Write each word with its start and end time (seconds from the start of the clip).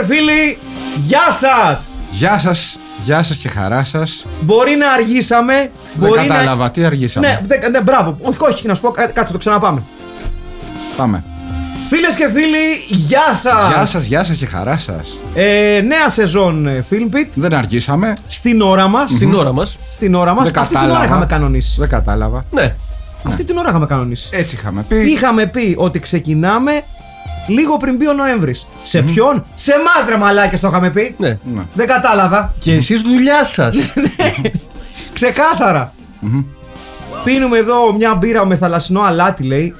και 0.00 0.04
φίλοι, 0.04 0.58
γεια 0.96 1.30
σας! 1.30 1.94
Γεια 2.10 2.38
σας, 2.38 2.78
γεια 3.04 3.22
σας 3.22 3.36
και 3.36 3.48
χαρά 3.48 3.84
σας. 3.84 4.22
Δεν 4.24 4.32
Μπορεί 4.40 4.76
να 4.76 4.90
αργήσαμε. 4.92 5.70
Μπορεί 5.94 6.12
κατάλαβα, 6.26 6.70
τι 6.70 6.84
αργήσαμε. 6.84 7.26
Να... 7.28 7.32
Ναι, 7.34 7.40
δε- 7.60 7.68
ναι, 7.68 7.80
μπράβο. 7.80 8.18
Όχι, 8.22 8.36
όχι, 8.40 8.66
να 8.66 8.74
σου 8.74 8.80
πω, 8.80 8.90
κα- 8.90 9.06
κάτσε 9.10 9.32
το 9.32 9.38
ξαναπάμε. 9.38 9.82
Πάμε. 10.96 11.24
Φίλες 11.88 12.16
και 12.16 12.28
φίλοι, 12.32 12.96
γεια 13.06 13.34
σας! 13.34 13.68
Γεια 13.68 13.86
σας, 13.86 14.04
γεια 14.04 14.24
σας 14.24 14.36
και 14.36 14.46
χαρά 14.46 14.78
σας. 14.78 15.18
Ε, 15.34 15.80
νέα 15.86 16.08
σεζόν 16.08 16.66
ε, 16.66 16.84
Film 16.90 17.14
Pit 17.14 17.26
Δεν 17.34 17.54
αργήσαμε. 17.54 18.12
στην 18.26 18.60
ώρα 18.60 18.88
μας. 18.88 19.12
Την 19.18 19.34
ώρα 19.34 19.52
μας. 19.52 19.78
Στην 19.92 20.14
ώρα 20.14 20.34
μας. 20.34 20.44
Δεν 20.44 20.58
Αυτή 20.58 20.68
την 20.68 20.76
ώρα 20.76 20.86
κατάλαβα. 20.86 21.04
είχαμε 21.04 21.26
κανονίσει. 21.26 21.76
Δεν 21.80 21.88
κατάλαβα. 21.88 22.44
Ναι. 22.50 22.74
Αυτή 23.22 23.44
την 23.44 23.56
ώρα 23.56 23.68
είχαμε 23.68 23.86
κανονίσει. 23.86 24.28
Έτσι 24.32 24.54
είχαμε 24.56 24.84
πει. 24.88 24.96
Είχαμε 25.10 25.46
πει 25.46 25.74
ότι 25.78 25.98
ξεκινάμε 25.98 26.80
λίγο 27.46 27.76
πριν 27.76 27.96
μπει 27.96 28.08
ο 28.08 28.12
Νοέμβρης. 28.12 28.66
Σε 28.82 29.02
ποιον; 29.02 29.44
Σε 29.54 29.72
εμάς, 29.72 30.08
ρε 30.08 30.16
μαλάκες 30.16 30.60
το 30.60 30.68
είχαμε 30.68 30.90
πει. 30.90 31.14
ναι. 31.18 31.28
Ναι. 31.54 31.62
Δεν 31.74 31.86
κατάλαβα. 31.86 32.54
Και 32.58 32.72
εσείς 32.72 33.00
δουλειά 33.02 33.44
σας. 33.44 33.76
Ξεκάθαρα. 35.12 35.92
Πίνουμε 37.24 37.58
εδώ 37.58 37.92
μια 37.96 38.14
μπύρα 38.14 38.46
με 38.46 38.56
θαλασσινό 38.56 39.00
αλάτι, 39.00 39.42
λέει. 39.44 39.74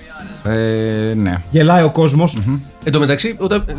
Ε, 0.44 1.14
ναι. 1.14 1.40
Γελάει 1.50 1.82
ο 1.82 1.90
κόσμος. 1.90 2.36
Εν 2.84 2.92
τω 2.92 2.98
μεταξύ, 2.98 3.34
όταν, 3.38 3.64
ε, 3.68 3.72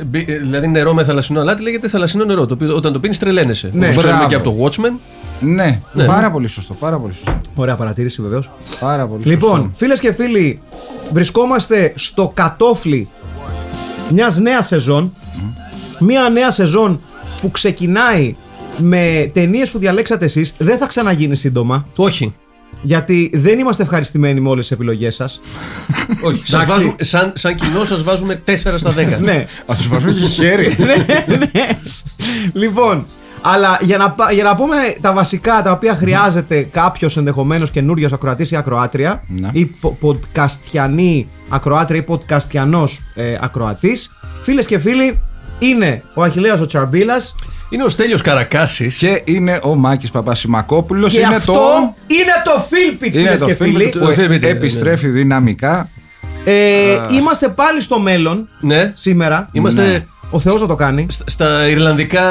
ε, 0.00 0.04
μπει- 0.04 0.28
ε, 0.28 0.38
δηλαδή 0.38 0.68
νερό 0.68 0.94
με 0.94 1.04
θαλασσινό 1.04 1.40
αλάτι 1.40 1.62
λέγεται 1.62 1.88
θαλασσινό 1.88 2.24
νερό. 2.24 2.46
Το 2.46 2.54
οποίο 2.54 2.74
όταν 2.76 2.92
το 2.92 2.98
πίνεις 3.00 3.18
τρελαίνεσαι. 3.18 3.70
Ναι. 3.72 3.84
Όπως 3.84 3.96
ξέρουμε 3.96 4.26
και 4.28 4.36
Μπράβο. 4.38 4.50
από 4.62 4.70
το 4.72 4.82
Watchmen. 4.82 4.92
Ναι, 5.40 5.80
Ναι. 5.92 6.04
πάρα 6.06 6.30
πολύ 6.30 6.46
σωστό, 6.48 6.74
πάρα 6.74 6.96
πολύ 6.98 7.12
σωστό. 7.14 7.40
Ωραία 7.54 7.74
παρατήρηση, 7.76 8.22
βεβαίως. 8.22 8.50
Πάρα 8.80 9.06
πολύ 9.06 9.22
Λοιπόν, 9.24 9.50
σωστό. 9.56 9.70
φίλες 9.74 10.00
και 10.00 10.12
φίλοι, 10.12 10.60
βρισκόμαστε 11.12 11.92
στο 11.96 12.30
κατόφλι 12.34 13.08
μιας 14.10 14.38
νέας 14.38 14.66
σεζόν. 14.66 15.14
Μια 16.00 16.28
νέα 16.32 16.50
σεζόν 16.50 17.00
που 17.40 17.50
ξεκινάει 17.50 18.36
με 18.78 19.30
ταινίες 19.32 19.70
που 19.70 19.78
διαλέξατε 19.78 20.24
εσείς. 20.24 20.54
Δεν 20.58 20.78
θα 20.78 20.86
ξαναγίνει 20.86 21.36
σύντομα. 21.36 21.86
Όχι. 21.96 22.34
Γιατί 22.82 23.30
δεν 23.34 23.58
είμαστε 23.58 23.82
ευχαριστημένοι 23.82 24.40
με 24.40 24.48
όλες 24.48 24.66
τις 24.66 24.76
επιλογές 24.76 25.14
σας. 25.14 25.40
Όχι. 26.28 26.42
Σας 26.44 26.62
Εντάξει. 26.62 26.70
βάζουμε, 26.70 26.94
σαν, 26.98 27.32
σαν 27.34 27.54
κοινό 27.54 27.84
σας 27.84 28.02
βάζουμε 28.02 28.42
4 28.46 28.52
στα 28.76 28.94
10. 28.94 29.18
ναι. 29.20 29.46
Α 29.66 29.74
του 29.82 29.88
βάζω 29.88 30.12
και 30.12 30.26
χέρι. 30.26 30.76
Λοιπόν, 32.52 33.06
αλλά 33.46 33.78
για 33.80 33.96
να, 33.96 34.10
πα- 34.10 34.32
για 34.32 34.42
να 34.42 34.54
πούμε 34.56 34.76
τα 35.00 35.12
βασικά 35.12 35.62
τα 35.62 35.70
οποία 35.70 35.94
χρειάζεται 35.94 36.62
κάποιος 36.62 37.16
ενδεχομένως 37.16 37.70
καινούριο 37.70 38.08
ακροατής 38.12 38.50
ή 38.50 38.56
ακροάτρια, 38.56 39.22
Ναι. 39.26 39.48
ή 39.52 39.64
πο- 39.64 39.98
podcastιανή 40.02 41.26
ακροάτρια 41.48 42.00
ή 42.00 42.04
podcastιανός 42.08 42.98
ε, 43.14 43.36
ακροατής, 43.40 44.16
φίλες 44.42 44.66
και 44.66 44.78
φίλοι, 44.78 45.20
είναι 45.58 46.02
ο 46.14 46.22
Αχηλέας 46.22 46.60
ο 46.60 46.66
Τσαρμπίλας 46.66 47.34
Είναι 47.68 47.84
ο 47.84 47.88
Στέλιος 47.88 48.20
Καρακάσης 48.20 48.96
και 48.96 49.22
είναι 49.24 49.60
ο 49.62 49.74
Μάκης 49.74 50.10
Παπασημακόπουλος. 50.10 51.12
και 51.12 51.20
Είναι 51.20 51.34
αυτό 51.34 51.52
το. 51.52 51.94
είναι 52.06 52.32
το 52.44 52.60
Φίλπιτ, 52.68 53.14
Είναι 53.14 53.24
φίλες 53.24 53.40
το 53.40 53.46
και 53.46 53.54
φίλο 53.54 53.78
φίλοι. 53.78 53.88
που 53.88 53.98
Το 53.98 54.06
Philbit, 54.08 54.40
ναι, 54.40 54.46
επιστρέφει 54.48 55.08
δυναμικά. 55.08 55.88
Ε, 56.44 56.96
είμαστε 57.10 57.48
πάλι 57.48 57.80
στο 57.80 57.98
μέλλον 58.00 58.48
Ναι. 58.60 58.92
σήμερα. 58.94 59.48
Είμαστε 59.52 59.86
Ναι. 59.86 60.04
Ο 60.34 60.38
Θεός 60.38 60.60
να 60.60 60.66
το 60.66 60.74
κάνει. 60.74 61.06
στα- 61.10 61.24
στα 61.26 61.68
Ιρλανδικά. 61.68 62.22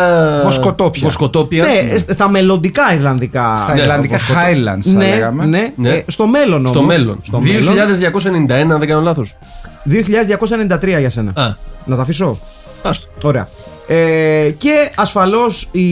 Βοσκοτόπια. 0.44 1.02
Βοσκοτόπια. 1.03 1.66
Ναι, 1.66 1.97
στα 2.14 2.30
μελλοντικά 2.30 2.94
Ιρλανδικά. 2.94 3.59
Στα 3.64 3.74
ναι, 3.74 3.81
Ιρλανδικά 3.81 4.16
όπως 4.16 4.28
το- 4.28 4.34
Highlands, 4.34 4.81
θα 4.91 4.91
ναι, 4.97 5.08
λέγαμε. 5.09 5.46
ναι, 5.46 5.74
Ναι. 5.75 5.90
Ε, 5.90 6.03
στο 6.08 6.28
μέλλον 6.28 6.68
Στο 6.68 6.80
όμως. 6.80 6.96
μέλλον. 6.97 7.19
Στο 7.22 7.40
μέλλον. 7.40 7.62
2291, 7.63 8.74
αν 8.74 8.80
δεν 8.80 8.88
κάνω 8.88 9.02
λάθος. 9.02 9.36
2293 9.84 11.00
για 11.00 11.09
σένα. 11.09 11.31
Α, 11.36 11.53
Να 11.86 11.96
τα 11.96 12.02
αφήσω; 12.02 12.40
άστο. 12.84 13.08
Ωραία. 13.24 13.47
Ε, 13.88 14.50
και 14.58 14.90
ασφαλώς 14.96 15.69
η 15.72 15.88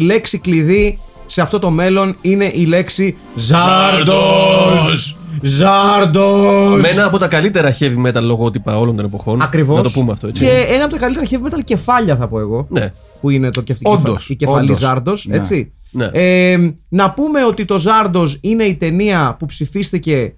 λέξη 0.00 0.38
κλειδί 0.38 0.98
σε 1.26 1.40
αυτό 1.40 1.58
το 1.58 1.70
μέλλον 1.70 2.16
είναι 2.20 2.50
η 2.54 2.64
λέξη 2.64 3.16
Ζάρντος. 3.36 5.16
Ζάρντος. 5.42 6.80
Με 6.80 6.88
ένα 6.88 7.04
από 7.04 7.18
τα 7.18 7.28
καλύτερα 7.28 7.76
heavy 7.78 8.06
metal 8.06 8.22
λογότυπα 8.22 8.78
όλων 8.78 8.96
των 8.96 9.04
εποχών. 9.04 9.42
Ακριβώς. 9.42 9.76
Να 9.76 9.82
το 9.82 9.90
πούμε 9.90 10.12
αυτό 10.12 10.26
έτσι. 10.26 10.44
Και 10.44 10.50
ένα 10.68 10.84
από 10.84 10.92
τα 10.92 10.98
καλύτερα 10.98 11.26
heavy 11.30 11.46
metal 11.46 11.64
κεφάλια 11.64 12.16
θα 12.16 12.28
πω 12.28 12.38
εγώ. 12.40 12.66
Ναι. 12.70 12.92
Που 13.20 13.30
είναι 13.30 13.50
το 13.50 13.60
κεφ... 13.60 13.78
Όντως, 13.82 14.28
η 14.28 14.36
κεφαλή 14.36 14.64
όντως. 14.64 14.78
Ζάρντος, 14.78 15.26
Ναι. 15.26 15.36
έτσι. 15.36 15.72
Ναι. 15.90 16.04
Ε, 16.12 16.74
να 16.88 17.10
πούμε 17.10 17.44
ότι 17.44 17.64
το 17.64 17.78
Ζάρντος 17.78 18.38
είναι 18.40 18.64
η 18.64 18.74
ταινία 18.76 19.36
που 19.38 19.46
ψηφίστηκε 19.46 20.34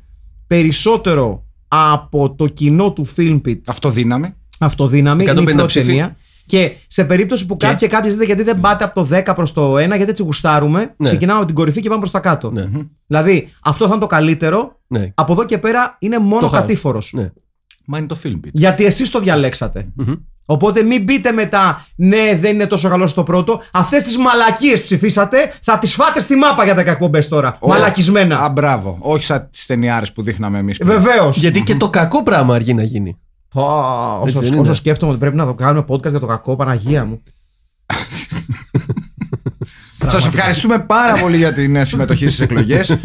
περισσότερο 0.46 1.44
από 1.68 2.34
το 2.34 2.46
κοινό 2.46 2.92
του 2.92 3.06
Filmpit 3.16 3.58
Αυτοδύναμη. 3.66 4.34
αυτοδύναμη. 4.60 5.22
Είναι 5.22 5.32
η 5.32 5.44
150 5.44 5.44
πρώτη 5.54 5.64
ψήφοι. 5.66 5.86
ταινία. 5.86 6.16
Και 6.46 6.72
σε 6.86 7.04
περίπτωση 7.04 7.46
που 7.46 7.56
κάποιοι 7.56 7.76
και 7.76 7.86
κάποιοι 7.86 8.10
δείτε 8.10 8.24
γιατί 8.24 8.42
δεν 8.42 8.60
πάτε 8.60 8.84
από 8.84 8.94
το 8.94 9.08
10 9.16 9.32
προς 9.34 9.52
το 9.52 9.74
1, 9.74 9.78
γιατί 9.78 10.02
έτσι 10.10 10.22
γουστάρουμε, 10.22 10.94
Ναι. 10.96 11.06
ξεκινάμε 11.06 11.36
από 11.38 11.46
την 11.46 11.54
κορυφή 11.54 11.80
και 11.80 11.88
πάμε 11.88 12.00
προς 12.00 12.10
τα 12.12 12.20
κάτω. 12.20 12.50
Ναι. 12.50 12.64
Δηλαδή, 13.06 13.48
αυτό 13.62 13.84
θα 13.84 13.90
είναι 13.90 14.00
το 14.00 14.06
καλύτερο. 14.06 14.80
Ναι. 14.86 15.12
Από 15.14 15.32
εδώ 15.32 15.44
και 15.44 15.58
πέρα 15.58 15.96
είναι 15.98 16.18
μόνο 16.18 16.40
Το 16.40 16.46
χάος. 16.48 16.60
κατήφορος. 16.60 17.10
Ναι. 17.14 17.30
Μα 17.84 17.98
είναι 17.98 18.06
το 18.06 18.16
film 18.24 18.32
bit. 18.46 18.50
Γιατί 18.52 18.84
εσείς 18.84 19.10
το 19.10 19.20
διαλέξατε. 19.20 19.86
Οπότε 20.46 20.82
μην 20.82 21.02
μπείτε 21.02 21.32
μετά, 21.32 21.86
ναι, 21.96 22.36
δεν 22.40 22.54
είναι 22.54 22.66
τόσο 22.66 22.88
καλό 22.88 23.06
στο 23.06 23.22
πρώτο. 23.22 23.62
Αυτές 23.72 24.02
τις 24.02 24.16
μαλακίες 24.18 24.80
ψηφίσατε, 24.80 25.52
θα 25.62 25.78
τις 25.78 25.94
φάτε 25.94 26.20
στη 26.20 26.34
μάπα 26.36 26.64
για 26.64 26.74
τα 26.74 26.80
εκπομπέ 26.80 27.18
τώρα. 27.18 27.58
Μαλακισμένα. 27.62 28.38
Α, 28.38 28.48
μπράβο. 28.48 28.96
Όχι 29.00 29.24
σαν 29.24 29.48
τις 29.50 29.66
ταινιάρες 29.66 30.12
που 30.12 30.22
δείχναμε 30.22 30.58
εμείς. 30.58 30.78
Βεβαίως. 30.82 31.38
Γιατί 31.38 31.60
και 31.62 31.74
το 31.74 31.90
κακό 31.90 32.22
πράγμα 32.22 32.54
αργεί 32.54 32.74
να 32.74 32.82
γίνει. 32.82 33.18
Όσο, 34.22 34.40
δεν 34.40 34.52
είναι. 34.52 34.60
όσο 34.60 34.74
σκέφτομαι 34.74 35.10
ότι 35.10 35.20
πρέπει 35.20 35.36
να 35.36 35.44
το 35.46 35.54
κάνουμε 35.54 35.84
podcast 35.88 36.10
για 36.10 36.20
το 36.20 36.26
κακό, 36.26 36.56
Παναγία 36.56 37.04
μου. 37.04 37.22
Σας 40.06 40.26
ευχαριστούμε 40.26 40.78
πάρα 40.78 41.16
πολύ 41.20 41.36
για 41.36 41.52
την 41.52 41.76
ε, 41.76 41.84
συμμετοχή 41.84 42.26
στις 42.28 42.40
εκλογές. 42.40 42.98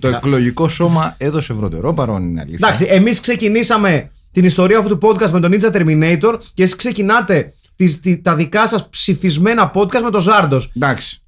το 0.00 0.08
εκλογικό 0.08 0.68
σώμα 0.68 1.14
έδωσε 1.18 1.52
ευρωτερό 1.52 1.94
παρόν 1.94 2.22
είναι 2.22 2.40
αλήθεια. 2.40 2.66
Εντάξει, 2.68 2.84
εμείς 2.88 3.20
ξεκινήσαμε 3.20 4.10
την 4.30 4.44
ιστορία 4.44 4.78
αυτού 4.78 4.98
του 4.98 5.08
podcast 5.08 5.30
με 5.30 5.40
τον 5.40 5.52
Ninja 5.54 5.70
Terminator 5.72 6.38
και 6.54 6.62
εσείς 6.62 6.76
ξεκινάτε 6.76 7.52
τις, 7.76 8.00
τι- 8.00 8.20
τα 8.20 8.34
δικά 8.34 8.66
σας 8.66 8.88
ψηφισμένα 8.88 9.70
podcast 9.74 10.00
με 10.02 10.10
τον 10.10 10.20
Ζάρντος. 10.20 10.72
Εντάξει. 10.76 11.22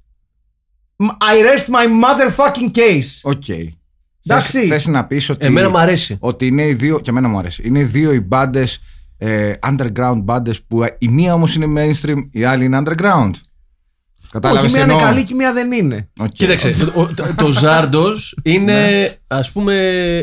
I 1.03 1.57
rest 1.57 1.65
my 1.73 1.87
motherfucking 2.03 2.71
case. 2.77 3.19
OK. 3.23 3.43
Εντάξει. 4.25 4.67
Θε 4.67 4.91
να 4.91 5.05
πεις 5.05 5.29
ότι. 5.29 5.45
Εμένα 5.45 5.69
μου 5.69 5.77
αρέσει. 5.77 6.17
Ότι 6.19 6.47
είναι 6.47 6.63
οι 6.67 6.73
δύο. 6.73 6.99
Και 6.99 7.09
εμένα 7.09 7.27
μου 7.27 7.37
αρέσει. 7.37 7.61
Είναι 7.65 7.79
οι 7.79 7.83
δύο 7.83 8.11
οι 8.13 8.19
μπάντες. 8.19 8.81
Ε, 9.17 9.53
underground 9.67 10.19
μπάντες 10.23 10.61
που 10.63 10.83
η 10.97 11.07
μία 11.07 11.33
όμως 11.33 11.55
είναι 11.55 11.65
mainstream, 11.81 12.17
η 12.31 12.43
άλλη 12.43 12.65
είναι 12.65 12.81
underground. 12.85 13.31
Κατάλαβες 14.31 14.73
Όχι, 14.73 14.83
μία 14.85 14.93
είναι 14.93 15.03
καλή 15.03 15.23
και 15.23 15.33
μία 15.33 15.53
δεν 15.53 15.71
είναι. 15.71 16.09
Κοίταξε, 16.31 16.69
το, 16.69 17.01
ο- 17.01 17.13
το, 17.15 17.23
το 17.35 17.51
Ζάρντος 17.51 18.37
είναι 18.43 19.09
ας 19.27 19.51
πούμε 19.51 19.73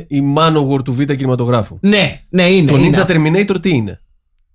η 0.09 0.23
Manowar 0.37 0.85
του 0.85 0.93
Β' 0.95 1.03
κινηματογράφου. 1.03 1.79
Ναι, 1.81 2.21
ναι, 2.29 2.43
είναι. 2.49 2.71
Το 2.71 2.77
είναι. 2.79 2.97
Ninja 2.97 3.07
Terminator 3.11 3.57
τι 3.63 3.71
είναι; 3.71 4.01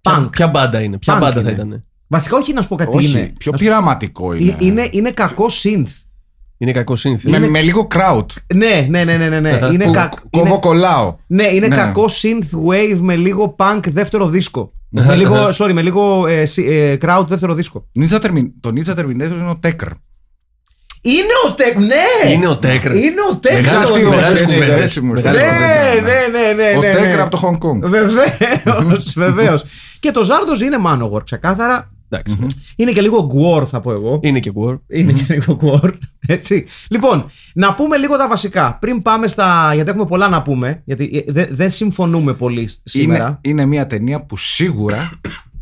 Punk. 0.02 0.12
Ποια, 0.14 0.30
ποια 0.32 0.48
μπάντα 0.48 0.82
είναι, 0.82 0.98
ποια 0.98 1.16
Punk 1.18 1.20
μπάντα 1.20 1.34
θα 1.42 1.50
είναι. 1.50 1.52
ήταν. 1.52 1.84
Βασικά, 2.08 2.38
όχι 2.38 2.54
να 2.54 2.62
σου 2.62 2.68
πω 2.68 2.76
κάτι 2.76 2.98
Όχι, 2.98 3.10
είναι. 3.10 3.34
πιο 3.38 3.52
Να 3.52 3.58
σου- 3.58 3.66
πειραματικό 3.66 4.34
Ε, 4.34 4.38
είναι. 4.40 4.56
είναι. 4.60 4.90
Είναι 4.92 5.12
κακό 5.12 5.46
synth. 5.64 5.92
Είναι 6.58 6.72
κακό 6.72 6.96
σύνθημα. 6.96 7.40
Με, 7.40 7.48
με 7.48 7.62
λίγο 7.62 7.88
crowd. 7.96 8.26
Ναι, 8.56 8.88
ναι, 8.90 9.04
ναι, 9.04 9.18
ναι, 9.18 9.28
ναι. 9.28 9.40
ναι. 9.40 9.60
είναι 9.74 9.86
που 9.86 9.92
κακ- 9.92 10.14
κόβω 10.30 10.48
είναι- 10.48 10.58
κολλάω. 10.60 11.16
Ναι, 11.28 11.48
είναι 11.48 11.68
Ναι. 11.68 11.76
κακό 11.76 12.06
synth 12.22 12.70
wave 12.70 12.98
με 13.02 13.16
λίγο 13.16 13.56
punk 13.60 13.80
δεύτερο 13.90 14.28
δίσκο. 14.28 14.72
με 14.90 15.16
λίγο, 15.16 15.50
sorry, 15.58 15.72
με 15.74 15.82
λίγο 15.82 16.28
ε, 16.28 16.46
σι- 16.46 16.68
ε, 16.70 16.98
crowd 17.02 17.26
δεύτερο 17.28 17.54
δίσκο. 17.54 17.86
Ninja 18.00 18.20
Termin- 18.20 18.52
το 18.62 18.72
Ninja 18.76 18.92
Terminator 19.00 19.08
είναι 19.32 19.50
ο 19.50 19.60
Tekker. 19.64 19.92
Είναι 21.02 21.34
ο 21.48 21.52
Τέκ, 21.54 21.78
ναι! 21.78 22.32
Είναι 22.34 22.48
ο 22.48 22.58
Τέκρ. 22.58 22.92
Είναι 22.96 23.16
ο 23.32 23.36
Τέκρ. 23.36 23.56
Μεγάλες 23.62 23.90
ο- 23.90 23.94
κουβέντες. 23.94 24.16
Μεγάλες 24.16 24.42
κουβέντες. 24.42 24.60
κουβέντες, 24.66 24.86
έτσι 24.86 25.02
μου 25.02 25.12
ήρθε. 25.16 25.32
Μεγάλες 25.32 25.52
Ναι, 25.52 26.00
κουβέντες. 26.00 26.28
ναι, 26.32 26.54
ναι, 26.54 26.64
ναι. 26.72 26.78
Ο 26.78 26.82
ναι, 26.82 26.88
ναι. 26.88 26.96
Τέκρα 26.96 27.22
από 27.24 27.32
το 27.32 27.40
Hong 27.44 27.68
Kong. 27.68 27.80
Βεβαίως, 27.90 28.14
βεβαίως. 29.16 29.64
Και 30.00 30.12
το 30.12 30.24
Ζάρντος 30.24 30.62
είναι 30.62 30.78
Manowar, 30.88 31.24
ξεκάθαρα. 31.24 31.92
Εντάξει. 32.20 32.48
Είναι 32.76 32.92
και 32.92 33.02
λίγο 33.02 33.26
γκουόρ, 33.26 33.66
θα 33.70 33.80
πω 33.80 33.92
εγώ. 33.92 34.20
Είναι 34.24 34.40
και 34.40 34.52
War. 34.56 34.80
Είναι 34.88 35.12
και 35.12 35.34
λίγο 35.34 35.56
γκουόρ. 35.56 35.94
Έτσι. 36.28 36.66
Λοιπόν, 36.90 37.26
να 37.54 37.74
πούμε 37.74 37.98
λίγο 37.98 38.18
τα 38.18 38.28
βασικά. 38.28 38.78
Πριν 38.82 39.02
πάμε 39.02 39.28
στα. 39.28 39.72
Γιατί 39.74 39.90
έχουμε 39.90 40.06
πολλά 40.06 40.30
να 40.30 40.42
πούμε. 40.42 40.82
Γιατί 40.86 41.24
ε, 41.28 41.32
δεν 41.32 41.48
δεν 41.52 41.70
συμφωνούμε 41.70 42.34
πολύ 42.34 42.68
σ- 42.68 42.80
σήμερα. 42.84 43.26
Είναι, 43.28 43.40
είναι 43.42 43.66
μια 43.66 43.88
ταινία 43.88 44.26
που 44.26 44.38
σίγουρα 44.38 45.10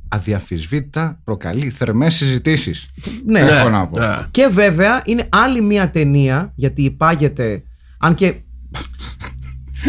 αδιαφυσβήτητα 0.07 1.19
προκαλεί 1.23 1.69
θερμές 1.69 2.15
συζητήσεις. 2.15 2.85
Ναι. 3.25 3.39
Έχω 3.39 3.69
να 3.69 3.87
πω. 3.87 3.99
Ναι. 3.99 4.15
Και 4.31 4.47
βέβαια 4.51 5.01
είναι 5.05 5.27
άλλη 5.31 5.61
μια 5.61 5.89
ταινία 5.89 6.51
γιατί 6.55 6.81
υπάγεται. 6.83 7.63
Αν 7.99 8.15
και. 8.15 8.33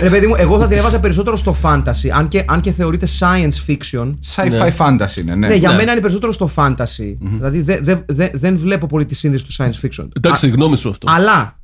Ρε 0.01 0.11
παιδί 0.11 0.27
μου, 0.27 0.35
εγώ 0.37 0.59
θα 0.59 0.69
την 0.69 0.77
έβαζα 0.79 1.01
περισσότερο 1.01 1.37
στο 1.37 1.57
fantasy. 1.63 2.09
Αν 2.13 2.29
και, 2.29 2.45
αν 2.49 2.61
και 2.61 2.71
θεωρείται 2.71 3.07
science 3.19 3.67
fiction. 3.67 4.13
Sci-fi 4.35 4.71
fantasy 4.79 5.17
είναι, 5.21 5.35
ναι. 5.35 5.49
Ναι, 5.49 5.55
για 5.55 5.69
Ναι. 5.71 5.77
μένα 5.77 5.93
είναι 5.93 6.01
περισσότερο 6.01 6.33
στο 6.33 6.51
fantasy. 6.57 7.17
Δηλαδή 7.21 7.61
δε- 7.61 7.81
δε- 7.81 7.97
δε- 8.07 8.31
δεν 8.33 8.57
βλέπω 8.59 8.87
πολύ 8.87 9.05
τη 9.05 9.15
σύνδεση 9.15 9.45
του 9.45 9.53
science 9.53 9.87
fiction. 9.87 10.09
Εντάξει, 10.17 10.49
γνώμη 10.49 10.77
σου 10.77 10.89
αυτό. 10.89 11.07
Αλλά 11.11 11.61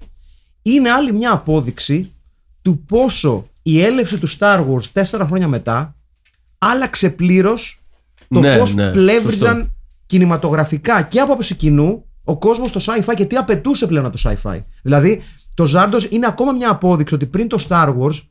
είναι 0.62 0.90
άλλη 0.90 1.12
μια 1.12 1.32
απόδειξη 1.32 2.12
του 2.62 2.84
πόσο 2.84 3.46
η 3.62 3.82
έλευση 3.82 4.18
του 4.18 4.28
Star 4.38 4.58
Wars 4.58 4.84
τέσσερα 4.92 5.24
χρόνια 5.26 5.48
μετά 5.48 5.94
άλλαξε 6.58 7.10
πλήρως 7.10 7.80
το 8.28 8.40
Ναι, 8.40 8.58
πώς 8.58 8.74
ναι, 8.74 8.90
πλεύριζαν 8.90 9.54
σωστό. 9.56 9.70
κινηματογραφικά 10.06 11.02
και 11.02 11.20
από 11.20 11.32
άποψη 11.32 11.54
κοινού 11.54 12.04
ο 12.24 12.38
κόσμος 12.38 12.70
στο 12.70 12.80
sci-fi 12.94 13.12
και 13.16 13.24
τι 13.24 13.36
απαιτούσε 13.36 13.86
πλέον 13.86 14.04
από 14.04 14.16
το 14.18 14.30
sci-fi. 14.30 14.58
Δηλαδή, 14.82 15.22
το 15.54 15.72
Zardos 15.74 16.10
είναι 16.10 16.26
ακόμα 16.26 16.52
μια 16.52 16.70
απόδειξη 16.70 17.14
ότι 17.14 17.26
πριν 17.26 17.48
το 17.48 17.64
Star 17.68 17.96
Wars 17.98 18.22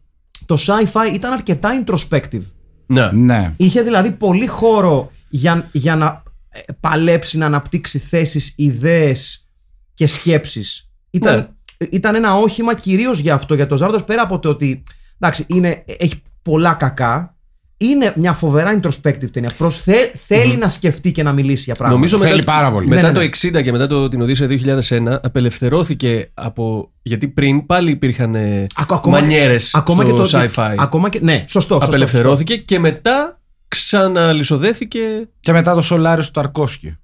το 0.45 0.57
sci-fi 0.59 1.13
ήταν 1.13 1.31
αρκετά 1.33 1.83
introspective. 1.83 2.41
Ναι. 2.85 3.11
Ναι. 3.11 3.53
Είχε 3.57 3.81
δηλαδή 3.81 4.11
πολύ 4.11 4.47
χώρο 4.47 5.11
για, 5.29 5.69
για 5.71 5.95
να 5.95 6.23
ε, 6.49 6.59
παλέψει 6.79 7.37
να 7.37 7.45
αναπτύξει 7.45 7.99
θέσεις, 7.99 8.53
ιδέες 8.57 9.47
και 9.93 10.07
σκέψεις. 10.07 10.89
Ήταν, 11.09 11.35
Ναι. 11.37 11.87
ήταν 11.91 12.15
ένα 12.15 12.35
όχημα 12.35 12.75
κυρίως 12.75 13.19
για 13.19 13.33
αυτό, 13.33 13.53
για 13.55 13.65
το 13.67 13.77
Ζάρδος, 13.77 14.03
πέρα 14.03 14.21
από 14.21 14.39
το 14.39 14.49
ότι 14.49 14.83
εντάξει, 15.19 15.45
είναι, 15.47 15.83
έχει 15.99 16.21
πολλά 16.41 16.73
κακά, 16.73 17.35
είναι 17.81 18.13
μια 18.15 18.33
φοβερά 18.33 18.79
introspective 18.79 19.29
ταινία. 19.31 19.51
Προς, 19.57 19.77
θε- 19.83 20.15
θέλει 20.15 20.55
να 20.57 20.67
σκεφτεί 20.67 21.11
και 21.11 21.23
να 21.23 21.31
μιλήσει 21.31 21.63
για 21.63 21.73
πράγματα. 21.73 21.99
Νομίζω 21.99 22.17
Θέλει 22.17 22.39
μετά, 22.39 22.51
πάρα 22.51 22.71
πολύ. 22.71 22.87
μετά 22.87 23.01
Ναι, 23.01 23.07
ναι, 23.07 23.13
το 23.13 23.19
ναι. 23.19 23.59
60 23.59 23.63
και 23.63 23.71
μετά 23.71 23.87
το, 23.87 24.09
την 24.09 24.21
Οδύσσια 24.21 24.47
2001 24.89 25.19
απελευθερώθηκε 25.23 26.31
από. 26.33 26.91
Γιατί 27.01 27.27
πριν 27.27 27.65
πάλι 27.65 27.91
υπήρχαν 27.91 28.35
ε, 28.35 28.65
Ακο- 28.75 28.95
ακόμα 28.95 29.15
και- 29.17 29.23
μανιέρες 29.23 29.73
ακόμα 29.75 30.03
στο 30.03 30.11
και 30.11 30.17
το, 30.37 30.39
sci-fi. 30.55 30.75
Ακόμα 30.77 31.09
και, 31.09 31.19
ναι, 31.21 31.33
σωστό. 31.47 31.73
σωστό, 31.73 31.85
Απελευθερώθηκε 31.85 32.55
και 32.57 32.79
μετά 32.79 33.39
ξαναλυσοδέθηκε. 33.67 34.99
Και 35.39 35.51
μετά 35.51 35.73
το 35.73 35.87
Solaris 35.91 36.19
του 36.25 36.31
Ταρκόφσκι. 36.31 36.97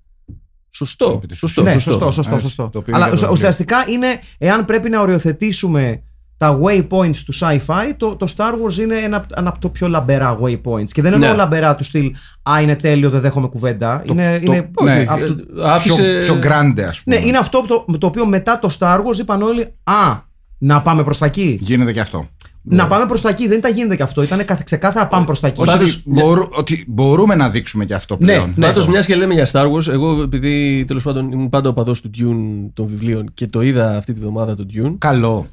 Σωστό. 0.69 1.11
Επί 1.17 1.27
της 1.27 1.37
Σωστό, 1.37 1.61
ναι, 1.61 1.71
σωστό. 1.71 1.91
σωστό, 1.91 2.11
σωστό, 2.11 2.33
Έτσι, 2.33 2.45
σωστό. 2.47 2.69
το 2.69 2.77
οποίο 2.79 2.93
είναι 2.95 2.95
Αλλά 2.95 3.05
και 3.05 3.19
το 3.19 3.27
βιβλίο. 3.27 3.31
ουσιαστικά 3.33 3.77
είναι, 3.89 4.19
εάν 4.37 4.65
πρέπει 4.65 4.89
να 4.89 5.01
οριοθετήσουμε 5.01 6.03
τα 6.37 6.59
waypoints 6.63 7.15
του 7.25 7.33
sci-fi, 7.39 7.93
το, 7.97 8.15
το 8.15 8.27
Star 8.37 8.51
Wars 8.51 8.77
είναι 8.77 8.95
ένα, 8.95 9.25
ένα 9.37 9.49
από 9.49 9.59
τα 9.59 9.69
πιο 9.69 9.87
λαμπερά 9.87 10.37
waypoints. 10.41 10.89
Και 10.91 11.01
δεν 11.01 11.13
εννοώ 11.13 11.29
Ναι. 11.29 11.35
λαμπερά 11.35 11.75
του 11.75 11.83
στυλ 11.83 12.13
Α, 12.49 12.61
είναι 12.61 12.75
τέλειο, 12.75 13.09
δεν 13.09 13.21
δέχομαι 13.21 13.47
κουβέντα. 13.47 14.03
είναι, 14.05 14.39
το- 14.45 14.51
είναι, 14.51 14.71
ναι, 14.83 15.05
από 15.07 15.25
το- 15.25 15.61
Ε, 15.61 15.69
Άφησε. 15.69 16.01
Πιο, 16.25 16.33
πιο 16.33 16.49
grande, 16.51 16.81
ας 16.87 17.01
πούμε. 17.01 17.15
ναι, 17.19 17.25
είναι 17.25 17.37
αυτό 17.37 17.65
το, 17.67 17.97
το 17.97 18.07
οποίο 18.07 18.25
μετά 18.25 18.59
το 18.59 18.69
Star 18.79 18.97
Wars 18.97 19.17
είπαν 19.19 19.41
όλοι 19.41 19.61
Α, 19.83 20.19
να 20.57 20.81
πάμε 20.81 21.03
προς 21.03 21.17
τα 21.17 21.25
εκεί. 21.25 21.57
Γίνεται 21.61 21.91
και 21.93 21.99
αυτό. 21.99 22.27
Να 22.67 22.87
πάμε 22.87 23.05
προς 23.05 23.21
τα 23.21 23.29
εκεί. 23.29 23.47
Δεν 23.47 23.57
ήταν 23.57 23.73
γίνεται 23.73 23.95
και 23.95 24.03
αυτό. 24.03 24.21
Ήταν 24.23 24.45
καθ- 24.45 24.63
ξεκάθαρα 24.63 25.07
πάμε 25.07 25.25
προς 25.25 25.39
τα 25.39 25.47
εκεί. 25.47 25.61
Όχι 25.61 25.69
Πάντως, 25.69 25.95
ότι, 25.95 26.03
μπορού- 26.09 26.57
ότι 26.57 26.85
μπορούμε 26.87 27.35
να 27.35 27.49
δείξουμε 27.49 27.85
και 27.85 27.93
αυτό 27.93 28.17
Ναι, 28.19 28.25
πλέον. 28.25 28.53
ναι. 28.55 28.65
Πάντως, 28.65 28.87
μιας 28.87 29.05
και 29.05 29.15
λέμε 29.15 29.33
για 29.33 29.47
Star 29.51 29.71
Wars, 29.71 29.87
εγώ 29.87 30.21
επειδή 30.21 30.83
τέλος 30.87 31.03
πάντων 31.03 31.31
ήμουν 31.31 31.49
πάντα 31.49 31.69
οπαδό 31.69 31.91
του 31.91 32.09
Dune 32.17 32.69
των 32.73 32.85
βιβλίων 32.87 33.31
και 33.33 33.45
το 33.47 33.61
είδα 33.61 33.97
αυτή 33.97 34.13
τη 34.13 34.19
βδομάδα 34.19 34.55
το 34.55 34.65
Dune, 34.73 34.95
Καλό. 34.97 35.47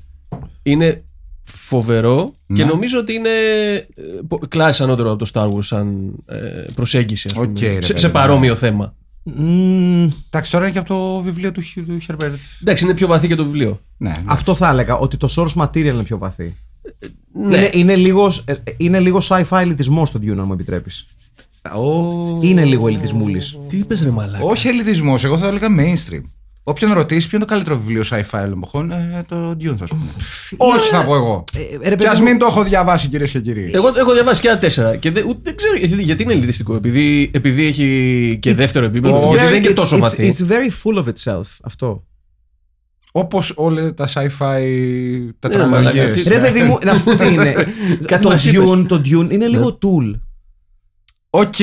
Είναι 0.63 1.05
φοβερό 1.43 2.35
και 2.47 2.63
Ναι. 2.65 2.71
νομίζω 2.71 2.99
ότι 2.99 3.13
είναι 3.13 3.29
ε, 3.29 3.83
πο- 4.29 4.39
κλάση 4.49 4.83
ανώτερο 4.83 5.11
από 5.11 5.25
το 5.25 5.31
Star 5.35 5.53
Wars 5.55 5.65
σαν 5.65 6.15
ε, 6.27 6.37
προσέγγιση, 6.75 7.27
ας 7.29 7.33
πούμε, 7.35 7.47
Οκ, 7.47 7.59
ρε 7.61 7.69
σε, 7.83 7.87
παιδί 7.87 7.99
σε 8.01 8.07
μου. 8.07 8.13
παρόμοιο 8.13 8.55
θέμα. 8.55 8.95
Μμμ, 9.25 10.11
Εντάξει, 10.31 10.51
τώρα 10.51 10.65
είναι 10.65 10.73
και 10.73 10.79
από 10.79 10.89
το 10.89 11.21
βιβλίο 11.23 11.53
του, 11.53 11.61
Χι- 11.61 11.87
του 11.87 11.99
Herbert. 12.09 12.33
Εντάξει, 12.63 12.85
είναι 12.85 12.95
πιο 12.95 13.07
βαθύ 13.07 13.29
και 13.29 13.35
το 13.35 13.45
βιβλίο. 13.45 13.81
Ναι, 13.97 14.09
ναι. 14.09 14.15
αυτό 14.27 14.55
θα 14.55 14.69
έλεγα. 14.69 14.97
Ότι 14.97 15.17
το 15.17 15.29
source 15.37 15.63
material 15.63 15.77
είναι 15.77 16.03
πιο 16.03 16.19
βαθύ. 16.19 16.57
Ναι. 17.33 17.57
Είναι, 17.57 17.71
είναι, 17.73 17.95
λίγος, 17.97 18.45
ε, 18.47 18.55
είναι 18.77 19.01
λίγο 19.01 19.19
sci-fi 19.23 19.59
ελιτισμός 19.61 20.09
στο 20.09 20.19
Dune, 20.23 20.29
αν 20.39 20.45
μου 20.47 20.53
επιτρέπεις. 20.53 21.07
Ο- 21.77 22.39
Είναι 22.41 22.65
λίγο 22.65 22.89
ελιτισμούλης. 22.89 23.59
Τι 23.69 23.77
είπες, 23.77 24.03
ρε 24.03 24.11
Μαλάκα; 24.11 24.45
Όχι 24.45 24.69
ελιτισμός, 24.69 25.25
εγώ 25.25 25.39
θα 25.39 25.47
έλεγα 25.47 25.67
mainstream. 25.79 26.23
Όποιον 26.65 26.93
ρωτήσει 26.93 27.29
ποιο 27.29 27.37
είναι 27.37 27.47
το 27.47 27.53
καλύτερο 27.53 27.79
βιβλίο 27.79 28.03
sci-fi 28.11 28.45
εποχών, 28.57 28.91
ε, 28.91 29.25
το 29.29 29.51
Dune 29.51 29.75
θα 29.79 29.87
σου 29.87 29.97
πούνε. 29.97 30.11
Όχι, 30.57 30.89
θα 30.91 31.05
πω 31.05 31.15
εγώ. 31.15 31.45
Ε, 31.83 31.89
ρε, 31.89 31.97
Και 31.97 32.05
ας 32.07 32.09
παιδί 32.11 32.23
μου- 32.23 32.29
μην 32.29 32.39
το 32.39 32.47
έχω 32.47 32.63
διαβάσει, 32.63 33.09
κυρίες 33.09 33.31
και 33.31 33.41
κύριοι. 33.41 33.71
Εγώ 33.75 33.93
έχω 33.97 34.13
διαβάσει 34.13 34.41
και 34.41 34.49
ένα 34.49 34.59
τέσσερα 34.59 34.97
και 34.97 35.11
δεν, 35.11 35.25
ούτε, 35.29 35.41
δεν 35.43 35.57
ξέρω 35.57 35.77
γιατί, 35.77 36.03
γιατί 36.03 36.23
είναι 36.23 36.33
ελιτιστικό. 36.33 36.75
Επειδή, 36.75 37.31
επειδή 37.35 37.65
έχει 37.67 38.39
και 38.43 38.55
δεύτερο 38.55 38.85
επίπεδο, 38.87 39.15
It's 39.15 39.19
γιατί 39.19 39.37
very- 39.37 39.39
δεν 39.45 39.55
είναι 39.55 39.65
και 39.67 39.71
it's- 39.71 39.75
τόσο 39.75 39.97
it's- 39.97 40.01
βαθύ. 40.01 40.35
It's 40.37 40.47
very 40.53 40.71
full 40.83 41.05
of 41.05 41.09
itself 41.13 41.43
αυτό. 41.63 42.05
Όπως 43.13 43.53
όλα 43.57 43.95
τα 43.95 44.09
sci-fi 44.09 44.39
μαλάκα, 44.39 45.35
τετραλογίες. 45.39 46.07
τι- 46.07 46.29
Ρε 46.29 46.39
παιδί 46.39 46.63
μου, 46.63 46.79
να 46.85 46.95
σου 46.95 47.05
πω 47.05 47.15
τι 47.17 47.33
είναι. 47.33 47.53
Κάτι 48.07 48.23
το, 48.23 48.29
μας 48.31 48.45
είπες. 48.47 48.69
Dune, 48.71 48.85
το 48.89 49.01
Dune 49.05 49.31
είναι 49.31 49.47
λίγο 49.47 49.79
Tool. 49.83 50.21
OK, 51.31 51.55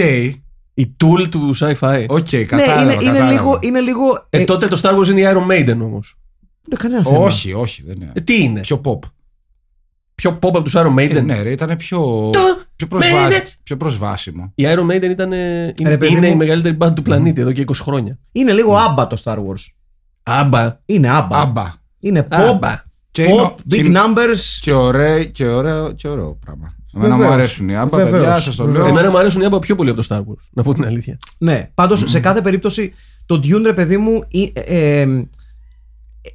Η 0.81 0.95
Tool 1.03 1.27
του 1.29 1.55
sci-fi. 1.59 2.05
OK, 2.09 2.31
ναι, 2.31 2.43
κατάλαβα. 2.43 2.81
είναι, 2.81 2.93
είναι 2.93 3.03
κατάλαβα. 3.03 3.31
λίγο. 3.31 3.59
Είναι 3.61 3.79
λίγο 3.79 4.25
Ε, 4.29 4.41
ε, 4.41 4.43
τότε 4.43 4.67
το 4.67 4.79
Star 4.83 4.97
Wars 4.99 5.07
είναι 5.07 5.21
η 5.21 5.25
Iron 5.27 5.51
Maiden 5.51 5.77
όμως. 5.81 6.17
δεν 6.65 6.77
κανένα 6.77 7.03
θέμα. 7.03 7.17
Όχι, 7.17 7.53
όχι, 7.53 7.83
δεν 7.87 7.95
είναι. 7.95 8.11
Ε, 8.15 8.21
τι 8.21 8.41
είναι, 8.43 8.59
Πιο 8.59 8.81
pop. 8.85 8.99
πιο 10.15 10.31
pop 10.31 10.47
από 10.47 10.61
τους 10.61 10.73
Iron 10.75 10.95
Maiden; 10.95 11.15
Ε, 11.15 11.21
ναι, 11.21 11.41
ρε, 11.41 11.51
ήταν 11.51 11.77
πιο. 11.77 12.29
Πιο, 12.75 12.87
Maiden. 12.87 12.89
προσβάσ... 12.89 13.57
πιο 13.63 13.77
προσβάσιμο. 13.77 14.51
Η 14.55 14.63
Iron 14.67 14.91
Maiden 14.91 15.09
ήταν, 15.09 15.31
ε, 15.33 15.73
είναι, 15.77 15.89
Ρε, 15.89 15.97
παιδί 15.97 16.11
είναι 16.15 16.27
μου. 16.27 16.33
η 16.33 16.35
μεγαλύτερη 16.35 16.77
band 16.81 16.95
του 16.95 17.01
πλανήτη 17.01 17.41
εδώ 17.41 17.51
και 17.51 17.63
20 17.67 17.73
χρόνια. 17.81 18.19
Είναι 18.31 18.51
λίγο 18.53 18.75
άμπα 18.77 19.07
το 19.07 19.21
Star 19.23 19.35
Wars. 19.37 19.65
Άμπα. 20.23 20.79
Είναι 20.85 21.09
άμπα. 21.09 21.37
Άμπα. 21.41 21.73
Είναι 21.99 22.21
pop, 22.31 22.35
Άμπα. 22.35 22.83
Και, 23.11 23.23
είναι, 23.23 23.41
pop, 23.43 23.55
και, 23.67 23.81
big 23.83 23.95
numbers. 23.95 24.39
και, 24.61 24.73
ωραίο, 24.73 25.23
και, 25.23 25.45
ωραίο, 25.47 25.91
και 25.91 26.07
ωραίο 26.07 26.35
πράγμα. 26.45 26.75
Εμένα 26.95 27.13
μου 27.15 27.19
Βεβαίως. 27.21 27.37
αρέσουν 27.37 27.69
οι 27.69 27.75
άμπα, 27.75 27.97
Βεβαίως. 27.97 28.23
παιδιά, 28.23 28.39
σας 28.39 28.55
το 28.55 28.63
λέω. 28.63 28.71
Βεβαίως. 28.73 28.89
Εμένα 28.89 29.09
μου 29.09 29.17
αρέσουν 29.17 29.41
οι 29.41 29.45
άμπα 29.45 29.59
πιο 29.59 29.75
πολύ 29.75 29.89
από 29.89 30.01
το 30.01 30.07
Star 30.09 30.19
Wars, 30.19 30.47
να 30.51 30.63
πω 30.63 30.73
την 30.73 30.85
αλήθεια. 30.85 31.19
Ναι, 31.37 31.69
πάντως 31.73 32.03
σε 32.07 32.19
κάθε 32.19 32.41
περίπτωση 32.41 32.93
το 33.25 33.35
Dune, 33.43 33.61
ρε 33.63 33.73
παιδί 33.73 33.97
μου, 33.97 34.23
ε, 34.31 34.43
ε, 34.53 35.01
ε, 35.01 35.25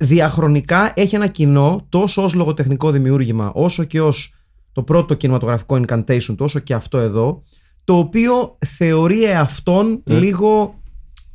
διαχρονικά 0.01 0.93
έχει 0.97 1.15
ένα 1.15 1.27
κοινό 1.27 1.87
τόσο 1.89 2.23
ως 2.23 2.35
λογοτεχνικό 2.35 2.91
δημιούργημα, 2.91 3.51
όσο 3.55 3.85
και 3.85 4.01
ως 4.01 4.35
το 4.73 4.83
πρώτο 4.83 5.15
κινηματογραφικό 5.15 5.81
incantation, 5.87 6.35
τόσο 6.37 6.59
και 6.59 6.75
αυτό 6.75 6.99
εδώ, 6.99 7.43
το 7.85 7.97
οποίο 7.97 8.59
θεωρεί 8.67 9.25
εαυτόν 9.25 10.03
λίγο 10.05 10.79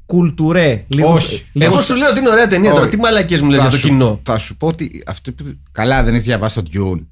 κουλτουρέ. 0.05 0.85
Λίγο, 0.87 1.11
Όχι. 1.11 1.45
λίγο- 1.53 1.71
Εγώ 1.71 1.81
σου 1.81 1.95
λέω 1.95 2.09
ότι 2.09 2.19
είναι 2.19 2.29
ωραία 2.29 2.47
ταινία 2.47 2.69
τώρα. 2.69 2.81
Όχι. 2.81 2.91
Τι 2.91 2.97
μαλακίε 2.97 3.41
μου 3.41 3.49
λες 3.49 3.55
Θα 3.57 3.61
για 3.61 3.71
το 3.71 3.77
σου- 3.77 3.87
κοινό. 3.87 4.19
Θα 4.23 4.37
σου 4.37 4.57
πω 4.57 4.67
ότι. 4.67 5.03
Αυτό, 5.05 5.31
που- 5.33 5.57
καλά, 5.71 6.03
δεν 6.03 6.13
έχεις 6.13 6.25
διαβάσει 6.25 6.61
το 6.61 6.69
Dune 6.73 7.05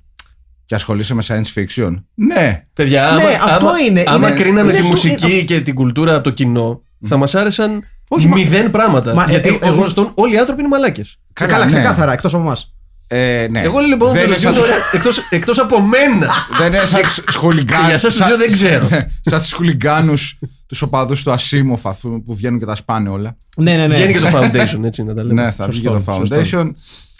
και 0.68 0.76
ασχολείσαι 0.76 1.14
με 1.14 1.24
science 1.28 1.60
fiction. 1.60 1.94
Ναι. 2.16 2.64
Παιδιά, 2.74 3.08
άμα, 3.10 3.16
Ναι, 3.24 3.38
αυτό 3.44 3.68
άμα, 3.68 3.80
είναι. 3.88 4.04
άμα 4.08 4.28
Είναι- 4.28 4.40
κρίναμε 4.40 4.62
είναι 4.62 4.72
τη 4.72 4.78
το- 4.82 4.88
μουσική 4.88 5.44
και 5.44 5.62
την 5.62 5.74
κουλτούρα 5.74 6.14
από 6.16 6.24
το 6.24 6.30
κοινό, 6.30 6.82
θα 7.08 7.18
μας 7.18 7.36
άρεσαν 7.36 7.84
Όχι, 8.08 8.28
μα- 8.28 8.36
μηδέν 8.36 8.72
πράγματα. 8.72 9.14
Μα, 9.14 9.24
ε, 9.24 9.26
γιατί 9.30 9.50
ε, 9.50 9.52
ω 9.52 9.58
εγώ- 9.62 9.76
γνωστόν 9.76 10.12
όλοι 10.16 10.34
οι 10.36 10.38
άνθρωποι 10.38 10.60
είναι 10.60 10.70
μαλάκες. 10.70 11.18
Καλά, 11.34 11.52
καλά 11.52 11.66
ναι. 11.66 11.72
ξεκάθαρα, 11.72 12.14
εκτός 12.14 12.34
από 12.34 12.44
εμάς. 12.44 12.72
Ε, 13.08 13.48
ναι. 13.52 13.62
Εγώ 13.62 13.80
λοιπόν 13.80 14.14
δεν 14.14 14.22
το 14.24 14.28
είναι 14.30 14.38
σαν, 14.38 14.54
Dune, 14.54 14.94
εκτός, 14.94 15.18
εκτός 15.30 15.60
από 15.60 15.82
μένα. 15.82 16.30
δεν 16.60 16.68
είναι 16.68 16.78
σαν 16.86 17.02
τους 17.26 17.36
χουλιγκάνους. 17.36 17.82
Και 17.82 17.86
για 17.86 17.94
εσάς 17.96 18.12
τους 18.14 18.14
σαν- 18.22 18.28
δύο 18.28 18.38
δεν 18.38 18.52
ξέρω. 18.52 18.88
σαν 19.32 19.40
τους 19.42 19.52
χουλιγκάνους, 19.54 20.40
τους 20.68 20.82
οπαδούς 20.82 21.24
του 21.24 21.32
Ασίμοφ 21.32 21.86
αυτού 21.86 22.24
που 22.26 22.36
βγαίνουν 22.36 22.60
και 22.60 22.66
τα 22.66 22.76
σπάνε 22.76 23.10
όλα. 23.10 23.38
Ναι, 23.58 23.72
ναι, 23.72 23.88
ναι. 23.88 23.96
Βγαίνει 23.96 24.14
και 24.14 24.20
το 24.20 24.28
Foundation, 24.38 24.84
έτσι 24.84 25.04
να 25.04 25.14
τα 25.14 25.24
λέμε. 25.24 25.44
Ναι, 25.44 25.52
θα 25.52 25.68
βγει 25.68 25.80
και 25.82 25.88
Σωστό, 25.88 26.12
το 26.12 26.26
σωστό. 26.26 26.36
Foundation. 26.62 26.72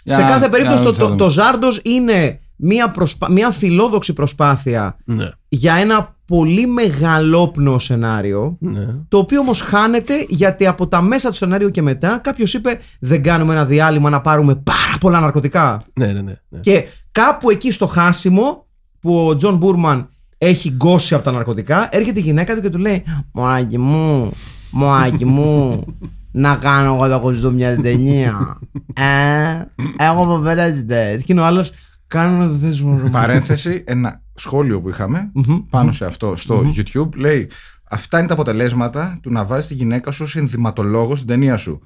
Για 0.04 0.14
Σε 0.14 0.20
να- 0.20 0.26
κάθε 0.26 0.38
για 0.38 0.48
περίπτωση 0.48 0.82
να 0.84 0.90
το, 0.92 0.98
το, 0.98 1.04
δούμε. 1.06 1.16
το 1.16 1.30
Ζάρντος 1.30 1.80
είναι 1.84 2.40
μια, 2.60 2.90
προσπά- 2.90 3.30
μια 3.30 3.50
φιλόδοξη 3.50 4.12
προσπάθεια 4.12 4.96
Ναι. 5.04 5.28
για 5.48 5.74
ένα 5.74 6.16
πολύ 6.26 6.66
μεγαλόπνοο 6.66 7.78
σενάριο 7.78 8.56
ναι. 8.60 8.86
το 9.08 9.18
οποίο 9.18 9.40
όμως 9.40 9.60
χάνεται 9.60 10.14
γιατί 10.28 10.66
από 10.66 10.88
τα 10.88 11.00
μέσα 11.02 11.28
του 11.28 11.34
σενάριου 11.34 11.70
και 11.70 11.82
μετά 11.82 12.18
κάποιος 12.22 12.54
είπε 12.54 12.78
δεν 13.00 13.22
κάνουμε 13.22 13.52
ένα 13.52 13.64
διάλειμμα 13.64 14.10
να 14.10 14.20
πάρουμε 14.20 14.54
πάρα 14.54 14.98
πολλά 15.00 15.20
ναρκωτικά 15.20 15.82
Ναι, 15.92 16.06
ναι, 16.06 16.20
ναι. 16.20 16.32
ναι. 16.48 16.60
και 16.60 16.84
κάπου 17.12 17.50
εκεί 17.50 17.72
στο 17.72 17.86
χάσιμο 17.86 18.66
που 19.00 19.26
ο 19.26 19.34
Τζον 19.36 19.56
Μπούρμαν 19.56 20.08
έχει 20.38 20.70
γκώσει 20.70 21.14
από 21.14 21.24
τα 21.24 21.32
ναρκωτικά 21.32 21.88
έρχεται 21.92 22.18
η 22.18 22.22
γυναίκα 22.22 22.54
του 22.54 22.60
και 22.60 22.68
του 22.70 22.78
λέει 22.78 23.04
Μωράκι 23.32 23.78
μου, 23.78 24.30
μωράκι 24.70 25.24
μου 25.24 25.84
να 26.32 26.56
κάνω 26.56 26.94
εγώ 26.94 27.08
το 27.08 27.20
κοστούμι 27.20 27.54
μια 27.54 27.80
ταινία. 27.80 28.58
ε, 28.94 29.62
έχω 30.04 30.24
φοβερές 30.24 30.84
Και 31.24 31.32
είναι 31.32 31.40
ο 31.40 31.44
άλλος, 31.44 31.70
κάνω 32.08 32.36
να 32.36 32.48
το 32.48 32.54
θέσουμε. 32.54 33.10
Παρένθεση, 33.10 33.84
ένα 33.86 34.22
σχόλιο 34.34 34.80
που 34.80 34.88
είχαμε 34.88 35.32
πάνω 35.70 35.92
σε 35.92 36.04
αυτό 36.04 36.36
στο 36.36 36.72
YouTube 36.76 37.14
λέει 37.16 37.50
Αυτά 37.90 38.18
είναι 38.18 38.26
τα 38.26 38.32
αποτελέσματα 38.32 39.18
του 39.22 39.30
να 39.30 39.44
βάζεις 39.44 39.66
τη 39.66 39.74
γυναίκα 39.74 40.10
σου 40.10 40.22
ως 40.22 40.36
ενδυματολόγο 40.36 41.14
στην 41.16 41.28
ταινία 41.28 41.56
σου. 41.56 41.80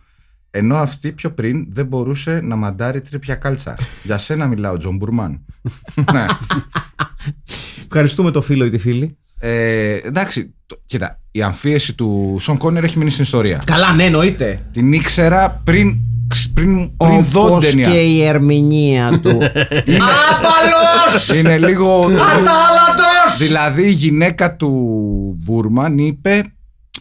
Ενώ 0.51 0.77
αυτή 0.77 1.13
πιο 1.13 1.31
πριν 1.33 1.67
δεν 1.69 1.87
μπορούσε 1.87 2.41
να 2.43 2.57
μαντάρει 2.57 3.01
τρύπια 3.01 3.35
κάλτσα. 3.35 3.75
Για 4.03 4.19
σένα 4.19 4.47
μιλάω, 4.47 4.77
Τζον 4.77 4.97
Μπουρμάν. 4.97 5.41
ναι. 6.13 6.27
Ευχαριστούμε 7.87 8.31
το 8.31 8.41
φίλο 8.41 8.65
ή 8.65 8.69
τη 8.69 8.79
φίλη. 8.79 9.17
Ε, 9.39 9.93
εντάξει, 9.95 10.55
το- 10.67 10.83
κοίτα, 10.87 11.21
η 11.31 11.43
αμφίεση 11.43 11.95
του 11.95 12.37
Σον 12.41 12.57
Κόνερι 12.57 12.85
έχει 12.85 12.99
μείνει 12.99 13.11
στην 13.11 13.23
ιστορία. 13.23 13.63
Καλά, 13.65 13.93
ναι, 13.93 14.05
εννοείται. 14.05 14.69
Την 14.73 14.93
ήξερα 14.93 15.51
πριν, 15.65 15.99
πριν, 16.55 16.97
πριν 16.97 17.25
δω 17.25 17.45
την 17.47 17.53
Όπως 17.55 17.67
ταινία. 17.71 17.91
και 17.91 18.01
η 18.01 18.23
ερμηνεία 18.23 19.21
του. 19.23 19.39
Άπαλος! 20.31 21.29
Είναι 21.39 21.59
λίγο. 21.59 22.05
Ατάλατος! 22.05 23.37
δηλαδή 23.39 23.83
η 23.83 23.91
γυναίκα 23.91 24.57
του 24.57 24.71
Μπούρμαν 25.45 25.99
είπε. 25.99 26.43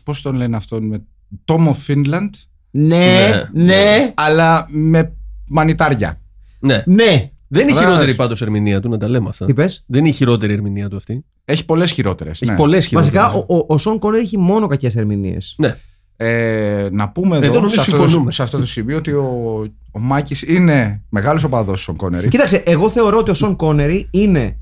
Πώς 0.04 0.22
τον 0.22 0.36
λένε 0.36 0.56
αυτόν 0.56 0.88
με. 0.88 1.04
Τόμο 1.46 1.74
Φίνλαντ, 1.74 2.34
Ναι, 2.72 3.30
Ναι, 3.54 3.64
ναι, 3.64 4.14
αλλά 4.16 4.66
με 4.70 5.14
μανιτάρια. 5.50 6.18
Ναι. 6.60 6.84
ναι. 6.86 7.30
Δεν 7.48 7.62
είναι 7.62 7.72
η 7.72 7.74
Βράδυ. 7.74 7.90
χειρότερη 7.92 8.16
πάντως 8.16 8.42
ερμηνεία 8.42 8.80
του, 8.80 8.90
να 8.90 8.98
τα 8.98 9.10
λέμε 9.10 9.30
αυτά. 9.30 9.46
Τι 9.46 9.54
πες; 9.54 9.84
Δεν 9.88 10.00
είναι 10.00 10.10
η 10.10 10.12
χειρότερη 10.12 10.54
ερμηνεία 10.54 10.90
του 10.90 10.96
αυτή. 10.96 11.26
Έχει 11.46 11.66
πολλές 11.66 11.92
χειρότερες. 11.92 12.42
Έχει 12.42 12.54
πολλές 12.54 12.86
χειρότερες. 12.86 13.22
Βασικά, 13.22 13.46
ο, 13.48 13.58
ο, 13.58 13.66
ο 13.68 13.78
Σον 13.78 14.00
Κόνερ 14.00 14.20
έχει 14.22 14.38
μόνο 14.38 14.68
κακές 14.68 14.96
ερμηνείες. 14.96 15.56
Ναι. 15.58 15.76
Ε, 16.24 16.90
να 16.92 17.10
πούμε 17.10 17.36
εδώ, 17.38 17.46
Εδώ 17.46 17.56
νομίζω 17.56 17.74
σε, 17.74 17.80
αυτό 17.80 17.92
το, 17.96 18.02
συμφωνούμε. 18.02 18.32
σε 18.32 18.44
αυτό 18.44 18.58
το 18.58 18.66
σημείο 18.66 18.98
ότι 18.98 19.12
ο, 19.12 19.66
ο 19.92 20.00
Μάκης 20.00 20.42
είναι 20.42 21.04
μεγάλος 21.10 21.44
οπαδός 21.44 21.82
στον 21.82 21.96
Κόνερη. 21.96 22.28
Κοίταξε, 22.28 22.64
εγώ 22.66 22.90
θεωρώ 22.90 23.18
ότι 23.18 23.32
ο 23.32 23.34
Σον 23.34 23.56
Κόνερι 23.56 24.08
είναι. 24.12 24.60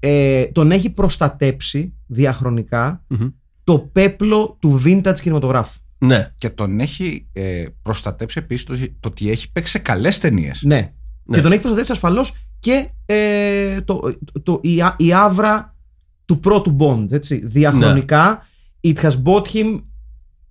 Ε, 0.00 0.44
τον 0.44 0.70
έχει 0.70 0.90
προστατέψει 0.90 1.92
διαχρονικά 2.06 3.04
Μμμ. 3.08 3.28
το 3.64 3.78
πέπλο 3.78 4.56
του 4.60 4.82
vintage 4.84 5.20
κινηματογράφου. 5.20 5.78
Ναι. 5.98 6.28
Και 6.36 6.50
τον 6.50 6.80
έχει 6.80 7.26
ε, 7.32 7.64
προστατέψει 7.82 8.38
επίσης 8.42 8.64
το, 8.64 8.76
το 9.00 9.08
ότι 9.08 9.30
έχει 9.30 9.52
παίξει 9.52 9.70
σε 9.70 9.78
καλές 9.78 10.18
ταινίες. 10.18 10.62
Ναι. 10.62 10.92
Ναι. 11.24 11.36
Και 11.36 11.42
τον 11.42 11.50
έχει 11.50 11.60
προστατέψει 11.60 11.92
ασφαλώς 11.92 12.34
και 12.58 12.88
ε, 13.06 13.80
το, 13.80 14.00
το, 14.42 14.58
η, 14.62 14.80
α- 14.82 14.94
η 14.98 15.12
άβρα 15.12 15.76
του 16.24 16.40
πρώτου 16.40 16.76
Bond. 16.80 17.12
Έτσι. 17.12 17.46
Διαχρονικά, 17.46 18.46
Ναι. 18.80 18.92
it 18.92 19.00
has 19.02 19.22
bought 19.24 19.44
him 19.52 19.80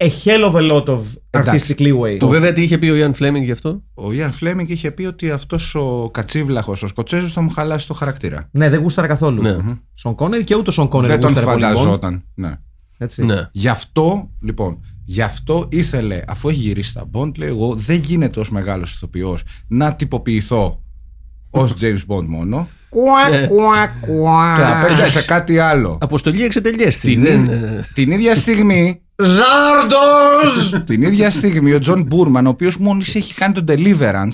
a 0.04 0.08
hell 0.26 0.52
of 0.52 0.54
a 0.56 0.70
lot 0.72 0.86
of 0.86 1.00
Εντάξει. 1.30 1.76
artistic 1.78 1.82
leeway. 1.82 2.18
Το 2.20 2.28
βέβαια 2.28 2.54
τι 2.54 2.62
είχε 2.62 2.78
πει 2.78 2.88
ο 2.90 2.96
Ιαν 2.96 3.14
Φλέμινγκ 3.14 3.46
γι' 3.46 3.52
αυτό; 3.52 3.84
Ο 3.94 4.12
Ιαν 4.14 4.32
Φλέμινγκ 4.32 4.70
είχε 4.70 4.92
πει 4.92 5.06
ότι 5.06 5.32
αυτός 5.32 5.76
ο 5.76 6.10
κατσίβλαχος, 6.14 6.84
ο 6.84 6.88
Σκοτσέζος 6.88 7.32
θα 7.34 7.42
μου 7.42 7.50
χαλάσει 7.50 7.88
το 7.88 7.94
χαρακτήρα. 7.94 8.48
Ναι, 8.52 8.70
δεν 8.70 8.80
γούσταρα 8.80 9.08
καθόλου. 9.08 9.42
Ναι. 9.42 9.56
Σον 9.94 10.16
Κόνερ 10.16 10.44
και 10.44 10.56
ούτε 10.56 10.70
ο 10.70 10.74
Σον 10.74 10.88
Κόνερ 10.88 11.10
Δεν 11.10 11.20
τον 11.20 11.30
γούσταρε 11.34 11.52
πολύ 11.52 11.66
Bond. 11.66 11.76
φανταζόταν. 11.76 12.24
Ναι. 12.36 12.52
Έτσι. 12.98 13.26
Ναι. 13.26 13.50
Γι' 13.52 13.68
αυτό, 13.68 14.30
λοιπόν, 14.42 14.80
γι' 15.06 15.22
αυτό 15.22 15.68
ήθελε, 15.72 16.22
αφού 16.28 16.50
έχει 16.50 16.60
γυρίσει 16.60 16.94
τα 16.94 17.10
Bond, 17.14 17.38
λέει 17.38 17.50
εγώ 17.50 17.74
δεν 17.76 17.96
γίνεται 17.96 18.40
ως 18.40 18.50
μεγάλος 18.52 18.92
ηθοποιός 18.94 19.44
να 19.68 19.96
τυποποιηθώ 19.96 20.82
ως 21.50 21.74
James 21.82 22.00
Bond 22.16 22.26
μόνο 22.28 22.68
Κουα, 22.90 23.30
Ναι. 23.30 23.48
κουα, 23.48 23.88
κουα. 24.02 24.54
και 24.58 24.62
να 24.64 24.82
παίξω 24.88 25.06
σε 25.06 25.22
κάτι 25.26 25.60
άλλο. 25.60 25.98
Αποστολή 26.02 26.44
εξετελέσθη. 26.44 27.14
Την, 27.14 27.22
Δεν, 27.24 27.44
ίδ- 27.44 27.52
ε, 27.52 27.86
την 27.94 28.12
ίδια 28.12 28.36
στιγμή, 28.36 29.02
Ζάρντος! 29.22 30.74
την 30.86 31.02
ίδια 31.02 31.32
στιγμή 31.32 31.74
ο 31.74 31.80
Τζον 31.80 32.04
Μπούρμαν, 32.04 32.46
ο 32.46 32.50
οποίος 32.50 32.78
μόλις 32.78 33.16
έχει 33.16 33.34
κάνει 33.34 33.54
τον 33.54 33.66
Deliverance, 33.68 34.34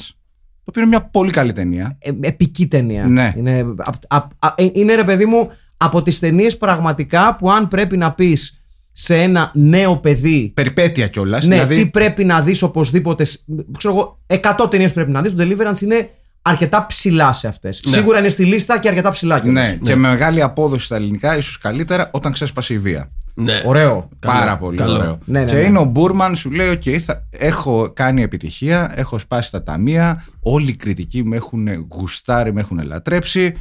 το 0.63 0.72
οποίο 0.72 0.82
είναι 0.82 0.86
μια 0.86 1.01
πολύ 1.01 1.32
καλή 1.32 1.51
ταινία. 1.54 1.98
Ε, 2.01 2.12
επική 2.22 2.68
ταινία. 2.68 3.06
Ναι. 3.06 3.34
Είναι, 3.38 3.65
απ- 3.77 4.04
απ- 4.08 4.32
α- 4.46 4.54
ε, 4.58 4.68
είναι 4.74 4.96
ρε 4.96 5.04
παιδί 5.04 5.25
μου 5.25 5.50
από 5.77 6.01
τις 6.01 6.20
ταινίες 6.20 6.58
πραγματικά 6.58 7.36
που 7.36 7.51
αν 7.51 7.68
πρέπει 7.68 7.98
να 7.98 8.12
πεις 8.13 8.60
σε 8.92 9.22
ένα 9.22 9.51
νέο 9.54 9.98
παιδί 9.98 10.51
Περιπέτεια 10.56 11.08
κιόλας. 11.08 11.46
ναι, 11.46 11.56
δηλαδή, 11.56 11.75
τι 11.75 11.89
πρέπει 11.89 12.24
να 12.24 12.42
δεις 12.42 12.62
οπωσδήποτε 12.62 13.24
σ- 13.24 13.39
ξέρω 13.77 13.94
εγώ 13.94 14.20
100 14.60 14.68
ταινίες 14.70 14.92
πρέπει 14.94 15.12
να 15.12 15.22
δεις 15.22 15.36
το 15.36 15.44
Deliverance 15.44 15.82
είναι 15.82 16.10
αρκετά 16.47 16.85
ψηλά 16.85 17.33
σε 17.33 17.47
αυτές 17.47 17.81
σίγουρα 17.85 18.19
είναι 18.19 18.29
στη 18.29 18.45
λίστα 18.45 18.79
και 18.79 18.87
αρκετά 18.87 19.11
ψηλά 19.11 19.39
κιόλας. 19.39 19.63
ναι, 19.63 19.77
και 19.81 19.95
με 19.95 20.09
μεγάλη 20.09 20.41
απόδοση 20.41 20.85
στα 20.85 20.95
ελληνικά, 20.95 21.37
ίσως 21.37 21.57
καλύτερα, 21.57 22.09
όταν 22.13 22.31
ξέσπασε 22.31 22.73
η 22.73 22.79
βία. 22.79 23.11
ναι. 23.33 23.61
ωραίο 23.65 24.09
Πάρα 24.19 24.57
πολύ 24.57 24.77
καλό. 24.77 24.97
ωραίο. 24.97 25.19
Ναι, 25.25 25.39
ναι, 25.39 25.45
και 25.45 25.53
ναι. 25.55 25.59
είναι 25.61 25.79
ο 25.79 25.83
Μπούρμαν, 25.83 26.35
σου 26.35 26.51
λέει: 26.51 26.69
OK, 26.73 26.97
θα, 26.97 27.27
έχω 27.29 27.91
κάνει 27.93 28.21
επιτυχία, 28.21 28.91
έχω 28.95 29.19
σπάσει 29.19 29.51
τα 29.51 29.63
ταμεία. 29.63 30.25
Όλοι 30.39 30.69
οι 30.69 30.75
κριτικοί 30.75 31.23
με 31.23 31.35
έχουν 31.35 31.67
γουστάρει, 31.91 32.53
με 32.53 32.59
έχουν 32.61 32.79
λατρέψει. 32.85 33.55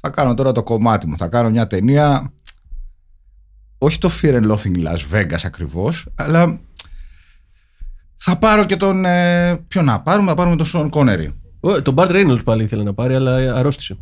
Θα 0.00 0.10
κάνω 0.10 0.34
τώρα 0.34 0.52
το 0.52 0.62
κομμάτι 0.62 1.06
μου. 1.06 1.16
Θα 1.16 1.28
κάνω 1.28 1.50
μια 1.50 1.66
ταινία. 1.66 2.32
Όχι 3.78 3.98
το 3.98 4.10
Fear 4.22 4.34
and 4.34 4.50
Loathing 4.50 4.76
in 4.76 4.84
Las 4.86 5.16
Vegas 5.16 5.40
ακριβώς, 5.44 6.06
αλλά 6.14 6.58
θα 8.16 8.38
πάρω 8.38 8.64
και 8.64 8.76
τον. 8.76 9.04
Ε, 9.04 9.56
ποιο 9.68 9.82
να 9.82 10.00
πάρουμε, 10.00 10.28
θα 10.28 10.34
πάρουμε 10.34 10.56
τον 10.56 10.66
Σον 10.66 10.88
Κόνερι. 10.88 11.34
Ο- 11.64 11.82
Τον 11.82 11.94
Μπαρτ 11.94 12.10
Ρέινολτ 12.10 12.42
πάλι 12.42 12.62
ήθελε 12.62 12.82
να 12.82 12.94
πάρει, 12.94 13.14
αλλά 13.14 13.54
αρρώστησε. 13.54 13.96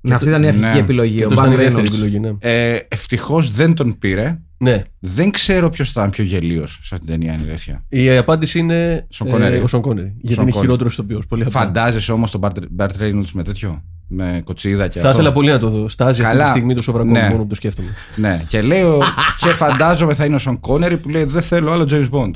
ναι, 0.00 0.14
αυτή 0.14 0.28
ήταν 0.28 0.42
η 0.42 0.46
αρχική 0.46 0.64
Ναι. 0.72 0.78
επιλογή 0.78 1.16
Και 1.16 1.22
ο 1.24 1.26
αυτός 1.26 1.38
ήταν 1.44 1.52
η 1.52 1.54
Burt 1.56 1.58
δεύτερη 1.64 1.86
Reynolds. 1.86 1.92
επιλογή, 1.92 2.18
ναι. 2.20 2.30
Ε, 2.38 2.78
Ευτυχώς 2.88 3.50
δεν 3.50 3.74
τον 3.74 3.98
πήρε. 3.98 4.38
Ναι. 4.58 4.82
Δεν 4.98 5.30
ξέρω 5.30 5.70
ποιος 5.70 5.92
θα 5.92 6.00
ήταν 6.00 6.10
πιο 6.12 6.24
γελίος 6.24 6.70
σε 6.82 6.94
αυτήν 6.94 7.08
την 7.10 7.18
ταινία, 7.20 7.32
είναι 7.34 7.42
η 7.42 7.48
αλήθεια. 7.48 7.84
Η 7.88 8.16
απάντηση 8.16 8.58
είναι 8.58 9.06
Σον 9.10 9.28
Κόνερι. 9.28 9.56
ε, 9.56 9.60
ο 9.60 9.66
Σον 9.66 9.80
Κόνερι. 9.80 10.06
Γιατί 10.16 10.32
Σον 10.34 10.42
είναι 10.42 10.50
Κόνερι. 10.52 10.60
χειρότερος 10.66 10.92
ηθοποιός. 10.92 11.26
Πολύ 11.26 11.42
απλά. 11.44 11.60
Φαντάζεσαι 11.60 12.12
όμως 12.12 12.30
τον 12.30 12.40
Bart 12.78 12.88
Reynolds 13.00 13.30
με 13.32 13.42
τέτοιο. 13.42 13.82
Με 14.14 14.40
κοτσίδα 14.44 14.88
και 14.88 14.98
Θα 14.98 15.06
αυτό; 15.08 15.20
ήθελα 15.20 15.32
πολύ 15.34 15.50
να 15.50 15.58
το 15.58 15.68
δω. 15.68 15.88
Στάζει 15.88 16.20
αυτή 16.22 16.32
Καλά. 16.32 16.44
τη 16.44 16.50
στιγμή 16.50 16.74
το 16.74 16.82
σοβρακό 16.82 17.10
Ναι. 17.10 17.28
μόνο 17.30 17.42
που 17.42 17.46
το 17.46 17.54
σκέφτομαι. 17.54 17.88
Ναι, 18.16 18.44
και 18.48 18.62
λέω. 18.62 18.98
και 19.40 19.48
φαντάζομαι 19.50 20.14
θα 20.14 20.24
είναι 20.24 20.34
ο 20.34 20.38
Σον 20.38 20.60
Κόνερι 20.60 20.96
που 20.96 21.08
λέει 21.08 21.24
Δεν 21.24 21.42
θέλω 21.42 21.70
άλλο 21.72 21.86
James 21.90 22.08
Bond. 22.10 22.30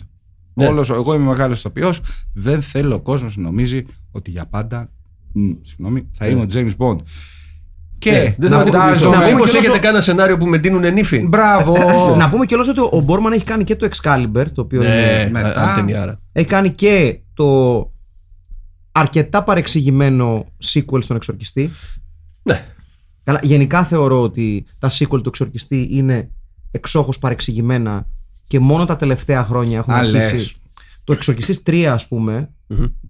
Ναι. 0.58 0.66
Όλος, 0.66 0.90
εγώ 0.90 1.14
είμαι 1.14 1.24
μεγάλος 1.24 1.58
ηθοποιός. 1.58 2.00
Δεν 2.32 2.62
θέλω 2.62 2.94
ο 2.94 3.00
κόσμος 3.00 3.36
να 3.36 3.42
νομίζει 3.42 3.82
ότι 4.10 4.30
για 4.30 4.46
πάντα. 4.46 4.90
μ, 5.32 5.40
συγγνώμη, 5.62 6.08
θα 6.12 6.26
είμαι 6.26 6.40
ο 6.40 6.46
James 6.52 6.70
Bond. 6.76 6.96
Και 7.98 8.10
Ναι, 8.10 8.34
δεν 8.38 8.50
θα 8.50 8.56
να- 8.56 8.62
φαντάζομαι. 8.62 9.16
να 9.16 9.22
πούμε 9.22 9.32
Μήπως 9.32 9.50
και 9.50 9.56
έχετε 9.56 9.72
όσο- 9.72 9.80
κανένα 9.80 10.02
σενάριο 10.02 10.38
που 10.38 10.46
με 10.46 10.58
δίνουν 10.58 10.92
νύφη. 10.92 11.26
Μπράβο! 11.28 11.74
να 12.18 12.30
πούμε 12.30 12.46
κιόλας 12.46 12.68
ότι 12.68 12.80
ο 12.80 13.00
Μπόρμαν 13.00 13.32
έχει 13.32 13.44
κάνει 13.44 13.64
και 13.64 13.76
το 13.76 13.88
Excalibur 13.92 14.44
το 14.54 14.60
οποίο 14.60 14.82
είναι 14.82 15.22
Ναι, 15.24 15.30
μετά. 15.30 15.70
α- 15.70 15.74
ταινιάρα. 15.74 16.20
Έχει 16.32 16.46
κάνει 16.46 16.70
και 16.70 17.20
το 17.34 17.80
αρκετά 18.92 19.42
παρεξηγημένο 19.42 20.44
sequel 20.72 21.02
στον 21.02 21.16
εξορκιστή. 21.16 21.70
Ναι. 22.42 22.64
Καλά, 23.24 23.40
γενικά 23.42 23.84
θεωρώ 23.84 24.22
ότι 24.22 24.66
τα 24.78 24.90
sequel 24.90 25.08
του 25.22 25.28
εξορκιστή 25.28 25.88
είναι 25.90 26.30
εξόχως 26.70 27.18
παρεξηγημένα 27.18 28.06
και 28.46 28.60
μόνο 28.60 28.84
τα 28.84 28.96
τελευταία 28.96 29.44
χρόνια 29.44 29.78
έχουν 29.78 29.94
Α, 29.94 29.96
αρχίσει. 29.96 30.34
λες. 30.34 30.54
Το 31.04 31.12
εξορκιστής 31.12 31.62
3 31.66 31.82
ας 31.84 32.08
πούμε 32.08 32.50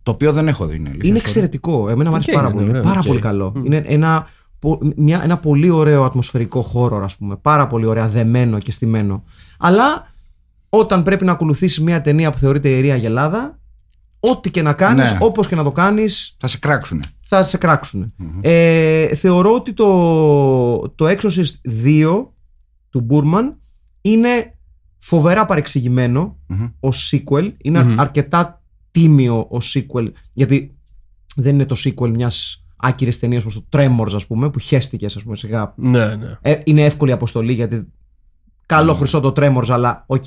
το 0.02 0.10
οποίο 0.10 0.32
δεν 0.32 0.48
έχω 0.48 0.66
δει. 0.66 0.76
Είναι, 0.76 0.88
αλήθεια, 0.88 1.08
είναι 1.08 1.18
sorry. 1.18 1.22
εξαιρετικό. 1.22 1.88
Εμένα 1.88 2.08
μου 2.10 2.14
αρέσει 2.14 2.30
Οκ, 2.30 2.36
πάρα 2.36 2.48
είναι 2.48 2.56
πολύ. 2.58 2.68
ωραίο. 2.70 2.82
Πάρα 2.82 2.98
Οκ. 2.98 3.06
πολύ 3.06 3.20
καλό. 3.20 3.52
Είναι 3.64 3.82
ένα, 3.86 4.28
πο- 4.58 4.80
μια, 4.96 5.20
ένα 5.24 5.36
πολύ 5.36 5.70
ωραίο 5.70 6.04
ατμοσφαιρικό 6.04 6.62
horror, 6.62 7.04
ας 7.04 7.16
πούμε. 7.16 7.36
Πάρα 7.36 7.66
πολύ 7.66 7.86
ωραία, 7.86 8.08
δεμένο 8.08 8.58
και 8.58 8.72
στημένο. 8.72 9.24
Αλλά 9.58 10.06
όταν 10.68 11.02
πρέπει 11.02 11.24
να 11.24 11.32
ακολουθήσει 11.32 11.82
μια 11.82 12.00
ταινία 12.00 12.30
που 12.30 12.38
θεωρείται 12.38 12.68
ιερή 12.68 12.96
αγελάδα, 12.96 13.58
ό,τι 14.20 14.50
και 14.50 14.62
να 14.62 14.72
κάνεις, 14.72 15.10
Ναι. 15.10 15.18
όπως 15.20 15.46
και 15.46 15.54
να 15.54 15.62
το 15.62 15.72
κάνεις, 15.72 16.36
Θα 16.38 16.46
σε 16.48 16.58
κράξουνε. 16.58 17.02
θα 17.20 17.42
σε 17.44 17.56
κράξουνε 17.56 18.12
Ε, 18.40 19.14
θεωρώ 19.14 19.54
ότι 19.54 19.72
το, 19.72 20.88
το 20.94 21.06
Exorcist 21.08 21.70
2 21.84 22.32
του 22.90 23.00
Μπούρμαν 23.00 23.56
είναι 24.00 24.54
φοβερά 25.06 25.46
παρεξηγημένο 25.46 26.36
ως 26.80 27.14
sequel. 27.14 27.52
είναι 27.58 27.94
αρκετά 27.98 28.62
τίμιο 28.90 29.46
ως 29.48 29.76
sequel, 29.76 30.10
γιατί 30.32 30.76
δεν 31.36 31.54
είναι 31.54 31.64
το 31.66 31.76
sequel 31.84 32.08
μιας 32.08 32.64
άκυρης 32.76 33.18
ταινίας 33.18 33.42
όπως 33.42 33.54
το 33.54 33.64
Tremors 33.70 34.14
ας 34.14 34.26
πούμε, 34.26 34.50
που 34.50 34.58
χέστηκες 34.58 35.16
ας 35.16 35.22
πούμε 35.22 35.36
σιγά. 35.36 35.74
Ναι, 35.76 36.14
ναι. 36.14 36.38
Ε, 36.40 36.60
είναι 36.64 36.84
εύκολη 36.84 37.12
αποστολή 37.12 37.52
γιατί 37.52 37.88
καλό 38.66 38.94
χρυσό 38.94 39.20
το 39.20 39.32
Tremors 39.36 39.68
αλλά 39.68 40.04
οκ. 40.06 40.22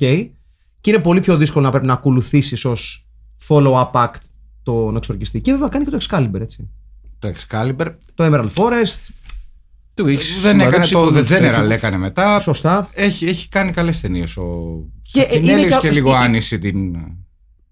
Και 0.80 0.90
είναι 0.90 0.98
πολύ 0.98 1.20
πιο 1.20 1.36
δύσκολο 1.36 1.64
να 1.64 1.70
πρέπει 1.70 1.86
να 1.86 1.92
ακολουθήσεις 1.92 2.64
ως 2.64 3.08
follow-up 3.48 3.90
act 3.90 4.20
τον 4.62 4.96
εξορκιστή. 4.96 5.40
Και 5.40 5.52
βέβαια 5.52 5.68
κάνει 5.68 5.84
και 5.84 5.90
το 5.90 6.06
Excalibur 6.08 6.40
έτσι. 6.40 6.70
Το 7.18 7.32
Excalibur. 7.34 7.94
Το 8.14 8.24
Emerald 8.24 8.50
Forest, 8.54 9.19
Του 10.02 10.08
έχεις 10.08 10.40
Δεν 10.40 10.60
έκανε 10.60 10.84
συμπαράξει 10.84 10.92
το 10.92 11.04
The 11.06 11.12
πολλούς 11.12 11.28
General, 11.30 11.38
περίφημους. 11.40 11.70
έκανε 11.70 11.98
μετά. 11.98 12.40
σωστά. 12.40 12.88
Έχει, 12.92 13.26
έχει 13.26 13.48
κάνει 13.48 13.72
καλές 13.72 14.00
ταινίες. 14.00 14.36
Ο... 14.36 14.68
Και, 15.02 15.22
την 15.22 15.36
ε, 15.38 15.42
είναι 15.42 15.52
έλεγε 15.52 15.68
κα- 15.68 15.78
και 15.80 15.90
λίγο 15.90 16.08
στη- 16.14 16.24
άνηση 16.24 16.58
την 16.58 16.94
ε, 16.94 17.16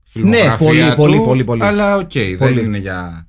φιλμογραφία 0.04 0.56
πολύ, 0.58 0.90
του, 0.90 0.96
πολύ, 0.96 1.18
πολύ, 1.20 1.44
πολύ. 1.44 1.64
Αλλά 1.64 1.96
οκ, 1.96 2.12
δεν 2.12 2.36
Πολύ. 2.38 2.60
είναι 2.64 2.78
για... 2.78 3.26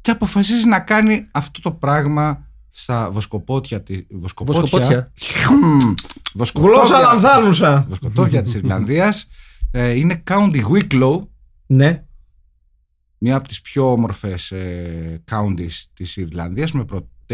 Και 0.00 0.10
αποφασίζει 0.10 0.66
να 0.66 0.80
κάνει 0.80 1.28
αυτό 1.30 1.60
το 1.60 1.70
πράγμα 1.72 2.46
στα 2.70 3.10
βοσκοπότια 3.10 3.82
τη... 3.82 3.98
Βοσκοπότια. 4.10 4.60
Βοσκοπότια. 4.60 5.12
Χμ, 5.44 5.94
βοσκοτόπια- 6.34 6.74
Γλώσσα 6.76 6.98
λανθάνουσα. 7.00 7.84
Βοσκοτόπια 7.88 8.42
της 8.42 8.54
Ιρλανδίας 8.54 9.28
Ε, 9.72 9.90
είναι 9.92 10.22
County 10.30 10.62
Wicklow, 10.72 11.18
Ναι. 11.66 12.02
μία 13.18 13.36
από 13.36 13.48
τις 13.48 13.60
πιο 13.60 13.92
όμορφες 13.92 14.50
ε, 14.50 15.22
counties 15.30 15.82
της 15.94 16.16
Ιρλανδίας 16.16 16.72
με 16.72 16.84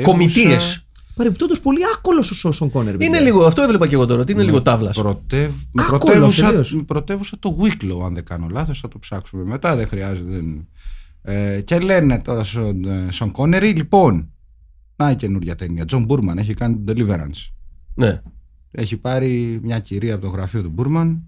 πρωτεύουσα... 0.03 0.43
Κομιτείες. 0.43 0.87
Παρεμπιπτόντως 1.15 1.61
πολύ 1.61 1.81
άκωλος 1.97 2.45
ο 2.45 2.53
Σον 2.53 2.71
Κόνερ. 2.71 2.95
Είναι 2.95 3.05
παιδιά. 3.07 3.21
λίγο, 3.21 3.45
αυτό 3.45 3.63
έβλεπα 3.63 3.87
και 3.87 3.95
εγώ 3.95 4.07
τώρα, 4.07 4.21
ότι 4.21 4.33
είναι 4.33 4.43
λίγο 4.43 4.63
τάβλας. 4.63 4.97
Πρωτεύ... 4.97 5.69
Με, 5.73 5.83
Άκωλος, 5.83 6.01
πρωτεύουσα, 6.01 6.47
τελείως. 6.47 6.75
με 6.75 6.83
πρωτεύουσα 6.83 7.37
το 7.39 7.57
Wicklow, 7.61 8.05
αν 8.05 8.15
δεν 8.15 8.25
κάνω 8.25 8.47
λάθος, 8.51 8.81
θα 8.81 8.89
το 8.89 8.99
ψάξουμε 8.99 9.45
μετά, 9.45 9.77
δεν 9.77 9.87
χρειάζεται. 9.87 10.31
Δεν... 10.31 10.69
Ε, 11.23 11.61
και 11.61 11.79
λένε 11.79 12.19
τώρα 12.19 12.45
στον 12.45 12.85
ε, 12.85 13.09
Σον 13.11 13.31
Κόνερι, 13.31 13.71
λοιπόν, 13.71 14.33
να 14.97 15.11
η 15.11 15.17
καινούργια 15.17 15.55
ταινία. 15.55 15.85
Τζον 15.85 16.05
Μπούρμαν 16.05 16.39
έχει 16.39 16.55
κάνει 16.55 16.77
τον 16.85 16.97
Deliverance. 16.97 17.51
Ναι. 17.95 18.23
Έχει 18.71 18.97
πάρει 18.97 19.61
μια 19.63 19.79
κυρία 19.79 20.15
από 20.15 20.25
το 20.25 20.31
γραφείο 20.31 20.63
του 20.63 20.71
Μπούρμαν, 20.71 21.23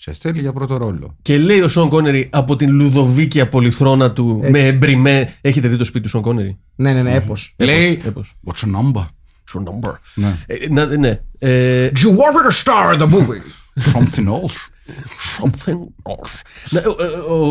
σε 0.00 0.12
θέλει 0.12 0.40
για 0.40 0.52
πρώτο 0.52 0.76
ρόλο. 0.76 1.16
Και 1.22 1.38
λέει 1.38 1.60
ο 1.60 1.68
Σον 1.68 1.88
Κόνερι 1.88 2.28
από 2.32 2.56
την 2.56 2.70
λουδοβίκεια 2.70 3.48
πολυθρόνα 3.48 4.12
του 4.12 4.38
Έτσι. 4.40 4.50
με 4.52 4.58
εμπριμέ. 4.66 5.32
Έχετε 5.40 5.68
δει 5.68 5.76
το 5.76 5.84
σπίτι 5.84 6.02
του 6.04 6.08
Σον 6.08 6.22
Κόνερι. 6.22 6.58
Ναι, 6.74 6.92
ναι, 6.92 7.02
ναι, 7.02 7.14
έπος. 7.14 7.32
Λέει, 7.56 8.02
Έπος. 8.04 8.34
what's 8.46 8.64
your 8.66 8.70
number? 8.80 9.04
Phone 9.44 9.64
number. 9.68 9.92
Ναι. 10.14 10.36
Ε, 10.46 10.56
να- 10.70 10.86
ναι. 10.86 11.20
Ε, 11.38 11.90
You 11.96 12.08
want 12.08 12.34
me 12.36 12.50
to 12.50 12.62
star 12.64 12.94
in 12.94 13.00
the 13.02 13.08
movie? 13.14 13.42
Something 13.94 14.26
else. 14.28 14.56
something 15.40 15.78
else. 16.02 16.30
Να, 16.70 16.80
ο- 16.80 17.02
ε, 17.02 17.06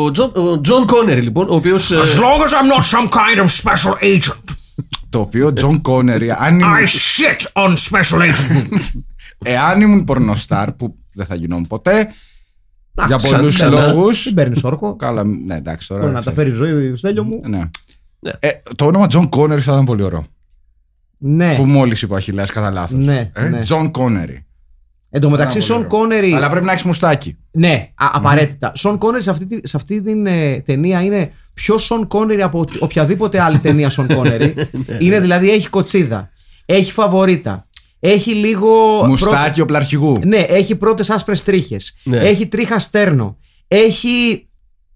Ο 0.06 0.12
Τζον- 0.12 0.32
ο 0.36 0.62
Τζον 0.62 0.86
Κόνερι 0.88 1.22
λοιπόν, 1.22 1.50
ο 1.50 1.54
οποίος. 1.56 1.92
As 1.92 2.20
long 2.20 2.42
as 2.46 2.52
I'm 2.52 2.78
not 2.78 2.84
some 3.00 3.10
kind 3.10 3.46
of 3.46 3.48
special 3.62 3.94
agent. 4.04 4.56
το 5.10 5.20
οποίο 5.20 5.54
Τζον 5.54 5.82
Κόνερι, 5.82 6.32
αν 6.32 6.56
I 6.56 6.62
ήμουν, 6.62 6.76
shit 6.88 7.64
on 7.64 7.74
special 7.90 8.20
agent 8.22 8.52
movies. 8.58 9.00
εάν 9.44 9.82
ήμουν 9.82 10.04
πορνοστάρ, 10.04 10.72
που 10.72 10.96
δεν 11.14 11.26
θα 11.26 11.36
γινόμουν 11.36 11.68
ποτέ, 11.68 12.08
για 13.08 13.16
Ξανά, 13.16 13.38
πολλούς 13.38 13.56
ξανά. 13.56 13.88
λόγους. 13.94 14.24
Δεν 14.24 14.34
παίρνεις 14.34 14.64
όρκο. 14.64 14.96
Καλά, 14.96 15.24
ναι, 15.24 15.56
εντάξει 15.56 15.88
τώρα. 15.88 16.02
Μπορεί 16.02 16.14
να 16.14 16.24
τα 16.24 16.32
ξέρεις. 16.32 16.58
φέρει 16.58 16.72
ζωή, 16.72 16.96
Στέλιο 16.96 17.24
μου. 17.24 17.40
Ναι. 17.48 17.58
Ναι. 18.20 18.32
Ε, 18.40 18.50
το 18.76 18.86
όνομα 18.86 19.08
Τζον 19.08 19.30
Κόνερι 19.30 19.62
θα 19.62 19.72
ήταν 19.74 19.86
πολύ 19.86 20.04
ωραίο. 20.04 20.26
Ναι. 21.18 21.56
Που 21.56 21.66
μόλις 21.66 22.02
είπα 22.02 22.14
ο 22.14 22.18
Αχιλέας 22.18 22.52
κατά 22.52 22.72
λάθος. 22.72 23.06
Ναι, 23.06 23.32
ναι. 23.50 23.62
Τζον 23.62 23.92
Κόνερι. 23.92 24.46
Εν 25.10 25.22
τω 25.22 25.30
μεταξύ, 25.30 25.58
Πάρα 25.58 25.68
πολύ 25.68 25.82
Σον 25.90 26.00
ωραίο. 26.00 26.08
Κόνερι. 26.18 26.34
Αλλά 26.34 26.50
πρέπει 26.50 26.66
να 26.66 26.72
έχεις 26.72 26.84
μουστάκι. 26.84 27.38
Ναι, 27.52 27.90
α, 27.96 28.06
απαραίτητα. 28.14 28.72
Σον 28.76 28.98
Κόνερι 28.98 29.24
σε 29.24 29.30
αυτή, 29.30 29.46
τη- 29.46 29.68
σε 29.68 29.78
αυτή 29.78 30.02
την 30.02 30.26
ε, 30.28 30.60
ταινία 30.66 31.02
είναι 31.04 31.32
πιο 31.54 31.78
Σον 31.78 32.08
Κόνερι 32.08 32.42
από 32.42 32.60
οτι- 32.60 32.82
οποιαδήποτε 32.82 33.42
άλλη 33.42 33.60
ταινία 33.60 33.90
Σον 33.90 34.08
Κόνερι. 34.08 34.54
είναι 35.00 35.20
δηλαδή 35.20 35.52
έχει 35.52 35.70
κοτσίδα, 35.70 36.30
έχει 36.66 36.92
φαβορίτα, 36.92 37.67
έχει 38.00 38.32
λίγο. 38.32 39.04
Μουστάκι 39.08 39.62
οπλαρχηγού. 39.62 40.12
πρώτη- 40.12 40.28
Ναι, 40.28 40.38
έχει 40.38 40.76
πρώτες 40.76 41.10
άσπρες 41.10 41.44
τρίχες. 41.44 41.94
Ναι. 42.04 42.18
Έχει 42.18 42.48
τρίχα 42.48 42.80
στέρνο. 42.80 43.38
Έχει 43.68 44.48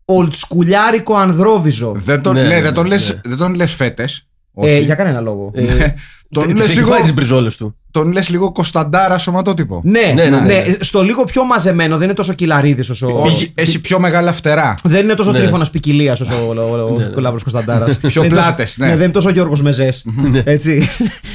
ολτσκουλιάρικο 0.06 1.16
ανδρόβιζο. 1.16 1.92
Δεν 1.96 2.22
τον, 2.22 2.34
Ναι, 2.34 2.42
ναι, 2.42 2.48
ναι, 2.48 2.54
δεν 2.54 2.64
ναι, 2.64 2.72
τον 2.72 2.84
ναι. 2.84 2.90
λες, 2.90 3.20
δεν 3.24 3.38
τον 3.38 3.56
λες 3.56 3.74
φέτες. 3.74 4.28
Ε, 4.56 4.74
Όχι. 4.76 4.84
για 4.84 4.96
κανένα 4.96 5.22
λόγο. 5.22 5.52
Ε, 5.54 5.94
τον, 6.32 6.44
τις 6.48 6.56
λες 6.56 6.66
έχει 6.68 6.78
λίγο, 6.78 6.90
φάει 6.90 7.02
τις 7.02 7.14
μπριζόλες 7.14 7.56
του. 7.58 7.76
τον 7.92 8.12
λες 8.12 8.30
λίγο 8.30 8.52
Κωνσταντάρα 8.52 9.18
σωματότυπο. 9.18 9.82
Ναι, 9.84 10.00
Ναι, 10.16 10.24
ναι, 10.24 10.40
ναι, 10.40 10.40
ναι. 10.46 10.64
στο 10.80 11.02
λίγο 11.04 11.24
πιο 11.24 11.44
μαζεμένο, 11.46 11.96
δεν 11.98 12.04
είναι 12.04 12.14
τόσο 12.14 12.34
κυλαρίδης 12.34 12.90
όσο. 12.90 13.24
Έχει, 13.26 13.52
έχει 13.56 13.80
πιο 13.80 14.00
μεγάλα 14.00 14.32
φτερά. 14.34 14.76
Δεν 14.84 15.04
είναι 15.04 15.14
τόσο 15.14 15.32
Ναι. 15.32 15.38
τρίφωνας 15.38 15.70
ποικιλίας 15.70 16.22
όσο 16.22 16.32
ο, 16.48 16.54
ο, 16.62 16.86
ο, 16.88 16.98
Ναι, 16.98 17.06
ναι. 17.08 17.16
ο 17.16 17.20
Λάμπρος 17.20 17.44
Κωνσταντάρας. 17.44 17.98
Πιο 18.08 18.10
Δεν 18.22 18.24
είναι 18.24 18.30
τόσο- 18.36 18.48
πλάτες, 18.48 18.78
ναι. 18.78 18.88
Δεν 18.88 18.96
είναι 19.04 19.10
τόσο 19.10 19.30
Γιώργος 19.30 19.62
Μεζές. 19.62 20.06
Έτσι. 20.44 20.90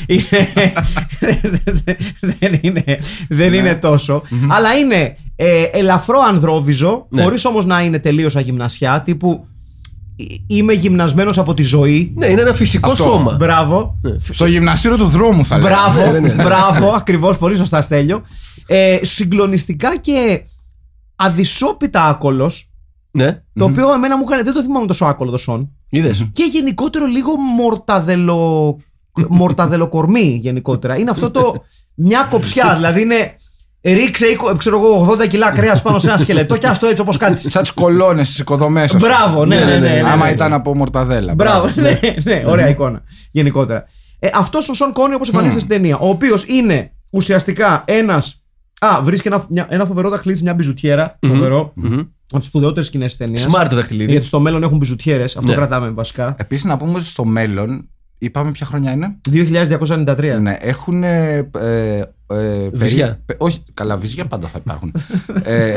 Είναι- 0.06 0.72
δεν 2.20 2.58
είναι, 2.60 2.84
δεν 3.28 3.50
Ναι. 3.50 3.56
είναι 3.56 3.74
τόσο. 3.74 4.22
Αλλά 4.48 4.74
είναι 4.74 5.16
ε, 5.36 5.62
ελαφρό 5.72 6.18
ανδρόβιζο, 6.28 7.06
Ναι. 7.10 7.22
χωρίς 7.22 7.44
όμως 7.44 7.64
να 7.66 7.80
είναι 7.80 7.98
τελείως 7.98 8.36
αγυμνασιά. 8.36 9.02
Τύπου 9.04 9.40
«Ε, 9.40 9.55
είμαι 10.46 10.72
γυμνασμένος 10.72 11.38
από 11.38 11.54
τη 11.54 11.62
ζωή. 11.62 12.12
Ναι, 12.16 12.26
είναι 12.26 12.40
ένα 12.40 12.52
φυσικό 12.52 12.90
Αυτό. 12.90 13.02
σώμα. 13.02 13.32
Μπράβο. 13.32 14.00
Στο 14.32 14.46
γυμναστήριο 14.46 14.96
του 14.96 15.06
δρόμου 15.06 15.44
θα 15.44 15.58
λέω. 15.58 15.68
Μπράβο, 15.68 16.00
Ναι, 16.12 16.18
ναι, 16.18 16.34
ναι. 16.34 16.42
μπράβο, 16.42 16.88
ακριβώς, 16.90 17.36
πολύ 17.36 17.56
σωστά 17.56 17.80
Στέλιο. 17.80 18.22
Ε, 18.66 18.98
συγκλονιστικά 19.02 19.96
και 19.96 20.42
αδυσόπιτα 21.16 22.04
άκολος. 22.04 22.70
Ναι, 23.10 23.42
Το 23.52 23.64
οποίο 23.64 23.92
εμένα 23.92 24.16
μου 24.16 24.22
έκανε, 24.26 24.42
δεν 24.42 24.52
το 24.54 24.62
θυμάμαι 24.62 24.86
τόσο 24.86 25.04
άκολο 25.04 25.30
το 25.30 25.36
Σον. 25.38 25.70
είδες. 25.90 26.28
Και 26.32 26.42
γενικότερο 26.52 27.06
λίγο 27.06 27.36
μορταδελο, 27.36 28.76
μορταδελοκορμί 29.28 30.38
γενικότερα. 30.42 30.96
Είναι 30.98 31.10
αυτό 31.10 31.30
το 31.30 31.64
μια 31.94 32.26
κοψιά, 32.30 32.74
δηλαδή 32.74 33.00
είναι 33.02 33.36
ρίξε 33.94 34.26
είκο- 34.26 34.56
ξέρω 34.56 34.76
εγώ 34.76 35.16
80 35.22 35.26
κιλά 35.26 35.50
κρέας 35.50 35.82
πάνω 35.82 35.98
σε 35.98 36.08
ένα 36.08 36.16
σκελετό 36.16 36.56
και 36.56 36.66
άστο 36.66 36.86
έτσι 36.86 37.02
όπως 37.02 37.16
κάτσεις. 37.16 37.52
Σαν 37.52 37.62
τις 37.62 37.70
κολόνες 37.70 38.26
στις 38.26 38.38
οικοδομές 38.38 38.90
σας. 38.90 39.00
Μπράβο, 39.00 39.44
ναι, 39.44 39.58
ναι, 39.58 39.64
ναι. 39.64 39.78
ναι, 39.78 39.88
ναι, 40.00 40.08
Άμα 40.10 40.24
ναι. 40.24 40.30
ήταν 40.30 40.52
από 40.52 40.76
μορταδέλα. 40.76 41.34
Μπράβο, 41.34 41.68
ναι, 41.80 41.98
ναι, 42.24 42.42
ωραία 42.46 42.68
εικόνα. 42.68 43.02
Γενικότερα. 43.30 43.84
Ε, 44.18 44.28
Αυτός 44.34 44.68
ο 44.68 44.74
Σον 44.74 44.92
Κόνι, 44.92 45.14
όπως 45.14 45.28
εμφανίζεται 45.28 45.60
στην 45.60 45.72
ταινία, 45.76 45.98
ο 45.98 46.08
οποίος 46.08 46.44
είναι 46.46 46.90
ουσιαστικά 47.10 47.82
ένα. 47.86 48.22
Α, 48.78 49.02
βρίσκει 49.02 49.28
ένα, 49.28 49.44
μια- 49.50 49.66
ένα 49.68 49.84
φοβερό 49.84 50.08
δαχτυλίδι 50.08 50.38
σε 50.38 50.44
μια 50.44 50.54
μπιζουτιέρα. 50.54 51.18
Φοβερό. 51.26 51.72
Από 52.30 52.38
τις 52.38 52.48
σπουδαιότερες 52.48 52.86
σκηνές 52.86 53.16
της 53.16 53.26
ταινίας. 53.26 53.48
Smart 53.52 53.68
δαχτυλίδι. 53.72 54.10
Γιατί 54.10 54.26
στο 54.26 54.40
μέλλον 54.40 54.62
έχουν 54.62 54.76
μπιζουτιέρες. 54.76 55.36
Αυτό 55.36 55.50
Ναι. 55.50 55.56
κρατάμε 55.56 55.90
βασικά. 55.90 56.34
Επίσης 56.38 56.64
να 56.64 56.76
πούμε 56.76 56.92
ότι 56.92 57.04
στο 57.04 57.24
μέλλον, 57.24 57.88
είπαμε 58.18 58.50
ποια 58.50 58.66
χρονιά 58.66 58.90
είναι; 58.92 59.16
2293. 59.32 60.40
Ναι, 60.40 60.56
έχουν. 60.60 61.04
Ε, 61.04 61.36
ε, 61.60 62.02
ε, 62.26 62.68
Βυζιά. 62.72 63.18
πε- 63.26 63.42
όχι, 63.42 63.62
καλά, 63.74 63.96
βυζιά 63.96 64.24
πάντα 64.26 64.46
θα 64.46 64.58
υπάρχουν. 64.64 64.94
ε, 65.42 65.74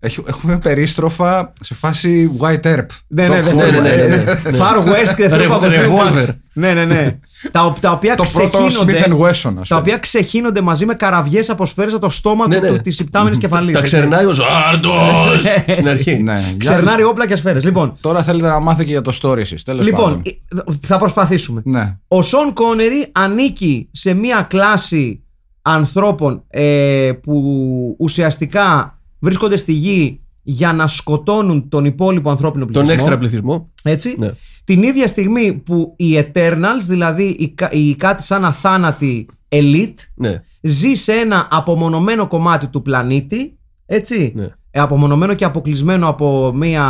έχ- 0.00 0.28
έχουμε 0.28 0.58
περίστροφα 0.58 1.52
σε 1.60 1.74
φάση 1.74 2.30
White 2.40 2.60
Earp. 2.62 2.86
Ναι, 3.06 3.28
ναι, 3.28 3.42
Το 3.42 3.50
ναι, 3.50 3.52
ναι, 3.52 3.60
έχουμε. 3.62 3.80
ναι, 3.80 4.06
ναι, 4.06 4.16
ναι. 4.16 4.58
Far 4.58 4.84
West 4.88 5.14
και 5.16 5.28
δεύτερο 5.28 5.58
Revolver. 5.62 6.28
Παγκοσμίο 6.60 6.72
Wars. 6.72 6.74
Ναι, 6.74 6.84
ναι, 6.84 6.84
ναι. 7.02 7.18
Τα, 7.52 7.76
τα 7.80 7.90
οποία 7.92 8.14
Το 8.14 8.24
πρώτο 8.32 8.58
Smith 8.58 8.86
ξεχύνονται. 8.86 9.02
Wesson, 9.24 9.30
ας 9.32 9.42
πούμε. 9.52 9.64
Τα 9.68 9.76
οποία 9.76 9.98
ξεχύνονται 9.98 10.60
μαζί 10.60 10.86
με 10.86 10.94
καραβιές 10.94 11.50
από 11.50 11.66
σφαίρες 11.66 11.92
από 11.92 12.00
το 12.02 12.08
στόμα 12.10 12.46
Ναι, 12.48 12.56
του, 12.56 12.62
ναι. 12.62 12.70
του, 12.70 12.80
της 12.80 12.98
υπτάμενης 12.98 13.38
κεφαλής. 13.38 13.72
Τα 13.72 13.78
έτσι. 13.78 13.96
ξερνάει 13.96 14.24
ο 14.24 14.32
Ζάρντος 14.32 15.42
στην 15.74 15.88
αρχή. 15.88 16.16
Ναι, 16.22 16.38
για- 16.38 16.54
Ξερνάρει 16.58 17.02
όπλα 17.02 17.26
και 17.26 17.36
σφαίρες. 17.36 17.64
Λοιπόν, 17.64 17.94
Τώρα 18.00 18.22
θέλετε 18.22 18.48
να 18.48 18.60
μάθετε 18.60 18.84
και 18.84 18.90
για 18.90 19.02
το 19.02 19.18
story 19.22 19.36
εσείς, 19.38 19.62
τέλος 19.62 19.84
λοιπόν 19.84 20.04
πάντων. 20.04 20.22
ε, 20.24 20.72
θα 20.80 20.98
προσπαθήσουμε. 20.98 21.62
Ναι. 21.64 21.96
Ο 22.08 22.22
Σον 22.22 22.52
Κόνερι 22.52 23.08
ανήκει 23.12 23.88
σε 23.92 24.14
μια 24.14 24.46
κλάση 24.50 25.20
ανθρώπων 25.62 26.42
ε, 26.48 27.10
που 27.22 27.96
ουσιαστικά 27.98 28.98
βρίσκονται 29.18 29.56
στη 29.56 29.72
γη 29.72 30.20
για 30.42 30.72
να 30.72 30.86
σκοτώνουν 30.86 31.68
τον 31.68 31.84
υπόλοιπο 31.84 32.30
ανθρώπινο 32.30 32.64
Τον 32.64 32.72
πληθυσμό. 32.72 32.94
έξτρα 32.94 33.18
πληθυσμό. 33.18 33.70
Έτσι. 33.82 34.14
Ναι. 34.18 34.30
Την 34.66 34.82
ίδια 34.82 35.08
στιγμή 35.08 35.52
που 35.52 35.94
οι 35.96 36.18
Eternals, 36.18 36.82
δηλαδή 36.88 37.22
η, 37.38 37.48
κα- 37.48 37.70
η 37.72 37.94
κάτι 37.94 38.22
σαν 38.22 38.44
αθάνατη 38.44 39.26
elite, 39.48 39.94
Ναι. 40.14 40.42
ζει 40.60 40.94
σε 40.94 41.12
ένα 41.12 41.48
απομονωμένο 41.50 42.26
κομμάτι 42.26 42.66
του 42.66 42.82
πλανήτη. 42.82 43.58
Έτσι. 43.86 44.32
Ναι. 44.36 44.48
Ε, 44.70 44.80
απομονωμένο 44.80 45.34
και 45.34 45.44
αποκλεισμένο 45.44 46.08
από 46.08 46.52
μία. 46.54 46.82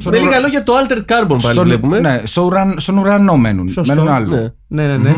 Στον 0.00 0.12
Με 0.12 0.18
ουρα- 0.18 0.28
λίγα 0.28 0.40
λόγια 0.40 0.62
το 0.62 0.72
Altered 0.76 0.98
Carbon 1.12 1.26
πάλι 1.28 1.40
Στον, 1.40 1.64
βλέπουμε. 1.64 2.00
ναι, 2.00 2.22
στο 2.24 2.42
ουραν- 2.44 2.80
στον 2.80 2.98
ουρανό 2.98 3.36
μένουν. 3.36 3.68
Σωστό. 3.68 3.94
Μένουν 3.94 4.08
άλλο. 4.08 4.36
Ναι. 4.36 4.48
Ναι, 4.68 4.86
ναι, 4.86 4.96
ναι. 4.96 5.14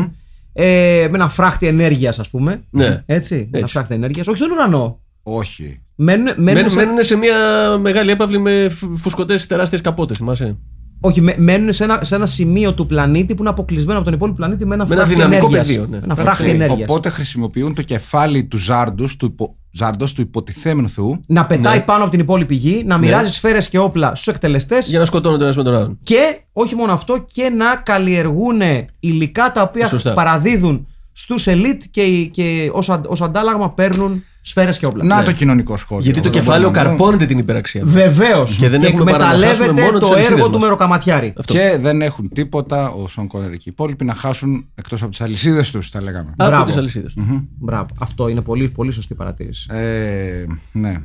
Ε, 0.53 1.07
με 1.09 1.15
ένα 1.17 1.29
φράχτη 1.29 1.67
ενέργειας, 1.67 2.19
ας 2.19 2.29
πούμε. 2.29 2.61
Ναι. 2.69 3.03
Έτσι. 3.05 3.49
Ένα 3.53 3.67
φράχτη 3.67 3.93
ενέργειας. 3.93 4.27
Όχι 4.27 4.37
στον 4.37 4.51
ουρανό. 4.51 4.99
Όχι. 5.23 5.81
Μένουν, 5.95 6.23
μένουν 6.25 6.43
Μένουν, 6.53 6.69
σε, 6.69 6.79
μένουν 6.79 7.03
σε 7.03 7.15
μια 7.15 7.35
μεγάλη 7.81 8.11
έπαυλη 8.11 8.39
με 8.39 8.69
φουσκωτές 8.95 9.47
τεράστιες 9.47 9.81
καπότες, 9.81 10.17
θυμάσαι; 10.17 10.57
Όχι, 11.01 11.21
με- 11.21 11.35
μένουν 11.37 11.73
σε 11.73 11.83
ένα, 11.83 11.99
σε 12.03 12.15
ένα 12.15 12.25
σημείο 12.25 12.73
του 12.73 12.85
πλανήτη 12.85 13.33
που 13.35 13.41
είναι 13.41 13.49
αποκλεισμένο 13.49 13.95
από 13.97 14.05
τον 14.05 14.13
υπόλοιπο 14.15 14.37
πλανήτη 14.37 14.65
με 14.65 14.73
ένα, 14.75 14.85
Με 14.87 14.93
ένα 14.95 15.03
φράχτη 15.05 15.15
δυναμικό 15.21 15.45
ενέργειας. 15.47 15.67
πεδίο, 15.67 15.87
ναι. 15.89 15.99
Ένα 16.03 16.15
φράχτη 16.15 16.43
Οκ, 16.43 16.49
ενέργειας. 16.53 16.89
Οπότε 16.89 17.09
χρησιμοποιούν 17.09 17.73
το 17.73 17.81
κεφάλι 17.81 18.43
του 18.45 18.57
Ζάρντος, 18.57 19.15
του, 19.15 19.25
υπο, 19.25 19.55
Ζάρντος, 19.71 20.13
του 20.13 20.21
υποτιθέμενου 20.21 20.89
θεού. 20.89 21.23
Να 21.27 21.45
πετάει 21.45 21.77
Ναι. 21.77 21.83
πάνω 21.83 22.01
από 22.01 22.11
την 22.11 22.19
υπόλοιπη 22.19 22.55
γη, 22.55 22.83
να 22.85 22.97
μοιράζει 22.97 23.31
σφαίρες 23.33 23.69
και 23.69 23.77
όπλα 23.79 24.15
στους 24.15 24.27
εκτελεστές 24.33 24.89
Για 24.89 24.99
να 24.99 25.05
σκοτώνονται 25.05 25.43
ένας 25.43 25.55
με 25.57 25.63
τον 25.63 25.75
άλλον. 25.75 25.97
και 26.03 26.39
όχι 26.53 26.75
μόνο 26.75 26.93
αυτό, 26.93 27.25
και 27.33 27.49
να 27.49 27.75
καλλιεργούν 27.75 28.61
υλικά 28.99 29.51
τα 29.51 29.61
οποία 29.61 29.87
Σωστά. 29.87 30.13
παραδίδουν 30.13 30.87
στους 31.11 31.47
ελίτ 31.47 31.81
και, 31.91 32.25
και 32.31 32.69
ως, 32.73 32.89
αν- 32.89 33.05
ως 33.07 33.21
αντάλλαγμα 33.21 33.73
παίρνουν 33.73 34.23
σφαίρες 34.41 34.77
και 34.77 34.85
όπλα. 34.85 35.03
Να 35.03 35.23
το 35.23 35.31
κοινωνικό 35.31 35.77
σχόλιο. 35.77 36.03
Γιατί 36.03 36.19
το 36.21 36.25
Εγώ 36.27 36.33
δεν 36.33 36.43
κεφάλαιο 36.43 36.69
μπορώ 36.69 36.81
να 36.83 36.89
πω. 36.89 36.95
καρπώνεται 36.97 37.25
την 37.25 37.37
υπεραξία. 37.37 37.81
Βεβαίως. 37.85 38.55
Και 38.55 38.69
δεν 38.69 38.83
έχουμε 38.83 39.11
παρά 39.11 39.17
να 39.25 39.29
χάσουμε 39.29 39.45
εκμεταλλεύεται 39.45 39.81
μόνο 39.81 39.97
τις 39.97 40.07
το 40.07 40.13
αλυσίδες 40.13 40.37
έργο 40.37 40.49
του 40.49 40.57
μας. 40.57 40.61
μεροκαματιάρη. 40.61 41.33
Αυτό. 41.37 41.53
Και 41.53 41.77
δεν 41.79 42.01
έχουν 42.01 42.29
τίποτα 42.33 42.89
ο 42.89 43.07
Σον 43.07 43.27
Κόνερ 43.27 43.49
και 43.51 43.55
οι 43.57 43.71
υπόλοιποι 43.71 44.05
να 44.05 44.13
χάσουν 44.13 44.65
εκτός 44.75 45.01
από 45.01 45.11
τις 45.11 45.21
αλυσίδες 45.21 45.71
τους, 45.71 45.89
θα 45.89 46.01
λέγαμε. 46.01 46.33
Από 46.37 46.49
Μπράβο. 46.49 46.65
τις 46.65 46.75
αλυσίδες. 46.77 47.13
Μπράβο. 47.59 47.85
Αυτό 47.99 48.27
είναι 48.27 48.41
πολύ, 48.41 48.69
πολύ 48.69 48.91
σωστή 48.91 49.15
παρατήρηση. 49.15 49.67
Ε, 49.71 50.45
ναι. 50.73 51.01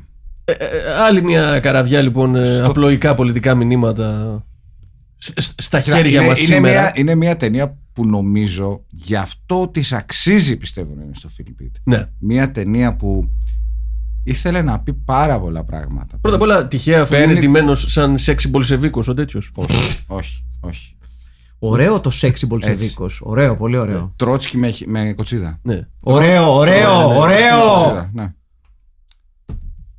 άλλη 1.07 1.23
μια 1.23 1.61
καραβιά 1.61 2.01
λοιπόν 2.01 2.37
ε, 2.37 2.61
απλοϊκά 2.61 3.15
πολιτικά 3.15 3.55
μηνύματα 3.55 4.39
σ- 5.19 5.41
σ- 5.41 5.61
στα 5.61 5.81
χέρια 5.81 6.21
είναι, 6.21 6.29
μας 6.29 6.39
είναι, 6.39 6.47
σήμερα. 6.55 6.81
μια, 6.81 6.93
είναι 6.95 7.15
μια 7.15 7.37
ταινία 7.37 7.79
που 7.97 8.07
νομίζω 8.07 8.85
γι' 8.93 9.17
αυτό 9.17 9.69
της 9.69 9.93
αξίζει 9.93 10.57
πιστεύω 10.57 10.95
να 10.97 11.03
είναι 11.03 11.15
στο 11.15 11.29
Philip 11.39 11.63
Pitt. 11.63 11.71
Ναι. 11.85 12.09
Μια 12.19 12.51
ταινία 12.53 12.97
που 12.97 13.31
ήθελε 14.23 14.63
να 14.63 14.83
πει 14.83 14.93
πάρα 14.93 15.41
πολλά 15.41 15.65
πράγματα. 15.65 16.19
Πρώτα 16.19 16.37
απ' 16.37 16.43
όλα, 16.43 16.67
τυχαία 16.69 17.03
αφού 17.03 17.11
Παίρνει- 17.11 17.31
είναι 17.31 17.41
ντυμένος 17.41 17.85
σαν 17.89 18.19
σεξι 18.19 18.49
μπολσεβίκο 18.49 19.03
ο 19.07 19.15
τέτοιος. 19.15 19.53
όχι, 20.07 20.45
όχι. 20.61 20.97
Ωραίο 21.59 22.01
το 22.01 22.11
sexy 22.15 22.49
Μπολσεβίκος. 22.49 23.11
Ωραίο, 23.21 23.57
πολύ 23.57 23.77
ωραίο. 23.77 24.13
Τρότσκι 24.17 24.57
με, 24.59 24.73
με 24.87 25.13
κοτσίδα. 25.17 25.59
Ναι. 25.63 25.89
Ωραίο, 26.01 26.55
ωραίο, 26.55 27.07
ωραίο. 27.19 27.59
Κοτσίδα, 27.73 28.11
ναι. 28.15 28.35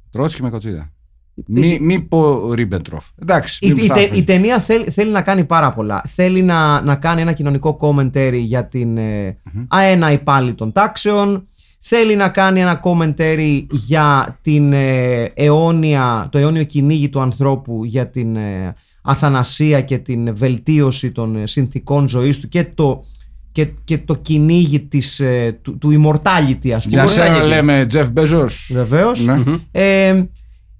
Τρότσκι 0.09 0.41
με 0.41 0.49
κοτσίδα. 0.49 0.91
Μη, 1.45 1.77
μη 1.81 1.99
πω 2.01 2.53
Ρίμπεντροφ. 2.53 3.05
Εντάξει. 3.21 3.57
Η, 3.61 3.67
μην 3.67 3.77
η, 3.77 3.87
τε- 3.87 3.89
φτάσουμε. 3.91 4.17
η 4.17 4.23
ταινία 4.23 4.59
θέλει, 4.59 4.89
θέλει 4.89 5.11
να 5.11 5.21
κάνει 5.21 5.45
πάρα 5.45 5.73
πολλά. 5.73 6.03
Θέλει 6.07 6.41
να, 6.41 6.81
να 6.81 6.95
κάνει 6.95 7.21
ένα 7.21 7.33
κοινωνικό 7.33 7.77
commentary 7.81 8.39
για 8.39 8.67
την 8.67 8.97
ε, 8.97 9.37
αέναη 9.67 10.17
πάλι 10.17 10.53
των 10.53 10.71
τάξεων. 10.71 11.47
Θέλει 11.79 12.15
να 12.15 12.29
κάνει 12.29 12.59
ένα 12.61 12.79
commentary 12.83 13.65
για 13.71 14.37
την 14.41 14.73
ε, 14.73 15.23
αιώνια, 15.33 16.27
το 16.31 16.37
αιώνιο 16.37 16.63
κυνήγι 16.63 17.09
του 17.09 17.19
ανθρώπου 17.19 17.81
για 17.85 18.09
την 18.09 18.35
ε, 18.35 18.75
αθανασία 19.01 19.81
και 19.81 19.97
την 19.97 20.35
βελτίωση 20.35 21.11
των 21.11 21.35
ε, 21.35 21.47
συνθήκων 21.47 22.09
ζωής 22.09 22.39
του 22.39 22.47
και 22.47 22.63
το, 22.63 23.03
και, 23.51 23.67
και 23.83 23.97
το 23.97 24.15
κυνήγι 24.15 24.79
της, 24.79 25.19
ε, 25.19 25.59
του, 25.61 25.77
του 25.77 25.89
immortality 25.89 26.69
ας 26.69 26.83
πούμε. 26.83 27.01
Για 27.01 27.07
σένα 27.07 27.43
λέμε 27.43 27.85
Τζεφ 27.85 28.09
Μπέζος. 28.11 28.69
Βεβαίως. 28.73 29.25
Ναι. 29.25 29.41
Ε, 29.71 30.23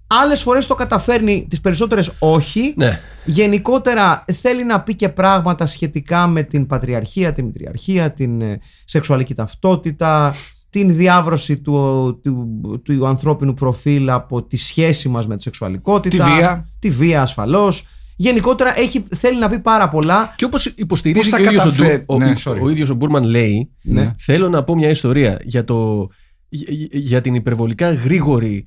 Άλλες 0.08 0.42
φορές 0.42 0.68
το 0.68 0.76
καταφέρνει, 0.76 1.46
τις 1.50 1.62
περισσότερες 1.62 2.12
όχι. 2.20 2.74
Ναι. 2.76 3.00
Γενικότερα 3.26 4.26
θέλει 4.34 4.66
να 4.66 4.82
πει 4.82 4.96
και 4.96 5.10
πράγματα 5.10 5.66
σχετικά 5.66 6.28
με 6.28 6.44
την 6.44 6.66
πατριαρχία, 6.68 7.34
τη 7.34 7.44
μητριαρχία, 7.44 8.12
την 8.12 8.42
ε, 8.42 8.60
σεξουαλική 8.86 9.34
ταυτότητα, 9.34 10.34
την 10.70 10.96
διάβρωση 10.96 11.58
του, 11.58 12.20
του, 12.24 12.82
του 12.84 13.08
ανθρώπινου 13.08 13.54
προφίλ 13.54 14.10
από 14.10 14.44
τη 14.44 14.58
σχέση 14.58 15.10
μας 15.10 15.28
με 15.28 15.36
τη 15.36 15.42
σεξουαλικότητα. 15.42 16.26
Τη 16.26 16.32
βία. 16.32 16.68
Τη 16.80 16.90
βία 16.90 17.22
ασφαλώς. 17.22 17.88
Γενικότερα 18.16 18.80
έχει, 18.80 19.04
θέλει 19.16 19.40
να 19.40 19.50
πει 19.50 19.60
πάρα 19.60 19.90
πολλά. 19.90 20.34
Και 20.36 20.46
όπως 20.46 20.66
υποστηρίζει 20.66 21.30
Πώς 21.30 21.40
και 21.40 21.44
τα 21.44 21.50
ο 21.50 21.54
ίδιος 21.54 21.66
ο, 21.66 21.70
καταφέρει- 21.70 22.00
Ντου- 22.06 22.10
ο, 22.12 22.18
Ναι, 22.18 22.30
ο- 22.32 22.52
sorry. 22.52 22.60
ο 22.62 22.70
ίδιος 22.70 22.90
ο 22.90 22.94
Μπούρμαν 22.96 23.24
λέει, 23.24 23.72
Ναι. 23.82 24.14
θέλω 24.18 24.50
να 24.50 24.64
πω 24.64 24.76
μια 24.76 24.90
ιστορία 24.90 25.40
για, 25.44 25.64
το, 25.64 26.08
για, 26.50 26.68
για 26.92 27.22
την 27.22 27.36
υπερβολικά 27.36 27.94
γρήγορη 27.94 28.66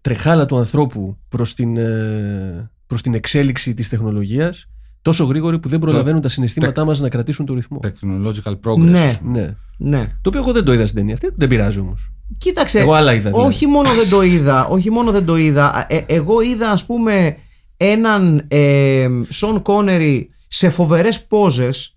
τρεχάλα 0.00 0.46
του 0.46 0.56
ανθρώπου 0.56 1.16
προς 1.28 1.54
την, 1.54 1.76
ε, 1.76 2.70
προς 2.86 3.02
την 3.02 3.14
εξέλιξη 3.14 3.74
της 3.74 3.88
τεχνολογίας 3.88 4.66
τόσο 5.02 5.24
γρήγορη 5.24 5.58
που 5.58 5.68
δεν 5.68 5.78
προλαβαίνουν 5.78 6.20
τα 6.20 6.28
συναισθήματά 6.28 6.84
μας 6.84 7.00
να 7.00 7.08
κρατήσουν 7.08 7.46
το 7.46 7.54
ρυθμό. 7.54 7.80
Technological 7.82 8.52
progress. 8.64 8.76
Ναι, 8.78 9.10
Ναι. 9.24 9.54
ναι. 9.78 10.06
Το 10.20 10.28
οποίο 10.28 10.40
εγώ 10.40 10.52
δεν 10.52 10.64
το 10.64 10.72
είδα 10.72 10.84
στην 10.86 10.98
ταινία 10.98 11.14
αυτή, 11.14 11.30
δεν 11.36 11.48
πειράζει 11.48 11.78
όμως. 11.78 12.12
Κοίταξε. 12.38 12.78
Εγώ 12.78 12.92
άλλα 12.92 13.12
είδα, 13.14 13.30
δηλαδή. 13.30 13.48
Όχι 13.48 13.66
μόνο 13.66 13.90
δεν 13.90 14.08
το 14.08 14.22
είδα. 14.22 14.66
Όχι 14.66 14.90
μόνο 14.90 15.10
δεν 15.10 15.24
το 15.24 15.36
είδα. 15.36 15.86
Ε, 15.88 16.00
εγώ 16.06 16.40
είδα, 16.40 16.70
ας 16.70 16.86
πούμε, 16.86 17.36
έναν 17.76 18.44
ε, 18.48 19.08
Σον 19.28 19.62
Κόνερι 19.62 20.30
σε 20.48 20.70
φοβερές 20.70 21.22
πόζες. 21.24 21.91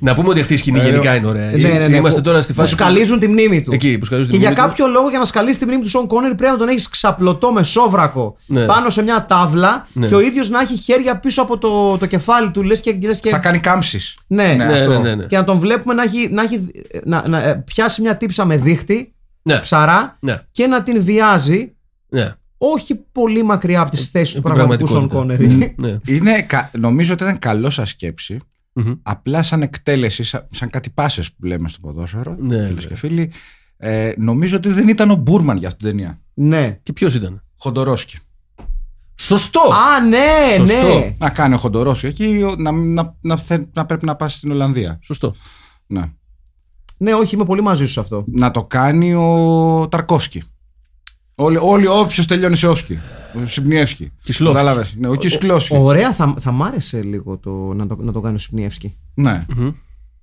Να 0.00 0.14
πούμε 0.14 0.28
ότι 0.28 0.40
αυτή 0.40 0.54
η 0.54 0.56
σκηνή 0.56 0.78
Ε, 0.80 0.88
γενικά 0.88 1.14
είναι 1.14 1.26
ωραία. 1.26 1.50
Ναι, 1.50 1.68
ναι, 1.68 1.88
ναι, 1.88 1.96
Είμαστε 1.96 2.20
που- 2.20 2.26
τώρα 2.26 2.40
στη 2.40 2.52
που 2.52 2.60
φάση. 2.60 2.76
που- 2.76 2.82
σκαλίζουν 2.82 3.18
τη 3.18 3.28
μνήμη 3.28 3.62
του. 3.62 3.72
Εκεί, 3.72 3.98
που 3.98 4.04
σκαλίζουν 4.04 4.30
και 4.32 4.36
τη 4.38 4.42
για 4.42 4.52
μνήμη 4.52 4.66
του. 4.66 4.74
κάποιο 4.76 4.92
λόγο, 4.92 5.08
για 5.10 5.18
να 5.18 5.24
σκαλίσει 5.24 5.58
τη 5.58 5.64
μνήμη 5.66 5.82
του 5.82 5.88
Σον 5.88 6.06
Κόνερι, 6.06 6.34
πρέπει 6.34 6.52
να 6.52 6.58
τον 6.58 6.68
έχεις 6.68 6.88
ξαπλωτό 6.88 7.52
με 7.52 7.62
σόβρακο 7.62 8.36
Ναι. 8.46 8.64
πάνω 8.66 8.90
σε 8.90 9.02
μια 9.02 9.24
τάβλα 9.28 9.86
Ναι. 9.92 10.06
και 10.06 10.14
ο 10.14 10.20
ίδιος 10.20 10.48
να 10.50 10.60
έχει 10.60 10.76
χέρια 10.76 11.18
πίσω 11.18 11.42
από 11.42 11.58
το, 11.58 11.98
το 11.98 12.06
κεφάλι 12.06 12.50
του. 12.50 12.62
Λες 12.62 12.80
και, 12.80 12.98
λες 13.02 13.20
και, 13.20 13.28
Θα 13.30 13.38
κάνει 13.38 13.58
κάμψεις. 13.58 14.16
ναι, 14.26 14.46
Ναι, 14.46 14.64
Ναι, 14.64 14.72
αυτό. 14.72 14.90
ναι, 14.90 14.98
ναι, 14.98 15.14
ναι. 15.14 15.24
και 15.26 15.36
να 15.36 15.44
τον 15.44 15.58
βλέπουμε 15.58 15.94
να, 15.94 16.02
έχει, 16.02 16.28
να, 16.32 16.42
έχει, 16.42 16.66
να, 17.04 17.28
να 17.28 17.42
ε, 17.42 17.62
πιάσει 17.66 18.00
μια 18.02 18.16
τύψα 18.16 18.44
με 18.44 18.56
δίχτυ, 18.56 19.12
Ναι, 19.42 19.58
ψαρά, 19.58 20.16
ναι, 20.20 20.40
και 20.50 20.66
να 20.66 20.82
την 20.82 21.04
βιάζει 21.04 21.72
ναι, 22.08 22.32
όχι 22.58 22.94
πολύ 23.12 23.42
μακριά 23.42 23.80
από 23.80 23.90
τις 23.90 24.10
θέσεις 24.10 24.34
του 24.34 24.42
την 24.42 24.52
πραγματικού 24.54 24.86
Σον 24.88 25.08
πραγματικότητα. 25.08 25.44
Κόνερι. 25.46 25.74
ναι. 25.76 25.98
Είναι, 26.14 26.42
κα- 26.42 26.70
νομίζω 26.78 27.12
ότι 27.12 27.22
ήταν 27.22 27.38
καλό 27.38 27.70
σαν 27.70 27.86
σκέψη. 27.86 28.38
Μμμ. 28.76 28.92
Απλά 29.02 29.42
σαν 29.42 29.62
εκτέλεση, 29.62 30.24
σαν, 30.24 30.46
σαν 30.50 30.70
κάτι 30.70 30.90
πάσες 30.90 31.32
που 31.32 31.44
λέμε 31.46 31.68
στο 31.68 31.78
ποδόσφαιρο. 31.80 32.36
Ναι, 32.40 32.66
φίλες 32.66 32.82
ναι. 32.84 32.90
και 32.90 32.96
φίλοι. 32.96 33.32
Ε, 33.76 34.12
νομίζω 34.16 34.56
ότι 34.56 34.68
δεν 34.72 34.88
ήταν 34.88 35.10
ο 35.10 35.14
Μπούρμαν 35.14 35.56
για 35.56 35.68
αυτήν 35.68 35.88
την 35.88 35.96
ταινία. 35.96 36.20
ναι. 36.34 36.78
Και 36.82 36.92
ποιος 36.92 37.14
ήταν; 37.14 37.42
Χοντορόσκι. 37.58 38.18
Σωστό! 39.16 39.60
Α, 39.60 40.00
ναι, 40.00 40.54
Σωστό. 40.56 40.86
ναι. 40.98 41.14
Να 41.18 41.30
κάνει 41.30 41.54
ο 41.54 41.58
Χοντορόσκι 41.58 42.06
εκεί, 42.06 42.42
ο- 42.42 42.54
να, 42.58 42.70
να, 42.72 43.16
να, 43.20 43.36
θε- 43.36 43.68
να 43.76 43.86
πρέπει 43.86 44.04
να 44.04 44.16
πάει 44.16 44.28
στην 44.28 44.50
Ολλανδία. 44.50 44.98
Σωστό. 45.02 45.34
Ναι. 45.86 46.02
Ναι, 46.98 47.14
όχι, 47.14 47.34
είμαι 47.34 47.44
πολύ 47.44 47.62
μαζί 47.62 47.86
σου 47.86 47.92
σε 47.92 48.00
αυτό. 48.00 48.24
Να 48.26 48.50
το 48.50 48.64
κάνει 48.64 49.14
ο 49.14 49.88
Ταρκόφσκι. 49.90 50.42
Όλοι, 51.34 51.58
όλοι 51.60 51.86
όποιος 51.86 52.26
τελειώνει 52.26 52.56
σε 52.56 52.66
Όφσκι. 52.66 52.98
Ο 53.34 53.46
Σιμπνιεύσκι. 53.46 54.12
Κισλόφσκι. 54.22 54.60
Κατάλαβες. 54.62 54.94
Ναι, 54.98 55.08
ο 55.08 55.14
Κισκλόφσκι. 55.14 55.76
Ωραία, 55.76 56.12
θα, 56.12 56.34
θα 56.40 56.52
μ' 56.52 56.62
άρεσε 56.62 57.02
λίγο 57.02 57.38
το, 57.38 57.50
να, 57.50 57.86
το, 57.86 57.96
να 58.00 58.12
το 58.12 58.20
κάνει 58.20 58.34
ο 58.34 58.38
Σιπνιεύσκι. 58.38 58.96
Ναι. 59.14 59.44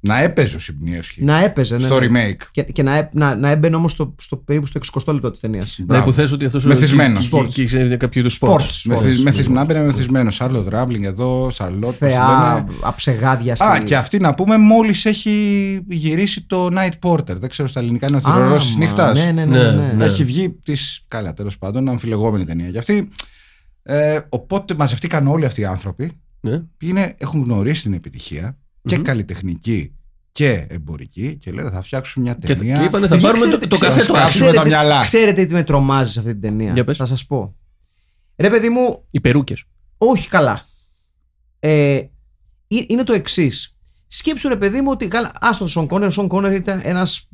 Να 0.04 0.22
έπαιζε 0.22 0.56
ο 0.56 0.60
Σιμπνιεύσκι. 0.60 1.24
Να 1.24 1.44
έπαιζε, 1.44 1.76
ναι. 1.76 1.82
στο 1.82 2.00
ναι. 2.00 2.08
remake. 2.10 2.42
Και, 2.52 2.64
και 2.64 2.84
να, 2.84 2.98
έ- 2.98 3.14
να, 3.14 3.36
να 3.36 3.50
έμπαινε 3.50 3.76
όμως 3.76 3.92
στο, 3.92 4.16
στο 4.22 4.38
περίπου 4.38 4.66
στο 4.66 4.80
60 5.06 5.14
λεπτό 5.14 5.32
της 5.32 5.40
ταινίας. 5.40 5.76
Να 5.80 5.86
Μπράβο. 5.86 6.04
υποθέσω 6.04 6.36
ότι 6.36 6.46
αυτός 6.46 6.66
Μεθυσμένος. 6.66 7.28
Και, 7.30 7.42
και, 7.50 7.66
και, 7.66 7.88
και 7.88 7.98
κάποιο 7.98 8.20
είδους 8.22 8.34
σπορτ. 8.34 8.62
Sports. 8.64 8.82
Μεθυσ- 8.86 9.22
μεθυσ- 9.24 9.50
Να 9.50 9.64
μπαινε 9.64 9.84
μεθυσμένος. 9.86 10.36
Σάρλοτ 10.36 10.68
Ράμπλινγκ 10.68 11.04
εδώ, 11.04 11.50
Σαρλότ. 11.52 11.82
πώς 11.82 11.92
τη 11.92 11.98
Θεά, 11.98 12.54
λένε. 12.54 12.66
αψεγάδια 12.82 13.56
στη... 13.56 13.66
Α, 13.66 13.80
και 13.86 13.96
αυτή 13.96 14.20
να 14.20 14.34
πούμε, 14.34 14.58
μόλις 14.58 15.06
έχει 15.06 15.32
γυρίσει 15.90 16.42
το 16.48 16.70
Night 16.74 17.10
Porter. 17.10 17.36
Δεν 17.38 17.50
ξέρω 17.50 17.68
στα 17.68 17.80
ελληνικά 17.80 18.08
είναι 18.08 18.16
ο 18.16 18.20
Α, 18.30 18.34
θηρορό 18.34 18.58
της 18.58 18.72
μα, 18.72 18.78
νύχτας. 18.78 19.20
Ναι, 19.26 19.32
ναι, 19.32 19.46
ναι. 19.46 19.58
ναι, 19.58 19.72
Ναι, 19.72 19.94
ναι. 19.98 20.06
Έχει 20.06 20.24
βγει 20.24 20.50
της. 20.66 21.04
Καλά, 21.08 21.34
τέλος 21.34 21.58
πάντων, 21.58 21.90
αμφιλεγόμενη 21.90 22.46
ταινία. 22.46 22.70
Και 22.72 22.78
αυτή. 22.78 23.10
Ε, 23.84 24.20
οπότε 24.30 24.76
μαζευτήκαν 24.78 25.28
όλοι 25.28 25.46
αυτοί 25.46 25.62
οι 25.62 25.66
άνθρωποι. 25.66 26.12
Ναι. 26.42 26.62
Πήγαινε, 26.78 27.14
έχουν 27.18 27.44
γνωρίσει 27.44 27.82
την 27.82 27.94
επιτυχία 27.94 28.58
και 28.86 28.98
καλλιτεχνική 28.98 29.96
και 30.32 30.65
εμπορική 30.70 31.36
και 31.38 31.52
λένε 31.52 31.70
θα 31.70 31.82
φτιάξουν 31.82 32.22
μια 32.24 32.34
Και, 32.34 32.54
ταινία. 32.56 32.78
και 32.78 32.84
είπανε 32.84 33.08
θα 33.08 33.13
Παιδιά, 33.13 33.32
πάρουμε 33.32 33.52
το, 33.52 33.58
ξέρετε- 33.58 33.70
το 33.70 33.76
καφέ 33.78 34.00
ξέρετε- 34.00 34.13
το 34.22 34.26
άσπρο. 34.28 34.46
με 34.48 34.54
τα 34.54 34.65
μυαλά. 34.65 35.02
Ξέρετε 35.02 35.46
τι 35.46 35.54
με 35.54 35.63
τρομάζει 35.63 36.12
σε 36.12 36.20
αυτή 36.20 36.32
την 36.32 36.41
ταινία. 36.41 36.74
Για 36.74 36.84
πες. 36.84 36.98
Θα 36.98 37.06
σας 37.06 37.26
πω. 37.26 37.56
Ρε 38.36 38.50
παιδί 38.50 38.70
μου, 38.70 39.04
Οι 39.12 39.20
περούκες. 39.22 39.63
όχι 39.98 40.30
καλά. 40.30 40.65
Ε, 41.60 41.94
ε- 41.94 42.08
είναι 42.88 43.04
το 43.04 43.13
εξής. 43.13 43.76
Σκέψου 44.08 44.48
ρε 44.48 44.56
παιδί 44.56 44.82
μου 44.82 44.88
ότι. 44.91 45.08
Καλά, 45.08 45.32
άστο 45.39 45.63
το 45.63 45.70
Σον 45.70 45.88
Κόνερ. 45.88 46.08
Ο 46.08 46.12
Σον 46.12 46.28
Κόνερ 46.28 46.54
ήταν 46.54 46.80
ένας 46.84 47.28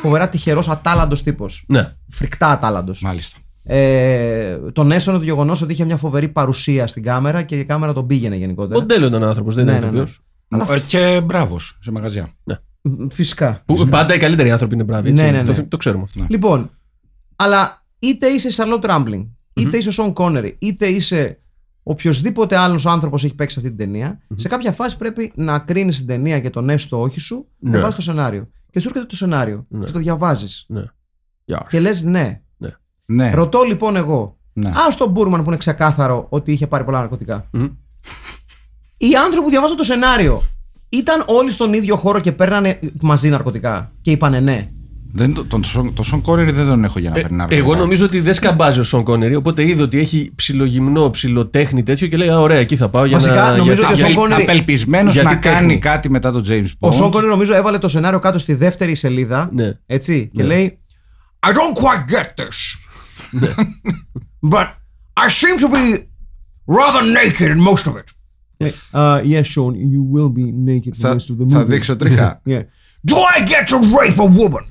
φοβερά 0.00 0.28
τυχερός 0.28 0.68
ατάλλαντο 0.68 1.14
τύπος. 1.14 1.64
Ναι. 1.68 1.92
Φρικτά 2.08 2.50
ατάλλαντο. 2.50 2.94
Μάλιστα. 3.00 3.38
Ε, 3.64 4.56
τον 4.72 4.92
έσωνε 4.92 5.18
το 5.18 5.24
γεγονός 5.24 5.62
ότι 5.62 5.72
είχε 5.72 5.84
μια 5.84 5.96
φοβερή 5.96 6.28
παρουσία 6.28 6.86
στην 6.86 7.02
κάμερα 7.02 7.42
και 7.42 7.58
η 7.58 7.64
κάμερα 7.64 7.92
τον 7.92 8.06
πήγαινε 8.06 8.36
γενικότερα. 8.36 8.80
Μοντέλο 8.80 9.06
ήταν 9.06 9.22
ο 9.22 9.26
άνθρωπος, 9.26 9.54
δεν 9.54 9.64
Ναι, 9.64 9.76
ήταν 9.76 9.94
ναι, 9.94 10.00
ναι. 10.00 10.04
Ηθοποιός. 10.56 10.76
Ε, 10.76 10.86
και 10.86 11.20
μπράβος 11.20 11.78
σε 11.82 11.90
μαγαζιά. 11.90 12.32
Μ, 12.82 13.06
Φυσικά. 13.10 13.62
Που 13.66 13.86
πάντα 13.90 14.14
οι 14.14 14.18
καλύτεροι 14.18 14.50
άνθρωποι 14.50 14.74
είναι 14.74 14.84
μπράβοι. 14.84 15.08
Έτσι. 15.10 15.22
Ναι, 15.22 15.30
ναι, 15.30 15.42
ναι. 15.42 15.54
Το, 15.54 15.64
το 15.66 15.76
ξέρουμε 15.76 16.02
αυτό. 16.02 16.26
Λοιπόν, 16.28 16.70
αλλά 17.36 17.84
είτε 17.98 18.26
είσαι 18.26 18.50
Σαρλότ 18.50 18.84
Ράμπλινγκ, 18.84 19.26
είτε 19.52 19.76
είσαι 19.76 19.90
Σον 19.90 20.12
Κόνερι, 20.12 20.56
είτε 20.58 20.86
είσαι 20.86 21.36
οποιοδήποτε 21.82 22.56
άλλος 22.56 22.86
άνθρωπος 22.86 23.24
έχει 23.24 23.34
παίξει 23.34 23.58
αυτή 23.58 23.70
την 23.70 23.78
ταινια 23.78 24.20
σε 24.34 24.48
κάποια 24.48 24.72
φάση 24.72 24.96
πρέπει 24.96 25.32
να 25.34 25.58
κρίνεις 25.58 25.98
την 25.98 26.06
ταινία 26.06 26.40
και 26.40 26.50
το 26.50 26.60
ναι 26.60 26.76
στο 26.76 27.00
όχι 27.00 27.20
σου 27.20 27.46
με 27.58 27.70
Ναι. 27.70 27.78
βάση 27.82 27.96
το 27.96 28.02
σενάριο. 28.02 28.48
Και 28.70 28.80
σου 28.80 28.88
έρχεται 28.88 29.06
το 29.06 29.16
σενάριο 29.16 29.66
Ναι. 29.68 29.84
και 29.84 29.90
το 29.92 29.98
διαβάζεις. 29.98 30.64
Ναι. 30.68 30.82
Γεια. 31.44 31.66
Και 31.68 31.80
λες 31.80 32.02
ναι. 32.02 32.42
Ναι. 33.04 33.30
Ρωτώ 33.34 33.62
λοιπόν 33.62 33.96
εγώ, 33.96 34.38
ναι. 34.52 34.70
ας 34.86 34.96
τον 34.96 35.10
Μπούρμαν 35.10 35.42
που 35.42 35.48
είναι 35.48 35.56
ξεκάθαρο 35.56 36.26
ότι 36.28 36.52
είχε 36.52 36.66
πάρει 36.66 36.84
πολλά 36.84 36.98
ναρκωτικά. 36.98 37.48
Μμ. 37.52 37.66
Οι 39.10 39.14
άνθρωποι 39.24 39.44
που 39.44 39.50
διαβάζαν 39.50 39.76
το 39.76 39.84
σενάριο 39.84 40.42
ήταν 40.88 41.22
όλοι 41.26 41.50
στον 41.50 41.72
ίδιο 41.72 41.96
χώρο 41.96 42.20
και 42.20 42.32
παίρνανε 42.32 42.78
μαζί 43.00 43.28
ναρκωτικά. 43.28 43.92
Και 44.00 44.10
είπανε 44.10 44.40
ναι. 44.40 44.62
Δεν, 45.14 45.34
το- 45.34 45.44
τον, 45.44 45.62
τον, 45.72 45.94
τον 45.94 46.04
Σον 46.04 46.20
Κόνερι 46.20 46.50
δεν 46.52 46.66
τον 46.66 46.84
έχω 46.84 46.98
για 46.98 47.10
να 47.10 47.18
Ε, 47.18 47.22
περνάει. 47.22 47.46
εγώ 47.50 47.74
νομίζω 47.74 48.04
ότι 48.04 48.20
δεν 48.20 48.34
σκαμπάζει 48.34 48.80
ο 48.80 48.82
Σον 48.82 49.04
Κόνερι, 49.04 49.34
οπότε 49.34 49.68
είδε 49.68 49.82
ότι 49.82 49.98
έχει 49.98 50.32
ψιλογυμνό, 50.34 51.10
ψιλοτέχνη 51.10 51.82
τέτοιο 51.82 52.06
και 52.06 52.16
λέει 52.16 52.28
Α, 52.28 52.38
ωραία, 52.40 52.58
εκεί 52.58 52.76
θα 52.76 52.88
πάω 52.88 53.04
για 53.04 53.16
Βασικά, 53.16 53.34
να. 53.34 53.56
νομίζω 53.56 53.82
γιατί- 53.82 53.92
ότι 53.92 54.02
ο 54.02 54.06
Σον 54.06 54.14
Κόνερι- 54.14 54.42
Απελπισμένος 54.42 55.14
Γιατί 55.14 55.28
να 55.34 55.38
τέχνη. 55.38 55.56
κάνει 55.58 55.78
κάτι 55.78 56.10
μετά 56.10 56.32
τον 56.32 56.44
James 56.48 56.64
Bond. 56.66 56.88
Ο 56.88 56.92
Σον 56.92 57.10
Κόνερι 57.10 57.30
νομίζω 57.30 57.54
έβαλε 57.54 57.78
το 57.78 57.88
σενάριο 57.88 58.18
κάτω 58.18 58.38
στη 58.38 58.54
δεύτερη 58.54 58.94
σελίδα. 58.94 59.48
Ναι. 59.52 59.70
Έτσι. 59.86 60.30
Και 60.34 60.42
λέει 60.42 60.78
I 61.46 61.50
don't 61.50 61.78
quite 61.82 62.14
get 62.14 62.26
this. 62.44 62.58
But 64.54 64.66
I 65.24 65.28
seem 65.28 65.56
to 65.64 65.68
be 65.76 65.84
rather 66.78 67.02
naked 67.18 67.48
in 67.56 67.60
most 67.70 67.86
of 67.86 67.96
it. 68.00 68.08
Uh, 68.93 69.21
yes, 69.33 69.45
Sean, 69.53 69.73
you 69.93 70.01
will 70.13 70.29
be 70.39 70.45
naked 70.71 70.93
for 70.95 71.01
Θα, 71.01 71.13
most 71.13 71.29
of 71.29 71.37
the 71.37 71.43
movie. 71.45 71.49
θα 71.53 71.65
δείξω 71.65 71.95
τρίχα. 71.95 72.41
Yeah. 72.45 72.61
Do 73.11 73.15
I 73.35 73.37
get 73.53 73.63
to 73.73 73.77
rape 73.97 74.19
a 74.27 74.29
woman? 74.41 74.65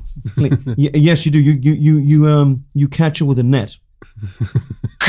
Y- 0.83 0.91
yes, 1.09 1.19
you 1.25 1.31
do. 1.37 1.41
You 1.49 1.55
you 1.67 1.75
you 1.87 1.95
you 2.11 2.19
um 2.37 2.49
you 2.81 2.87
catch 2.99 3.17
her 3.21 3.27
with 3.31 3.39
a 3.39 3.47
net. 3.55 3.71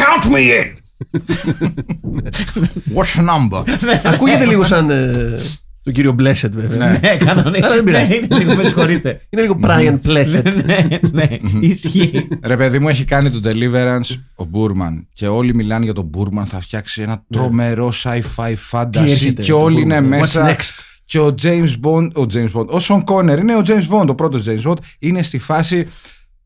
Count 0.01 0.23
me 0.35 0.43
in. 0.59 0.67
What's 2.95 3.13
the 3.15 3.23
number? 3.33 3.63
Ακούγεται 4.03 4.45
λίγο 4.45 4.63
σαν. 4.63 4.89
ε, 4.89 5.39
Τον 5.82 5.92
κύριο 5.92 6.12
Μπλέσετ, 6.12 6.54
βέβαια. 6.54 6.90
Ναι. 6.90 6.98
Ναι, 7.02 7.16
κανονικά. 7.16 7.66
Αλλά 7.66 7.74
δεν 7.74 7.84
πειράζει. 7.84 8.06
Ναι, 8.08 8.14
είναι 8.14 8.38
λίγο, 8.38 8.54
με 8.54 8.64
συγχωρείτε. 8.64 9.20
Είναι 9.30 9.42
λίγο 9.42 9.58
Brian 9.62 9.98
Plessett. 10.06 10.64
ναι, 10.64 10.98
ναι, 11.12 11.38
ισχύει. 11.60 12.28
Ρε 12.42 12.56
παιδί 12.56 12.78
μου 12.78 12.88
έχει 12.88 13.04
κάνει 13.04 13.30
το 13.30 13.40
Deliverance 13.44 14.16
ο 14.34 14.44
Μπούρμαν 14.44 15.08
και 15.12 15.26
όλοι 15.28 15.54
μιλάνε 15.54 15.84
για 15.84 15.94
τον 15.94 16.04
Μπούρμαν 16.04 16.46
θα 16.46 16.60
φτιάξει 16.60 17.02
ένα 17.02 17.24
τρομερό 17.30 17.92
sci-fi 18.02 18.54
fantasy 18.70 18.88
Ναι. 19.00 19.10
έρχεται 19.10 19.42
και 19.42 19.50
από 19.50 19.60
τον 19.60 19.72
όλοι 19.72 19.80
είναι 19.80 19.98
Boorman? 19.98 20.02
μέσα 20.02 20.46
What's 20.46 20.50
next? 20.50 20.70
και 21.04 21.18
ο 21.18 21.34
James 21.42 21.70
Bond 21.82 22.08
ο 22.14 22.22
James 22.32 22.50
Bond, 22.52 22.66
ο 22.66 22.76
Sean 22.80 23.04
Connery 23.04 23.38
είναι 23.40 23.56
ο 23.56 23.62
James 23.66 23.88
Bond, 23.88 24.06
ο 24.08 24.14
πρώτος 24.14 24.44
James 24.46 24.62
Bond 24.62 24.76
είναι 24.98 25.22
στη 25.22 25.38
φάση 25.38 25.86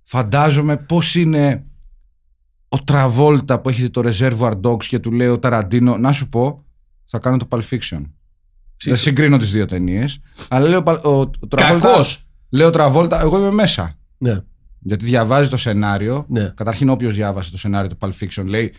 φαντάζομαι 0.02 0.76
πως 0.76 1.14
είναι 1.14 1.64
ο 2.68 2.82
Τραβόλτα 2.84 3.60
που 3.60 3.68
έχει 3.68 3.82
δει 3.82 3.90
το 3.90 4.02
Reservoir 4.04 4.52
Dogs 4.62 4.84
και 4.84 4.98
του 4.98 5.12
λέει 5.12 5.28
ο 5.28 5.38
Ταραντίνο 5.38 5.96
να 5.96 6.12
σου 6.12 6.28
πω 6.28 6.64
θα 7.04 7.18
κάνω 7.18 7.36
το 7.36 7.46
Pulp 7.50 7.60
Fiction 7.70 8.00
δεν 8.84 8.96
συγκρίνω 8.96 9.38
τις 9.38 9.50
δύο 9.50 9.66
ταινίες 9.66 10.18
αλλά 10.48 10.68
λέει 10.68 10.78
ο, 10.78 10.82
Πα- 10.82 11.00
ο, 11.04 11.10
ο 11.20 11.30
Travolta- 11.48 11.78
Κακός. 11.80 12.26
λέει 12.50 12.66
ο 12.66 12.70
Τραβόλτα 12.70 13.20
εγώ 13.20 13.38
είμαι 13.38 13.50
μέσα 13.50 13.94
Ναι. 14.18 14.38
γιατί 14.80 15.04
διαβάζει 15.04 15.48
το 15.48 15.56
σενάριο. 15.56 16.24
Ναι. 16.28 16.52
Καταρχήν, 16.56 16.88
όποιος 16.88 17.14
διάβασε 17.14 17.50
το 17.50 17.58
σενάριο 17.58 17.88
του 17.90 17.96
Pulp 18.00 18.24
Fiction 18.24 18.44
λέει 18.46 18.74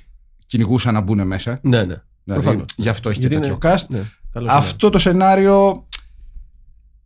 κυνηγούσαν 0.45 0.93
να 0.93 1.01
μπουν 1.01 1.27
μέσα. 1.27 1.59
Ναι, 1.61 1.77
ναι. 1.77 1.95
Δηλαδή, 2.23 2.43
Προφανώς. 2.43 2.65
γι' 2.75 2.89
αυτό 2.89 3.09
έχει 3.09 3.19
και 3.19 3.27
Γιατί 3.27 3.41
τέτοιο 3.47 3.59
είναι- 3.63 3.75
cast. 3.75 3.85
Ναι, 3.87 3.99
καλό 4.33 4.47
Αυτό 4.51 4.89
το 4.89 4.99
σενάριο 4.99 5.85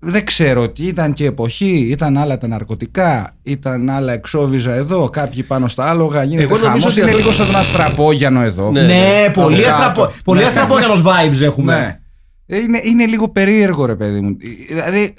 δεν 0.03 0.25
ξέρω 0.25 0.69
τι 0.69 0.87
ήταν 0.87 1.13
και 1.13 1.25
εποχή. 1.25 1.87
Ήταν 1.89 2.17
άλλα 2.17 2.37
τα 2.37 2.47
ναρκωτικά, 2.47 3.37
ήταν 3.43 3.89
άλλα 3.89 4.13
εξόβιζα 4.13 4.73
εδώ, 4.73 5.09
κάποιοι 5.09 5.43
πάνω 5.43 5.67
στα 5.67 5.89
άλογα. 5.89 6.23
Γίνεται 6.23 6.43
Εγώ 6.43 6.51
νομίζω 6.53 6.67
χαμός. 6.67 6.85
ότι 6.85 6.95
Είναι 6.95 7.05
αυτό- 7.05 7.17
λίγο 7.17 7.31
σαν 7.31 7.45
τον 7.45 7.55
Αστραπόγιανο 7.55 8.41
εδώ. 8.41 8.71
Ναι. 8.71 8.85
Ναι, 8.85 9.31
πολύ 9.33 9.61
Κάτω. 9.61 9.75
αστραπο- 9.75 10.11
πολύ 10.23 10.39
Ναι. 10.39 10.45
αστραπόγιανος 10.45 11.03
vibes 11.05 11.41
έχουμε. 11.41 12.00
Ναι. 12.51 12.57
Ε, 12.57 12.59
Είναι, 12.61 12.79
είναι 12.83 13.05
λίγο 13.05 13.29
περίεργο, 13.29 13.85
ρε 13.85 13.95
παιδί 13.95 14.21
μου. 14.21 14.37
Δηλαδή, 14.67 15.13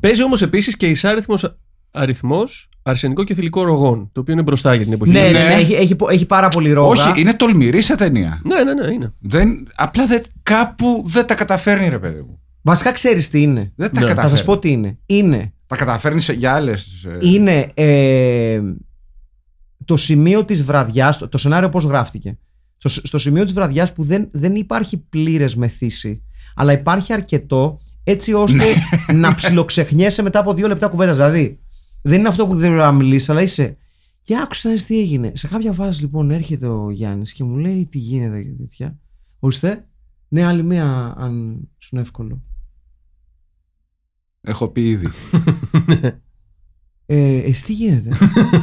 Παίζει 0.00 0.22
όμως 0.22 0.42
επίσης 0.42 0.76
και 0.76 0.86
εισάριθμος 0.88 1.56
αριθμός 1.90 2.68
αρσενικό 2.82 3.24
και 3.24 3.34
θηλυκό 3.34 3.62
ρογών. 3.62 4.10
Το 4.12 4.20
οποίο 4.20 4.32
είναι 4.32 4.42
μπροστά 4.42 4.74
για 4.74 4.84
την 4.84 4.92
εποχή. 4.92 5.12
Ναι, 5.12 5.20
ναι, 5.20 5.28
Ναι. 5.30 5.38
ναι, 5.46 5.54
έχει, 5.54 5.72
έχει, 5.74 5.96
έχει 6.10 6.26
πάρα 6.26 6.48
πολύ 6.48 6.72
ρόγα. 6.72 6.88
όχι, 7.08 7.20
είναι 7.20 7.34
τολμηρή 7.34 7.80
σε 7.80 7.94
ταινία. 7.96 8.40
ναι, 8.44 8.64
ναι, 8.64 8.74
ναι, 8.74 8.92
είναι. 8.92 9.12
Δεν, 9.18 9.66
απλά 9.74 10.06
δεν, 10.06 10.22
κάπου 10.42 11.02
δεν 11.06 11.26
τα 11.26 11.34
καταφέρνει, 11.34 11.88
ρε 11.88 11.98
παιδί 11.98 12.20
μου. 12.20 12.38
Βασικά 12.62 12.92
ξέρεις 12.92 13.28
τι 13.30 13.42
είναι. 13.42 13.72
Δεν 13.76 13.90
τα 13.92 14.00
Ναι. 14.00 14.06
καταφέρνει. 14.06 14.30
Θα 14.30 14.36
σας 14.36 14.44
πω 14.44 14.58
τι 14.58 14.70
είναι. 14.70 14.98
Είναι, 15.06 15.52
Τα 15.66 15.76
καταφέρνει 15.76 16.22
για 16.36 16.54
άλλες. 16.54 17.06
είναι 17.20 17.66
ε, 17.74 18.60
το 19.84 19.96
σημείο 19.96 20.44
της 20.44 20.62
βραδιάς, 20.62 21.18
το, 21.18 21.28
το 21.28 21.38
σενάριο 21.38 21.68
πώς 21.68 21.84
γράφτηκε. 21.84 22.38
Στο, 22.88 23.06
στο 23.06 23.18
σημείο 23.18 23.44
της 23.44 23.52
βραδιάς 23.52 23.92
που 23.92 24.02
δεν, 24.02 24.28
δεν 24.32 24.54
υπάρχει 24.54 24.96
πλήρες 24.96 25.56
μεθύση, 25.56 26.22
αλλά 26.54 26.72
υπάρχει 26.72 27.12
αρκετό 27.12 27.80
έτσι 28.04 28.32
ώστε 28.32 28.64
να 29.14 29.34
ψιλοξεχνιέσαι 29.34 30.22
μετά 30.22 30.38
από 30.38 30.54
δύο 30.54 30.68
λεπτά 30.68 30.88
κουβέντας. 30.88 31.16
Δηλαδή, 31.16 31.58
δεν 32.02 32.18
είναι 32.18 32.28
αυτό 32.28 32.46
που 32.46 32.54
δεν 32.54 32.70
μπορεί 32.70 32.82
να 32.82 32.92
μιλήσει, 32.92 33.30
αλλά 33.30 33.42
είσαι. 33.42 33.76
Και 34.22 34.36
άκουσα 34.42 34.68
να 34.68 34.74
δεις 34.74 34.84
τι 34.84 34.98
έγινε. 34.98 35.32
Σε 35.34 35.48
κάποια 35.48 35.72
φάση 35.72 36.00
λοιπόν 36.00 36.30
έρχεται 36.30 36.66
ο 36.66 36.90
Γιάννης 36.90 37.32
και 37.32 37.44
μου 37.44 37.56
λέει 37.56 37.86
τι 37.90 37.98
γίνεται 37.98 38.42
και 38.42 38.50
τέτοια. 38.50 38.98
Ορίστε. 39.38 39.88
Ναι, 40.28 40.44
άλλη 40.44 40.62
μία 40.62 41.14
αν 41.16 41.60
σου 41.78 41.88
είναι 41.92 42.02
εύκολο. 42.02 42.42
Έχω 44.40 44.68
πει 44.68 44.88
ήδη. 44.88 45.08
Ε, 47.06 47.36
εσύ 47.38 47.64
τι 47.64 47.72
γίνεται; 47.72 48.08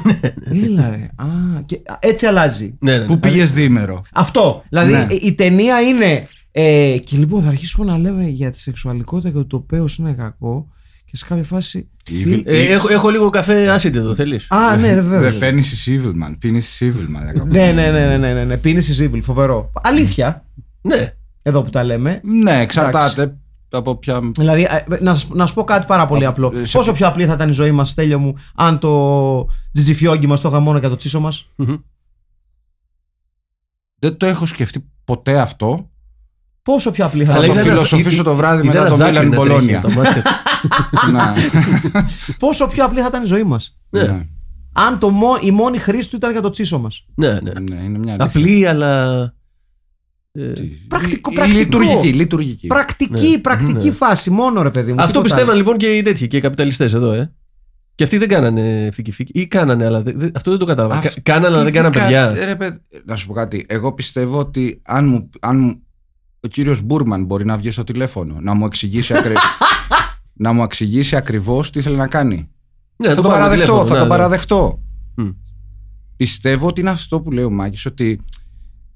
Έλα 0.65 0.89
ρε. 0.89 1.09
Α, 1.15 1.25
και, 1.65 1.75
α, 1.85 1.97
έτσι 1.99 2.25
αλλάζει. 2.25 2.75
Ναι, 2.79 2.97
ναι, 2.97 3.05
Πού 3.05 3.13
ναι. 3.13 3.19
πήγες 3.19 3.53
διήμερο. 3.53 4.01
Αυτό. 4.13 4.63
Δηλαδή 4.69 4.91
Ναι. 4.91 5.05
η, 5.09 5.19
η 5.23 5.33
ταινία 5.33 5.79
είναι. 5.81 6.27
Ε, 6.51 6.97
και 7.03 7.17
λοιπόν 7.17 7.41
θα 7.41 7.47
αρχίσουμε 7.47 7.85
να 7.91 7.97
λέμε 7.97 8.27
για 8.27 8.49
τη 8.51 8.59
σεξουαλικότητα 8.59 9.29
και 9.29 9.37
ότι 9.37 9.47
το 9.47 9.59
πέος 9.59 9.97
είναι 9.97 10.11
κακό. 10.13 10.67
Και 11.05 11.17
σε 11.17 11.25
κάποια 11.29 11.43
φάση. 11.43 11.89
Evil- 12.09 12.41
Ε, 12.45 12.65
έχω, 12.73 12.91
έχω 12.93 13.09
λίγο 13.09 13.29
καφέ 13.29 13.69
άσιντ 13.69 13.95
εδώ, 13.95 14.15
θέλεις; 14.15 14.47
Α, 14.51 14.75
ναι, 14.77 14.95
Δεν 14.95 15.05
βεβαίω. 15.07 15.39
παίρνεις 15.39 15.87
η 15.87 15.99
Civil 16.03 16.09
Man. 16.09 16.35
Πίνει 16.39 16.57
η 16.57 16.63
Civil 16.79 17.41
Man. 17.41 17.45
ναι, 17.47 17.71
ναι, 17.71 17.71
ναι, 17.71 17.91
ναι, 17.91 18.17
ναι, 18.17 18.33
ναι, 18.33 18.43
ναι. 18.43 18.57
Πίνεις 18.57 18.99
η 18.99 19.09
Evil, 19.13 19.19
φοβερό. 19.21 19.71
Αλήθεια. 19.83 20.45
Ναι. 20.81 21.13
Εδώ 21.41 21.63
που 21.63 21.69
τα 21.69 21.83
λέμε. 21.83 22.21
Ναι, 22.43 22.59
εξαρτάται 22.59 23.37
από 23.71 23.95
ποια. 23.95 24.19
Δηλαδή, 24.35 24.63
ε, 24.63 24.99
να, 25.01 25.13
σας- 25.13 25.29
να 25.29 25.45
σου 25.45 25.53
πω 25.53 25.63
κάτι 25.63 25.85
πάρα 25.85 26.05
πολύ 26.05 26.25
απλό. 26.25 26.51
σε- 26.63 26.77
Πόσο 26.77 26.93
πιο 26.93 27.07
απλή 27.07 27.25
θα 27.25 27.33
ήταν 27.33 27.49
η 27.49 27.51
ζωή 27.51 27.71
μας, 27.71 27.89
Στέλιο 27.89 28.19
μου, 28.19 28.33
αν 28.55 28.79
το 28.79 29.47
τζιτζιφιόγκι 29.73 30.27
μας 30.27 30.41
το 30.41 30.49
είχα 30.49 30.59
μόνο 30.59 30.77
για 30.77 30.89
το 30.89 30.95
τσίσο 30.95 31.19
μας; 31.19 31.45
Δεν 33.99 34.17
το 34.17 34.25
έχω 34.25 34.45
σκεφτεί 34.45 34.89
ποτέ 35.03 35.39
αυτό. 35.39 35.89
Πόσο 36.63 36.91
πιο 36.91 37.05
απλή 37.05 37.25
θα 37.25 37.31
Θα 37.31 37.37
ήταν. 37.37 37.47
το 37.47 37.53
είδα 37.53 37.61
ένα- 37.61 37.71
φιλοσοφήσω 37.71 38.09
είδα- 38.09 38.23
το 38.23 38.35
βράδυ 38.35 38.67
είδα 38.67 38.73
μετά 38.73 38.79
ένα 38.79 38.89
το 38.89 38.95
δάκρυ 38.95 39.27
Μίλαν 39.29 39.29
να 39.29 39.35
τρέχει 39.45 39.49
Μπολόνια. 39.49 39.77
από 39.77 39.87
τα 39.87 39.93
μάτια 39.93 40.21
του. 40.21 41.11
Να. 41.11 41.33
Πόσο 42.39 42.67
πιο 42.67 42.85
απλή 42.85 42.99
θα 42.99 43.07
ήταν 43.07 43.23
η 43.23 43.25
ζωή 43.25 43.43
μας; 43.43 43.77
Ναι. 43.89 44.01
Ναι. 44.03 44.27
Αν 44.73 44.99
το, 44.99 45.09
μό- 45.09 45.39
η 45.43 45.51
μόνη 45.51 45.77
χρήση 45.77 46.09
του 46.09 46.15
ήταν 46.15 46.31
για 46.31 46.41
το 46.41 46.49
τσίσο 46.49 46.79
μας. 46.79 47.05
Ναι, 47.15 47.27
ναι. 47.33 47.51
Ναι, 47.59 47.75
είναι 47.75 47.97
μια 47.97 48.13
αλήθεια. 48.19 48.25
Απλή, 48.41 48.67
αλλά. 48.67 49.33
Ε, 50.31 50.51
Πρακτικό, 50.87 51.29
Λει- 51.29 51.39
πρακτικό. 51.39 51.45
Λειτουργική, 51.59 52.07
λειτουργική. 52.13 52.67
Πρακτική, 52.67 53.29
Ναι. 53.29 53.37
πρακτική 53.37 53.85
Ναι. 53.87 53.91
φάση, 53.91 54.29
μόνο 54.29 54.61
ρε 54.61 54.69
παιδί 54.69 54.89
μου. 54.93 55.01
Αυτό 55.01 55.07
τίποτα 55.07 55.23
πιστεύαν 55.23 55.49
άλλο. 55.49 55.57
λοιπόν 55.57 55.77
και 55.77 55.87
οι 55.97 56.01
τέτοιοι 56.01 56.27
και 56.27 56.37
οι 56.37 56.41
καπιταλιστές 56.41 56.93
εδώ, 56.93 57.11
ε. 57.11 57.33
Και 57.95 58.03
αυτοί 58.03 58.17
δεν 58.17 58.27
κάνανε 58.27 58.89
φίκι 58.93 59.11
φίκι. 59.11 59.39
Ή 59.39 59.47
κάνανε, 59.47 59.85
αλλά 59.85 60.01
δεν- 60.01 60.19
δεν- 60.19 60.31
αυτό 60.35 60.49
δεν 60.49 60.59
το 60.59 60.65
κατάλαβα. 60.65 60.95
Αυτή 60.97 61.21
Κα- 61.21 61.33
Κάνανε, 61.33 61.55
αλλά 61.55 61.63
δεν 61.63 61.73
κάνανε 61.73 61.95
κα- 61.95 62.01
παιδιά. 62.01 62.29
Ε, 62.29 62.45
ρε, 62.45 62.55
παιδ- 62.55 62.79
να 63.05 63.15
σου 63.15 63.27
πω 63.27 63.33
κάτι. 63.33 63.65
Εγώ 63.67 63.93
πιστεύω 63.93 64.37
ότι 64.39 64.81
αν, 64.85 65.07
μου, 65.07 65.29
αν 65.39 65.59
μου- 65.59 65.81
ο 66.39 66.47
κύριος 66.47 66.81
Μπούρμαν 66.81 67.25
μπορεί 67.25 67.45
να 67.45 67.57
βγει 67.57 67.71
στο 67.71 67.83
τηλέφωνο 67.83 68.37
να 68.41 68.53
μου 68.53 68.65
εξηγήσει, 68.65 69.13
ακρι... 69.13 69.33
να 70.33 70.51
μου 70.51 70.63
εξηγήσει 70.63 71.15
ακριβώς 71.15 71.69
τι 71.71 71.81
θέλει 71.81 71.95
να 71.95 72.07
κάνει. 72.07 72.49
Ναι, 72.95 73.07
θα 73.09 73.15
το 73.15 73.21
πάρουμε 73.21 73.39
παραδεχτώ, 73.39 73.63
τηλέφωνο, 73.65 73.85
θα 73.87 73.93
ναι, 73.93 73.99
το 73.99 74.03
ναι. 74.05 74.09
παραδεχτώ. 74.09 74.81
Μμ. 75.15 75.29
Πιστεύω 76.17 76.67
ότι 76.67 76.81
είναι 76.81 76.89
αυτό 76.89 77.21
που 77.21 77.31
λέει 77.31 77.43
ο 77.43 77.51
Μάκης 77.51 77.85
ότι 77.85 78.19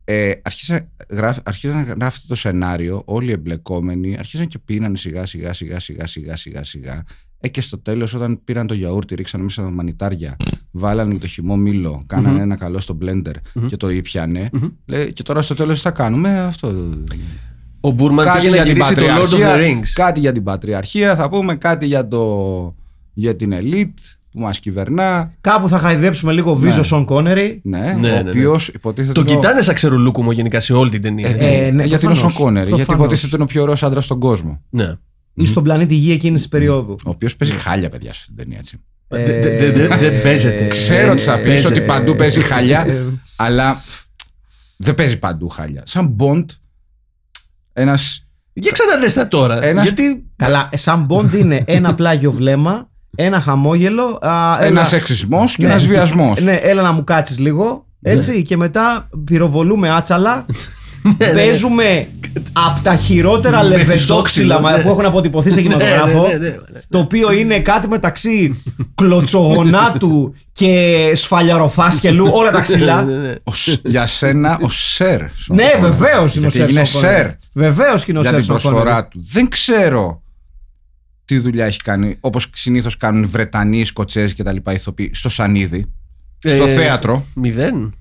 ε, 0.07 0.31
αρχίσα, 0.41 0.89
γράφ, 1.09 1.37
αρχίζαν 1.43 1.75
να 1.75 1.83
γράφεται 1.83 2.25
το 2.27 2.35
σενάριο, 2.35 3.01
όλοι 3.05 3.29
οι 3.29 3.31
εμπλεκόμενοι 3.31 4.15
αρχίζαν 4.19 4.47
και 4.47 4.59
πίνανε 4.59 4.97
σιγά 4.97 5.25
σιγά 5.25 5.53
σιγά 5.53 5.79
σιγά 5.79 6.07
σιγά 6.07 6.35
σιγά 6.35 6.63
σιγά. 6.63 7.03
Ε, 7.39 7.47
και 7.47 7.61
στο 7.61 7.79
τέλος 7.79 8.13
όταν 8.13 8.43
πήραν 8.43 8.67
το 8.67 8.73
γιαούρτι 8.73 9.15
ρίξαν 9.15 9.41
μέσα 9.41 9.61
τα 9.61 9.71
μανιτάρια 9.71 10.35
βάλανε 10.71 11.17
το 11.17 11.27
χυμό 11.27 11.55
μήλο 11.55 12.03
κάνανε 12.07 12.41
ένα 12.41 12.57
καλό 12.57 12.79
στο 12.79 12.97
blender 13.01 13.35
και 13.67 13.77
το 13.77 13.89
ήπιανε. 13.89 14.49
Λέει, 14.85 15.13
και 15.13 15.23
τώρα 15.23 15.41
στο 15.41 15.55
τέλος 15.55 15.75
τι 15.75 15.81
θα 15.81 15.91
κάνουμε 15.91 16.39
αυτό. 16.39 16.93
Ο 17.79 17.91
Μπούρμαν 17.91 18.25
κάτι 18.25 18.39
πήγε 18.39 18.49
να 18.49 18.55
για 18.55 18.65
την 18.65 18.73
γυρίσει 18.73 18.93
το 18.93 19.01
Lord 19.01 19.07
of 19.07 19.23
the 19.23 19.29
πατριαρχία 19.29 19.79
Rings. 19.79 19.87
κάτι 19.93 20.19
για 20.19 20.31
την 20.31 20.43
πατριαρχία 20.43 21.15
θα 21.15 21.29
πούμε 21.29 21.55
κάτι 21.55 21.85
για, 21.85 22.07
το, 22.07 22.75
για 23.13 23.35
την 23.35 23.51
ελίτ 23.51 23.97
που 24.35 24.41
μας 24.41 24.59
κυβερνά 24.59 25.33
Κάπου 25.41 25.67
θα 25.67 25.77
χαϊδέψουμε 25.79 26.31
λίγο 26.31 26.55
βίζο 26.55 26.83
Σον 26.83 27.05
Κόνερι. 27.05 27.59
ναι, 27.63 27.79
Ναι, 27.79 27.91
ο 27.91 27.97
ναι, 28.15 28.21
ναι. 28.21 28.29
οποίος 28.29 28.67
υποτίθεται 28.67 29.13
Το 29.13 29.21
είναι 29.21 29.31
ο- 29.31 29.35
κοιτάνε 29.35 29.61
σαν 29.61 29.75
ξερολούκουμο 29.75 30.31
γενικά 30.31 30.59
σε 30.59 30.73
όλη 30.73 30.89
την 30.89 31.01
ταινία. 31.01 31.27
έτσι. 31.29 31.47
Ε, 31.47 31.71
ναι, 31.71 31.83
γιατί 31.83 32.03
είναι 32.05 32.13
ο 32.13 32.15
Σον 32.17 32.27
προφανώς. 32.27 32.33
Κόνερ, 32.37 32.67
γιατί 32.67 32.83
Προφανώς. 32.83 33.05
υποτίθεται 33.05 33.35
είναι 33.35 33.43
ο 33.43 33.47
πιο 33.47 33.61
ωραίος 33.61 33.83
άντρας 33.83 34.03
στον 34.05 34.19
κόσμο. 34.19 34.61
Ναι. 34.69 34.93
Ή 35.33 35.45
στον 35.45 35.63
πλανήτη 35.63 35.95
Γη 35.95 36.11
εκείνης 36.11 36.41
της 36.41 36.49
περίοδου. 36.49 36.95
Ο 37.05 37.09
οποίος 37.09 37.35
παίζει 37.35 37.53
χάλια, 37.53 37.89
παιδιά, 37.89 38.13
σε 38.13 38.19
αυτήν 38.19 38.35
την 38.35 38.43
ταινία 38.43 38.59
έτσι. 38.59 38.77
Δε- 39.07 39.23
δε- 39.23 39.55
δε- 39.71 39.87
δε- 39.87 39.97
Δεν 40.09 40.21
παίζεται. 40.21 40.67
Ξέρω 40.67 41.11
ότι 41.11 41.21
θα 41.21 41.37
πεις 41.37 41.47
παίζεται. 41.47 41.67
ότι 41.73 41.81
παντού 41.81 42.15
παίζει 42.15 42.39
χάλια, 42.39 42.85
αλλά 43.35 43.81
δεν 44.77 44.95
παίζει 44.95 45.19
παντού 45.19 45.47
χάλια. 45.49 45.83
Σαν 45.85 46.15
Bond, 46.19 46.45
ένα. 47.73 47.97
Για 48.53 48.71
ξαναδες 48.71 49.13
τα 49.13 49.27
τώρα. 49.27 49.63
Ένας- 49.63 49.83
Γιατί. 49.83 50.25
Καλά, 50.35 50.69
ε, 50.71 50.77
σαν 50.77 51.07
Bond 51.09 51.33
είναι 51.33 51.63
ένα 51.67 51.95
πλάγιο 51.95 52.31
βλέμμα, 52.31 52.89
ένα 53.15 53.39
χαμόγελο. 53.41 54.03
α, 54.21 54.55
Ένα 54.57 54.65
ένα- 54.65 54.83
σεξισμός 54.83 55.55
και 55.55 55.65
Ναι. 55.67 55.73
ένα 55.73 55.81
βιασμός. 55.81 56.41
Ναι, 56.41 56.53
έλα 56.61 56.81
να 56.81 56.91
μου 56.91 57.03
κάτσεις 57.03 57.39
λίγο. 57.39 57.85
Έτσι, 58.01 58.41
και 58.41 58.57
μετά 58.57 59.09
πυροβολούμε 59.25 59.89
άτσαλα. 59.89 60.45
Παίζουμε 61.33 62.07
από 62.53 62.79
τα 62.83 62.95
χειρότερα 62.95 63.57
Με 63.57 63.63
λεβεντόξυλα 63.69 63.97
φυσόξυλο, 63.97 64.59
μα- 64.59 64.71
ναι. 64.77 64.83
που 64.83 64.89
έχουν 64.89 65.05
αποτυπωθείς 65.05 65.53
σε 65.53 65.61
κινηματογράφο. 65.61 66.21
Ναι, 66.21 66.27
ναι, 66.27 66.37
ναι, 66.37 66.47
ναι. 66.47 66.79
Το 66.89 66.97
οποίο 66.97 67.31
είναι 67.31 67.59
κάτι 67.59 67.87
μεταξύ 67.87 68.63
κλωτσογονάτου 68.95 70.33
και 70.51 71.11
σφαλιαροφάσκελου, 71.15 72.29
όλα 72.33 72.51
τα 72.51 72.61
ξύλα. 72.61 73.03
Ναι, 73.03 73.15
ναι, 73.15 73.27
ναι. 73.27 73.33
Για 73.83 74.07
σένα 74.07 74.57
ο 74.61 74.69
Σερ. 74.69 75.19
Σον 75.35 75.55
Ναι, 75.55 75.69
Κόνερ. 75.75 75.91
βεβαίως 75.91 76.35
είναι 76.35 76.45
ο 76.45 76.49
Γιατί 76.49 76.57
Σέρ. 76.57 76.67
έγινε 76.67 76.83
Σον 76.85 77.01
Κόνερ. 77.01 77.17
Σερ 77.17 77.29
Βεβαίως 77.53 78.03
και 78.03 78.11
είναι 78.11 78.19
ο 78.19 78.21
για 78.21 78.31
Σέρ. 78.31 78.39
την 78.39 78.49
Σον 78.49 78.59
Κόνερ. 78.61 78.71
προσφορά 78.83 79.07
του. 79.07 79.19
Δεν 79.31 79.47
ξέρω 79.49 80.21
τι 81.25 81.39
δουλειά 81.39 81.65
έχει 81.65 81.79
κάνει, 81.79 82.17
όπως 82.19 82.49
συνήθως 82.53 82.97
κάνουν 82.97 83.23
οι 83.23 83.25
Βρετανοί, 83.25 83.85
Σκοτσέζοι 83.85 84.33
και 84.33 84.43
τα 84.43 84.51
λοιπά 84.53 84.73
ηθοποιοί, 84.73 85.11
στο 85.13 85.29
Σανίδι, 85.29 85.85
στο 86.37 86.49
Ε, 86.65 86.73
θέατρο. 86.73 87.25
Μηδέν. 87.35 87.93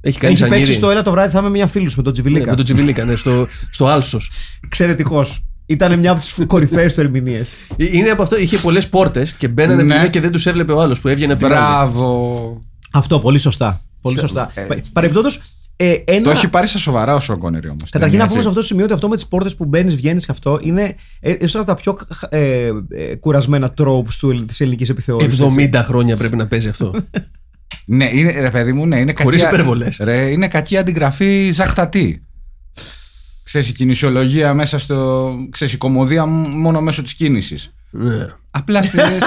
Έχει 0.00 0.18
κάνει 0.18 0.32
Έχει 0.32 0.42
παίξει 0.42 0.56
σανίδι. 0.58 0.72
στο 0.72 0.90
Έλα 0.90 1.02
το 1.02 1.10
βράδυ 1.10 1.30
θα 1.32 1.38
είμαι 1.38 1.50
μια 1.50 1.66
φίλου 1.66 1.84
με 1.96 2.02
τον 2.02 2.04
Ναι, 2.04 2.12
Τζιβιλίκα. 2.12 2.50
Με 2.50 2.56
τον 2.56 2.64
Τσιβιλίκα, 2.64 3.04
ναι, 3.04 3.14
στο, 3.14 3.46
στο 3.70 3.86
Άλσος. 3.86 4.30
Εξαιρετικός. 4.64 5.44
Ήταν 5.66 5.98
μια 5.98 6.10
από 6.10 6.20
τις 6.20 6.36
κορυφαίες 6.46 6.94
του 6.94 7.00
ερμηνείες. 7.00 7.48
Είναι 7.76 8.10
από 8.10 8.22
αυτό, 8.22 8.38
είχε 8.38 8.58
πολλές 8.58 8.88
πόρτες 8.88 9.32
και 9.32 9.48
μπαίνανε 9.48 9.82
Ναι. 9.82 9.98
ναι. 9.98 10.08
και 10.08 10.20
δεν 10.20 10.30
τους 10.30 10.46
έβλεπε 10.46 10.72
ο 10.72 10.80
άλλος 10.80 11.00
που 11.00 11.08
έβγαινε 11.08 11.32
από 11.32 11.42
την 11.44 11.52
άλλη. 11.52 11.60
Μπράβο. 11.66 12.62
Αυτό, 12.92 13.20
πολύ 13.20 13.38
σωστά. 13.38 13.80
Πολύ 14.00 14.18
σωστά. 14.18 14.50
Ε, 14.54 14.66
Παρεμπιπτόντως, 14.92 15.40
Ε, 15.76 15.94
ένα... 16.04 16.22
Το 16.22 16.30
έχει 16.30 16.48
πάρει 16.48 16.66
στα 16.66 16.78
σοβαρά 16.78 17.14
ο 17.14 17.20
Σον 17.20 17.38
Κόνερι 17.38 17.68
όμως. 17.68 17.90
Καταρχήν 17.90 18.18
να 18.18 18.26
πούμε 18.26 18.42
σε 18.42 18.48
αυτό 18.48 18.60
το 18.60 18.66
σημείο 18.66 18.84
ότι 18.84 18.92
αυτό 18.92 19.08
με 19.08 19.14
τις 19.14 19.26
πόρτες 19.26 19.56
που 19.56 19.64
μπαίνεις, 19.64 19.94
βγαίνεις 19.94 20.24
και 20.26 20.32
αυτό 20.32 20.58
είναι 20.62 20.94
ε, 21.20 21.34
ίσω 21.40 21.58
από 21.58 21.66
τα 21.66 21.74
πιο 21.74 21.98
ε, 22.28 22.70
ε, 22.88 23.14
κουρασμένα 23.20 23.70
τρόπους 23.72 24.18
της 24.46 24.60
ελληνικής 24.60 24.88
επιθεώρησης. 24.88 25.40
70 25.56 25.70
χρόνια 25.84 26.16
πρέπει 26.16 26.36
να 26.36 26.46
παίζει 26.46 26.68
αυτό. 26.68 26.94
Ναι, 27.86 28.10
είναι, 28.12 28.40
ρε 28.40 28.50
παιδί 28.50 28.72
μου, 28.72 28.86
ναι, 28.86 28.98
είναι 28.98 29.14
Χωρίς 29.22 29.40
κακή, 29.42 29.54
υπερβολές. 29.54 29.96
Ρε, 30.00 30.30
είναι 30.30 30.48
κακή 30.48 30.76
αντιγραφή 30.76 31.50
ζακτατή. 31.50 32.26
Ξέρεις, 33.42 33.68
η 33.68 33.72
κινησιολογία 33.72 34.54
μέσα 34.54 34.78
στο. 34.78 35.30
Ξέρεις, 35.50 35.72
η 35.74 35.76
κωμωδία 35.76 36.26
μόνο 36.26 36.80
μέσω 36.80 37.02
της 37.02 37.14
κίνησης. 37.14 37.74
Ναι. 37.90 38.26
Απλά 38.50 38.82
στην, 38.82 39.00
στη- 39.00 39.10
στη- 39.14 39.20
Ναι. 39.20 39.26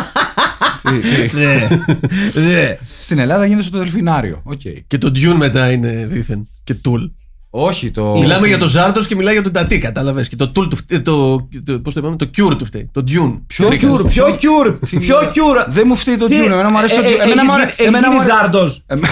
Στην 3.00 3.20
Ελλάδα 3.20 3.46
γίνεται 3.46 3.68
στο 3.68 3.78
δελφινάριο. 3.78 4.42
Οκ. 4.44 4.60
Και 4.88 4.98
το 4.98 5.12
Dune 5.16 5.36
μετά 5.38 5.72
είναι 5.72 6.06
δίθεν. 6.10 6.48
Και 6.64 6.76
Tool. 6.86 7.12
Όχι 7.50 7.92
το. 7.92 8.18
Μιλάμε 8.18 8.48
για 8.48 8.58
το 8.58 8.68
Ζάρτο 8.68 9.04
και 9.04 9.16
μιλάει 9.16 9.34
για 9.34 9.44
τον 9.44 9.52
Τατί, 9.52 9.78
κατάλαβες. 9.80 10.28
Και 10.28 10.36
το 10.36 10.46
Tool 10.56 10.70
του 10.70 10.76
φταίει. 10.76 11.02
Το, 11.02 11.48
το, 11.66 11.80
πώς 11.80 11.94
το 11.94 12.00
είπαμε, 12.00 12.16
το 12.16 12.30
Cure 12.38 12.58
του 12.58 12.66
φταίει. 12.66 12.90
Το 12.94 13.04
Dune. 13.08 13.40
Ποιο 13.48 13.70
Cure, 13.70 14.04
ποιο 14.08 14.36
Cure, 14.40 14.72
ποιο 15.00 15.30
Cure. 15.32 15.58
Δεν 15.68 15.84
μου 15.88 15.96
φταίει 15.96 16.18
το 16.18 16.26
Τι- 16.26 16.36
Dune. 16.42 16.52
Εμένα 16.52 16.70
μου 16.70 16.78
αρέσει 16.78 16.96
το 16.96 17.02
ε, 17.02 17.06
Dune. 17.06 17.20
ε, 17.20 17.24
Εμένα 17.24 17.42
έχεις 17.42 17.44
μου 17.50 17.54
αρέ- 17.54 17.70
γίνει- 17.70 17.74
έχεις 17.78 17.86
εμένα 17.88 18.08
γίνει 18.08 18.16
μου 18.16 18.22
αρέ- 18.22 18.34
Ζάρντος. 18.42 18.84
Εμέ- 18.86 19.12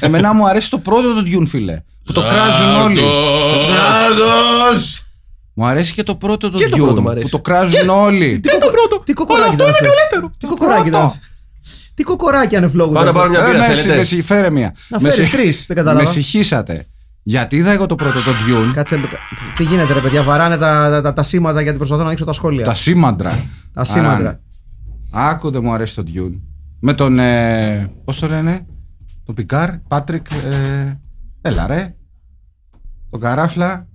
Εμένα 0.00 0.32
μου 0.34 0.48
αρέσει 0.48 0.70
το 0.70 0.78
πρώτο 0.78 1.14
το 1.14 1.22
Dune, 1.26 1.46
φίλε. 1.48 1.82
Που 2.04 2.12
το 2.12 2.20
κράζουν 2.20 2.74
όλοι. 2.82 3.00
Ζάρντος. 3.66 5.05
Μου 5.58 5.66
αρέσει 5.66 5.92
και 5.92 6.02
το 6.02 6.14
πρώτο 6.16 6.50
το 6.50 6.58
Και 6.58 6.68
το 6.68 6.76
Dune. 6.76 6.80
πρώτο 6.84 7.02
μου 7.02 7.08
αρέσει. 7.10 7.24
Που 7.24 7.30
το 7.30 7.40
κράζουν 7.40 7.88
όλοι. 7.88 8.40
Τι 8.40 8.48
το 8.58 8.66
πρώτο; 8.70 9.02
Τι 9.04 9.12
κοκοράκι 9.12 9.54
ήταν 9.54 9.68
αυτό. 9.68 10.30
Τι 10.38 10.46
κοκοράκι 10.46 10.88
ήταν 10.88 11.04
αυτό. 11.04 11.18
Τι 11.94 12.02
κοκοράκι 12.02 12.56
ανεφλόγου. 12.56 12.92
Πάω 12.92 13.04
να 13.04 13.12
πάρω 13.12 13.28
μια 13.30 13.40
Ε, 13.40 13.46
μπύρα, 13.46 13.58
ναι, 13.68 13.74
θέλετε. 13.74 13.96
με 13.96 14.02
συ- 14.04 14.22
φέρε 14.22 14.50
μία. 14.50 14.74
Να 14.88 15.00
Με 15.00 15.10
φέρεις 15.10 15.28
συ- 15.28 15.36
τρεις, 15.36 15.66
δεν 15.66 15.76
κατάλαβα. 15.76 16.04
Με 16.04 16.10
συγχύσατε. 16.10 16.86
Γιατί 17.22 17.56
είδα 17.56 17.70
εγώ 17.70 17.86
το 17.86 17.94
πρώτο 17.94 18.18
το 18.22 18.30
Dune, 18.48 18.70
Κάτσε, 18.74 19.00
τι 19.56 19.64
γίνεται 19.64 19.92
ρε 19.92 20.00
παιδιά, 20.00 20.22
βαράνε 20.22 20.56
τα, 20.56 20.88
τα, 20.90 21.00
τα, 21.00 21.12
τα 21.12 21.22
σήματα 21.22 21.60
γιατί 21.60 21.76
προσπαθώ 21.78 22.00
να 22.00 22.06
ανοίξω 22.06 22.24
τα 22.24 22.32
σχόλια. 22.32 22.64
τα 22.64 22.74
σήμαντρα. 22.74 23.44
Τα 23.72 23.84
σήμαντρα. 23.84 24.40
Άρα, 25.10 25.28
Άκου 25.28 25.50
δεν 25.50 25.60
μου 25.64 25.72
αρέσει 25.72 25.94
το 25.94 26.02
Dune. 26.14 26.40
Με 26.80 26.92
τον. 26.94 27.18
Ε, 27.18 27.90
Πώς 28.04 28.18
το 28.18 28.26
λένε, 28.28 28.66
τον 29.24 29.34
Πικάρ, 29.34 29.78
Πάτρικ. 29.78 30.26
Ε, 30.30 30.98
έλα 31.42 31.66
ρε. 31.66 31.94
Τον 33.10 33.20
Καράφλα. 33.20 33.86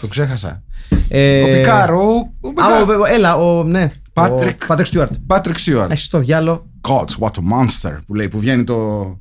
Το 0.00 0.06
ξέχασα. 0.06 0.62
Ε, 1.08 1.42
ο 1.42 1.46
Πικάρ, 1.58 1.92
ο. 1.92 1.98
ο 2.40 2.48
Α, 2.48 2.52
Πικάρ. 2.54 2.98
ο- 3.00 3.04
έλα, 3.06 3.36
ο, 3.36 3.64
ναι. 3.64 3.92
Πάτρικ. 4.12 4.62
Ο 4.62 4.66
Πάτρικ 4.66 4.86
Στιούαρτ. 4.86 5.12
Πάτρικ 5.26 5.58
Στιούαρτ. 5.58 5.90
Έχεις 5.90 6.08
το 6.08 6.18
διάλογο. 6.18 6.66
Gods, 6.88 7.18
what 7.18 7.30
a 7.30 7.40
monster. 7.40 7.98
Που 8.06 8.14
λέει, 8.14 8.28
που 8.28 8.38
βγαίνει 8.38 8.64
το. 8.64 8.76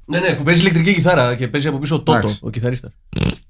Ναι, 0.05 0.19
ναι, 0.19 0.33
που 0.33 0.43
παίζει 0.43 0.59
ηλεκτρική 0.61 0.93
κιθάρα 0.93 1.35
και 1.35 1.47
παίζει 1.47 1.67
από 1.67 1.77
πίσω 1.77 1.95
ο 1.95 2.01
Τότο, 2.01 2.17
Εντάξει. 2.17 2.39
ο 2.41 2.49
κιθαρίστας. 2.49 2.91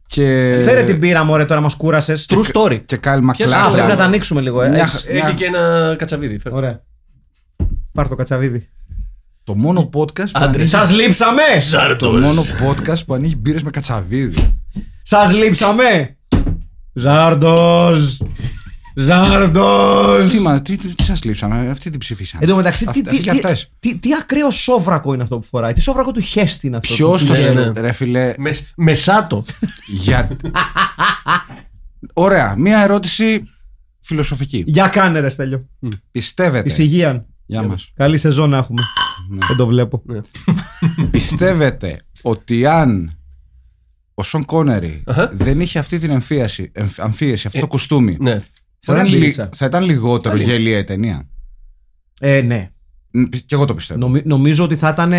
Και. 0.05 0.23
Φέρε 0.63 0.83
την 0.83 0.99
μπύρα, 0.99 1.23
μωρέ, 1.23 1.45
τώρα 1.45 1.61
μας 1.61 1.75
κούρασες. 1.75 2.25
True 2.29 2.43
story. 2.53 2.79
Και 2.85 2.97
Κάιλ 2.97 3.21
Ποια 3.31 3.45
Α, 3.45 3.49
Λάχλα. 3.49 3.71
πρέπει 3.73 3.87
να 3.87 3.95
τα 3.95 4.03
ανοίξουμε 4.03 4.41
λίγο. 4.41 4.61
Ε. 4.61 4.69
Μια- 4.69 4.81
Έχεις- 4.81 5.05
Έχει 5.07 5.33
και 5.33 5.45
ένα 5.45 5.95
κατσαβίδι. 5.97 6.39
φέρε. 6.39 6.55
Ωραία. 6.55 6.81
Πάρ 7.93 8.07
το 8.07 8.15
κατσαβίδι. 8.15 8.69
Το 9.43 9.55
μόνο 9.55 9.89
podcast 9.93 10.13
που 10.15 10.31
Άντρες. 10.33 10.43
ανοίγει, 10.43 10.67
Σας 10.67 10.91
λείψαμε! 10.91 11.41
το 11.99 12.11
μόνο 12.11 12.41
podcast 12.41 12.99
που 13.05 13.13
ανοίγει 13.13 13.35
μπύρες 13.39 13.63
με 13.63 13.69
κατσαβίδι. 13.69 14.59
Σας 15.03 15.33
λείψαμε! 15.33 16.17
Ζάρντος! 16.93 18.21
Ζάρντος! 18.95 20.29
Τι, 20.29 20.39
μα, 20.39 20.61
τι, 20.61 20.75
τι, 20.75 20.87
τι 20.95 21.03
σας 21.03 21.23
λείψαμε, 21.23 21.69
αυτή 21.69 21.89
την 21.89 21.99
ψηφίσαμε. 21.99 22.43
Εν 22.43 22.49
τω 22.49 22.55
μεταξύ, 22.55 22.83
τι, 22.85 22.89
Αυτή- 22.89 23.01
τι, 23.01 23.09
αυτή 23.09 23.21
και 23.23 23.31
τι, 23.31 23.37
αυτές. 23.37 23.69
τι, 23.79 23.97
τι 23.97 24.09
ακραίο 24.21 24.51
σόβρακο 24.51 25.13
είναι 25.13 25.23
αυτό 25.23 25.37
που 25.39 25.45
φοράει. 25.45 25.73
Τι 25.73 25.81
σόβρακο 25.81 26.11
του 26.11 26.19
χέστη 26.21 26.67
είναι 26.67 26.77
αυτό. 26.77 26.93
Ποιος 26.93 27.25
το 27.25 27.31
Ναι, 27.33 27.39
σου- 27.39 27.53
ναι. 27.53 27.71
ρε 27.81 27.91
φίλε, 27.91 28.33
Μες, 28.37 28.71
μεσάτο. 28.75 29.43
για... 29.87 30.37
Ωραία, 32.13 32.55
μία 32.57 32.79
ερώτηση 32.81 33.43
φιλοσοφική. 34.01 34.63
Για 34.67 34.87
κάνε 34.87 35.19
ρε 35.19 35.29
Στέλιο. 35.29 35.67
Πιστεύετε, 36.11 36.67
Εις 36.69 36.77
υγείαν. 36.77 37.25
για 37.45 37.63
μας, 37.63 37.91
Καλή 37.95 38.17
σεζόν 38.17 38.49
να 38.49 38.57
έχουμε. 38.57 38.81
Δεν 39.47 39.57
το 39.57 39.67
βλέπω. 39.67 40.03
πιστεύετε 41.11 41.99
ότι 42.21 42.65
αν 42.65 43.11
ο 44.13 44.23
Σον 44.23 44.45
Κόνερι 44.45 45.03
Αχα. 45.05 45.31
δεν 45.33 45.59
είχε 45.59 45.79
αυτή 45.79 45.99
την 45.99 46.09
εμφύαση, 46.09 46.71
εμφ- 46.73 46.99
αμφίεση, 46.99 47.47
αυτό 47.47 47.59
το 47.59 47.67
κουστούμι, 47.67 48.17
Ναι. 48.19 48.33
θα, 48.79 48.91
Ωραία 48.93 49.01
ήταν, 49.03 49.13
λι- 49.13 49.19
μπυρίτσα. 49.19 49.49
θα 49.55 49.65
ήταν 49.65 49.83
λιγότερο 49.83 50.35
γέλια 50.35 50.77
η 50.77 50.83
ταινία; 50.83 51.27
Ε, 52.19 52.41
ναι. 52.41 52.69
Μ, 53.11 53.23
Κι 53.23 53.53
εγώ 53.53 53.65
το 53.65 53.73
πιστεύω. 53.75 53.99
Νομι- 53.99 54.25
νομίζω 54.25 54.63
ότι 54.63 54.75
θα 54.75 54.89
ήταν. 54.89 55.13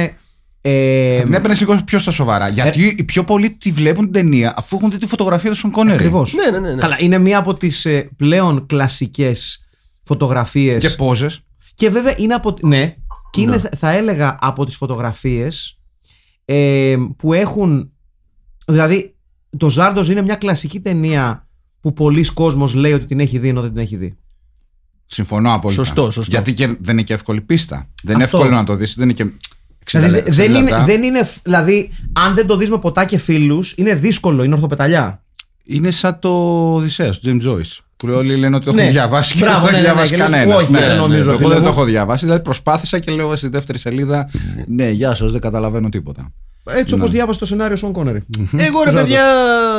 Ε, 0.65 1.17
Θα 1.17 1.23
την 1.23 1.35
έπαιρνες 1.35 1.61
λίγο 1.61 1.81
πιο 1.87 1.99
στα 1.99 2.11
σοβαρά. 2.11 2.49
Γιατί 2.49 2.95
οι 2.99 3.05
πιο 3.05 3.25
πολλοί 3.25 3.51
τη 3.51 3.71
βλέπουν 3.71 4.05
την 4.05 4.13
ταινία 4.13 4.55
αφού 4.57 4.77
έχουν 4.77 4.91
δει 4.91 4.97
τη 4.99 5.07
φωτογραφία 5.07 5.51
του 5.51 5.57
Σον 5.57 5.71
Κόνερι. 5.71 5.97
Ακριβώς. 5.97 6.35
Ναι, 6.35 6.51
ναι, 6.51 6.59
ναι, 6.59 6.75
ναι. 6.75 6.81
Καλά, 6.81 6.97
είναι 7.01 7.19
μία 7.19 7.39
από 7.39 7.55
τις 7.55 7.87
πλέον 8.17 8.67
κλασικές 8.67 9.61
φωτογραφίες. 10.03 10.83
Και 10.83 10.89
πόζες. 10.97 11.41
Και 11.75 11.91
βέβαια 11.91 12.15
είναι 12.19 12.35
από. 12.35 12.55
Ναι, 12.63 12.95
και 13.31 13.41
είναι, 13.41 13.59
θα- 13.59 13.71
θα 13.77 13.91
έλεγα 13.91 14.37
από 14.41 14.65
τις 14.65 14.77
φωτογραφίες 14.77 15.79
ε, 16.45 16.97
που 17.17 17.33
έχουν. 17.33 17.92
Δηλαδή, 18.67 19.15
το 19.57 19.71
Ζάρντος 19.71 20.09
είναι 20.09 20.23
μια 20.23 20.35
κλασική 20.35 20.81
ταινία 20.81 21.47
που 21.81 21.93
πολλοί 21.93 22.25
κόσμος 22.25 22.75
λέει 22.75 22.93
ότι 22.93 23.05
την 23.05 23.21
έχει 23.21 23.39
δει 23.39 23.49
ενώ 23.49 23.61
δεν 23.61 23.71
την 23.73 23.79
έχει 23.81 23.97
δει. 23.97 24.17
Συμφωνώ 25.07 25.53
απόλυτα. 25.53 25.85
Σωστό, 25.85 26.11
σωστό. 26.11 26.31
Γιατί 26.33 26.55
και 26.55 26.67
δεν 26.67 26.77
είναι 26.95 27.03
και 27.03 27.13
εύκολη 27.15 27.41
πίστα. 27.41 27.89
Δεν 28.03 28.15
είναι 28.15 28.25
Αυτό. 28.25 28.37
εύκολο 28.39 28.55
να 28.57 28.65
το 28.65 28.75
δεις. 28.75 28.95
Δεν 28.95 29.05
είναι 29.05 29.13
και. 29.13 29.25
60 29.25 29.99
Δηλαδή, 30.01 30.15
λεπτά. 30.15 30.33
δεν, 30.35 30.55
είναι, 30.55 30.83
δεν 30.85 31.03
είναι. 31.03 31.31
Δηλαδή, 31.43 31.91
αν 32.13 32.35
δεν 32.35 32.47
το 32.47 32.57
δεις 32.57 32.71
με 32.71 32.79
ποτά 32.79 33.05
και 33.05 33.19
φίλους, 33.19 33.75
είναι 33.77 33.95
δύσκολο, 33.95 34.43
είναι 34.43 34.55
ορθοπεταλιά. 34.55 35.23
Είναι 35.65 35.91
σαν 35.91 36.19
το 36.19 36.29
Οδυσσέα, 36.75 37.11
του 37.11 37.19
James 37.25 37.49
Joyce. 37.49 37.79
Που 37.97 38.09
όλοι 38.09 38.37
λένε 38.37 38.57
ότι 38.57 38.65
το 38.65 38.73
Ναι. 38.73 38.81
έχουν 38.81 38.93
διαβάσει 38.93 39.33
και 39.33 39.39
Μπράβο, 39.39 39.67
δεν 39.67 39.75
το 39.75 39.77
ναι, 39.77 39.79
έχει 39.79 39.87
ναι, 39.87 39.89
ναι, 39.89 39.95
διαβάσει 39.95 40.11
και 40.11 40.17
λες, 40.17 40.31
κανένας. 40.31 40.63
όχι, 40.63 40.73
δεν 40.73 40.97
νομίζω, 40.97 41.29
Εγώ 41.31 41.39
φίλε 41.39 41.49
δεν 41.49 41.59
μου. 41.59 41.65
το 41.65 41.71
έχω 41.71 41.85
διαβάσει. 41.85 42.25
Δηλαδή 42.25 42.43
προσπάθησα 42.43 42.99
και 42.99 43.13
λέω 43.13 43.37
στη 43.37 43.49
δεύτερη 43.49 43.79
σελίδα. 43.79 44.31
Ναι, 44.67 44.91
γεια 44.91 45.15
σας, 45.15 45.33
δεν 45.33 45.41
καταλαβαίνω 45.41 45.89
τίποτα. 45.89 46.33
Έτσι 46.71 46.95
όπως 46.95 47.11
διάβασε 47.11 47.39
το 47.39 47.47
σενάριο 47.47 47.77
Σον 47.77 47.93
Κόνερι. 47.93 48.23
Εγώ 48.57 48.83
ρε 48.83 48.91
Ζάρντος. 48.91 49.03
παιδιά 49.03 49.25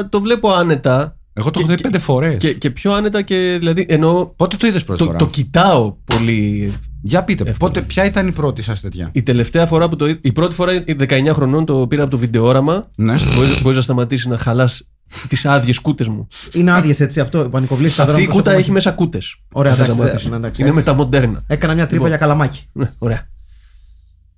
το 0.09 0.21
βλέπω 0.21 0.51
άνετα. 0.51 1.17
Εγώ 1.33 1.51
το 1.51 1.59
έχω 1.59 1.69
δει 1.69 1.81
πέντε 1.81 1.97
φορές. 1.97 2.37
Και, 2.37 2.53
και 2.53 2.69
πιο 2.69 2.93
άνετα 2.93 3.21
και 3.21 3.55
δηλαδή 3.59 3.85
εννοώ. 3.89 4.25
Πότε 4.25 4.57
το 4.57 4.67
είδες 4.67 4.83
πρώτη 4.83 4.99
Το, 4.99 5.05
φορά; 5.05 5.17
το 5.17 5.27
κοιτάω 5.27 5.95
πολύ. 6.03 6.73
Για 7.01 7.23
πείτε, 7.23 7.55
πότε, 7.59 7.81
ποια 7.81 8.05
ήταν 8.05 8.27
η 8.27 8.31
πρώτη 8.31 8.61
σας 8.61 8.81
τέτοια; 8.81 9.09
Η 9.11 9.23
τελευταία 9.23 9.65
φορά 9.65 9.89
που 9.89 9.95
το 9.95 10.07
είδα. 10.07 10.19
Η 10.21 10.31
πρώτη 10.31 10.55
φορά, 10.55 10.73
η 10.73 10.95
19 10.99 11.29
χρονών, 11.33 11.65
το 11.65 11.87
πήρα 11.87 12.01
από 12.01 12.11
το 12.11 12.17
βιντεόραμα. 12.17 12.89
Ναι. 12.95 13.15
Μπορεί 13.61 13.75
να 13.75 13.81
σταματήσεις 13.81 14.25
να 14.25 14.37
χαλάς 14.37 14.87
τις 15.27 15.45
άδειες 15.45 15.79
κούτες 15.79 16.07
μου. 16.07 16.27
Είναι 16.53 16.71
άδειες 16.71 16.99
έτσι 16.99 17.19
αυτό, 17.19 17.49
πανικοβλήθηκα. 17.49 18.03
Αυτή 18.03 18.21
η 18.21 18.27
κούτα 18.27 18.51
έχει 18.51 18.71
μέσα 18.71 18.91
κούτες. 18.91 19.35
Ωραία, 19.51 19.73
εντάξει, 19.73 20.29
ναι, 20.29 20.35
εντάξει. 20.35 20.61
Είναι 20.61 20.71
με 20.71 20.81
τα 20.81 20.93
μοντέρνα. 20.93 21.43
Έκανα 21.47 21.73
μια 21.73 21.85
τρύπα 21.85 21.93
Λοιπόν. 21.93 22.09
για 22.09 22.17
καλαμάκι. 22.17 22.61
Ναι, 22.71 22.91
ωραία. 22.97 23.27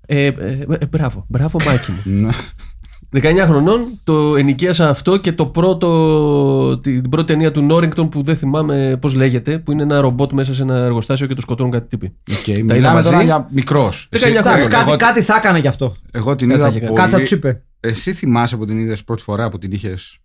Ε, 0.05 0.25
ε, 0.25 0.31
ε, 0.79 0.85
μπράβο, 0.89 1.25
μπράβο 1.27 1.59
Μάκη 1.65 1.91
μου. 1.91 2.01
Ναι. 2.21 2.29
19 3.21 3.45
χρονών 3.47 3.87
το 4.03 4.35
ενοικίασα 4.35 4.89
αυτό 4.89 5.17
και 5.17 5.31
το 5.31 5.45
πρώτο, 5.45 6.79
την 6.79 7.09
πρώτη 7.09 7.33
ταινία 7.33 7.51
του 7.51 7.61
Νόρινγκτον 7.61 8.09
που 8.09 8.23
δεν 8.23 8.37
θυμάμαι 8.37 8.97
πώς 9.01 9.13
λέγεται, 9.13 9.59
που 9.59 9.71
είναι 9.71 9.81
ένα 9.83 10.01
ρομπότ 10.01 10.31
μέσα 10.31 10.53
σε 10.53 10.61
ένα 10.61 10.75
εργοστάσιο 10.75 11.27
και 11.27 11.33
τους 11.33 11.43
σκοτώνουν 11.43 11.71
κάτι 11.71 11.87
τύποι. 11.87 12.15
Οκ, 12.39 12.47
είδα 12.47 12.73
μιλάμε 12.73 13.01
τώρα 13.01 13.15
μαζί; 13.15 13.27
για 13.27 13.47
μικρός. 13.51 14.09
19 14.11 14.15
Εντάξει, 14.15 14.41
χρόνια. 14.41 14.67
κάτι, 14.69 14.87
εγώ, 14.87 14.97
κάτι 14.97 15.21
θα 15.21 15.35
έκανε 15.35 15.59
γι' 15.59 15.67
αυτό. 15.67 15.95
εγώ 16.11 16.35
την 16.35 16.47
Κάτι 16.49 16.59
είδα 16.59 16.69
θα 16.69 16.75
είχε 16.75 16.85
πολύ. 16.85 16.99
Κάτι 16.99 17.11
θα 17.11 17.19
τους 17.19 17.31
είπε. 17.31 17.63
Εσύ 17.79 18.13
θυμάσαι 18.13 18.57
που 18.57 18.65
την 18.65 18.79
είδες 18.79 19.03
πρώτη 19.03 19.21
φορά 19.21 19.49
που 19.49 19.57
την 19.57 19.71
είχες. 19.71 20.19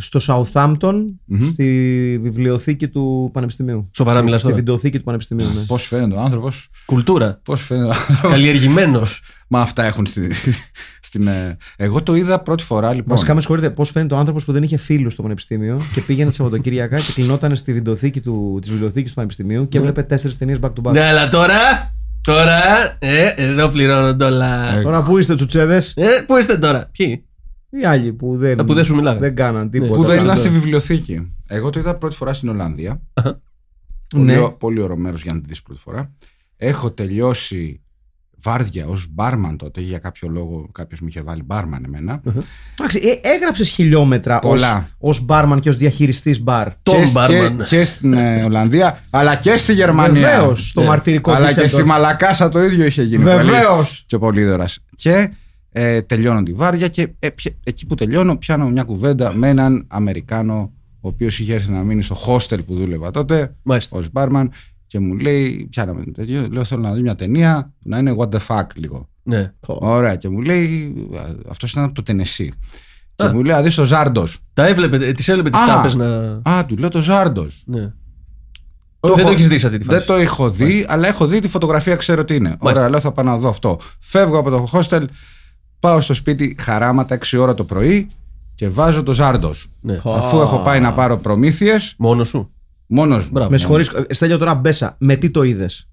Στο 0.00 0.20
Southampton, 0.26 1.04
στη 1.46 2.18
βιβλιοθήκη 2.22 2.88
του 2.88 3.30
Πανεπιστημίου. 3.32 3.90
Σοβαρά 3.94 4.16
Στη- 4.16 4.24
μιλάς 4.24 4.40
Στη 4.40 4.48
τώρα. 4.50 4.60
βιντεοθήκη 4.62 4.98
του 4.98 5.04
Πανεπιστημίου, 5.04 5.46
ναι. 5.46 5.60
Πώς 5.66 5.82
φαίνεται 5.86 6.14
ο 6.14 6.20
άνθρωπος; 6.20 6.68
Κουλτούρα. 6.84 7.40
Πώς 7.44 7.62
φαίνεται 7.62 7.86
ο 7.86 7.90
άνθρωπος; 7.90 8.30
Καλλιεργημένος. 8.30 9.22
Μα 9.48 9.60
αυτά 9.60 9.84
έχουν 9.84 10.06
στην. 10.06 10.32
στην 11.08 11.26
ε, 11.26 11.56
εγώ 11.76 12.02
το 12.02 12.14
είδα 12.14 12.40
πρώτη 12.42 12.62
φορά 12.62 12.88
λοιπόν. 12.94 13.08
Βασικά 13.14 13.34
με 13.34 13.40
συγχωρείτε, 13.40 13.70
πώς 13.70 13.90
φαίνεται 13.90 14.14
ο 14.14 14.18
άνθρωπος 14.18 14.44
που 14.44 14.52
δεν 14.52 14.62
είχε 14.62 14.76
φίλους 14.76 15.12
στο 15.12 15.22
Πανεπιστήμιο 15.22 15.80
και 15.94 16.00
πήγαινε 16.00 16.28
τα 16.30 16.34
Σαββατοκύριακα 16.36 16.96
και 16.96 17.12
κλεινόταν 17.14 17.56
στη 17.56 17.72
βιντεοθήκη 17.72 18.20
του, 18.20 18.58
της 18.60 18.70
βιβλιοθήκης 18.70 19.08
του 19.10 19.14
Πανεπιστημίου 19.16 19.68
και 19.68 19.78
έβλεπε 19.78 20.02
τέσσερις 20.02 20.38
ταινίες 20.38 20.58
back 20.62 20.68
to 20.68 20.88
back. 20.88 20.92
ναι, 20.92 21.02
αλλά 21.04 21.28
τώρα. 21.28 21.92
Τώρα. 22.24 22.56
Ε, 22.98 23.26
εδώ 23.36 23.68
πληρώνω 23.68 24.14
ντολά. 24.14 24.76
Ε, 24.78 24.82
Τώρα 24.82 25.02
πού 25.02 25.18
είστε, 25.18 25.34
τσουτσέδες, 25.34 25.92
Ε, 25.96 26.06
πού 26.26 26.36
είστε 26.36 26.58
τώρα. 26.58 26.88
Ποιοι; 26.92 27.24
Οι 27.80 27.84
άλλοι 27.84 28.12
που 28.12 28.36
δεν, 28.36 28.60
Α, 28.60 28.64
που 28.64 28.74
δεν 28.74 28.84
σου 28.84 28.94
μιλάγανε. 28.94 29.20
δεν 29.20 29.34
κάναν 29.34 29.70
τίποτα. 29.70 29.94
που 29.94 30.00
δεν 30.02 30.10
Πάντα. 30.16 30.22
ήταν 30.22 30.36
στη 30.36 30.48
βιβλιοθήκη. 30.48 31.32
Εγώ 31.48 31.70
το 31.70 31.78
είδα 31.80 31.96
πρώτη 31.96 32.16
φορά 32.16 32.34
στην 32.34 32.48
Ολλανδία. 32.48 33.02
Πολύ, 34.08 34.24
Ναι. 34.24 34.38
ω- 34.38 34.52
πολύ 34.52 34.80
ωραίο 34.80 34.96
μέρος 34.96 35.22
για 35.22 35.32
να 35.32 35.40
τη 35.40 35.46
δεις 35.48 35.62
πρώτη 35.62 35.80
φορά. 35.80 36.12
Έχω 36.56 36.90
τελειώσει 36.90 37.80
βάρδια 38.44 38.86
ως 38.86 39.06
μπάρμαν 39.10 39.56
τότε 39.56 39.80
για 39.80 39.98
κάποιο 39.98 40.28
λόγο. 40.28 40.68
Κάποιος 40.72 41.00
μου 41.00 41.06
είχε 41.08 41.22
βάλει 41.22 41.42
μπάρμαν 41.42 41.84
εμένα. 41.86 42.20
Εντάξει, 42.78 42.98
ε, 43.22 43.28
έγραψες 43.34 43.68
χιλιόμετρα 43.68 44.38
Πολλά. 44.38 44.88
ως 44.98 45.20
μπάρμαν 45.24 45.60
και 45.60 45.68
ως 45.68 45.76
διαχειριστής 45.76 46.40
μπαρ. 46.42 46.68
Τον 46.82 47.04
και, 47.04 47.10
μπάρμαν. 47.12 47.56
και, 47.58 47.64
και 47.76 47.84
στην 47.84 48.12
ε, 48.12 48.44
Ολλανδία, 48.44 48.98
αλλά 49.10 49.36
και 49.36 49.56
στη 49.56 49.72
Γερμανία. 49.72 50.20
Βεβαίως, 50.30 50.68
στο 50.68 50.80
Ναι. 50.80 50.86
μαρτυρικό 50.86 51.30
Αλλά 51.32 51.52
και 51.52 51.60
Düsseldorf. 51.60 51.68
στη 51.68 51.84
Μαλακάσα 51.84 52.48
το 52.48 52.62
ίδιο 52.62 52.84
είχε 52.84 53.02
γίνει. 53.02 53.22
Βεβαίως. 53.24 54.04
Και 54.06 54.18
πολύ 54.18 54.44
δωρας. 54.44 54.78
Και 54.94 55.30
Ε, 55.74 56.02
τελειώνω 56.02 56.42
τη 56.42 56.52
βάρδια 56.52 56.88
και 56.88 57.08
ε, 57.18 57.30
πια- 57.30 57.52
εκεί 57.64 57.86
που 57.86 57.94
τελειώνω 57.94 58.36
πιάνω 58.36 58.68
μια 58.68 58.82
κουβέντα 58.82 59.34
με 59.34 59.48
έναν 59.48 59.84
Αμερικάνο 59.88 60.72
ο 61.00 61.08
οποίος 61.08 61.38
είχε 61.38 61.54
έρθει 61.54 61.70
να 61.70 61.82
μείνει 61.82 62.02
στο 62.02 62.16
hostel 62.26 62.64
που 62.66 62.74
δούλευα 62.74 63.10
τότε 63.10 63.54
Μάλιστα. 63.62 63.98
ως 63.98 64.10
μπάρμαν 64.12 64.50
και 64.86 64.98
μου 64.98 65.18
λέει, 65.18 65.66
πιάναμε 65.70 66.04
το 66.04 66.10
τέτοιο, 66.12 66.48
λέω 66.50 66.64
θέλω 66.64 66.80
να 66.82 66.92
δω 66.94 67.00
μια 67.00 67.14
ταινία 67.14 67.72
που 67.80 67.88
να 67.88 67.98
είναι 67.98 68.14
what 68.18 68.28
the 68.28 68.38
fuck 68.46 68.66
λίγο. 68.74 69.08
Ναι. 69.22 69.52
Ωραία 69.66 70.16
και 70.16 70.28
μου 70.28 70.40
λέει, 70.40 70.94
αυτός 71.48 71.70
ήταν 71.72 71.84
από 71.84 71.92
το 71.92 72.02
Τενεσί. 72.02 72.52
Και 73.14 73.24
Α. 73.24 73.32
μου 73.32 73.42
λέει, 73.44 73.54
να 73.54 73.62
δεις 73.62 73.74
το 73.74 73.84
Ζάρντος. 73.84 74.38
Τα 74.54 74.66
έβλεπε, 74.66 75.12
τις 75.12 75.28
έβλεπε 75.28 75.50
τις 75.50 75.60
Α. 75.60 75.66
τάπες 75.66 75.94
να. 75.94 76.06
Α, 76.50 76.64
του 76.66 76.76
λέω 76.76 76.88
το 76.88 77.00
Ζάρντος. 77.00 77.62
Ναι. 77.66 77.80
δεν 77.80 77.92
το 79.00 79.20
έχω- 79.20 79.30
έχεις 79.30 79.48
δει 79.48 79.58
σε 79.58 79.66
αυτή 79.66 79.78
τη 79.78 79.84
φάση. 79.84 79.98
Δεν 79.98 80.06
το 80.06 80.14
έχω 80.14 80.50
δει, 80.50 80.84
αλλά 80.88 81.08
έχω 81.08 81.26
δει 81.26 81.40
τη 81.40 81.48
φωτογραφία, 81.48 81.96
ξέρω 81.96 82.24
τι 82.24 82.34
είναι. 82.34 82.56
Ωραία, 82.58 82.88
λέω 82.88 83.00
θα 83.00 83.12
πάω 83.12 83.24
να 83.24 83.38
δω 83.38 83.48
αυτό. 83.48 83.78
Φεύγω 84.00 84.38
από 84.38 84.50
το 84.50 84.68
hostel, 84.72 85.04
πάω 85.82 86.00
στο 86.00 86.14
σπίτι 86.14 86.56
χαράματα 86.58 87.18
6 87.26 87.38
ώρα 87.38 87.54
το 87.54 87.64
πρωί 87.64 88.08
και 88.54 88.68
βάζω 88.68 89.02
το 89.02 89.12
Ζάρντος. 89.12 89.70
Ναι. 89.80 90.00
Αφού 90.04 90.40
έχω 90.40 90.58
πάει 90.58 90.80
να 90.80 90.92
πάρω 90.92 91.16
προμήθειες, 91.18 91.94
Μόνος 91.98 92.28
σου. 92.28 92.50
μόνος 92.86 93.24
μου. 93.24 93.30
Μπράβο. 93.32 93.50
Με 93.50 93.58
συγχωρείς, 93.58 93.88
ε, 93.88 94.14
Στέλιο 94.14 94.38
τώρα 94.38 94.54
μπέσα. 94.54 94.96
Με 94.98 95.16
τι 95.16 95.30
το 95.30 95.42
είδες; 95.42 95.88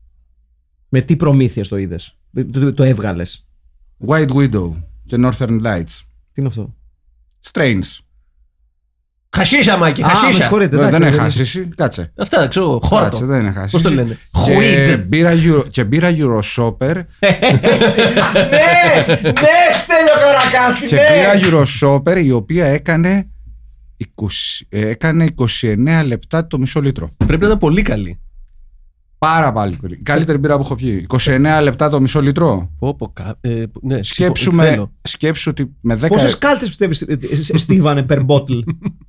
Με 0.89 1.01
τι 1.01 1.15
προμήθειες 1.15 1.67
το 1.67 1.77
είδες; 1.77 2.17
Το, 2.51 2.73
το 2.73 2.83
έβγαλες; 2.83 3.47
White 4.07 4.29
Widow 4.29 4.71
και 5.05 5.17
Northern 5.19 5.61
Lights. 5.63 5.99
Τι 6.31 6.41
είναι 6.41 6.47
αυτό; 6.47 6.75
Strange. 7.51 7.83
Χασίσα, 9.35 9.77
Μάκη, 9.77 10.01
Α, 10.03 10.05
με 10.05 10.11
χασίσα. 10.13 10.31
συγχωρείτε. 10.41 10.77
Δεν 10.77 10.87
εντάξει, 10.87 11.01
δεν 11.01 11.11
δεν- 11.11 11.27
έχει 11.27 11.37
χάσει. 11.43 11.69
Κάτσε. 11.75 12.11
Αυτά, 12.17 12.47
ξέρω, 12.47 12.79
χώρα 12.83 13.03
Κάτσε, 13.03 13.25
δεν 13.25 13.45
έχει 13.45 13.53
χάσει. 13.55 13.69
Πώς 13.71 13.81
το 13.81 13.89
λένε; 13.89 14.17
Και 14.31 14.39
Χουίδ. 14.39 14.99
μπήρα 15.07 15.31
Euro- 15.33 15.65
Και 15.69 15.83
μπήρα 15.83 16.09
Euroshopper 16.11 16.93
ναι, 17.19 17.39
ναι, 19.21 19.57
Στέλιο 19.81 20.15
Καρακάση, 20.23 20.87
και 20.87 20.95
πήρα 20.95 21.63
Euroshopper 21.63 22.23
η 22.23 22.31
οποία 22.31 22.65
έκανε 22.65 23.29
20, 23.97 24.05
ε, 24.69 24.87
έκανε 24.87 25.27
29 25.35 26.01
λεπτά 26.05 26.47
το 26.47 26.57
μισό 26.59 26.81
λίτρο. 26.81 27.09
Πρέπει 27.25 27.41
να 27.41 27.47
ήταν 27.47 27.57
πολύ 27.59 27.81
καλή. 27.81 28.19
Πάρα 29.17 29.51
πολύ 29.51 29.75
πολύ. 29.81 29.93
Η 29.99 30.01
Καλύτερη 30.01 30.37
μπύρα 30.37 30.55
που 30.55 30.61
έχω 30.61 30.75
πιει. 30.75 31.05
29 31.09 31.59
λεπτά 31.61 31.89
το 31.89 32.01
μισό 32.01 32.21
λίτρο. 32.21 32.71
Πω, 32.79 32.95
πω, 32.95 33.11
κα- 33.13 33.37
ε, 33.41 33.63
ναι, 33.81 34.03
Σκέψου, 34.03 34.43
συμφω- 34.43 34.63
με, 34.63 34.69
θέλω. 34.69 34.91
σκέψου 35.01 35.49
ότι 35.51 35.75
με 35.81 35.95
10. 35.95 36.07
Πόσες 36.07 36.37
κάλτσες 36.37 36.67
πιστεύεις 36.69 37.05
στίβανε 37.55 38.05
per 38.09 38.17
bottle; 38.25 38.59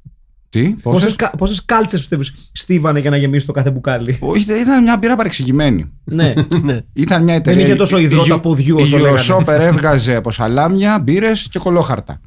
Τι, 0.50 0.62
πόσες; 0.82 1.16
Πόσες; 1.38 1.64
κάλτσες 1.64 2.00
πιστεύεις 2.00 2.32
στίβανε 2.52 3.00
για 3.00 3.10
να 3.10 3.16
γεμίσει 3.16 3.46
το 3.46 3.52
κάθε 3.52 3.70
μπουκάλι; 3.70 4.16
Όχι, 4.20 4.42
ήταν 4.60 4.82
μια 4.82 4.96
μπύρα 4.96 5.16
παρεξηγημένη. 5.16 5.90
ναι. 6.04 6.32
Ναι. 6.62 6.78
Ήταν 6.92 7.24
μια 7.24 7.34
εταιρεία. 7.34 7.64
είχε 7.66 7.74
τόσο 7.74 7.98
η- 7.98 8.02
υδρότα 8.02 8.34
η- 8.34 8.40
ποδιού 8.40 8.78
Η 8.78 8.82
όσο 8.82 8.98
λέγανε. 8.98 9.18
Euroshopper 9.28 9.58
έβγαζε 9.60 10.14
από 10.14 10.30
σαλάμια, 10.30 10.98
μπύρες 11.02 11.48
και 11.50 11.58
κολόχαρτα. 11.58 12.20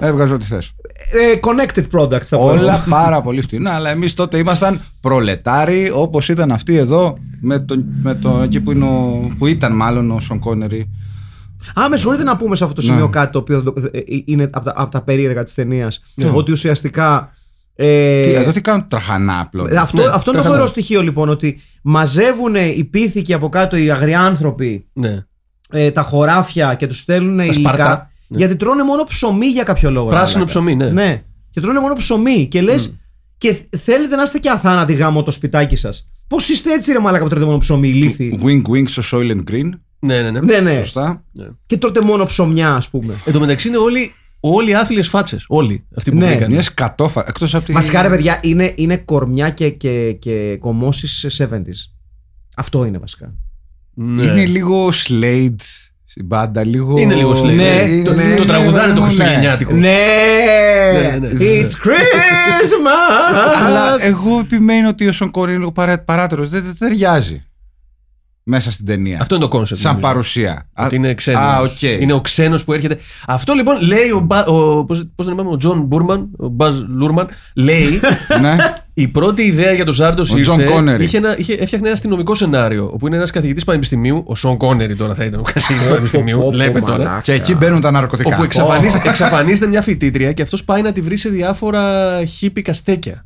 Έβγαζε 0.00 0.34
ό,τι 0.34 0.44
θες. 0.44 0.70
Ε, 1.12 1.38
connected 1.42 1.84
products 2.00 2.22
θα 2.22 2.36
πω. 2.36 2.44
Όλα 2.44 2.72
εγώ. 2.74 2.82
πάρα 2.88 3.20
πολύ 3.22 3.40
φτηνά, 3.42 3.70
αλλά 3.70 3.90
εμείς 3.90 4.14
τότε 4.14 4.38
ήμασταν 4.38 4.80
προλετάροι 5.00 5.90
όπως 5.94 6.28
ήταν 6.28 6.52
αυτοί 6.52 6.76
εδώ 6.76 7.18
με 7.40 7.58
το, 7.58 7.84
με 8.02 8.14
το, 8.14 8.40
εκεί 8.42 8.60
που, 8.60 8.70
είναι 8.72 8.84
ο, 8.84 9.28
που 9.38 9.46
ήταν 9.46 9.72
μάλλον 9.76 10.10
ο 10.10 10.20
Σον 10.20 10.38
Κόνερι. 10.38 10.90
Α, 11.80 11.88
με 11.88 11.96
συγχωρείτε 11.96 12.24
να 12.24 12.36
πούμε 12.36 12.56
σε 12.56 12.64
αυτό 12.64 12.76
το 12.80 12.86
Ναι. 12.86 12.92
σημείο 12.92 13.08
κάτι 13.08 13.32
το 13.32 13.38
οποίο 13.38 13.62
δεν 13.62 13.72
το- 13.74 13.90
ε, 13.92 14.00
είναι 14.24 14.42
από 14.52 14.64
τα, 14.64 14.72
από 14.76 14.90
τα 14.90 15.02
περίεργα 15.02 15.42
της 15.44 15.54
ταινίας. 15.54 16.00
Ότι 16.34 16.52
ουσιαστικά. 16.52 17.32
Ε, 17.76 18.22
Τι, 18.22 18.30
εδώ 18.34 18.52
τι 18.52 18.60
κάνουν 18.60 18.88
τραχανά 18.88 19.40
απλό. 19.40 19.62
αυτό, 19.62 19.72
Ναι, 19.76 19.80
αυτό 19.82 20.02
είναι 20.02 20.12
το 20.14 20.20
τρέχαμε. 20.30 20.44
φοβερό 20.48 20.66
στοιχείο 20.66 21.02
λοιπόν. 21.02 21.28
Ότι 21.28 21.58
μαζεύουν 21.82 22.54
οι 22.54 22.84
πίθηκοι 22.90 23.32
από 23.34 23.48
κάτω 23.48 23.76
οι 23.76 23.90
αγριάνθρωποι 23.90 24.86
Ναι. 24.92 25.24
ε, 25.70 25.90
τα 25.90 26.02
χωράφια 26.02 26.74
και 26.74 26.86
τους 26.86 26.98
στέλνουν 26.98 27.38
υλικά. 27.38 27.52
Σπαρτά. 27.54 28.10
Ναι. 28.28 28.38
Γιατί 28.38 28.56
τρώνε 28.56 28.82
μόνο 28.82 29.02
ψωμί 29.04 29.46
για 29.46 29.62
κάποιο 29.62 29.90
λόγο. 29.90 30.08
ρε 30.08 30.14
Πράσινο 30.16 30.44
μαλάκα. 30.44 30.58
ψωμί, 30.60 30.74
ναι. 30.76 30.90
Ναι. 30.90 31.22
Και 31.50 31.60
τρώνε 31.60 31.80
μόνο 31.80 31.94
ψωμί. 31.94 32.46
Και 32.50 32.60
λες. 32.60 32.96
Και 33.38 33.56
θέλετε 33.78 34.16
να 34.16 34.22
είστε 34.22 34.38
και 34.38 34.50
αθάνατοι 34.50 34.92
γάμο 34.92 35.22
το 35.22 35.30
σπιτάκι 35.30 35.76
σας. 35.76 36.10
Πώς 36.28 36.48
είστε 36.48 36.72
έτσι, 36.72 36.92
ρε 36.92 36.98
Μαλάκα, 36.98 37.22
που 37.24 37.28
τρώτε 37.30 37.44
μόνο 37.44 37.58
ψωμί, 37.58 37.88
ηλίθιοι; 37.88 38.40
Wing 38.42 38.70
wing 38.70 38.88
στο 38.88 39.02
Soylent 39.18 39.50
Green. 39.50 39.68
Ναι, 39.98 40.22
ναι, 40.22 40.30
ναι. 40.30 40.40
Ναι, 40.40 40.58
ναι. 40.60 40.78
Σωστά. 40.78 41.24
Και 41.66 41.76
τρώτε 41.76 42.00
μόνο 42.00 42.24
ψωμιά, 42.26 42.74
ας 42.74 42.88
πούμε. 42.88 43.14
Εν 43.24 43.32
τω 43.32 43.40
μεταξύ 43.40 43.68
είναι 43.68 43.76
όλοι, 43.76 44.12
όλοι 44.54 44.74
άθλιες 44.74 45.08
φάτσες. 45.08 45.44
Όλοι 45.48 45.86
αυτοί 45.96 46.10
που 46.10 46.18
Ναι. 46.18 46.26
βρήκαν. 46.26 46.50
Μιας 46.50 46.64
σκατόφα. 46.64 47.24
Εκτός 47.28 47.54
από 47.54 47.64
τη. 47.64 47.72
Βασικά, 47.72 48.02
ρε 48.02 48.08
παιδιά, 48.08 48.38
είναι, 48.42 48.72
είναι 48.76 48.96
κορμιά 48.96 49.50
και, 49.50 49.70
και, 49.70 50.12
και 50.12 50.56
κομμώσεις 50.60 51.40
70s. 51.50 51.92
Αυτό 52.56 52.84
είναι 52.84 52.98
βασικά. 52.98 53.34
Ναι. 53.94 54.22
Είναι 54.24 54.44
λίγο 54.46 54.88
Slade 55.08 55.54
στην 56.04 56.26
μπάντα, 56.26 56.64
λίγο. 56.64 56.98
Είναι 56.98 57.14
λίγο 57.14 57.30
Slade. 57.42 57.54
Ναι, 57.54 57.76
Ε, 57.76 58.02
το, 58.02 58.14
ναι, 58.14 58.34
το 58.34 58.40
ναι, 58.42 58.46
τραγουδάνε 58.46 58.92
το 58.92 59.00
ναι. 59.00 59.06
Χριστουγεννιάτικο. 59.06 59.72
Ναι! 59.72 59.96
Ναι, 61.10 61.18
ναι. 61.18 61.28
It's 61.40 61.86
Christmas! 61.86 63.66
Αλλά 63.66 63.96
εγώ 64.04 64.38
επιμένω 64.38 64.88
ότι 64.88 65.06
ο 65.08 65.12
Σον 65.12 65.30
Κόνερι 65.30 65.50
είναι 65.52 65.58
λίγο 65.60 65.72
παρά, 65.72 65.98
παράταιρος. 65.98 66.48
Δεν, 66.48 66.64
δεν 66.64 66.76
ταιριάζει 66.78 67.44
μέσα 68.48 68.70
στην 68.72 68.86
ταινία. 68.86 69.18
Αυτό 69.20 69.34
είναι 69.34 69.44
το 69.44 69.50
concept. 69.50 69.80
Σαν 69.80 69.90
νομίζω. 69.92 70.08
παρουσία. 70.12 70.68
Ότι 70.76 70.94
είναι 70.96 71.14
ξένος. 71.14 71.42
Α, 71.42 71.60
οκ. 71.60 71.82
Είναι 71.82 72.12
ο 72.12 72.20
ξένος 72.20 72.64
που 72.64 72.72
έρχεται. 72.72 72.96
Αυτό 73.26 73.52
λοιπόν 73.52 73.80
λέει 73.80 74.10
ο. 74.10 74.20
Μπα- 74.20 74.44
ο 74.44 74.84
πώς, 74.84 75.04
πώς 75.14 75.24
τον 75.26 75.34
είπαμε, 75.34 75.50
ο 75.50 75.56
Τζον 75.56 75.80
Μπούρμαν, 75.80 76.28
ο 76.38 76.48
Μπαζ 76.48 76.76
Λούρμαν, 76.88 77.28
λέει. 77.54 78.00
ναι. 78.42 78.56
Η 78.94 79.08
πρώτη 79.08 79.42
ιδέα 79.42 79.72
για 79.72 79.84
τον 79.84 79.94
Ζάρντοζ 79.94 80.22
Ο 80.32 80.36
ήρθε. 80.36 80.52
Sean 80.52 80.76
Connery. 80.78 81.00
Είχε 81.00 81.16
ένα, 81.16 81.38
είχε, 81.38 81.52
έφτιαχνε 81.52 81.78
ένα 81.86 81.92
αστυνομικό 81.92 82.34
σενάριο. 82.34 82.90
Όπου 82.92 83.06
είναι 83.06 83.16
ένας 83.16 83.30
καθηγητής 83.30 83.64
πανεπιστημίου. 83.64 84.22
Ο 84.26 84.34
Σον 84.34 84.56
Κόνερι 84.56 84.96
τώρα 84.96 85.14
θα 85.14 85.24
ήταν 85.24 85.40
ο 85.40 85.42
καθηγητής 85.42 85.82
πω, 85.86 85.88
πανεπιστημίου. 85.88 86.38
πω, 86.38 86.52
Λέμε 86.52 86.80
πω, 86.80 86.86
τώρα. 86.86 86.98
μαλάκα. 86.98 87.20
Και 87.20 87.32
εκεί 87.32 87.54
μπαίνουν 87.54 87.80
τα 87.80 87.90
ναρκωτικά. 87.90 88.34
Όπου 88.34 88.42
εξαφανίζεται, 88.44 89.08
εξαφανίζεται 89.08 89.66
μια 89.66 89.82
φοιτήτρια 89.82 90.32
και 90.32 90.42
αυτός 90.42 90.64
πάει 90.64 90.82
να 90.82 90.92
τη 90.92 91.00
βρει 91.00 91.16
σε 91.16 91.28
διάφορα 91.28 91.84
χίπικα 92.24 92.74
στέκια. 92.74 93.24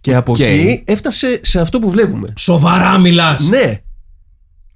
Και 0.00 0.14
από 0.14 0.32
Οκ. 0.32 0.38
εκεί 0.38 0.82
έφτασε 0.84 1.40
σε 1.42 1.60
αυτό 1.60 1.78
που 1.78 1.90
βλέπουμε. 1.90 2.28
Σοβαρά 2.38 2.98
μιλάς. 2.98 3.48
Ναι. 3.48 3.80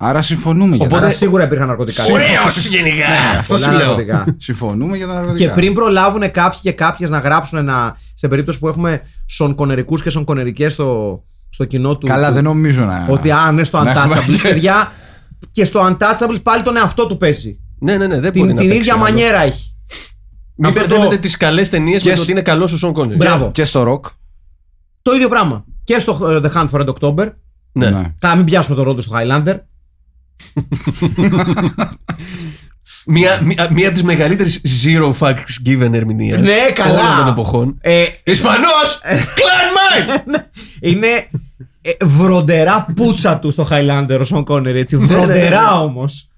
Άρα 0.05 0.23
συμφωνούμε 0.23 0.77
για 0.77 0.87
Οπότε- 0.87 1.03
Άρα 1.05 1.13
σίγουρα 1.13 1.45
υπήρχαν 1.45 1.67
ναρκωτικά. 1.67 2.05
Ωραίος 2.13 2.67
γενικά. 2.67 3.07
Αυτό 3.39 3.55
Πολλά 3.55 3.67
σου 3.67 3.73
λέω. 3.73 3.87
ναρκωτικά. 3.87 4.25
Συμφωνούμε 4.39 4.97
για 4.97 5.07
τα 5.07 5.13
Και 5.13 5.19
ναρκωτικά. 5.19 5.53
πριν 5.53 5.75
προλάβουν 5.75 6.31
κάποιοι 6.31 6.59
και 6.63 6.73
κάποιες 6.73 7.11
να 7.11 7.19
γράψουν 7.19 7.59
ένα. 7.59 7.97
Σε 8.15 8.29
περίπτωση 8.29 8.59
που 8.59 8.69
έχουμε 8.69 9.03
σονκονερικούς 9.27 10.03
και 10.03 10.11
σονκονερικές 10.11 10.73
στο, 10.73 11.23
στο 11.51 11.65
κοινό 11.65 11.97
του. 11.97 12.07
Καλά, 12.07 12.29
του- 12.29 12.35
δεν 12.35 12.43
νομίζω 12.45 12.85
να. 12.85 13.07
Ότι 13.11 13.31
αν 13.31 13.53
είναι 13.53 13.65
στο 13.65 13.83
Να 13.83 13.91
έχουμε- 13.91 14.15
Untouchables, 14.17 14.39
παιδιά. 14.43 14.93
Και 15.51 15.65
στο 15.65 15.87
Untouchables 15.87 16.43
πάλι 16.43 16.63
τον 16.63 16.77
εαυτό 16.77 17.07
του 17.07 17.17
παίζει. 17.17 17.59
Ναι, 17.79 17.97
ναι, 17.97 18.07
ναι. 18.07 18.21
Δεν 18.21 18.33
μπορεί 18.33 18.47
Την, 18.47 18.47
να 18.47 18.49
την 18.55 18.57
παίξει 18.59 18.77
ίδια 18.77 18.93
άλλο. 18.95 19.03
μανιέρα 19.03 19.41
έχει. 19.43 19.75
Μην 20.57 20.69
Αυτό 20.69 20.81
μπερδεύετε 20.81 21.15
το- 21.15 21.21
τις 21.21 21.37
καλές 21.37 21.69
ταινίες 21.71 22.03
Και 22.03 22.09
με 22.09 22.15
το 22.15 22.21
σ- 22.21 22.23
ότι 22.23 22.33
είναι 22.33 22.43
καλό 22.43 22.65
ο 22.65 22.67
Σον 22.67 22.93
Κόνερι. 22.93 23.17
Μπράβο. 23.17 23.51
Και 23.51 23.65
στο 23.65 23.83
ροκ. 23.83 24.05
Το 25.03 25.13
ίδιο 25.13 25.29
πράγμα. 25.29 25.65
Και 25.85 25.99
στο 25.99 26.13
ε, 26.31 26.41
The 26.43 26.57
Hunt 26.59 26.69
for 26.71 26.81
Red 26.81 26.89
October. 27.01 27.29
Ναι. 27.73 27.91
Ναι. 27.91 28.03
Καλά, 28.21 28.35
μην 28.37 28.45
πιάσουμε 28.45 28.77
τον 28.77 28.85
ρόλο 28.85 29.01
στο 29.01 29.17
Highlander. 29.17 29.55
Μία, 33.07 33.41
μία, 33.43 33.69
μία 33.73 33.89
από 33.89 33.99
τι 33.99 34.05
μεγαλύτερε 34.05 34.49
zero 34.85 35.13
fucks 35.19 35.69
given 35.69 35.93
ερμηνείας. 35.93 36.41
Ναι, 36.41 36.71
καλά. 36.75 37.01
Όλων 37.01 37.17
των 37.17 37.29
εποχών. 37.29 37.79
Ε, 37.81 38.05
Ισπανός! 38.25 39.01
Clan 39.05 39.73
mine! 39.79 40.41
είναι 40.91 41.29
ε, 41.83 41.91
βροντερά 42.05 42.87
πουτσα 42.97 43.39
του 43.39 43.51
στο 43.51 43.67
Highlander 43.71 44.19
ο 44.21 44.25
Σον 44.25 44.45
Κόνερ, 44.45 44.77
έτσι. 44.77 44.97
ναι, 44.97 45.07
ναι. 45.07 45.15
Βροντερά 45.15 45.81
όμως. 45.81 46.32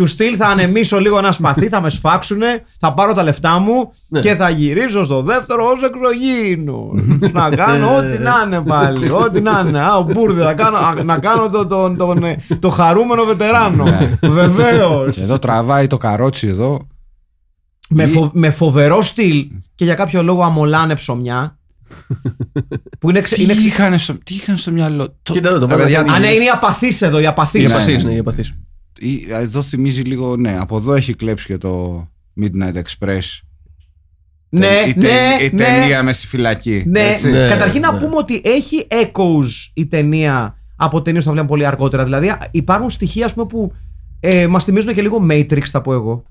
Του 0.00 0.06
στυλ 0.06 0.34
θα 0.38 0.46
ανεμίσω 0.46 1.00
λίγο 1.00 1.18
ένα 1.18 1.32
σπαθί, 1.32 1.68
θα 1.68 1.80
με 1.80 1.88
σφάξουνε, 1.90 2.62
θα 2.80 2.94
πάρω 2.94 3.12
τα 3.12 3.22
λεφτά 3.22 3.58
μου 3.58 3.92
Ναι. 4.08 4.20
και 4.20 4.34
θα 4.34 4.48
γυρίσω 4.50 5.04
στο 5.04 5.22
δεύτερο 5.22 5.64
ως 5.64 5.82
εξωγήινο. 5.82 6.88
να 7.32 7.48
κάνω 7.50 7.96
ό,τι 7.96 8.18
να 8.18 8.32
είναι 8.46 8.60
πάλι. 8.60 9.10
Ό,τι 9.10 9.40
να 9.40 9.64
είναι. 9.66 9.80
Α, 9.80 10.00
μπούρδε, 10.00 10.42
θα 10.42 10.54
κάνω, 10.54 10.76
α, 10.76 10.94
να 11.04 11.18
κάνω 11.18 11.48
το, 11.48 11.66
το, 11.66 11.94
τον, 11.96 12.24
ε, 12.24 12.36
το 12.58 12.68
χαρούμενο 12.70 13.24
βετεράνο. 13.24 13.84
Ναι. 13.84 14.18
Βεβαίως. 14.28 15.14
Και 15.14 15.22
εδώ 15.22 15.38
τραβάει 15.38 15.86
το 15.86 15.96
καρότσι 15.96 16.46
εδώ. 16.48 16.86
με, 17.88 18.06
φο- 18.06 18.30
με 18.34 18.50
φοβερό 18.50 19.02
στυλ 19.02 19.46
και 19.74 19.84
για 19.84 19.94
κάποιο 19.94 20.22
λόγο 20.22 20.42
αμολάνε 20.42 20.94
ψωμιά. 20.94 21.58
που 22.98 23.10
είναι, 23.10 23.20
ξε, 23.20 23.34
Τι 23.34 23.42
είναι 23.42 23.52
ξε- 23.54 23.66
είχαν 23.66 23.98
στο, 23.98 24.12
τι 24.24 24.34
είχαν 24.34 24.56
στο 24.56 24.70
μυαλό; 24.70 25.06
Το- 25.22 25.32
Κοίτα 25.32 25.48
εδώ, 25.48 25.58
το 25.58 25.66
Τα 25.66 25.72
βάλα 25.74 25.82
παιδιά- 25.82 26.02
και 26.02 26.10
Α, 26.10 26.18
ναι, 26.18 26.26
είναι 26.28 26.44
η 26.44 26.48
απαθή 26.48 26.88
εδώ, 27.00 27.20
η 27.20 27.26
απαθή. 27.26 27.58
Η 27.60 27.64
Ναι, 27.66 27.72
επαθή, 27.72 27.96
ναι. 27.96 28.02
ναι, 28.02 28.12
η 28.12 28.16
επαθή. 28.16 28.44
Ή- 29.00 29.26
Εδώ 29.30 29.62
θυμίζει 29.62 30.00
λίγο, 30.02 30.36
ναι, 30.36 30.58
από 30.58 30.76
εδώ 30.76 30.94
έχει 30.94 31.14
κλέψει 31.14 31.46
και 31.46 31.58
το 31.58 32.06
Midnight 32.40 32.74
Express. 32.74 33.20
Ναι, 34.48 34.66
η, 34.88 34.94
τε- 34.94 35.02
ναι, 35.02 35.44
η 35.44 35.50
ναι. 35.52 35.64
ταινία 35.64 36.02
μες 36.02 36.16
στη 36.16 36.26
φυλακή. 36.26 36.84
Ναι, 36.86 37.00
έτσι. 37.00 37.30
Ναι. 37.30 37.48
καταρχήν 37.48 37.80
να 37.80 37.92
ναι. 37.92 37.98
πούμε 38.00 38.16
ότι 38.16 38.40
έχει 38.44 38.86
echoes 38.90 39.70
η 39.74 39.86
ταινία 39.86 40.54
από 40.76 41.02
ταινίες 41.02 41.22
που 41.22 41.28
θα 41.28 41.34
βλέπουμε 41.34 41.52
πολύ 41.56 41.66
αργότερα. 41.66 42.04
Δηλαδή 42.04 42.32
υπάρχουν 42.50 42.90
στοιχεία 42.90 43.24
ας 43.24 43.34
πούμε, 43.34 43.46
που 43.46 43.72
ε, 44.20 44.46
μας 44.46 44.64
θυμίζουν 44.64 44.94
και 44.94 45.02
λίγο 45.02 45.26
Matrix, 45.30 45.64
θα 45.64 45.80
πω 45.80 45.92
εγώ. 45.92 46.22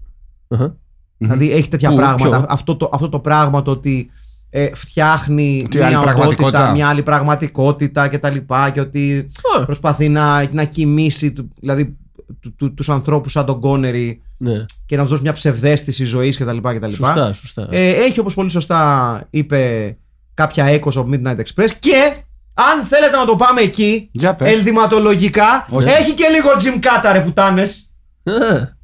Αχα. 0.47 0.76
Δηλαδή 1.17 1.51
έχει 1.51 1.67
τέτοια 1.67 1.89
Πού, 1.89 1.95
πράγματα. 1.95 2.38
ποιο; 2.38 2.45
Αυτό 2.49 2.76
το, 2.76 2.89
αυτό 2.93 3.09
το 3.09 3.20
πράγμα 3.20 3.61
το 3.61 3.72
ότι 3.72 4.09
ε, 4.49 4.70
φτιάχνει 4.74 5.61
Ότι 5.65 5.78
μια 5.78 5.86
άλλη 5.86 5.95
οντότητα, 5.95 6.15
πραγματικότητα. 6.17 6.72
μια 6.72 6.88
άλλη 6.88 7.03
πραγματικότητα 7.03 8.07
κτλ. 8.07 8.38
Και 8.74 8.80
ότι 8.80 9.28
Α. 9.59 9.65
προσπαθεί 9.65 10.09
να, 10.09 10.49
να 10.53 10.63
κοιμήσει 10.63 11.34
του- 11.34 11.49
δηλαδή, 11.59 11.97
του, 12.42 12.56
του, 12.56 12.74
τους 12.74 12.90
ανθρώπους 12.90 13.32
σαν 13.32 13.46
τον 13.46 13.60
Κόνερι 13.60 14.22
Ναι. 14.38 14.66
και 14.86 14.96
να 14.96 15.02
τους 15.02 15.12
δώσει 15.12 15.22
μια 15.24 15.34
ψευδέστηση 15.34 16.04
ζωής 16.06 16.38
κτλ. 16.38 16.58
κτλ. 16.58 16.90
Σωστά, 16.92 17.34
σωστά. 17.34 17.68
Ε, 17.72 17.90
έχει 17.90 18.20
όπως 18.20 18.34
πολύ 18.34 18.50
σωστά 18.50 19.22
είπε 19.30 19.98
κάποια 20.34 20.66
Echoes 20.80 20.94
of 21.02 21.06
Midnight 21.06 21.36
Express 21.38 21.70
και 21.80 22.14
αν 22.54 22.84
θέλετε 22.86 23.18
να 23.18 23.26
το 23.26 23.36
πάμε 23.36 23.62
εκεί, 23.62 24.10
Για 24.12 24.36
πες. 24.36 24.54
ενδυματολογικά, 24.54 25.68
έχει 26.00 26.14
και 26.14 26.26
λίγο 26.34 26.50
Gymkata 26.60 27.12
ρε 27.14 27.20
πουτάνες. 27.22 27.84
Α, 28.24 28.34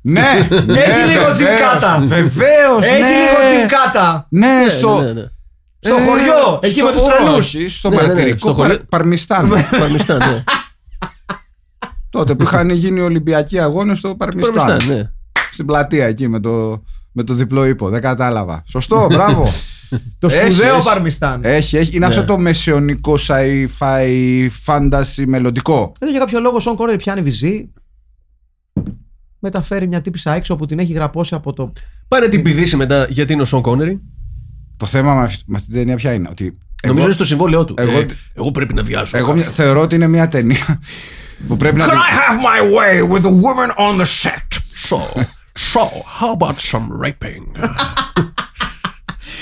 Ναι! 0.02 0.48
Έχει 0.68 1.10
λίγο 1.10 1.32
Gymkata. 1.32 2.00
Βεβαίως! 2.02 2.86
Έχει 2.86 2.96
λίγο 2.96 3.38
Gymkata. 3.52 4.24
Ναι, 4.30 4.66
στο. 4.70 5.02
ναι, 5.02 5.12
ναι. 5.12 5.24
Στο 5.80 5.96
ε, 5.96 6.06
χωριό, 6.06 6.60
εκεί 6.62 6.74
στο- 6.80 6.86
με 6.86 6.92
τους 6.92 7.02
τρελούς. 7.02 7.38
Όχι, 7.38 7.68
στο 7.70 7.90
Ναι, 7.90 7.96
ναι, 7.96 8.02
ναι, 8.02 8.08
μαρτυρικό 8.08 8.38
στο 8.38 8.54
χωριό. 8.54 8.76
Παρ- 8.76 8.86
Παρμιστάν. 8.86 9.50
Παρμιστάν, 9.80 10.18
ναι. 10.18 10.44
Τότε 12.16 12.36
που 12.36 12.44
είχαν 12.44 12.70
γίνει 12.70 13.00
Ολυμπιακοί 13.00 13.60
αγώνες 13.60 13.98
στο 13.98 14.16
Παρμιστάν. 14.16 14.54
Παρμιστάν, 14.54 14.96
ναι. 14.98 15.10
Στην 15.52 15.66
πλατεία 15.66 16.06
εκεί 16.06 16.28
με 16.28 16.40
το, 16.40 16.84
με 17.12 17.24
το 17.24 17.34
διπλό 17.34 17.66
ίππο. 17.66 17.90
Δεν 17.90 18.02
κατάλαβα. 18.02 18.64
Σωστό, 18.68 19.06
μπράβο. 19.10 19.48
Το 20.20 20.28
Έχει, 20.28 20.52
σπουδαίο 20.54 20.76
έχει. 20.76 20.84
Παρμιστάν. 20.86 21.40
έχει, 21.44 21.78
έχει. 21.78 21.96
Είναι 21.96 22.08
Ναι. 22.08 22.14
αυτό 22.14 22.26
το 22.26 22.38
μεσαιωνικό 22.38 23.18
sci-fi 23.28 24.48
fantasy 24.66 25.24
μελλοντικό. 25.28 25.92
Εδώ 26.00 26.12
για 26.12 26.20
κάποιο 26.20 26.40
λόγο 26.40 26.56
ο 26.56 26.60
Σον 26.60 26.76
Κόνερι 26.76 26.96
πιάνει 26.96 27.22
βυζί. 27.22 27.70
Μεταφέρει 29.40 29.88
μια 29.88 30.02
τύπησα 30.02 30.34
έξω 30.34 30.56
που 30.56 30.66
την 30.66 30.80
έχει 30.80 30.94
γραπώσει 30.94 31.36
από 31.36 31.54
το. 31.54 31.72
Πάνε 32.08 32.28
την 32.28 32.42
πηδήσει 32.42 32.76
μετά 32.76 33.08
γιατί 33.10 33.34
είναι 33.34 33.42
ο 33.42 33.46
Σον 33.46 33.62
Κόνερι. 33.62 34.02
Το 34.78 34.86
θέμα 34.86 35.14
με 35.16 35.24
αυτή, 35.24 35.44
με 35.48 35.56
αυτή 35.58 35.70
την 35.70 35.78
ταινία 35.80 35.96
ποια 35.96 36.14
είναι. 36.14 36.28
Ότι 36.32 36.44
εγώ, 36.44 36.58
Νομίζω 36.88 37.06
είναι 37.06 37.14
στο 37.16 37.26
συμβόλαιό 37.26 37.66
του. 37.66 37.74
εγώ- 37.78 38.00
Ε, 38.00 38.06
εγώ 38.34 38.52
πρέπει 38.52 38.74
να 38.74 38.84
βιάσω. 38.84 39.18
εγώ 39.18 39.34
μια- 39.34 39.44
θεωρώ 39.50 39.82
ότι 39.82 39.96
είναι 39.96 40.08
μια 40.08 40.30
ταινία 40.30 40.80
που 41.49 41.57
πρέπει 41.57 41.79
να. 41.79 41.85
τη- 41.85 41.91
have 41.95 42.39
my 42.41 42.61
way 42.79 43.03
with 43.13 43.23
the 43.23 43.35
women 43.47 43.71
on 43.77 43.99
the 43.99 44.07
set? 44.07 44.49
So, 44.89 44.99
so, 45.73 45.83
how 46.19 46.33
about 46.33 46.57
some 46.61 46.87
raping? 47.03 47.45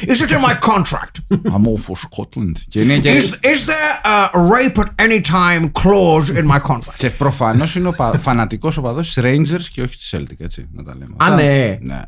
Is 0.06 0.22
it 0.22 0.30
in 0.30 0.40
my 0.40 0.54
contract? 0.54 1.20
I'm 1.54 1.66
all 1.66 1.78
for 1.78 1.96
Scotland. 1.96 2.56
Και 2.68 2.80
είναι 2.80 2.98
και. 2.98 3.16
is 3.42 3.66
there 3.66 3.94
a 4.04 4.30
rape 4.34 4.78
at 4.78 4.90
any 4.98 5.20
time 5.20 5.70
clause 5.82 6.30
in 6.30 6.46
my 6.46 6.60
contract? 6.60 6.96
Και 6.96 7.10
προφανώ 7.10 7.64
είναι 7.76 7.88
ο 7.88 7.92
πα... 7.92 8.18
φανατικό 8.18 8.72
οπαδό 8.78 9.00
τη 9.00 9.12
Rangers 9.16 9.62
και 9.70 9.82
όχι 9.82 9.96
τη 9.96 10.08
Celtic, 10.10 10.38
έτσι. 10.38 10.68
Να 10.72 10.82
τα 10.82 10.94
λέμε. 10.98 11.14
Α, 11.16 11.34
ναι. 11.34 11.78
ναι. 11.80 12.00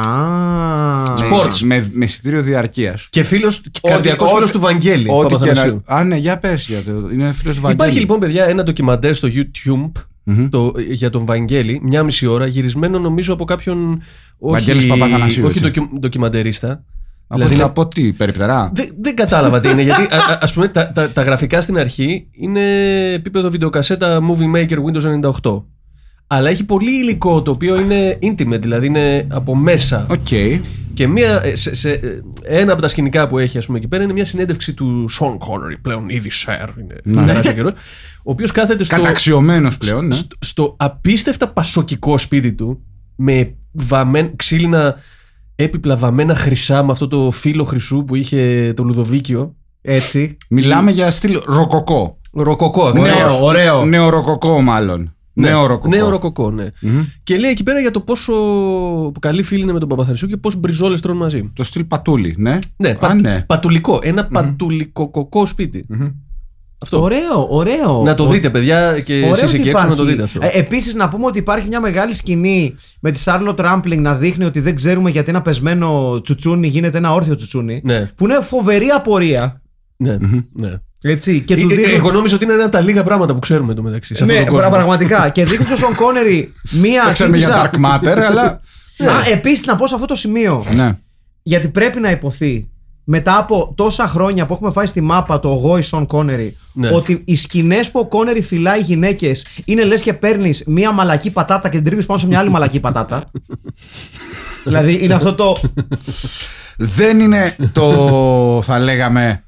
Α. 0.00 1.12
Sports. 1.14 1.58
Με, 1.62 1.90
με 1.92 2.04
εισιτήριο 2.04 2.42
διαρκείας. 2.42 3.06
Και 3.10 3.22
φίλο, 3.22 3.52
καρδιακός 3.82 4.32
φίλος 4.32 4.50
του 4.50 4.60
Βαγγέλη. 4.60 5.06
Ό,τι 5.10 5.26
και 5.26 5.32
να. 5.34 5.38
Παπαθανασίου. 5.38 5.80
Α, 5.86 6.04
ναι, 6.04 6.16
για 6.16 6.38
πες. 6.38 6.66
Για 6.68 6.82
το... 6.82 6.92
Είναι 7.12 7.32
φίλος 7.32 7.54
του 7.54 7.60
Βαγγέλη. 7.60 7.72
Υπάρχει 7.82 7.98
λοιπόν, 7.98 8.18
παιδιά, 8.18 8.44
ένα 8.44 8.62
ντοκιμαντέρ 8.62 9.14
στο 9.14 9.28
YouTube 9.34 9.90
το, 10.50 10.72
για 10.90 11.10
τον 11.10 11.24
Βαγγέλη, 11.24 11.80
μια 11.82 12.02
μισή 12.02 12.26
ώρα, 12.26 12.46
γυρισμένο 12.46 12.98
νομίζω 12.98 13.32
από 13.32 13.44
κάποιον. 13.44 14.02
Βαγγέλης 14.38 14.82
Όχι, 14.82 14.98
Παπαθανασίου, 14.98 15.44
όχι 15.46 15.58
έτσι. 15.64 15.80
ντοκι- 15.80 15.98
ντοκιμαντερίστα. 16.00 16.68
Από, 16.68 16.84
δηλαδή 17.28 17.48
τι- 17.48 17.54
είναι- 17.54 17.64
από 17.70 17.86
τι, 17.86 18.12
περιπτερά; 18.12 18.70
Δεν, 18.74 18.88
δεν 19.00 19.16
κατάλαβα 19.16 19.60
τι 19.60 19.68
είναι, 19.70 19.82
γιατί 19.82 20.02
α, 20.02 20.16
α- 20.16 20.38
ας 20.40 20.52
πούμε 20.52 20.68
τα, 20.68 20.92
τα, 20.92 21.10
τα 21.10 21.22
γραφικά 21.22 21.60
στην 21.60 21.78
αρχή 21.78 22.26
είναι 22.32 22.60
επίπεδο 23.12 23.50
βιντεοκασέτα 23.50 24.20
Movie 24.20 24.56
Maker 24.56 24.76
Windows 24.78 25.30
98. 25.42 25.62
Αλλά 26.26 26.48
έχει 26.48 26.64
πολύ 26.64 26.90
υλικό 26.90 27.42
το 27.42 27.50
οποίο 27.50 27.80
είναι 27.80 28.18
intimate, 28.22 28.60
δηλαδή 28.60 28.86
είναι 28.86 29.26
από 29.30 29.54
μέσα. 29.54 30.06
Οκ. 30.10 30.28
Και 30.94 31.06
μία, 31.06 31.40
ε, 31.44 31.56
σε, 31.56 31.74
σε, 31.74 31.90
ε, 31.92 32.20
ένα 32.42 32.72
από 32.72 32.82
τα 32.82 32.88
σκηνικά 32.88 33.28
που 33.28 33.38
έχει 33.38 33.58
ας 33.58 33.66
πούμε, 33.66 33.78
εκεί 33.78 33.88
πέρα 33.88 34.02
είναι 34.02 34.12
μια 34.12 34.24
συνέντευξη 34.24 34.74
του 34.74 35.10
Sean 35.20 35.32
Connery, 35.32 35.76
πλέον 35.82 36.08
ήδη 36.08 36.30
Sir, 36.46 36.68
είναι 36.80 37.24
τεράστιο 37.26 37.52
καιρός, 37.52 37.72
ο 38.18 38.30
οποίος 38.30 38.52
κάθεται 38.52 38.84
στο, 38.84 38.96
Καταξιωμένος 38.96 39.78
πλέον, 39.78 40.06
ναι. 40.06 40.14
στο, 40.14 40.36
στο 40.40 40.76
απίστευτα 40.78 41.48
πασοκικό 41.48 42.18
σπίτι 42.18 42.52
του 42.52 42.80
με 43.16 43.54
βαμμεν, 43.72 44.32
ξύλινα 44.36 44.96
έπιπλα 45.54 45.96
βαμμένα 45.96 46.34
χρυσά 46.34 46.84
με 46.84 46.92
αυτό 46.92 47.08
το 47.08 47.30
φύλλο 47.30 47.64
χρυσού 47.64 48.04
που 48.04 48.14
είχε 48.14 48.72
το 48.76 48.82
Λουδοβίκιο. 48.82 49.54
Έτσι. 49.80 50.36
Μιλάμε 50.48 50.90
για 50.90 51.10
στυλ 51.10 51.40
ροκοκό. 51.46 52.20
Ροκοκό, 52.32 52.86
ακριβώς. 52.86 53.22
Ωραίο, 53.22 53.44
ωραίο. 53.44 53.84
Νεοροκοκό, 53.84 54.60
μάλλον. 54.60 55.15
Ναι, 55.38 55.48
Νέο 55.48 55.66
ροκοκό. 55.66 55.88
Νέο 55.96 56.08
ροκοκό, 56.08 56.50
ναι. 56.50 56.66
Και 57.22 57.36
λέει 57.36 57.50
εκεί 57.50 57.62
πέρα 57.62 57.80
για 57.80 57.90
το 57.90 58.00
πόσο 58.00 58.32
καλή 59.20 59.42
φίλη 59.42 59.62
είναι 59.62 59.72
με 59.72 59.78
τον 59.78 59.88
Παπαθανασίου 59.88 60.28
και 60.28 60.36
πόσο 60.36 60.58
μπριζόλες 60.58 61.00
τρώνε 61.00 61.18
μαζί. 61.18 61.50
Το 61.54 61.64
στυλ 61.64 61.84
πατούλι, 61.84 62.34
ναι. 62.38 62.58
Ναι, 62.76 62.90
Α, 62.90 62.96
πα, 62.96 63.14
ναι. 63.14 63.44
πατουλικό. 63.46 63.98
Ένα 64.02 64.26
πατουλικοκοκό 64.26 65.46
σπίτι. 65.46 65.86
Αυτό. 66.82 67.00
Ωραίο, 67.02 67.46
ωραίο. 67.48 68.02
Να 68.04 68.14
το 68.14 68.26
δείτε, 68.28 68.50
παιδιά, 68.50 69.00
και 69.00 69.14
Ωραίο 69.18 69.30
εσείς 69.30 69.42
ότι 69.48 69.56
εκεί 69.58 69.68
έξω 69.68 69.86
να 69.86 69.92
υπάρχει. 69.92 69.96
το 69.96 70.04
δείτε 70.04 70.22
αυτό. 70.22 70.38
Ε, 70.42 70.58
Επίσης, 70.58 70.94
να 70.94 71.08
πούμε 71.08 71.26
ότι 71.26 71.38
υπάρχει 71.38 71.68
μια 71.68 71.80
μεγάλη 71.80 72.14
σκηνή 72.14 72.74
με 73.00 73.10
τη 73.10 73.18
Σάρλοτ 73.18 73.60
Ράμπλινγκ 73.60 74.02
να 74.02 74.14
δείχνει 74.14 74.44
ότι 74.44 74.60
δεν 74.60 74.74
ξέρουμε 74.76 75.10
γιατί 75.10 75.30
ένα 75.30 75.42
πεσμένο 75.42 76.20
τσουτσούνι 76.20 76.68
γίνεται 76.68 76.98
ένα 76.98 77.12
όρθιο 77.12 77.34
τσουτσούνι. 77.34 77.80
Ναι. 77.84 78.10
Που 78.14 78.24
είναι 78.24 78.40
φοβερή 78.40 78.86
απορία. 78.88 79.62
ναι, 79.96 80.16
ναι. 80.52 80.72
Έτσι, 81.06 81.40
και 81.40 81.54
Ε, 81.54 81.56
του 81.56 81.70
ε, 81.70 81.74
δείχνει. 81.74 81.92
Εγώ 81.92 82.12
νόμιζα 82.12 82.34
ότι 82.34 82.44
είναι 82.44 82.52
ένα 82.52 82.62
από 82.62 82.72
τα 82.72 82.80
λίγα 82.80 83.04
πράγματα 83.04 83.32
που 83.34 83.38
ξέρουμε 83.38 83.74
το 83.74 83.82
μεταξύ. 83.82 84.14
Σε 84.14 84.22
αυτόν 84.22 84.38
Ναι, 84.38 84.44
τον 84.44 84.54
κόσμο. 84.54 84.70
πραγματικά. 84.70 85.28
και 85.28 85.44
δείχνεις 85.44 85.66
στον 85.66 85.76
Σον 85.78 85.94
Κόνερι 85.94 86.52
μία. 86.70 87.02
Δεν 87.04 87.12
ξέρουμε 87.12 87.36
για 87.36 87.46
τύπισσα- 87.48 87.70
Dark 87.72 88.04
Matter, 88.04 88.18
αλλά. 88.28 88.42
Α, 88.44 88.60
επίσης 89.32 89.66
να 89.66 89.76
πω 89.76 89.86
σε 89.86 89.94
αυτό 89.94 90.06
το 90.06 90.14
σημείο. 90.14 90.64
ναι. 90.74 90.96
Γιατί 91.42 91.68
πρέπει 91.68 92.00
να 92.00 92.10
υποθεί 92.10 92.70
μετά 93.04 93.38
από 93.38 93.72
τόσα 93.76 94.06
χρόνια 94.08 94.46
που 94.46 94.52
έχουμε 94.52 94.70
φάει 94.70 94.86
στη 94.86 95.00
μάπα 95.00 95.40
το 95.40 95.48
εγώ 95.48 95.78
η 95.78 95.82
Σον 95.82 96.06
Κόνερι 96.06 96.56
Ναι. 96.72 96.88
ότι 96.92 97.22
οι 97.24 97.36
σκηνές 97.36 97.90
που 97.90 98.00
ο 98.00 98.06
Κόνερι 98.06 98.40
φυλάει 98.42 98.80
γυναίκες 98.80 99.46
είναι 99.64 99.84
λες 99.84 100.02
και 100.02 100.12
παίρνεις 100.12 100.62
μία 100.66 100.92
μαλακή 100.92 101.30
πατάτα 101.30 101.68
και 101.68 101.76
την 101.76 101.84
τρίβεις 101.84 102.06
πάνω 102.06 102.18
σε 102.20 102.26
μια 102.26 102.38
άλλη 102.38 102.50
μαλακή 102.50 102.80
πατάτα. 102.80 103.22
δηλαδή 104.64 104.98
είναι 105.02 105.14
αυτό 105.14 105.34
το. 105.34 105.56
Δεν 106.78 107.20
είναι 107.20 107.56
το, 107.72 108.60
θα 108.62 108.78
λέγαμε, 108.78 109.44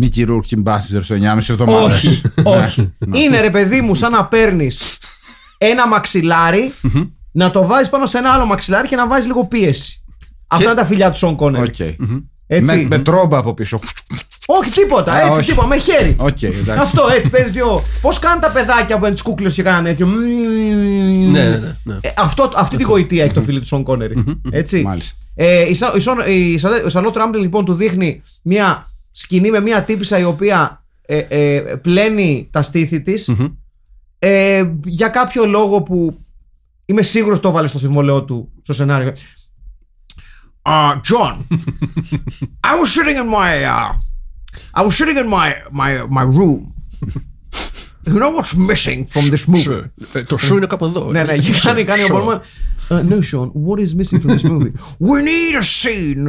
Mickey 0.00 0.28
Rourke 0.28 0.62
Basinger 0.64 1.02
στο 1.02 1.14
9,5 1.14 1.36
εβδομάδα. 1.48 1.84
όχι, 1.84 2.22
όχι. 2.42 2.92
είναι 3.14 3.40
ρε 3.40 3.50
παιδί 3.50 3.80
μου 3.80 3.94
σαν 3.94 4.12
να 4.12 4.24
παίρνεις 4.26 4.98
ένα 5.58 5.88
μαξιλάρι 5.88 6.72
να 7.32 7.50
το 7.50 7.66
βάζεις 7.66 7.88
πάνω 7.88 8.06
σε 8.06 8.18
ένα 8.18 8.30
άλλο 8.30 8.46
μαξιλάρι 8.46 8.88
και 8.88 8.96
να 8.96 9.06
βάζεις 9.08 9.26
λίγο 9.26 9.46
πίεση. 9.46 10.04
Αυτά 10.46 10.64
είναι 10.64 10.74
τα 10.74 10.84
φιλιά 10.84 11.10
του 11.10 11.16
Σον 11.18 11.36
Κόνερι. 11.36 11.64
Οκ. 11.68 11.78
Έτσι. 12.46 12.76
Με, 12.76 12.82
με 12.88 12.98
τρόμπα 12.98 13.38
από 13.38 13.54
πίσω. 13.54 13.78
Όχι 14.46 14.70
τίποτα, 14.70 15.12
Α, 15.12 15.20
έτσι 15.20 15.38
όχι. 15.40 15.48
τίποτα, 15.48 15.66
με 15.66 15.76
χέρι. 15.78 16.14
Οκ, 16.18 16.42
εντάξει. 16.42 16.70
Αυτό 16.80 17.02
έτσι 17.16 17.30
παίρνει 17.30 17.50
δύο. 17.50 17.82
Πώς 18.00 18.18
κάνουν 18.18 18.40
τα 18.40 18.50
παιδάκια 18.50 18.98
που 18.98 19.06
είναι 19.06 19.14
τι 19.14 19.22
κούκλες 19.22 19.54
και 19.54 19.62
κάνουν 19.62 19.86
έτσι; 19.86 20.04
μμμ. 20.04 21.30
Ναι, 21.30 21.42
ναι, 21.42 21.48
ναι, 21.48 21.74
ναι. 21.82 21.94
Ε, 22.00 22.12
αυτό, 22.18 22.50
αυτή 22.56 22.76
τη 22.76 22.82
γοητεία 22.82 23.24
έχει 23.24 23.32
το 23.32 23.40
φιλί 23.40 23.58
του 23.58 23.66
Σον 23.66 23.82
Κόνερι. 23.82 24.24
Έτσι. 24.50 24.82
Μάλιστα. 24.82 25.16
Ε, 25.34 25.68
η, 25.68 25.74
Σα- 25.74 25.94
η, 25.94 26.00
Σον- 26.00 26.26
η, 26.26 26.58
Σαλέ- 26.58 26.84
ο 26.84 26.88
Σαλότ 26.88 27.16
Ράμπλ 27.16 27.38
λοιπόν 27.38 27.64
του 27.64 27.74
δείχνει 27.74 28.20
μια 28.42 28.86
σκηνή 29.12 29.50
με 29.50 29.60
μια 29.60 29.84
τύπησα 29.84 30.18
η 30.18 30.24
οποία 30.24 30.84
ε, 31.02 31.18
ε, 31.18 31.60
πλένει 31.60 32.48
τα 32.52 32.62
στήθη 32.62 33.00
της 33.00 33.30
ε, 34.18 34.64
για 34.84 35.08
κάποιο 35.08 35.46
λόγο 35.46 35.82
που 35.82 36.18
είμαι 36.84 37.02
σίγουρος 37.02 37.40
το 37.40 37.50
βάλε 37.50 37.66
στο 37.66 37.78
θυμολαιό 37.78 38.24
του 38.24 38.52
στο 38.62 38.72
σενάριο. 38.72 39.12
Uh, 40.64 40.94
John, 41.08 41.34
I 42.70 42.72
was 42.80 42.88
sitting 42.94 43.16
in 43.22 43.28
my 43.38 43.50
uh, 43.64 43.90
I 44.78 44.82
was 44.86 44.94
sitting 44.98 45.18
in 45.22 45.28
my 45.36 45.48
my 45.80 45.90
my 46.18 46.24
room. 46.38 46.60
You 48.06 48.18
know 48.22 48.30
what's 48.36 48.54
missing 48.70 49.00
from 49.12 49.24
this 49.30 49.44
movie? 49.48 49.90
Ε, 50.12 50.22
Το 50.22 50.38
σου 50.38 50.56
είναι 50.56 50.66
κάπου 50.66 50.84
εδώ. 50.84 51.10
Ναι, 51.10 51.22
ναι, 51.24 51.36
και 51.36 51.52
κάνει, 51.62 51.84
κάνει 51.84 52.02
ο 52.02 52.08
Μπορμάν. 52.08 52.40
Uh, 52.88 53.02
no, 53.10 53.20
Sean, 53.30 53.48
what 53.66 53.78
is 53.84 53.94
missing 53.94 54.20
from 54.20 54.30
this 54.36 54.44
movie? 54.52 54.72
We 54.98 55.16
need 55.30 55.54
a 55.62 55.64
scene 55.78 56.24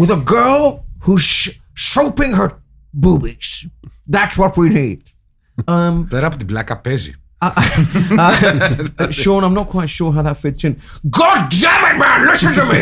with 0.00 0.10
a 0.10 0.20
girl 0.34 0.62
who's 1.04 1.28
soaping 1.93 2.33
her 2.39 2.49
boobies. 3.03 3.49
That's 4.15 4.35
what 4.41 4.51
we 4.57 4.67
need. 4.69 5.01
Um, 5.65 6.05
Πέρα 6.09 6.27
από 6.27 6.37
την 6.37 6.47
πλάκα 6.47 6.81
παίζει. 6.81 7.13
uh, 7.41 9.11
Sean, 9.21 9.43
I'm 9.45 9.53
not 9.53 9.67
quite 9.75 9.89
sure 9.97 10.11
how 10.15 10.21
that 10.27 10.37
fits 10.43 10.63
in. 10.67 10.73
God 11.19 11.39
damn 11.63 11.83
it, 11.89 11.95
man! 12.03 12.19
Listen 12.31 12.51
to 12.59 12.65
me. 12.73 12.81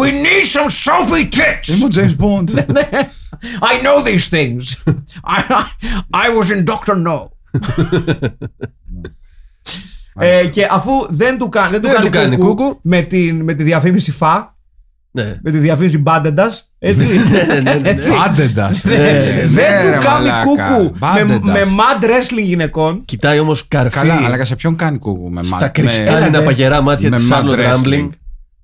we 0.00 0.08
need 0.26 0.44
some 0.56 0.68
soapy 0.84 1.24
tits. 1.38 1.68
Είμαι 1.68 1.84
ο 1.84 1.88
James 1.96 2.16
Bond. 2.22 2.48
I 3.72 3.74
know 3.84 3.96
these 4.10 4.26
things. 4.36 4.62
I, 5.36 5.38
I, 5.60 5.64
I 6.24 6.28
was 6.38 6.48
in 6.54 6.60
Doctor 6.72 6.96
No. 7.08 7.18
ε, 10.20 10.46
και 10.46 10.66
αφού 10.70 10.92
δεν 11.08 11.38
του, 11.38 11.48
κα- 11.48 11.66
δεν 11.66 11.80
του 11.82 11.86
Δεν 11.88 11.96
κάνει, 11.96 12.06
του 12.06 12.12
κάνει 12.18 12.36
κούκου, 12.36 12.54
κούκου. 12.54 12.78
με, 12.82 13.02
την, 13.02 13.42
με 13.42 13.54
τη 13.54 13.62
διαφήμιση 13.62 14.12
φα, 14.12 14.56
Ναι. 15.15 15.35
με 15.41 15.51
τη 15.51 15.57
διαφήμιση 15.57 15.97
μπάντεντας. 15.97 16.71
Έτσι. 16.79 17.07
έτσι. 17.83 18.09
Πάντεντα. 18.09 18.71
δεν 19.45 19.93
του 19.93 19.99
κάνει 20.05 20.29
κούκου 20.43 20.95
με, 20.99 21.39
με 21.43 21.61
mad 21.65 22.03
wrestling 22.03 22.43
γυναικών. 22.43 23.05
Κοιτάει 23.05 23.39
όμως 23.39 23.67
καρφί 23.67 23.97
Καλά, 23.99 24.13
αλλά 24.25 24.37
και 24.37 24.43
σε 24.43 24.55
ποιον 24.55 24.75
κάνει 24.75 24.97
κούκου 24.97 25.31
με 25.31 25.43
στα 25.43 25.55
μάτ- 25.59 25.73
κρυστάλλινα 25.73 26.17
Έλατε. 26.25 26.43
παγερά 26.45 26.81
μάτια 26.81 27.09
με 27.09 27.15
της 27.17 27.29
mad 27.31 27.35
Charlotte 27.43 27.57
wrestling. 27.59 27.85
Rambling. 27.85 28.09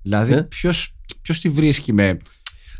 Δηλαδή, 0.02 0.32
Ε; 0.32 0.40
ποιος, 0.42 0.94
ποιος 1.22 1.40
τη 1.40 1.48
βρίσκει 1.48 1.92
με. 1.92 2.16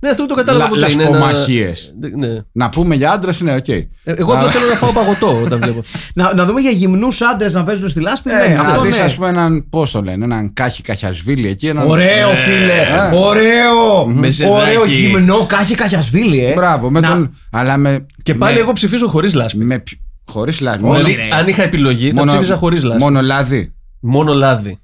Ναι, 0.03 0.09
αυτό 0.09 0.27
το 0.27 0.35
κατάλαβα 0.35 0.65
Λα- 0.65 0.71
ποτέ. 0.81 0.93
Είναι 0.93 1.03
ένα- 1.03 1.19
λασπομαχίες. 1.19 1.95
Ναι. 2.17 2.29
Να 2.53 2.69
πούμε 2.69 2.95
για 2.95 3.11
άντρες, 3.11 3.41
ναι, 3.41 3.55
οκ. 3.55 3.69
Ε, 3.69 3.87
Εγώ 4.05 4.33
απλά 4.35 4.51
θέλω 4.51 4.67
να 4.69 4.75
φάω 4.75 4.93
παγωτό 4.93 5.41
όταν 5.45 5.59
βλέπω. 5.63 5.83
Να, 6.15 6.35
να 6.35 6.45
δούμε 6.47 6.61
για 6.61 6.71
γυμνούς 6.71 7.21
άντρες 7.21 7.55
να 7.55 7.65
παίζουν 7.65 7.89
στη 7.89 8.01
λάσπη. 8.01 8.31
Ε, 8.31 8.49
ναι, 8.49 8.55
να 8.55 8.61
αυτό 8.63 8.81
δεις, 8.81 8.99
ναι. 8.99 9.05
ας 9.05 9.15
πούμε, 9.15 9.29
έναν, 9.29 9.69
πώς 9.71 9.91
το 9.91 10.03
λένε, 10.03 10.25
έναν 10.25 10.53
Κάχι 10.53 10.83
Καχιασβίλι 10.83 11.49
εκεί. 11.49 11.67
Έναν... 11.67 11.89
Ωραίο, 11.91 12.29
φίλε. 12.29 12.73
ε. 13.13 13.17
Ωραίο. 13.17 14.07
Με 14.07 14.31
ζεδάκι. 14.31 14.55
Ωραίο 14.61 14.85
γυμνό, 14.87 15.47
Κάχι 15.47 15.75
Καχιασβίλι, 15.75 16.45
ε. 16.45 16.53
Μπράβο, 16.55 16.91
με 16.91 17.01
Να- 17.01 17.09
τον... 17.09 17.35
Αλλά 17.53 17.77
με... 17.77 18.07
Και 18.23 18.35
πάλι 18.35 18.59
εγώ 18.59 18.73
ψηφίζω 18.73 19.09
χωρίς 19.09 19.35
λάσπη. 19.35 19.65
Με... 19.65 19.79
πι- 19.79 19.99
Χωρίς 20.27 20.61
λάδι. 20.61 20.79
Δηλαδή, 20.85 21.17
αν 21.33 21.49
είχα 21.49 21.63
επιλογή, 21.63 22.13
θα 22.13 22.25
ψήφιζα 22.25 22.57
χωρίς 22.57 22.83
λάσπη. 22.83 23.03
Μόνο 23.03 23.21
λάδι. 23.21 23.75
Μόνο 24.01 24.33
λάδι. 24.33 24.79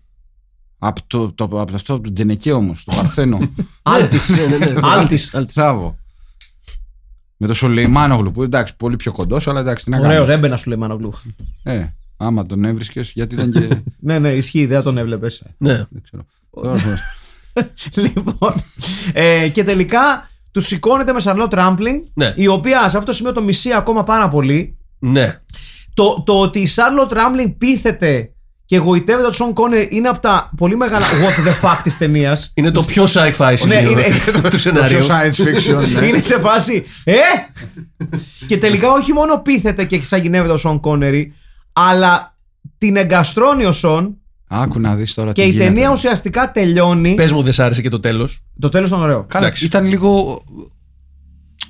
Από 0.87 1.01
το, 1.07 1.33
το, 1.33 1.45
από 1.45 1.75
αυτό 1.75 1.95
από 1.95 2.03
τον 2.03 2.15
Τενεκέ 2.15 2.53
όμως, 2.53 2.85
το 2.85 2.93
Παρθένο. 2.97 3.39
Άλτης. 3.83 4.29
Ναι, 4.29 4.47
ναι, 4.47 4.57
ναι. 4.67 4.81
Άλτης. 4.83 5.35
Μπράβο. 5.55 5.99
Με 7.37 7.47
το 7.47 7.55
Σολεϊμάνογλου 7.55 8.31
που 8.31 8.43
εντάξει, 8.43 8.77
πολύ 8.77 8.97
πιο 8.97 9.13
κοντός, 9.13 9.49
αλλά 9.49 9.61
εντάξει, 9.61 9.85
τι 9.85 9.91
να 9.91 9.99
Ωραίο, 9.99 10.11
κάνουμε. 10.11 10.33
έμπαινα 10.33 10.57
σου 10.57 10.69
λέει 10.69 10.79
Μανογλού. 10.79 11.13
Ε, 11.63 11.87
άμα 12.17 12.47
τον 12.47 12.65
έβρισκες, 12.65 13.11
γιατί 13.15 13.35
ήταν 13.35 13.51
και. 13.51 13.83
Ναι, 13.99 14.19
ναι, 14.19 14.33
ισχύει, 14.33 14.67
δεν 14.67 14.77
θα 14.77 14.83
τον 14.83 14.99
έβλεπες. 14.99 15.43
Ναι. 15.59 15.77
δεν 15.77 16.03
ξέρω. 16.03 16.23
Τώρα, 16.51 16.77
λοιπόν. 18.15 18.53
Ε, 19.13 19.49
και 19.49 19.65
τελικά 19.65 20.31
τους 20.51 20.67
σηκώνεται 20.67 21.13
με 21.13 21.21
Σαρλότ 21.21 21.55
Ράμπλινγκ, 21.55 22.03
Ναι. 22.15 22.33
η 22.37 22.47
οποία 22.47 22.81
σε 22.81 22.97
αυτό 22.97 23.11
το 23.11 23.13
σημείο 23.13 23.33
το 23.33 23.43
μισεί 23.43 23.73
ακόμα 23.73 24.05
πάρα 24.05 24.29
πολύ. 24.29 24.77
Ναι. 24.99 25.41
Το, 25.95 26.23
το 26.27 26.41
ότι 26.41 26.59
η 26.61 26.67
Σάρλοτ 26.67 27.13
Ράμπλινγκ 27.13 27.51
πείθεται 27.59 28.31
και 28.67 28.77
εγωιτεύεται 28.77 29.23
τον 29.25 29.33
Σον 29.33 29.53
Κόνερ 29.53 29.93
είναι 29.93 30.09
από 30.09 30.21
τα 30.21 30.51
πολύ 30.57 30.77
μεγάλα 30.77 31.07
what 31.07 31.49
the 31.49 31.69
fuck 31.69 31.79
της 31.83 31.99
ταινίας. 31.99 32.51
Είναι 32.55 32.71
το 32.71 32.83
πιο 32.83 33.05
sci-fi 33.05 33.55
σημείο 33.57 33.81
είναι- 33.91 34.03
του 34.33 34.41
το 34.41 34.49
πιο 34.49 34.59
σενάριου. 34.59 35.07
science 35.07 35.45
fiction. 35.45 36.01
ναι. 36.01 36.07
Είναι 36.07 36.23
σε 36.23 36.39
φάση. 36.39 36.85
Ε! 37.05 37.13
και 38.47 38.59
τελικά 38.59 38.91
όχι 38.91 39.13
μόνο 39.13 39.39
πείθεται 39.43 39.85
και 39.85 39.97
εξαγηνεύεται 39.97 40.53
ο 40.53 40.57
Σον 40.57 40.81
Κόνερι, 40.81 41.33
αλλά 41.73 42.37
την 42.79 42.97
εγκαστρώνει 42.97 43.65
ο 43.65 43.73
Σον 43.73 44.17
Άκου 44.49 44.81
να 44.81 44.95
δεις 44.95 45.15
τώρα 45.15 45.33
και 45.33 45.43
τι 45.43 45.49
η 45.49 45.51
γίνεται. 45.51 45.65
ταινία 45.65 45.91
ουσιαστικά 45.91 46.53
τελειώνει. 46.53 47.15
Πες 47.15 47.33
μου, 47.33 47.43
δεν 47.43 47.53
σ' 47.53 47.59
άρεσε 47.61 47.83
και 47.83 47.89
το 47.89 48.01
τέλος. 48.01 48.41
Το 48.61 48.69
τέλος 48.69 48.89
ήταν 48.89 49.03
ωραίο. 49.03 49.25
Καλά, 49.29 49.45
Εντάξει. 49.45 49.65
ήταν 49.65 49.87
λίγο. 49.87 50.43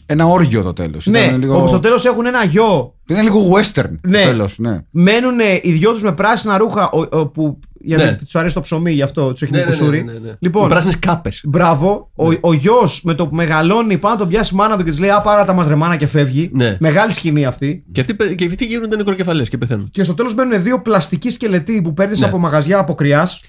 Ένα 0.07 0.25
όργιο 0.27 0.63
το 0.63 0.73
τέλος. 0.73 1.07
Ναι, 1.07 1.37
λίγο... 1.39 1.57
όπου 1.57 1.67
στο 1.67 1.81
τέλος 1.81 2.05
έχουν 2.05 2.27
ένα 2.27 2.45
γιο. 2.45 2.95
Ήταν 3.09 3.23
λίγο 3.25 3.51
western 3.55 3.91
Ναι. 4.01 4.23
το 4.23 4.29
τέλος, 4.29 4.55
ναι. 4.59 4.79
Μένουν 4.91 5.39
οι 5.63 5.71
δυο 5.73 5.93
τους 5.93 6.03
με 6.03 6.13
πράσινα 6.13 6.59
ρούχα. 6.59 6.91
Ο, 6.91 7.19
ο- 7.19 7.27
που, 7.27 7.59
γιατί 7.81 8.05
Ναι. 8.05 8.15
τους 8.17 8.35
αρέσει 8.37 8.55
το 8.55 8.61
ψωμί, 8.61 8.93
γι' 8.93 9.03
αυτό 9.03 9.33
τους 9.33 9.43
έχει 9.43 9.53
Ναι, 9.53 9.59
ναι, 9.59 9.65
ναι, 9.65 9.71
ναι, 9.71 9.77
κουσούρι. 9.77 10.05
ναι, 10.05 10.13
ναι. 10.13 10.33
Λοιπόν, 10.39 10.63
Με 10.63 10.69
πράσινες 10.69 10.99
κάπες. 10.99 11.41
Μπράβο. 11.45 12.11
Ο, 12.15 12.27
ο 12.41 12.53
γιος 12.53 13.01
με 13.05 13.15
το 13.15 13.27
που 13.29 13.35
μεγαλώνει 13.35 13.99
πάνω 13.99 14.15
να 14.15 14.21
τον 14.21 14.29
πιάσει 14.29 14.55
η 14.55 14.57
μάνα 14.57 14.77
του 14.77 14.85
και 14.85 14.91
της 14.91 14.99
λέει 14.99 15.11
Α, 15.11 15.21
πάρα 15.21 15.45
τα 15.45 15.53
μαζρεμάνα 15.53 15.97
και 15.97 16.07
φεύγει. 16.07 16.51
Ναι. 16.53 16.77
Μεγάλη 16.81 17.13
σκηνή 17.13 17.45
αυτή. 17.45 17.85
Και 17.93 18.01
αυτοί, 18.01 18.15
πε- 18.15 18.35
και 18.35 18.45
αυτοί 18.47 18.65
γίνονται 18.65 18.97
νεκροκεφαλές 18.97 19.49
και 19.49 19.59
πεθαίνουν. 19.59 19.89
Και 19.91 20.05
στο 20.05 20.15
τέλος 20.15 20.35
μπαίνουν 20.35 20.63
δύο 20.63 20.81
πλαστικοί 20.83 21.31
σκελετοί 21.31 21.81
που 21.83 21.95
παίρνεις 21.95 22.21
Ναι. 22.21 22.27
από 22.27 22.39
μαγαζιά 22.39 22.79
από 22.79 22.95
κρυάς 22.95 23.41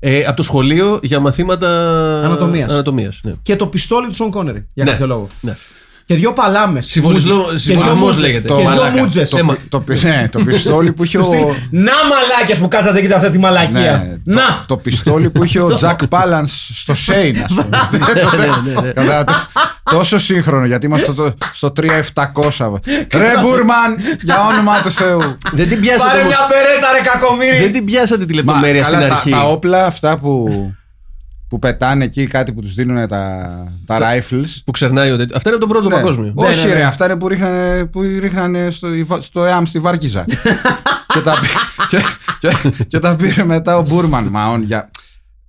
Ε, 0.00 0.24
από 0.24 0.36
το 0.36 0.42
σχολείο 0.42 0.98
για 1.02 1.20
μαθήματα 1.20 1.68
Ανατομίας. 2.24 2.72
ανατομίας, 2.72 3.20
ναι. 3.22 3.32
και 3.42 3.56
το 3.56 3.66
πιστόλι 3.66 4.06
του 4.06 4.14
Σον 4.14 4.30
Κόνερι. 4.30 4.66
Για 4.74 4.84
Ναι. 4.84 4.90
κάποιο 4.90 5.06
λόγο. 5.06 5.26
Ναι. 5.40 5.56
Και 6.06 6.14
δύο 6.14 6.32
παλάμες. 6.32 6.86
Συμβολισμό- 6.88 7.46
συμβολισμός 7.54 8.18
λέγεται. 8.18 8.40
Και 8.40 8.48
Το 8.48 8.54
δύο 8.56 8.64
μαλάκα. 8.64 9.00
μούτζες. 9.00 9.30
Το- 9.30 9.38
Έμα. 9.38 9.56
Το, 9.68 9.80
πι- 9.80 10.02
ναι, 10.02 10.28
το 10.32 10.38
πιστόλι 10.44 10.92
που 10.92 11.04
είχε 11.04 11.18
ο. 11.18 11.54
Να 11.70 11.92
μαλάκια 11.92 12.56
που 12.60 12.68
κάτσατε 12.68 13.00
και 13.00 13.14
αυτή 13.14 13.30
τη 13.30 13.38
μαλακία. 13.38 14.18
Ναι, 14.24 14.34
Να! 14.34 14.46
Το, 14.46 14.64
το 14.66 14.76
πιστόλι 14.76 15.30
που 15.30 15.44
είχε 15.44 15.60
ο 15.60 15.74
Τζακ 15.76 16.06
Πάλανς 16.06 16.48
στο 16.74 16.94
Σέιν, 16.94 17.36
ας 17.42 17.48
πούμε. 17.54 17.68
ναι, 17.92 18.80
ναι. 18.82 18.90
Κατάλαβα, 18.92 19.24
το- 19.24 19.96
Τόσο 19.96 20.18
σύγχρονο, 20.18 20.66
γιατί 20.66 20.86
είμαστε 20.86 21.12
στο, 21.12 21.34
στο 21.54 21.72
3700. 21.76 22.80
Ρε 23.14 23.32
Μπούρμαν, 23.40 23.96
για 24.22 24.46
όνομα 24.46 24.80
του 24.80 24.90
Θεού. 24.90 25.20
Δεν 25.52 25.68
την 25.68 25.80
πιάσατε 25.80 26.08
Πάρε 26.10 26.20
όμως- 26.20 26.32
μια 26.32 26.46
μπερέτα, 26.48 26.92
ρε 26.92 27.08
κακομοίρη. 27.10 27.58
Δεν 27.58 27.72
την 27.72 27.84
πιάσατε 27.84 28.26
τη 28.26 28.34
Μα, 28.34 28.40
λεπτομέρεια 28.40 28.82
καλά, 28.82 28.96
στην 28.96 29.08
τα, 29.08 29.14
αρχή. 29.14 29.30
τα 29.30 29.42
όπλα 29.48 29.86
αυτά 29.86 30.18
που, 30.18 30.48
που 31.48 31.58
πετάνε 31.58 32.04
εκεί, 32.04 32.26
κάτι 32.26 32.52
που 32.52 32.60
τους 32.60 32.74
δίνουν 32.74 33.08
τα, 33.08 33.48
τα 33.86 33.98
rifles. 34.00 34.44
Που 34.64 34.70
ξερνάει 34.70 35.10
ο 35.10 35.16
τέτοιο. 35.16 35.36
Αυτά 35.36 35.48
είναι 35.50 35.58
από 35.58 35.66
τον 35.66 35.68
πρώτο 35.68 35.88
Ναι. 35.88 35.94
παγκόσμιο. 35.94 36.32
Όχι, 36.34 36.60
Ναι, 36.60 36.66
ναι, 36.66 36.72
ρε, 36.72 36.78
ναι. 36.78 36.84
αυτά 36.84 37.04
είναι 37.04 37.16
που 37.16 37.28
ρίχνανε, 37.28 37.84
που 37.84 38.00
ρίχνανε 38.20 38.70
στο, 38.70 38.88
στο 39.18 39.44
ΕΑΜ 39.44 39.64
στη 39.64 39.78
Βάρκιζα. 39.78 40.24
και, 41.14 41.20
τα, 41.24 41.32
πή- 41.40 41.86
και, 41.88 41.98
και, 42.38 42.84
και 42.86 42.98
τα 42.98 43.16
πήρε 43.16 43.44
μετά 43.44 43.76
ο 43.76 43.82
Μπούρμαν. 43.82 44.24
Μαόν, 44.30 44.62
για... 44.62 44.90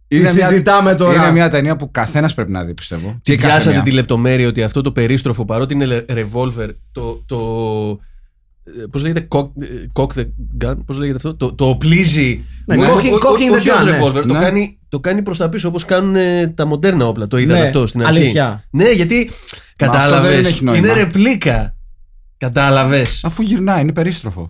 Τι 0.08 0.26
συζητάμε 0.28 0.95
τώρα. 0.95 1.14
Είναι 1.22 1.32
μια 1.32 1.50
ταινία 1.50 1.76
που 1.76 1.91
καθένας 1.91 2.34
πρέπει 2.34 2.52
να 2.52 2.64
δει, 2.64 2.74
πιστεύω. 2.74 3.20
Τι 3.24 3.36
κάθε 3.36 3.48
Πιάσατε 3.48 3.74
μία. 3.76 3.84
τη 3.84 3.91
λεπτομέρεια 3.91 4.48
ότι 4.48 4.64
αυτό 4.64 4.82
το 4.82 4.91
περίστροφο 4.91 5.45
παρότι 5.45 5.74
είναι 5.74 6.06
revolver, 6.10 6.70
το. 6.91 7.24
το 7.26 7.38
Πώς 8.91 9.01
λέγεται, 9.01 9.28
cock, 9.30 9.49
ε, 9.61 9.65
cock 9.93 10.07
the 10.20 10.26
gun, 10.65 10.76
πώς 10.86 10.97
λέγεται 10.97 11.15
αυτό, 11.15 11.36
το, 11.36 11.53
το 11.53 11.65
οπλίζει. 11.70 12.43
Ναι, 12.65 12.76
Ό- 12.76 12.80
cocking- 12.80 13.11
ό- 13.11 13.15
ό- 13.15 13.18
cocking 13.18 13.51
the 13.53 13.57
όχι 13.57 13.70
ως 13.70 13.82
gun, 13.82 13.86
ναι. 13.86 13.99
revolver, 14.01 14.24
το, 14.28 14.34
Ναι. 14.34 14.39
κάνει, 14.39 14.80
το 14.89 14.99
κάνει 14.99 15.22
προς 15.22 15.38
τα 15.38 15.49
πίσω 15.49 15.68
όπως 15.68 15.86
κάνουν 15.86 16.15
ε, 16.15 16.47
τα 16.47 16.65
μοντέρνα 16.65 17.07
όπλα. 17.07 17.28
Το 17.28 17.38
είδατε 17.38 17.59
Ναι, 17.59 17.65
αυτό 17.65 17.88
στην 17.88 18.05
αρχή. 18.05 18.18
αλήθεια. 18.20 18.63
Ναι, 18.72 18.89
γιατί 18.91 19.28
αυτό 19.30 19.76
κατάλαβες. 19.76 20.36
δεν 20.36 20.45
έχει 20.45 20.63
νόημα. 20.63 20.78
Είναι 20.88 20.93
ρεπλίκα. 20.93 21.76
Κατάλαβες. 22.38 23.19
Αφού 23.23 23.41
γυρνάει, 23.41 23.81
είναι 23.81 23.93
περίστροφο. 23.93 24.49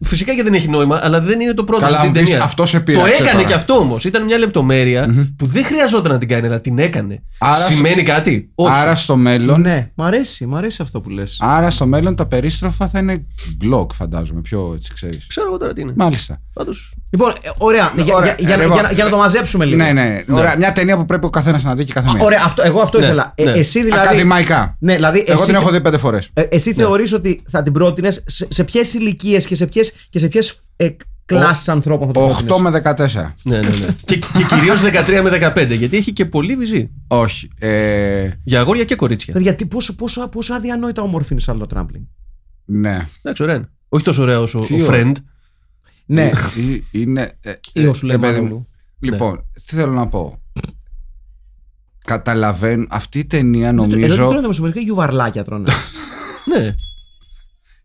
Φυσικά 0.00 0.34
και 0.34 0.42
δεν 0.42 0.54
έχει 0.54 0.68
νόημα, 0.68 1.00
αλλά 1.02 1.20
δεν 1.20 1.40
είναι 1.40 1.54
το 1.54 1.64
πρώτο 1.64 1.80
Καλά, 1.80 1.90
σε 1.92 1.96
αυτή 1.96 2.08
μου 2.08 2.14
την 2.14 2.22
πεις, 2.22 2.30
ταινία. 2.30 2.46
αυτός 2.46 2.70
σε 2.70 2.76
Το 2.76 2.82
πείραξε 2.84 3.14
έκανε 3.14 3.30
τώρα. 3.30 3.44
και 3.44 3.54
αυτό 3.54 3.74
όμως. 3.74 4.04
Ήταν 4.04 4.24
μια 4.24 4.38
λεπτομέρεια 4.38 5.30
που 5.38 5.46
δεν 5.46 5.64
χρειαζόταν 5.64 6.12
να 6.12 6.18
την 6.18 6.28
κάνει, 6.28 6.46
αλλά 6.46 6.60
την 6.60 6.78
έκανε. 6.78 7.22
Άρα 7.38 7.54
Σημαίνει 7.54 8.02
κάτι; 8.02 8.50
Όχι. 8.54 8.72
Άρα 8.74 8.94
στο 8.96 9.16
μέλλον. 9.16 9.60
Ναι, 9.60 9.90
μ' 9.94 10.02
αρέσει, 10.02 10.46
μ' 10.46 10.56
αρέσει 10.56 10.82
αυτό 10.82 11.00
που 11.00 11.08
λες. 11.10 11.36
Άρα 11.40 11.70
στο 11.70 11.86
μέλλον 11.86 12.16
τα 12.16 12.26
περίστροφα 12.26 12.88
θα 12.88 12.98
είναι 12.98 13.26
Glock, 13.64 13.86
φαντάζομαι. 13.92 14.40
Πιο 14.40 14.72
έτσι 14.76 14.92
ξέρεις. 14.94 15.26
Ξέρω 15.26 15.46
εγώ 15.46 15.58
τώρα 15.58 15.72
τι 15.72 15.80
είναι. 15.80 15.92
Μάλιστα. 15.96 16.40
Πάντως, 16.52 16.94
Λοιπόν, 17.10 17.30
ε, 17.42 17.48
ωραία. 17.58 17.92
Για, 17.96 18.14
Ωραία, 18.14 18.34
για, 18.38 18.46
για, 18.46 18.54
ε, 18.54 18.56
να- 18.56 18.62
λοιπόν. 18.62 18.78
για 18.78 18.82
να- 18.88 18.92
για 18.94 19.04
να 19.04 19.10
το 19.10 19.16
μαζέψουμε 19.16 19.64
λίγο. 19.64 19.82
Ναι, 19.84 19.92
ναι. 19.92 20.24
Ωραία, 20.30 20.56
μια 20.56 20.72
ταινία 20.72 20.96
που 20.96 21.04
πρέπει 21.04 21.26
ο 21.26 21.30
καθένας 21.30 21.64
να 21.64 21.74
δει 21.74 21.84
και 21.84 21.92
κάθε 21.92 22.08
μία. 22.14 22.24
Ωραία, 22.24 22.42
αυτό, 22.44 22.62
εγώ 22.62 22.80
αυτό 22.80 22.98
Ναι, 22.98 23.04
ήθελα. 23.04 23.32
Ε, 23.34 23.44
ναι. 23.44 23.50
εσύ 23.50 23.82
δηλαδή. 23.82 24.06
Ακαδημαϊκά. 24.06 24.76
Ναι, 24.80 24.94
δηλαδή 24.94 25.24
Εγώ 25.26 25.38
εσύ, 25.38 25.46
την 25.46 25.54
έχω 25.54 25.70
δει 25.70 25.80
πέντε 25.80 25.98
φορές. 25.98 26.30
ε, 26.32 26.40
εσύ 26.42 26.72
θεωρείς 26.74 27.12
ότι 27.12 27.25
θα 27.48 27.62
την 27.62 27.72
πρότεινες 27.72 28.22
σε, 28.26 28.46
σε 28.50 28.64
ποιες 28.64 28.94
ηλικίες 28.94 29.46
και 29.46 29.54
σε 29.54 29.66
ποιες 29.66 29.92
και 30.10 30.18
σε 30.18 30.28
ποιες, 30.28 30.60
ε, 30.76 30.88
κλάσεις 31.24 31.68
ανθρώπων 31.68 32.06
θα 32.06 32.12
την 32.12 32.22
8 32.22 32.44
πρότεινες. 32.46 32.72
με 32.72 32.94
14. 33.24 33.34
ναι, 33.42 33.58
ναι, 33.60 33.68
ναι. 33.68 33.86
και, 34.04 34.16
και 34.16 34.44
κυρίως 34.48 34.80
13 34.82 35.20
με 35.22 35.52
15, 35.56 35.76
γιατί 35.76 35.96
έχει 35.96 36.12
και 36.12 36.26
πολύ 36.26 36.56
βυζί. 36.56 36.90
Όχι. 37.06 37.48
Ε, 37.58 38.30
Για 38.44 38.60
αγόρια 38.60 38.84
και 38.84 38.94
κορίτσια. 38.94 39.32
Παιδιά, 39.34 39.54
τι, 39.54 39.66
πόσο, 39.66 39.94
πόσο, 39.94 40.28
πόσο 40.28 40.54
αδιανόητα 40.54 41.02
όμορφη 41.02 41.28
είναι 41.32 41.40
η 41.40 41.44
Σάρλο 41.44 41.66
Τράμπλινγκ. 41.66 42.04
ναι. 42.64 43.08
Εντάξει, 43.22 43.42
ωραία 43.42 43.54
είναι. 43.54 43.68
Όχι 43.88 44.04
τόσο 44.04 44.22
ωραία 44.22 44.40
όσο 44.40 44.60
Τι 44.60 44.82
ο 44.82 44.84
ωραία. 44.86 45.02
friend. 45.04 45.12
Ναι, 46.06 46.22
Ε, 46.24 46.32
Είναι. 46.90 47.38
ε, 47.40 47.52
ή 47.72 47.82
ε, 47.82 47.86
ο 47.88 47.94
Σουλέμαν 47.94 48.30
ε, 48.30 48.32
παιδί 48.32 48.44
μου. 48.44 48.52
Ογλου. 48.52 48.66
Λοιπόν, 48.98 49.44
τι 49.66 49.74
θέλω 49.76 49.92
να 49.92 50.06
πω. 50.08 50.40
Καταλαβαίνω. 52.04 52.86
Αυτή 52.88 53.18
η 53.18 53.24
ταινία 53.24 53.68
Εδώ 53.68 53.86
δεν 53.86 53.98
νομίζω 53.98 54.28
τρώνε 54.28 54.46
μεσημερικά 54.46 54.80
γιουβαρλάκια 54.80 55.44
τρώνε. 55.44 55.70
Ναι. 56.56 56.74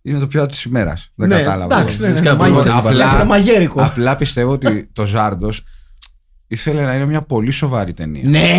Είναι 0.01 0.19
το 0.19 0.27
πιάτο 0.27 0.47
τη 0.55 0.63
ημέρας. 0.67 1.11
Δεν 1.15 1.27
ναι, 1.27 1.37
κατάλαβα. 1.37 1.77
Εντάξει, 1.79 2.01
ναι, 2.01 2.07
ναι, 2.07 2.13
Φυσικά, 2.13 2.35
μαγε- 2.35 2.57
λοιπόν, 2.57 2.77
απλά- 2.77 3.13
είναι 3.15 3.23
μαγέρικο. 3.23 3.81
Απλά 3.83 4.15
πιστεύω 4.15 4.51
ότι 4.51 4.89
το 4.93 5.05
Ζάρντος 5.05 5.63
ήθελε 6.47 6.83
να 6.83 6.95
είναι 6.95 7.05
μια 7.05 7.21
πολύ 7.21 7.51
σοβαρή 7.51 7.93
ταινία. 7.93 8.29
Ναι! 8.29 8.57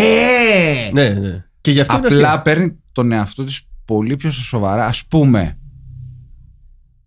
ναι, 0.93 1.09
ναι. 1.09 1.45
Και 1.61 1.71
γι' 1.71 1.81
αυτό 1.81 1.97
είναι 1.97 2.07
Απλά 2.07 2.29
αστείο. 2.29 2.43
παίρνει 2.43 2.77
τον 2.93 3.13
εαυτό 3.13 3.45
της 3.45 3.61
πολύ 3.85 4.17
πιο 4.17 4.31
σοβαρά. 4.31 4.85
Α 4.87 4.93
πούμε, 5.09 5.59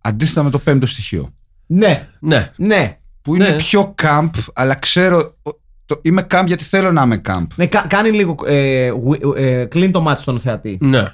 αντίθετα 0.00 0.42
με 0.42 0.50
το 0.50 0.58
πέμπτο 0.58 0.86
στοιχείο. 0.86 1.34
Ναι, 1.66 2.08
Ναι. 2.20 2.52
ναι. 2.56 2.96
Που 3.22 3.34
είναι 3.34 3.50
Ναι. 3.50 3.56
πιο 3.56 3.94
camp, 4.02 4.30
αλλά 4.54 4.74
ξέρω. 4.74 5.36
ο- 5.42 5.50
Το, 5.86 6.00
είμαι 6.02 6.26
camp 6.30 6.44
γιατί 6.46 6.64
θέλω 6.64 6.92
να 6.92 7.02
είμαι 7.02 7.20
camp. 7.28 7.46
ναι 7.56 7.66
κα- 7.66 7.86
κάνει 7.88 8.10
λίγο. 8.10 8.34
Ε, 8.46 8.88
γου- 8.88 9.36
ε, 9.36 9.64
κλείνει 9.64 9.90
το 9.90 10.00
μάτι 10.00 10.20
στον 10.20 10.40
θεατή. 10.40 10.78
Ναι. 10.80 11.04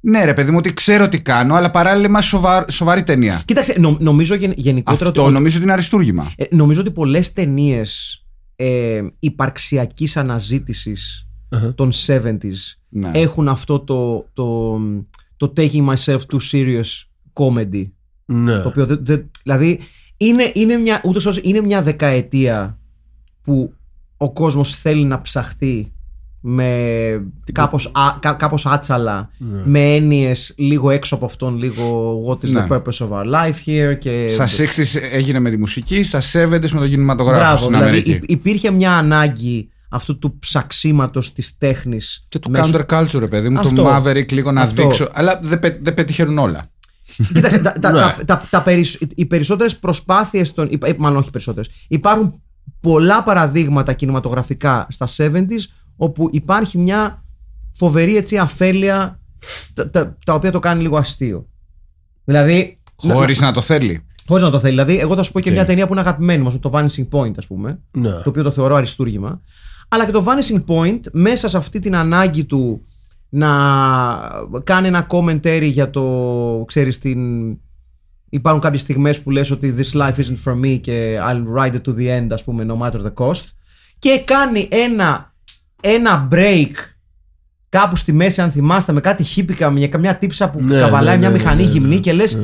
Ναι, 0.00 0.24
ρε 0.24 0.34
παιδί 0.34 0.50
μου, 0.50 0.56
ότι 0.58 0.74
ξέρω 0.74 1.08
τι 1.08 1.20
κάνω, 1.22 1.54
αλλά 1.54 1.70
παράλληλα 1.70 2.06
είμαι 2.08 2.20
σοβαρ, 2.20 2.70
σοβαρή 2.70 3.02
ταινία. 3.02 3.42
Κοίταξε, 3.44 3.76
νο- 3.78 3.96
νομίζω 4.00 4.34
γεν, 4.34 4.52
γενικότερα 4.56 5.08
Αυτό 5.08 5.22
ότι. 5.24 5.32
νομίζω 5.32 5.54
ότι 5.54 5.64
είναι 5.64 5.72
αριστούργημα. 5.72 6.32
Ε, 6.36 6.44
νομίζω 6.50 6.80
ότι 6.80 6.90
πολλές 6.90 7.32
ταινίες 7.32 8.22
ε, 8.56 9.00
υπαρξιακής 9.18 10.16
αναζήτησης 10.16 11.26
Αχα. 11.48 11.74
των 11.74 11.92
70s 12.06 12.76
Ναι. 12.88 13.10
έχουν 13.14 13.48
αυτό 13.48 13.78
το, 13.80 14.28
το, 14.32 14.78
το 15.36 15.52
taking 15.56 15.86
myself 15.88 16.18
too 16.18 16.38
serious 16.52 16.84
comedy. 17.32 17.86
Ναι. 18.24 18.58
Το 18.60 18.68
οποίο 18.68 18.86
δεν, 18.86 18.98
δεν- 19.02 19.30
δηλαδή 19.42 19.80
είναι, 20.16 20.50
είναι, 20.54 20.76
μια, 20.76 21.00
ούτως 21.04 21.26
ώστε 21.26 21.40
είναι 21.44 21.60
μια 21.60 21.82
δεκαετία 21.82 22.78
που 23.42 23.72
ο 24.16 24.32
κόσμος 24.32 24.74
θέλει 24.74 25.04
να 25.04 25.20
ψαχτεί 25.20 25.92
με 26.40 26.70
κάπως, 27.52 27.86
α, 27.86 28.16
κά- 28.20 28.36
κάπως 28.38 28.66
άτσαλα 28.66 29.30
με 29.64 29.94
έννοιες 29.94 30.54
λίγο 30.56 30.90
έξω 30.90 31.14
από 31.14 31.24
αυτόν 31.24 31.56
λίγο 31.58 32.14
what 32.28 32.44
is 32.44 32.50
Ναι. 32.50 32.66
the 32.68 32.72
purpose 32.74 33.06
of 33.06 33.08
our 33.08 33.24
life 33.34 33.54
here 33.66 33.98
και 33.98 34.28
Στα 34.30 34.46
60s 34.48 34.94
έγινε 35.12 35.38
με 35.40 35.50
τη 35.50 35.56
μουσική, 35.58 36.02
στα 36.02 36.20
70s 36.20 36.70
με 36.70 36.78
τον 36.80 36.88
κινηματογράφο 36.88 37.40
Μπράβο, 37.40 37.56
στην 37.56 37.68
δηλαδή 37.68 37.88
Αμερική. 37.88 38.10
υ- 38.10 38.30
υπήρχε 38.30 38.70
μια 38.70 38.92
ανάγκη 38.96 39.68
αυτού 39.90 40.18
του 40.18 40.38
ψαξίματος 40.38 41.32
της 41.32 41.58
τέχνης 41.58 42.24
Και 42.28 42.38
του 42.38 42.50
μέσω- 42.50 42.76
counterculture, 42.88 43.18
ρε 43.18 43.26
παιδί 43.26 43.48
μου, 43.48 43.58
Αυτό. 43.58 43.74
το 43.74 43.96
Maverick 43.96 44.32
λίγο 44.32 44.52
να 44.52 44.62
Αυτό. 44.62 44.82
δείξω. 44.82 45.08
Αλλά 45.12 45.38
δεν, 45.42 45.60
πε- 45.60 45.78
δεν 45.82 45.94
πετυχαίνουν 45.94 46.38
όλα. 46.38 46.68
Κοίταξε, 47.34 47.58
τα, 47.58 47.72
τα, 47.72 47.92
Ναι. 47.92 47.98
τα, 48.00 48.16
τα, 48.24 48.46
τα 48.50 48.62
περισ- 48.62 49.02
οι 49.14 49.26
περισσότερες 49.26 49.76
προσπάθειες 49.76 50.52
των, 50.54 50.66
υπα- 50.70 50.88
ε, 50.88 50.94
μάλλον 50.98 51.18
όχι 51.18 51.30
περισσότερες 51.30 51.70
υπάρχουν 51.88 52.42
πολλά 52.80 53.22
παραδείγματα 53.22 53.92
κινηματογραφικά 53.92 54.86
στα 54.90 55.06
70s 55.06 55.66
όπου 55.98 56.28
υπάρχει 56.30 56.78
μια 56.78 57.24
φοβερή 57.72 58.16
έτσι 58.16 58.38
αφέλεια 58.38 59.20
τα, 59.74 59.90
τα, 59.90 60.16
τα 60.24 60.34
οποία 60.34 60.52
το 60.52 60.58
κάνει 60.58 60.82
λίγο 60.82 60.96
αστείο 60.96 61.46
δηλαδή 62.24 62.78
Χωρίς 63.06 63.40
να 63.40 63.52
το 63.52 63.60
θέλει. 63.60 64.06
Χωρίς 64.26 64.42
να 64.42 64.50
το 64.50 64.58
θέλει. 64.58 64.70
Δηλαδή, 64.70 64.98
εγώ 64.98 65.16
θα 65.16 65.22
σου 65.22 65.32
πω 65.32 65.40
και 65.40 65.48
Οκ. 65.48 65.54
μια 65.54 65.64
ταινία 65.64 65.86
που 65.86 65.92
είναι 65.92 66.00
αγαπημένη 66.00 66.42
μας, 66.42 66.58
το 66.58 66.70
Vanishing 66.74 67.08
Point, 67.10 67.32
ας 67.38 67.46
πούμε. 67.46 67.80
Ναι. 67.90 68.10
Το 68.10 68.24
οποίο 68.26 68.42
το 68.42 68.50
θεωρώ 68.50 68.74
αριστούργημα. 68.74 69.40
Αλλά 69.88 70.04
και 70.04 70.10
το 70.10 70.24
Vanishing 70.26 70.64
Point, 70.66 71.00
μέσα 71.12 71.48
σε 71.48 71.56
αυτή 71.56 71.78
την 71.78 71.96
ανάγκη 71.96 72.44
του 72.44 72.86
να 73.28 73.48
κάνει 74.64 74.86
ένα 74.86 75.06
commentary 75.10 75.68
για 75.70 75.90
το. 75.90 76.64
ξέρεις, 76.66 76.98
την. 76.98 77.20
Υπάρχουν 78.30 78.62
κάποιες 78.62 78.82
στιγμές 78.82 79.22
που 79.22 79.30
λες 79.30 79.50
ότι 79.50 79.74
this 79.78 80.00
life 80.00 80.14
isn't 80.14 80.42
for 80.44 80.64
me 80.64 80.80
και 80.80 81.18
I'll 81.28 81.44
ride 81.58 81.72
it 81.72 81.82
to 81.82 81.94
the 81.94 82.20
end, 82.20 82.26
ας 82.30 82.44
πούμε, 82.44 82.66
no 82.68 82.78
matter 82.78 83.00
the 83.00 83.12
cost. 83.14 83.44
Και 83.98 84.22
κάνει 84.24 84.68
ένα, 84.70 85.34
ένα 85.82 86.28
break 86.32 86.70
κάπου 87.68 87.96
στη 87.96 88.12
μέση, 88.12 88.40
αν 88.40 88.50
θυμάστε, 88.50 88.92
με 88.92 89.00
κάτι 89.00 89.22
χίπικα, 89.22 89.70
με 89.70 89.86
καμιά 89.86 90.16
τύψα 90.16 90.50
που 90.50 90.62
Ναι, 90.62 90.78
καβαλάει 90.78 91.14
ναι, 91.14 91.20
μια 91.20 91.28
ναι, 91.30 91.36
μηχανή 91.38 91.60
ναι, 91.62 91.66
ναι, 91.66 91.72
γυμνή 91.72 91.94
ναι. 91.94 92.00
και 92.00 92.12
λες 92.12 92.38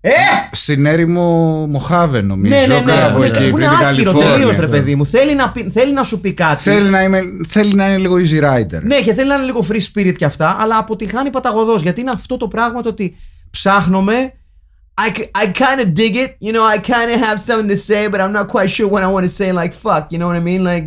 «Ε, 0.00 0.10
Στην 0.52 0.86
έρημο 0.86 1.66
Μοχάβε, 1.66 2.20
νομίζω. 2.20 2.54
ναι, 2.54 2.66
ναι, 2.66 2.80
ναι. 2.80 2.92
κάπου 2.92 3.14
που 3.16 3.22
είναι- 3.22 3.36
εκεί, 3.38 3.50
που 3.50 3.56
πριν 3.56 3.66
είναι 3.66 3.76
την 3.76 3.86
άκυρο 3.86 4.04
Καλιφόρνια. 4.12 4.32
τελείως, 4.32 4.56
ρε 4.56 4.66
παιδί 4.66 4.94
μου. 4.94 5.06
Θέλει 5.06 5.34
να, 5.34 5.50
πει- 5.50 5.70
θέλει 5.72 5.92
να 5.92 6.02
σου 6.04 6.20
πει 6.20 6.32
κάτι. 6.32 6.62
Θέλει 6.62 6.88
να, 6.90 7.02
είμαι, 7.02 7.20
θέλει 7.46 7.74
να 7.74 7.86
είναι 7.88 7.98
λίγο 7.98 8.14
easy 8.14 8.42
rider. 8.44 8.82
Ναι, 8.82 9.00
και 9.00 9.12
θέλει 9.12 9.28
να 9.28 9.34
είναι 9.34 9.44
λίγο 9.44 9.66
free 9.70 9.80
spirit 9.94 10.14
και 10.16 10.24
αυτά, 10.24 10.56
αλλά 10.60 10.78
αποτυχάνει 10.78 11.30
παταγωδός. 11.30 11.82
Γιατί 11.82 12.00
είναι 12.00 12.10
αυτό 12.10 12.36
το 12.36 12.48
πράγμα 12.48 12.82
το 12.82 12.88
ότι 12.88 13.16
ψάχνομαι. 13.50 14.32
I, 15.08 15.16
c- 15.18 15.42
I 15.42 15.46
kind 15.52 15.80
of 15.80 15.86
dig 16.00 16.14
it, 16.14 16.48
you 16.48 16.52
know. 16.54 16.64
I 16.74 16.78
kind 16.78 17.10
of 17.14 17.20
have 17.28 17.38
something 17.48 17.68
to 17.70 17.76
say, 17.76 18.08
but 18.12 18.20
I'm 18.20 18.32
not 18.32 18.46
quite 18.54 18.70
sure 18.76 18.88
what 18.88 19.02
I 19.02 19.06
want 19.14 19.24
to 19.30 19.34
say. 19.40 19.52
Like 19.52 19.72
fuck, 19.84 20.04
you 20.12 20.18
know 20.18 20.28
what 20.30 20.36
I 20.42 20.44
mean? 20.50 20.62
Like, 20.72 20.86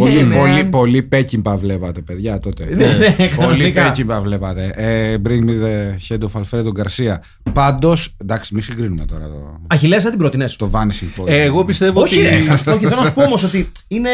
Πολύ, 0.00 0.18
hey, 0.20 0.34
man. 0.34 0.38
πολύ, 0.38 0.64
πολύ 0.64 1.02
Πέκυμπα 1.02 1.56
βλέπατε, 1.56 2.00
παιδιά, 2.00 2.38
τότε. 2.40 2.64
Ναι, 2.64 2.86
ναι, 2.86 3.14
πολύ 3.16 3.28
κανονικά. 3.28 3.84
Πέκυμπα 3.88 4.20
βλέπατε. 4.20 4.72
Ε, 4.74 5.16
bring 5.24 5.44
me 5.48 5.50
the 5.64 5.96
head 6.08 6.18
of 6.28 6.40
Alfredo 6.40 6.68
Garcia. 6.80 7.16
Πάντως, 7.52 8.14
εντάξει, 8.16 8.54
μη 8.54 8.60
συγκρίνουμε 8.62 9.04
τώρα 9.04 9.26
το, 9.28 9.60
Αχιλέα, 9.66 10.00
θα 10.00 10.08
την 10.10 10.18
προτείνες. 10.18 10.56
το 10.56 10.70
Vanishing 10.72 11.20
Point. 11.22 11.26
Ε, 11.28 11.42
εγώ 11.42 11.64
πιστεύω 11.64 12.00
Όχι, 12.00 12.18
ότι. 12.18 12.28
ρε. 12.28 12.36
Όχι, 12.72 12.86
θέλω 12.86 13.00
να 13.00 13.04
σου 13.06 13.14
πω 13.14 13.22
όμως 13.22 13.42
ότι 13.44 13.70
είναι. 13.88 14.08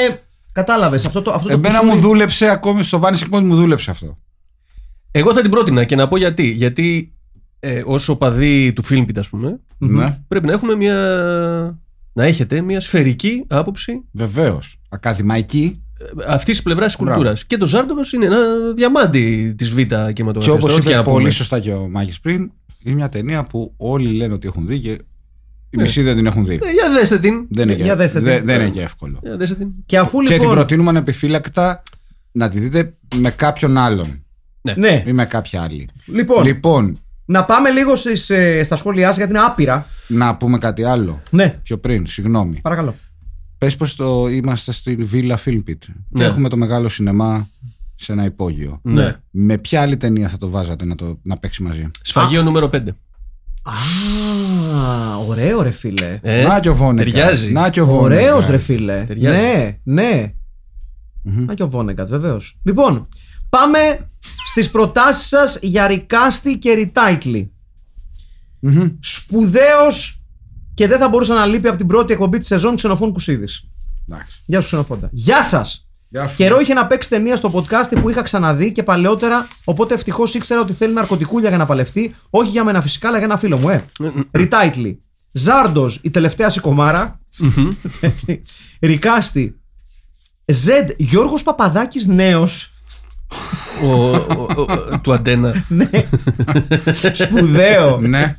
Κατάλαβες 0.53 1.07
αυτό 1.07 1.23
το. 1.23 1.31
Αυτό 1.33 1.49
το 1.49 1.55
Εμένα 1.55 1.79
κουσούρι- 1.79 1.95
μου 1.95 2.01
δούλεψε 2.09 2.49
ακόμη 2.51 2.83
στο 2.83 3.01
Vanishing 3.05 3.35
Point, 3.37 3.43
μου 3.43 3.57
δούλεψε 3.57 3.91
αυτό. 3.91 4.19
Εγώ 5.11 5.35
θα 5.35 5.41
την 5.41 5.51
πρότεινα 5.51 5.85
και 5.85 5.97
να 5.97 6.09
πω 6.09 6.17
γιατί. 6.17 6.43
Γιατί 6.51 7.13
ε, 7.61 7.79
ω 7.87 7.95
οπαδοί 8.09 8.73
του 8.73 8.85
Filmpit, 8.91 9.19
ας 9.19 9.29
πούμε, 9.29 9.61
Ναι, 9.79 10.19
πρέπει 10.29 10.47
να 10.47 10.53
έχουμε 10.53 10.77
μια. 10.77 10.97
Να 12.17 12.25
έχετε 12.25 12.61
μια 12.61 12.81
σφαιρική 12.81 13.45
άποψη 13.49 14.05
βεβαίως. 14.13 14.77
Ακαδημαϊκή. 14.89 15.81
αυτής 16.27 16.55
της 16.55 16.63
πλευράς 16.63 16.87
της 16.87 16.97
κουλτούρας. 16.97 17.45
Και 17.45 17.57
το 17.57 17.67
Ζάρντοβο 17.67 18.01
είναι 18.15 18.25
ένα 18.27 18.39
διαμάντι 18.77 19.55
της 19.59 19.71
Β' 19.71 19.77
Και 19.77 20.13
κινηματογραφίας. 20.13 20.65
όπω 20.65 20.67
Ό,τι 20.73 20.81
και 20.81 20.89
είπε 20.89 20.97
να 20.97 21.03
πούμε. 21.03 21.17
πολύ 21.17 21.31
σωστά 21.31 21.61
και 21.61 21.73
ο 21.73 21.89
Μάκης 21.89 22.21
πριν, 22.21 22.51
είναι 22.85 22.95
μια 22.95 23.09
ταινία 23.09 23.43
που 23.43 23.75
όλοι 23.77 24.09
λένε 24.13 24.35
ότι 24.35 24.47
έχουν 24.47 24.67
δει 24.67 24.79
και 24.81 24.91
Ναι. 24.91 24.97
οι 25.71 25.77
μισοί 25.83 26.03
δεν 26.03 26.17
την 26.17 26.27
έχουν 26.27 26.45
δει. 26.47 26.55
Ε, 26.55 26.71
για 26.71 26.91
δέστε 26.99 27.19
την. 27.19 27.47
Δεν 27.51 27.69
είναι, 27.69 27.77
για 27.83 27.87
και, 27.87 27.95
δέστε 27.95 28.19
την. 28.19 28.29
δεν, 28.29 28.45
δεν 28.45 28.61
είναι 28.61 28.71
και 28.71 28.83
εύκολο. 28.83 29.19
Για 29.23 29.37
δέστε 29.37 29.55
την. 29.55 29.69
Και 29.87 29.99
αφού 29.99 30.19
Και 30.21 30.27
την 30.27 30.37
λοιπόν. 30.41 30.55
προτείνουμε 30.55 30.89
ανεπιφύλακτα 30.91 31.83
να 32.33 32.49
τη 32.49 32.59
δείτε 32.59 32.91
με 33.17 33.31
κάποιον 33.31 33.77
άλλον 33.77 34.25
Ναι, 34.77 35.03
ή 35.07 35.13
με 35.13 35.25
κάποια 35.25 35.63
άλλη. 35.63 35.89
λοιπόν, 36.07 36.45
Λοιπόν, 36.45 37.01
να 37.25 37.45
πάμε 37.45 37.71
λίγο 37.71 37.97
στις, 37.97 38.31
ε, 38.31 38.63
στα 38.65 38.77
σχόλιά 38.77 39.07
σας 39.07 39.17
γιατί 39.17 39.33
είναι 39.33 39.43
άπειρα. 39.47 39.87
Να 40.07 40.37
πούμε 40.37 40.59
κάτι 40.59 40.85
άλλο. 40.85 41.23
Ναι, 41.31 41.59
Πιο 41.63 41.79
πριν, 41.79 42.07
συγγνώμη. 42.07 42.59
παρακαλώ. 42.63 42.95
Πες 43.59 43.77
πως 43.77 43.95
το 43.95 44.29
είμαστε 44.29 44.73
στην 44.73 45.09
Villa 45.13 45.37
Film 45.45 45.57
Pit. 45.69 45.75
Και 45.79 45.89
Ναι. 46.09 46.25
έχουμε 46.25 46.49
το 46.49 46.57
μεγάλο 46.57 46.89
σινεμά 46.89 47.49
σε 47.95 48.13
ένα 48.13 48.25
υπόγειο. 48.25 48.81
Ναι. 48.83 49.17
Με 49.31 49.59
ποια 49.59 49.81
άλλη 49.81 49.97
ταινία 49.97 50.29
θα 50.29 50.39
το 50.39 50.51
βάζατε 50.51 50.85
να, 50.85 50.95
το, 50.95 51.19
να 51.23 51.37
παίξει 51.39 51.63
μαζί; 51.63 51.91
Σφαγείο 52.03 52.43
νούμερο 52.43 52.71
5. 52.73 52.81
Α, 53.63 55.17
ωραίο 55.27 55.63
ρε 55.63 55.71
φίλε. 55.71 56.19
Ε, 56.23 56.43
να 56.43 56.61
και 56.61 56.69
ο 56.69 56.75
Βόνεκατ. 56.75 57.13
ταιριάζει. 57.15 57.53
Να 57.53 57.71
και 57.71 57.81
ο 57.81 57.87
Βόνεκατ. 57.87 58.25
Ωραίος 58.25 58.47
ρε 58.47 58.59
φίλε. 58.59 59.05
Ταιριάζει. 59.07 59.41
Ναι, 59.41 59.79
ναι. 59.83 60.33
Να 61.23 61.55
και 61.55 61.63
ο 61.63 61.69
Βόνεγκατ, 61.69 62.09
βεβαίως. 62.09 62.59
Λοιπόν, 62.63 63.09
πάμε 63.49 63.79
στις 64.47 64.71
προτάσεις 64.71 65.27
σας 65.27 65.59
για 65.63 65.87
ρικάστη 65.87 66.59
και 66.59 66.73
ριτάικλι. 66.73 67.51
Σπουδαίος 69.01 70.25
και 70.75 70.87
δεν 70.87 70.99
θα 70.99 71.09
μπορούσε 71.09 71.33
να 71.33 71.47
λείπει 71.47 71.69
από 71.69 71.77
την 71.77 71.87
πρώτη 71.87 72.13
εκπομπή 72.13 72.39
της 72.39 72.47
σεζόν 72.47 72.77
Ξενοφών 72.77 73.13
Κουσίδης. 73.13 73.65
Εντάξει. 74.09 74.43
Γεια 74.47 74.61
σου 74.61 74.67
Ξενοφόντα. 74.67 75.09
Γεια 75.13 75.43
σας. 75.43 75.89
Γεια 76.09 76.29
σου. 76.29 76.37
Καιρό 76.37 76.61
είχε 76.61 76.75
να 76.75 76.87
παίξει 76.87 77.09
ταινία 77.09 77.37
στο 77.37 77.53
podcast 77.55 78.01
που 78.01 78.11
είχα 78.11 78.23
ξαναδεί 78.23 78.73
και 78.73 78.83
παλαιότερα, 78.83 79.49
οπότε 79.65 79.95
ευτυχώς 79.95 80.35
ήξερα 80.35 80.61
ότι 80.61 80.73
θέλει 80.73 80.93
ναρκωτικούλια 80.93 81.49
για 81.49 81.59
να 81.59 81.67
παλευτεί. 81.67 82.15
Όχι 82.31 82.51
για 82.51 82.65
μένα 82.65 82.83
φυσικά, 82.83 83.09
αλλά 83.09 83.17
για 83.17 83.27
ένα 83.27 83.37
φίλο 83.37 83.59
μου, 83.59 83.69
ε. 83.69 83.85
Ριτάιτλι. 84.33 85.03
Ζάρντος, 85.33 85.99
η 86.03 86.11
τελευταία 86.11 86.51
σικομάρα. 86.51 87.21
Έτσι. 88.01 88.43
Ρικάστη. 88.81 89.61
Ζεντ, 90.47 90.91
Γιώργος 90.97 91.43
Παπαδάκης 91.43 92.05
νέος. 92.05 92.73
Ο, 93.83 94.15
ο- 94.17 94.47
ο- 94.57 94.63
ο- 94.93 94.99
του 95.01 95.13
αντένα. 95.13 95.65
Σπουδαίο. 97.15 97.99
Ναι. 98.01 98.37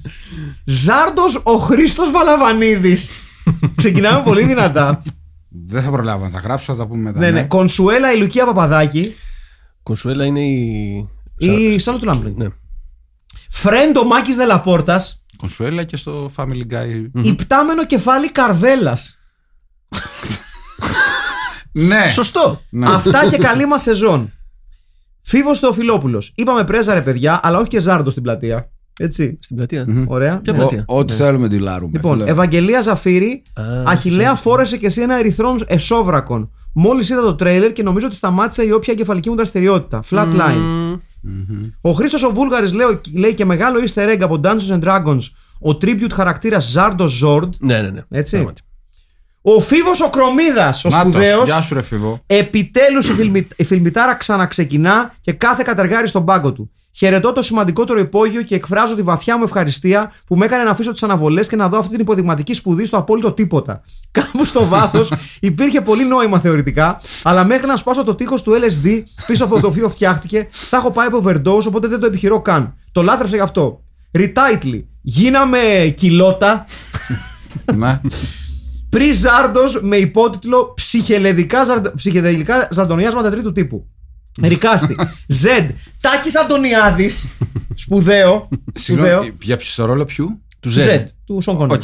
Ζάρντος, 0.65 1.41
ο 1.43 1.51
Χρήστος 1.57 2.11
Βαλαβανίδης. 2.11 3.09
Ξεκινάμε 3.75 4.21
πολύ 4.23 4.43
δυνατά. 4.45 5.01
Δεν 5.49 5.81
θα 5.81 5.89
προλάβω 5.89 6.23
να 6.25 6.31
τα 6.31 6.39
γράψω, 6.39 6.71
θα 6.73 6.77
τα 6.79 6.87
πούμε 6.87 7.01
μετά. 7.01 7.19
ναι, 7.19 7.31
ναι. 7.31 7.43
Κονσουέλα, 7.43 8.13
η 8.13 8.17
Λουκία 8.17 8.45
Παπαδάκη. 8.45 9.15
Κονσουέλα 9.83 10.25
είναι 10.25 10.41
η. 10.43 11.09
Η 11.37 11.79
Σάλο 11.79 11.97
του 11.97 12.05
Λάμπλη. 12.05 12.33
Ναι. 12.37 12.45
Φρέντο 13.49 14.05
Μάκης 14.05 14.35
Δελαπόρτας. 14.35 15.23
Κονσουέλα 15.37 15.83
και 15.83 15.97
στο 15.97 16.31
Family 16.35 16.73
Guy. 16.73 17.05
Υπτάμενο 17.21 17.85
κεφάλι 17.85 18.31
Καρβέλας. 18.31 19.19
Ναι. 21.71 22.07
Σωστό. 22.07 22.61
Ναι. 22.69 22.87
Αυτά 22.89 23.29
και 23.29 23.37
καλή 23.37 23.65
μας 23.65 23.81
σεζόν. 23.81 24.31
Φίβος 25.29 25.59
Θεοφιλόπουλος. 25.59 26.31
Είπαμε 26.35 26.63
πρέζα 26.63 26.93
ρε 26.93 27.01
παιδιά, 27.01 27.39
αλλά 27.43 27.57
όχι 27.57 27.67
και 27.67 27.79
ζάρντο 27.79 28.09
στην 28.09 28.23
πλατεία. 28.23 28.71
Έτσι. 28.99 29.37
Στην 29.41 29.55
πλατεία. 29.55 29.85
Ωραία. 30.07 30.39
Ποια 30.41 30.53
Ναι. 30.53 30.59
πλατεία; 30.59 30.83
Ο- 30.87 30.97
Ό,τι 30.97 31.13
θέλουμε 31.13 31.47
τη 31.47 31.59
λάρουμε. 31.59 31.91
Λοιπόν, 31.93 32.17
φίλε. 32.17 32.29
Ευαγγελία 32.31 32.81
Ζαφύρη, 32.81 33.43
Α, 33.53 33.63
Αχηλέα 33.85 34.35
φόρεσε 34.35 34.77
και 34.77 34.85
εσύ 34.85 35.01
ένα 35.01 35.15
ερυθρό 35.19 35.55
εσόβρακον. 35.65 36.51
Μόλις 36.73 37.09
είδα 37.09 37.21
το 37.21 37.35
τρέιλερ 37.35 37.73
και 37.73 37.83
νομίζω 37.83 38.05
ότι 38.05 38.15
σταμάτησα 38.15 38.63
η 38.63 38.71
όποια 38.71 38.93
εγκεφαλική 38.93 39.29
μου 39.29 39.35
δραστηριότητα. 39.35 40.03
Flatline. 40.09 40.95
Ο 41.81 41.91
Χρήστος 41.91 42.23
ο 42.23 42.29
Βούλγαρης 42.33 42.73
λέει, 42.73 42.99
λέει 43.15 43.33
και 43.33 43.45
μεγάλο 43.45 43.79
easter 43.87 44.13
egg 44.13 44.19
από 44.21 44.39
Dungeons 44.43 44.79
and 44.79 44.83
Dragons 44.83 45.19
ο 45.61 45.69
tribute 45.81 46.11
χαρακτήρας 46.13 46.69
Ζάρντος 46.71 47.11
Ζόρντ. 47.11 47.53
Ναι, 47.59 47.81
ναι, 47.81 47.89
ναι. 47.89 48.01
Έτσι. 48.09 48.31
Πράγματι. 48.35 48.61
Ο 49.49 49.59
Φίβος 49.59 50.01
ο 50.01 50.09
Κρομίδας, 50.09 50.85
ο 50.85 50.89
Να 50.89 51.03
το. 51.03 51.09
σπουδαίος. 51.09 51.49
Γεια 51.49 51.61
σου, 51.61 51.73
ρε 51.73 51.81
Φίβο. 51.81 52.23
Επιτέλους 52.27 53.09
η, 53.09 53.13
φιλμι... 53.13 53.47
η 53.55 53.63
φιλμιτάρα 53.63 54.13
ξαναξεκινά 54.13 55.15
και 55.21 55.31
κάθε 55.31 55.63
κατεργάρι 55.65 56.07
στον 56.07 56.25
πάγκο 56.25 56.53
του. 56.53 56.71
Χαιρετώ 56.91 57.31
το 57.31 57.41
σημαντικότερο 57.41 57.99
υπόγειο 57.99 58.41
και 58.41 58.55
εκφράζω 58.55 58.95
τη 58.95 59.01
βαθιά 59.01 59.37
μου 59.37 59.43
ευχαριστία 59.43 60.11
που 60.27 60.35
με 60.35 60.45
έκανε 60.45 60.63
να 60.63 60.69
αφήσω 60.69 60.91
τις 60.91 61.03
αναβολές 61.03 61.47
και 61.47 61.55
να 61.55 61.69
δω 61.69 61.77
αυτή 61.77 61.91
την 61.91 61.99
υποδειγματική 61.99 62.53
σπουδή 62.53 62.85
στο 62.85 62.97
απόλυτο 62.97 63.31
τίποτα. 63.31 63.81
Κάπου 64.17 64.45
στο 64.45 64.65
βάθος 64.65 65.11
υπήρχε 65.39 65.81
πολύ 65.81 66.05
νόημα 66.05 66.39
θεωρητικά, 66.39 67.01
αλλά 67.23 67.45
μέχρι 67.45 67.67
να 67.67 67.75
σπάσω 67.75 68.03
το 68.03 68.15
τείχος 68.15 68.41
του 68.41 68.51
LSD 68.51 69.03
πίσω 69.27 69.43
από 69.43 69.59
το 69.59 69.67
οποίο 69.67 69.89
φτιάχτηκε, 69.89 70.47
θα 70.51 70.77
έχω 70.77 70.91
πάει 70.91 71.07
από 71.07 71.23
overdose, 71.25 71.67
οπότε 71.67 71.87
δεν 71.87 71.99
το 71.99 72.05
επιχειρώ 72.05 72.41
καν. 72.41 72.75
Το 72.91 73.03
λάτρεψα 73.03 73.35
γι' 73.35 73.41
αυτό. 73.41 73.81
Retitle. 74.17 74.83
Γίναμε 75.01 75.93
κιλότα. 75.97 76.65
Ναι. 78.89 78.99
Πρι 78.99 79.11
Ζάρντο 79.13 79.61
με 79.81 79.95
υπότιτλο 79.95 80.73
Ψυχελεδικά, 80.75 81.63
ζαρντο... 81.65 81.91
ψυχεδελικά 81.95 82.67
ζαντονιάσματα 82.71 83.29
τρίτου 83.29 83.51
τύπου. 83.51 83.87
Ρικάστη. 84.43 84.95
Ζεντ. 85.27 85.69
Τάκης 86.01 86.37
Αντωνιάδης. 86.37 87.27
Σπουδαίο. 87.75 88.47
Σπουδαίο. 88.73 89.05
Συγγνώμη, 89.19 89.33
για 89.41 89.57
ποιο 89.57 89.67
στο 89.67 89.85
ρόλο 89.85 90.05
ποιου; 90.05 90.41
Του 90.59 90.69
Ζεντ. 90.69 90.83
Ζεντ. 90.83 91.07
Του 91.25 91.41
Σον 91.41 91.55
Κόνερ. 91.57 91.77
Οκ. 91.77 91.83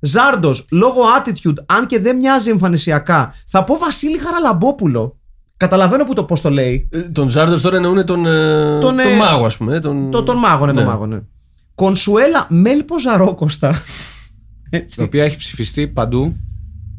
Ζάρντος. 0.00 0.66
Λόγω 0.70 1.00
attitude, 1.20 1.54
αν 1.66 1.86
και 1.86 1.98
δεν 2.00 2.16
μοιάζει 2.16 2.50
εμφανισιακά, 2.50 3.34
θα 3.46 3.64
πω 3.64 3.76
Βασίλη 3.78 4.18
Χαραλαμπόπουλο. 4.18 5.16
Καταλαβαίνω 5.56 6.04
που 6.04 6.12
το 6.12 6.24
πώς 6.24 6.40
το 6.40 6.50
λέει. 6.50 6.88
Ε, 6.92 7.00
Τον 7.00 7.30
Ζάρντος 7.30 7.62
τώρα 7.62 7.76
εννοούν 7.76 8.04
τον, 8.04 8.26
ε, 8.26 8.42
Τον, 8.70 8.80
τον, 8.80 8.98
ε, 8.98 9.16
μάγο, 9.16 9.44
ας 9.46 9.56
πούμε. 9.56 9.74
ε, 9.76 9.80
Τον, 9.80 10.10
Το, 10.10 10.22
τον 10.22 10.36
μάγο, 10.36 10.66
ναι, 10.66 10.72
τον 10.72 10.82
Ναι. 10.82 10.88
μάγο, 10.88 11.06
ναι. 11.06 11.18
Κονσουέλα 11.74 12.46
Μέλπο 12.50 13.00
Ζαρόκοστα. 13.00 13.74
Η 14.96 15.02
οποία 15.02 15.24
έχει 15.24 15.36
ψηφιστεί 15.36 15.88
παντού. 15.88 16.36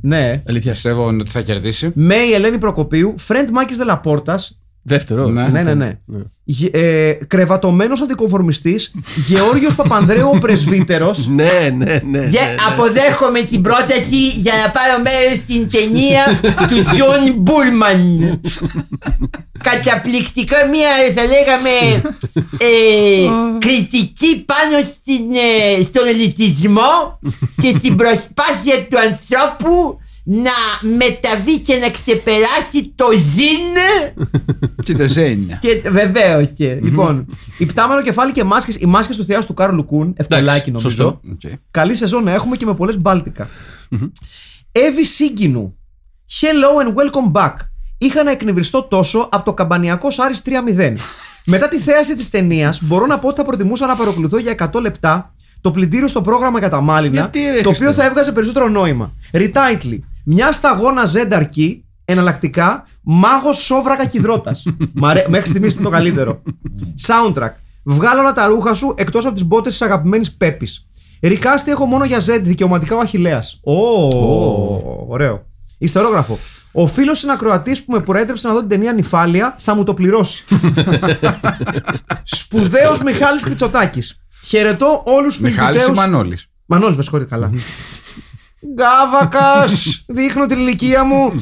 Ναι. 0.01 0.43
Αλήθεια. 0.47 0.71
Πιστεύω 0.71 1.07
ότι 1.07 1.29
θα 1.29 1.41
κερδίσει. 1.41 1.91
Μέη 1.93 2.33
Ελένη 2.33 2.57
Προκοπίου, 2.57 3.13
Φρεντ 3.17 3.49
Μάκης 3.49 3.77
Δελαπόρτας. 3.77 4.61
Δεύτερο. 4.87 5.27
Ναι. 5.27 5.47
Ναι, 5.47 5.61
ναι, 5.61 5.73
ναι. 5.73 5.97
Ε, 6.71 7.13
Κρεβατωμένος 7.27 8.01
αντικομφορμιστής, 8.01 8.91
Γεώργιος 9.27 9.75
Παπανδρέου 9.79 10.31
ο 10.33 10.37
πρεσβύτερος. 10.39 11.27
Ναι, 11.27 11.43
ναι, 11.43 11.85
ναι. 11.85 12.01
ναι, 12.05 12.19
ναι. 12.19 12.29
αποδέχομαι 12.71 13.41
την 13.41 13.61
πρόταση 13.61 14.27
για 14.27 14.53
να 14.65 14.71
πάρω 14.71 15.01
μέρος 15.03 15.37
στην 15.37 15.69
ταινία 15.69 16.39
του 16.69 16.83
Τζον 16.91 17.35
Μπούρμαν. 17.37 18.39
Καταπληκτικά 19.63 20.57
μία 20.67 20.89
θα 21.15 21.23
λέγαμε 21.25 22.01
ε, 22.57 23.27
κριτική 23.59 24.45
πάνω 24.45 24.77
στην, 24.79 25.23
ε, 25.33 25.83
στον 25.83 26.07
ελιτισμό 26.07 27.19
και 27.61 27.73
στην 27.77 27.95
προσπάθεια 27.95 28.87
του 28.89 28.97
ανθρώπου 28.97 29.99
να 30.29 30.51
μεταβεί 30.97 31.61
και 31.61 31.75
να 31.75 31.89
ξεπεράσει 31.89 32.91
το 32.95 33.05
ζην 33.17 33.75
Τι 34.85 34.93
δεν 34.93 35.09
ζένει. 35.09 35.57
και 35.61 35.81
βεβαίως 35.89 36.49
και. 36.57 36.73
Λοιπόν, 36.81 37.25
υπτάμενο 37.57 38.01
κεφάλι 38.01 38.31
και 38.31 38.43
μάσκες, 38.43 38.75
οι 38.75 38.85
μάσκες 38.85 39.17
του 39.17 39.25
θεάτρου 39.25 39.45
Κάρολου 39.45 39.85
Κουν, 39.85 40.13
ευκολάκι 40.17 40.71
νομίζω. 40.71 40.89
σωστό. 40.89 41.19
Οκ. 41.31 41.51
Καλή 41.71 41.95
σεζόν 41.95 42.23
να 42.23 42.31
έχουμε 42.31 42.55
και 42.55 42.65
με 42.65 42.73
πολλές 42.73 42.97
μπάλτικα. 42.99 43.47
Εύη 44.71 45.05
Σύγκινου. 45.05 45.77
Hello 46.41 46.85
and 46.87 46.93
welcome 46.93 47.31
back. 47.41 47.53
Είχα 47.97 48.23
να 48.23 48.31
εκνευριστώ 48.31 48.83
τόσο 48.83 49.29
από 49.31 49.45
το 49.45 49.53
καμπανιακό 49.53 50.07
Άρης 50.17 50.41
3-0. 50.45 50.93
Μετά 51.45 51.67
τη 51.67 51.77
θέαση 51.77 52.15
της 52.15 52.29
ταινίας, 52.29 52.79
μπορώ 52.83 53.05
να 53.05 53.19
πω 53.19 53.27
ότι 53.27 53.37
θα 53.37 53.43
προτιμούσα 53.45 53.85
να 53.87 53.95
παρακολουθώ 53.95 54.37
για 54.37 54.69
100 54.73 54.81
λεπτά 54.81 55.33
το 55.61 55.71
πλυντήριο 55.71 56.07
στο 56.07 56.21
πρόγραμμα 56.21 56.59
για 56.59 56.69
τα 56.69 56.81
μάλινα, 56.81 57.13
Γιατί, 57.19 57.39
ρε, 57.39 57.61
το 57.61 57.69
οποίο 57.69 57.85
Χριστέ. 57.85 57.93
θα 58.01 58.05
έβγαζε 58.05 58.31
περισσότερο 58.31 58.67
νόημα. 58.67 59.13
Retitle. 59.33 59.99
Μια 60.29 60.51
σταγόνα 60.51 61.03
Z 61.13 61.27
αρκεί, 61.31 61.85
εναλλακτικά, 62.05 62.85
μάγος 63.03 63.57
σόβρακας 63.57 64.07
κυδρότα. 64.07 64.55
Μέχρι 65.27 65.47
στιγμής 65.47 65.73
είναι 65.75 65.83
το 65.83 65.89
καλύτερο. 65.89 66.41
Soundtrack. 67.07 67.51
Βγάλω 67.83 68.19
όλα 68.19 68.31
τα 68.31 68.45
ρούχα 68.45 68.73
σου 68.73 68.93
εκτός 68.97 69.25
από 69.25 69.33
τις 69.33 69.45
μπότες 69.45 69.71
της 69.71 69.81
αγαπημένης 69.81 70.35
Πέπης. 70.35 70.87
Ρικάστη 71.21 71.71
έχω 71.71 71.85
μόνο 71.85 72.05
για 72.05 72.19
Z, 72.19 72.39
δικαιωματικά 72.41 72.95
ο 72.95 72.99
Αχηλέα. 72.99 73.43
Ω, 73.61 74.07
ωραίο. 75.07 75.45
Ιστερόγραφο. 75.77 76.37
Ο 76.71 76.87
φίλος 76.87 77.19
συνακροατή 77.19 77.71
που 77.85 77.91
με 77.91 77.99
προέτρεψε 77.99 78.47
να 78.47 78.53
δω 78.53 78.59
την 78.59 78.69
ταινία 78.69 78.93
Νυφάλια 78.93 79.55
θα 79.57 79.75
μου 79.75 79.83
το 79.83 79.93
πληρώσει. 79.93 80.43
Σπουδαίος 82.23 83.01
Μιχάλης 83.01 83.43
Κριτσοτάκη. 83.43 84.01
Χαιρετώ 84.45 85.03
όλους 85.05 85.33
τους 85.33 85.43
Μιχάλης 85.43 85.81
ή 85.81 85.83
φιλμπιτέους 85.83 85.97
Μανώλης. 86.07 86.47
Μανώλης, 86.65 86.95
με 86.97 87.01
συγχωρείτε 87.03 87.29
καλά. 87.29 87.51
Γκάβακας! 88.75 90.03
Δείχνω 90.07 90.45
την 90.45 90.57
ηλικία 90.59 91.03
μου. 91.03 91.33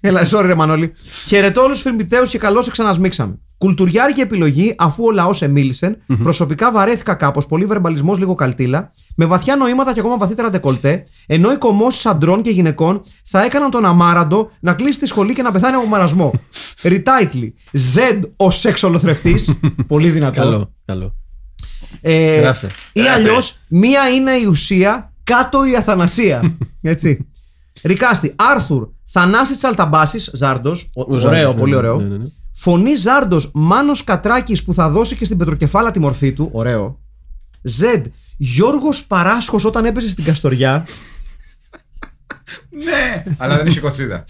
Έλα, 0.00 0.26
sorry, 0.30 0.42
ρε 0.44 0.54
Μανώλη. 0.54 0.92
Χαιρετώ 1.26 1.62
όλους 1.62 1.72
τους 1.74 1.82
φιλμπιτέου 1.82 2.24
και 2.24 2.38
καλώς 2.38 2.64
σε 2.64 2.70
ξανασμίξαμε. 2.70 3.38
Κουλτουριάρικη 3.58 4.20
επιλογή 4.20 4.74
αφού 4.78 5.04
ο 5.04 5.10
λαός 5.10 5.42
εμίλησε. 5.42 5.98
Προσωπικά 6.22 6.72
βαρέθηκα 6.72 7.14
κάπως. 7.14 7.46
Πολύ 7.46 7.64
βερμπαλισμός, 7.64 8.18
λίγο 8.18 8.34
καλτήλα. 8.34 8.92
Με 9.16 9.24
βαθιά 9.24 9.56
νοήματα 9.56 9.92
και 9.92 10.00
ακόμα 10.00 10.16
βαθύτερα 10.16 10.50
ντεκολτέ. 10.50 11.06
Ενώ 11.26 11.52
οι 11.52 11.56
κομμώσεις 11.56 12.06
αντρών 12.06 12.42
και 12.42 12.50
γυναικών 12.50 13.00
θα 13.24 13.44
έκαναν 13.44 13.70
τον 13.70 13.84
αμάραντο 13.84 14.50
να 14.60 14.74
κλείσει 14.74 14.98
τη 14.98 15.06
σχολή 15.06 15.34
και 15.34 15.42
να 15.42 15.52
πεθάνει 15.52 15.76
από 15.76 15.86
μαρασμό. 15.86 16.32
Retitle. 16.82 17.52
Z 17.94 18.20
ο 18.36 18.50
σεξολοθρευτή. 18.50 19.36
Πολύ 19.86 20.08
δυνατό. 20.10 20.40
Καλό, 20.40 20.72
καλό. 20.84 21.14
Ε, 22.00 22.40
Γράφε. 22.40 22.70
ή 22.92 23.00
αλλιώς, 23.00 23.58
μία 23.68 24.08
είναι 24.08 24.30
η 24.32 24.44
ουσία, 24.44 25.12
κάτω 25.26 25.64
η 25.64 25.76
αθανασία. 25.76 26.56
Έτσι. 26.82 27.26
Ρικάστη, 27.82 28.34
Άρθουρ, 28.36 28.88
Θανάσης 29.04 29.56
Τσαλταμπάσης, 29.56 30.30
Ζάρντος. 30.34 30.90
Ο 30.94 31.00
Ωραίο, 31.02 31.18
Ζάρντος, 31.18 31.54
ναι, 31.54 31.60
πολύ 31.60 31.70
ναι, 31.72 31.76
ωραίο. 31.76 31.96
ναι, 32.00 32.08
ναι, 32.08 32.16
ναι. 32.16 32.24
Φωνή 32.52 32.94
Ζάρντος, 32.94 33.50
Μάνος 33.54 34.04
Κατράκης 34.04 34.62
που 34.64 34.74
θα 34.74 34.88
δώσει 34.90 35.16
και 35.16 35.24
στην 35.24 35.36
Πετροκεφάλα 35.38 35.90
τη 35.90 35.98
μορφή 35.98 36.32
του. 36.32 36.48
Ωραίο. 36.52 37.00
Ζεντ, 37.62 38.06
Γιώργος 38.36 39.04
Παράσχος 39.06 39.64
όταν 39.64 39.84
έπεσε 39.84 40.08
στην 40.08 40.24
Καστοριά. 40.24 40.86
Ναι, 42.84 43.24
αλλά 43.38 43.56
δεν 43.56 43.66
είχε 43.66 43.80
κοτσίδα. 43.80 44.24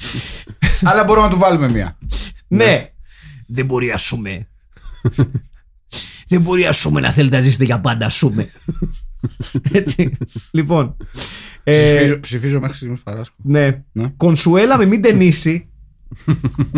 αλλά 0.83 1.05
μπορούμε 1.05 1.27
να 1.27 1.33
του 1.33 1.39
βάλουμε 1.39 1.71
μία. 1.71 1.97
ναι. 2.49 2.91
Δεν 3.47 3.65
μπορεί 3.67 3.91
α 3.91 3.97
σούμε. 3.97 4.49
Δεν 6.29 6.41
μπορεί 6.41 6.67
α 6.67 6.73
σούμε 6.73 7.01
να 7.01 7.11
θέλετε 7.13 7.37
να 7.37 7.43
ζήσετε 7.43 7.65
για 7.65 7.81
πάντα, 7.81 8.09
σούμε. 8.09 8.51
Έτσι. 9.73 10.17
Λοιπόν. 10.51 10.97
ε, 11.65 11.95
Ψηφίζω- 11.97 12.21
Ψηφίζω 12.21 12.61
μέχρι 12.61 12.77
στιγμής 12.77 13.01
Παράσκο. 13.01 13.37
Ναι. 13.43 13.83
Ναι. 13.93 14.09
Κονσουέλα 14.17 14.79
με 14.79 14.85
μην 14.85 15.03
ταινίσει. 15.03 15.71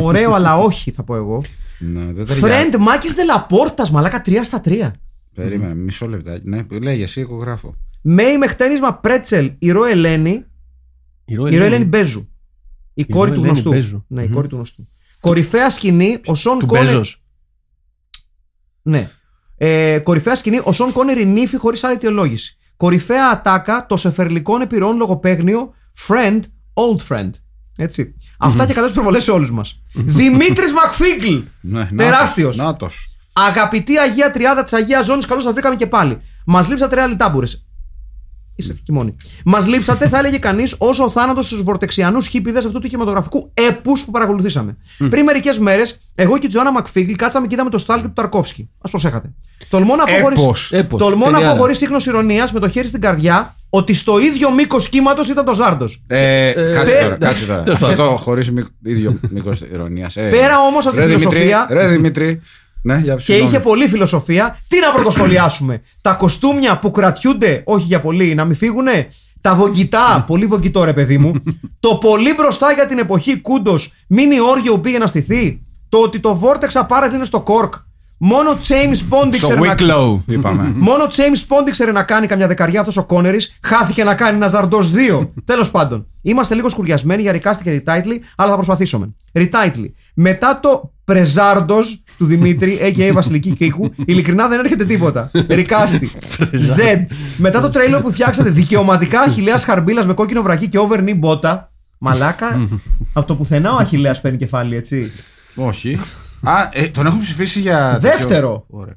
Ωραίο, 0.00 0.32
αλλά 0.32 0.58
όχι, 0.58 0.90
θα 0.90 1.02
πω 1.04 1.16
εγώ. 1.16 1.42
Ναι, 1.78 2.00
δεν 2.04 2.26
ταιριάζει. 2.26 2.40
Φρέντ 2.40 2.74
Μάκης 2.78 3.14
Δελαπόρτα, 3.14 3.90
μαλάκα 3.92 4.22
3 4.26 4.32
στα 4.44 4.60
3. 4.64 4.90
Περίμενε, 5.34 5.74
μισό 5.74 6.08
λεπτάκι. 6.08 6.48
Ναι, 6.48 6.66
λέγε 6.82 7.02
εσύ, 7.02 7.20
εγώ 7.20 7.36
γράφω. 7.36 7.74
Μέη 8.02 8.38
με 8.38 8.46
χτένισμα 8.46 8.94
Πρέτσελ, 8.94 9.52
η 9.58 9.70
Ρο 9.70 9.84
Ελένη. 9.84 10.44
Η 11.24 11.34
Ρο 11.34 11.46
Η 11.46 11.56
Ρο 11.56 11.64
Ελένη 11.64 11.84
Μπέζου. 11.84 12.28
Η 12.94 13.04
κόρη 13.04 13.28
του 13.30 13.32
Ελένη 13.32 13.46
γνωστού. 13.46 13.70
Μπέζου. 13.70 14.04
Ναι, 14.08 14.22
η 14.22 14.28
κόρη 14.28 14.48
του 14.48 14.54
γνωστού. 14.54 14.88
Κορυφαία 15.20 15.70
σκηνή, 15.70 16.20
ο 16.26 16.34
Σον 16.34 16.58
Του 16.58 16.66
Κόνερ. 16.66 16.84
Μπέζος. 16.84 17.22
Ναι. 18.82 19.10
Ε, 19.58 19.98
κορυφαία 19.98 20.34
σκηνή, 20.34 20.60
ο 20.64 20.72
Σον 20.72 20.92
Κόνερ 20.92 21.26
νύφη 21.26 21.56
χωρίς 21.56 21.84
άλλη 21.84 21.94
αιτιολόγηση. 21.94 22.56
Κορυφαία 22.76 23.30
ατάκα, 23.30 23.86
το 23.86 23.96
σεφερλικών 23.96 24.60
επιρροών 24.60 24.96
λογοπαίγνιο, 24.96 25.74
friend, 26.08 26.40
old 26.74 27.06
friend. 27.08 27.30
Έτσι. 27.76 28.14
Αυτά 28.38 28.66
και 28.66 28.72
καλές 28.72 28.92
προβολές 28.92 29.24
σε 29.24 29.30
όλους 29.30 29.52
μας. 29.52 29.80
Δημήτρης 29.94 30.72
Μακφίγκλ. 30.72 31.36
Ναι, 31.60 31.88
Τεράστιος. 31.96 32.56
Νάτος. 32.56 33.16
Αγαπητή 33.32 33.98
Αγία 33.98 34.30
Τριάδα 34.30 34.62
της 34.62 34.72
Αγίας 34.72 35.04
Ζώνης, 35.04 35.26
καλώς 35.26 35.42
σας 35.42 35.52
βρήκαμε 35.52 35.76
και 35.76 35.86
πάλι. 35.86 36.18
Μας 36.46 36.68
λείψατε 36.68 36.94
ρε 36.94 37.00
αλυτάμπουρε. 37.02 37.46
Είστε 38.60 38.72
εκεί 38.80 38.92
μόνοι. 38.92 39.16
Μας 39.44 39.66
λείψατε, 39.66 40.08
θα 40.08 40.18
έλεγε 40.18 40.38
κανείς, 40.38 40.74
όσο 40.78 41.04
ο 41.04 41.10
θάνατος 41.10 41.46
στους 41.46 41.62
βορτεξιανούς 41.62 42.26
χίπηδε 42.26 42.58
αυτού 42.58 42.78
του 42.78 42.88
κινηματογραφικού 42.88 43.50
έπου 43.54 43.92
που 44.04 44.10
παρακολουθήσαμε. 44.10 44.76
Πριν 45.10 45.24
μερικές 45.24 45.58
μέρες, 45.58 45.98
εγώ 46.14 46.38
και 46.38 46.46
η 46.46 46.48
Τζοάννα 46.48 46.72
Μακφίγκλ 46.72 47.12
κάτσαμε 47.12 47.46
και 47.46 47.54
είδαμε 47.54 47.70
το 47.70 47.78
στάλκι 47.78 48.06
του 48.06 48.12
Ταρκόφσκι. 48.12 48.68
Α 48.80 48.88
προσέχατε. 48.88 49.30
Τολμώ 49.68 49.96
να 49.96 50.04
πω 50.04 50.12
χωρίς- 50.22 50.38
Έπος. 50.42 50.72
Έπος. 50.72 51.00
Τολμώ 51.00 51.24
να 51.24 51.30
πω 51.30 51.36
Ταινιάρα. 51.36 51.58
χωρί 51.58 51.74
ίχνο 51.80 51.96
ηρωνίας 52.06 52.52
με 52.52 52.60
το 52.60 52.68
χέρι 52.68 52.88
στην 52.88 53.00
καρδιά 53.00 53.54
ότι 53.70 53.94
στο 53.94 54.18
ίδιο 54.18 54.50
μήκος 54.52 54.88
κύματος 54.88 55.28
ήταν 55.28 55.44
το 55.44 55.54
Ζάρντος. 55.54 56.02
Ε, 56.06 56.52
κάτσε 56.52 56.92
πε- 56.94 57.02
τώρα, 57.02 57.16
κάτσε 57.16 57.46
τώρα. 57.46 57.62
τέλος 57.62 57.74
Αυτό 57.82 57.86
πάντων. 57.96 58.06
το 58.10 58.16
χωρίς 58.16 58.52
ίδιο 58.84 59.18
μήκος 59.30 59.60
ηρωνίας. 59.72 60.14
Πέρα 60.14 60.58
όμως 60.60 60.86
από 60.86 60.94
τη 60.96 61.00
Ρε 61.00 61.06
Δημήτρη, 61.06 61.28
φιλοσοφία- 61.28 61.66
Ρε 61.70 61.86
Δημήτρη. 61.88 62.40
Ναι, 62.82 62.98
για 62.98 63.14
Και 63.14 63.20
συγγνώμη. 63.20 63.50
είχε 63.50 63.60
πολύ 63.60 63.88
φιλοσοφία. 63.88 64.58
Τι 64.68 64.80
να 64.80 64.92
πρωτοσχολιάσουμε; 64.92 65.82
τα 66.00 66.12
κοστούμια 66.12 66.78
που 66.78 66.90
κρατιούνται, 66.90 67.62
όχι 67.64 67.84
για 67.84 68.00
πολύ, 68.00 68.34
να 68.34 68.44
μην 68.44 68.56
φύγουνε; 68.56 69.08
Τα 69.40 69.54
βογκητά, 69.54 70.24
πολύ 70.26 70.46
βογκητό 70.46 70.84
ρε 70.84 70.92
παιδί 70.92 71.18
μου. 71.18 71.32
το 71.80 71.96
πολύ 71.96 72.34
μπροστά 72.34 72.72
για 72.72 72.86
την 72.86 72.98
εποχή 72.98 73.40
κούντος, 73.40 73.92
μείνει 74.08 74.40
όργιο 74.40 74.72
που 74.74 74.80
πήγε 74.80 74.98
να 74.98 75.06
στηθεί. 75.06 75.62
Το 75.88 75.98
ότι 75.98 76.20
το 76.20 76.40
Vortex 76.42 76.68
απάρατε 76.74 77.16
είναι 77.16 77.24
στο 77.24 77.44
Cork. 77.46 77.70
Μόνο 78.18 78.50
James 78.50 79.14
Bond 79.14 79.34
Στο 79.34 79.52
ήξερε 79.52 79.60
να... 79.60 79.74
Wicklow, 79.74 80.18
είπαμε. 80.26 80.72
Μόνο 80.88 81.04
James 81.04 81.46
Bond 81.48 81.66
ήξερε 81.66 81.92
να 81.92 82.02
κάνει 82.02 82.26
καμιά 82.26 82.46
δεκαριά 82.46 82.80
αυτός 82.80 82.96
ο 82.96 83.04
Κόνερη. 83.04 83.38
Χάθηκε 83.62 84.04
να 84.04 84.14
κάνει 84.14 84.36
ένα 84.36 84.48
Ζαρντός 84.48 84.92
2. 85.20 85.28
Τέλος 85.44 85.70
πάντων. 85.70 86.06
Είμαστε 86.22 86.54
λίγο 86.54 86.68
σκουριασμένοι 86.68 87.22
για 87.22 87.32
Ρικάστη 87.32 87.62
και 87.62 87.82
Retitle, 87.84 88.18
αλλά 88.36 88.50
θα 88.50 88.54
προσπαθήσουμε. 88.54 89.14
Retitle. 89.32 89.90
Μετά 90.14 90.60
το 90.62 90.92
Πρεζάρντος 91.12 92.02
του 92.18 92.24
Δημήτρη, 92.24 92.78
a.k.a. 92.82 93.10
Βασιλική 93.14 93.50
Κίκου, 93.50 93.90
ειλικρινά 94.06 94.48
δεν 94.48 94.58
έρχεται 94.58 94.84
τίποτα. 94.84 95.30
Ρικάστη. 95.48 96.10
Z. 96.52 97.04
Μετά 97.36 97.60
το 97.60 97.70
τρέιλερ 97.70 98.00
που 98.00 98.12
φτιάξατε 98.12 98.50
δικαιωματικά 98.50 99.20
Αχηλέα 99.20 99.58
Χαρμπίλας 99.58 100.06
με 100.06 100.14
κόκκινο 100.14 100.42
βρακί 100.42 100.68
και 100.68 100.78
over 100.88 100.98
knee 100.98 101.16
μπότα. 101.16 101.72
Μαλάκα. 101.98 102.68
από 103.12 103.26
το 103.26 103.34
πουθενά 103.34 103.72
ο 103.72 103.76
Αχηλέα 103.76 104.14
παίρνει 104.22 104.38
κεφάλι, 104.38 104.76
έτσι. 104.76 105.12
Όχι. 105.54 105.98
Α, 106.42 106.68
ε, 106.72 106.86
τον 106.86 107.06
έχουν 107.06 107.20
ψηφίσει 107.20 107.60
για. 107.60 107.98
Δεύτερο. 108.00 108.26
τέτοιο- 108.26 108.64
Ωραία. 108.68 108.94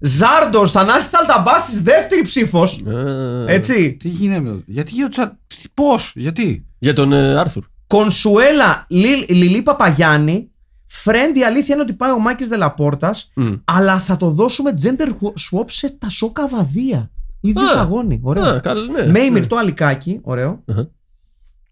Ζάρντος, 0.00 0.70
Θανάσης 0.70 1.08
Τσαλταμπάσης, 1.10 1.82
δεύτερη 1.82 2.22
ψήφος. 2.22 2.80
Ε, 2.86 3.54
Έτσι. 3.54 3.92
Τι 3.92 4.08
γίνεται 4.08 4.40
με 4.40 4.48
το. 4.50 4.62
Γιατί 4.66 4.92
για 4.94 5.08
τσα... 5.08 5.38
Πώς, 5.74 6.12
γιατί; 6.14 6.66
Για 6.78 6.92
τον 6.92 7.12
ε, 7.12 7.38
Άρθουρ. 7.38 7.64
Κονσουέλα 7.86 8.86
Λι- 8.88 9.30
Λιλή 9.30 9.62
Παπαγιάννη. 9.62 10.50
Φρέντ, 10.86 11.36
η 11.36 11.44
αλήθεια 11.44 11.74
είναι 11.74 11.82
ότι 11.84 11.92
πάει 11.92 12.10
ο 12.12 12.18
Μάκης 12.18 12.48
Δελαπόρτας, 12.48 13.32
αλλά 13.64 13.98
θα 13.98 14.16
το 14.16 14.30
δώσουμε 14.30 14.72
gender 14.82 15.08
swap 15.20 15.64
σε 15.66 15.90
τα 15.98 16.10
σόκα 16.10 16.48
βαδία. 16.48 17.10
ίδιο 17.40 17.62
Α. 17.64 17.80
αγώνι. 17.80 18.20
Ωραίο. 18.22 18.44
Α, 18.44 18.60
καλά, 18.60 18.82
ναι. 18.92 19.04
Με 19.04 19.10
ναι. 19.10 19.18
ημιρτό 19.20 19.56
αλικάκι, 19.56 20.20
ωραίο. 20.22 20.62
Αχα. 20.66 20.88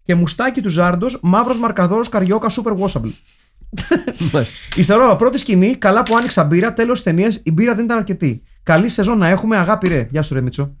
Και 0.01 0.15
μουστάκι 0.15 0.61
του 0.61 0.69
Ζάρντος, 0.69 1.19
μαύρος 1.21 1.59
μαρκαδόρος 1.59 2.09
καριόκα 2.09 2.47
super 2.49 2.71
washable. 2.77 3.11
Μάλιστα. 4.33 4.55
Ιστερόγραφα, 4.75 5.15
πρώτη 5.15 5.37
σκηνή, 5.37 5.75
καλά 5.75 6.03
που 6.03 6.17
άνοιξα 6.17 6.43
μπύρα, 6.43 6.73
τέλος 6.73 7.03
ταινία, 7.03 7.33
η 7.43 7.51
μπύρα 7.51 7.75
δεν 7.75 7.85
ήταν 7.85 7.97
αρκετή. 7.97 8.43
Καλή 8.63 8.89
σεζόν 8.89 9.17
να 9.17 9.27
έχουμε, 9.27 9.57
αγάπη 9.57 9.87
ρε. 9.87 10.07
Γεια 10.09 10.21
σου, 10.21 10.33
ρε 10.33 10.41
Μίτσο. 10.41 10.75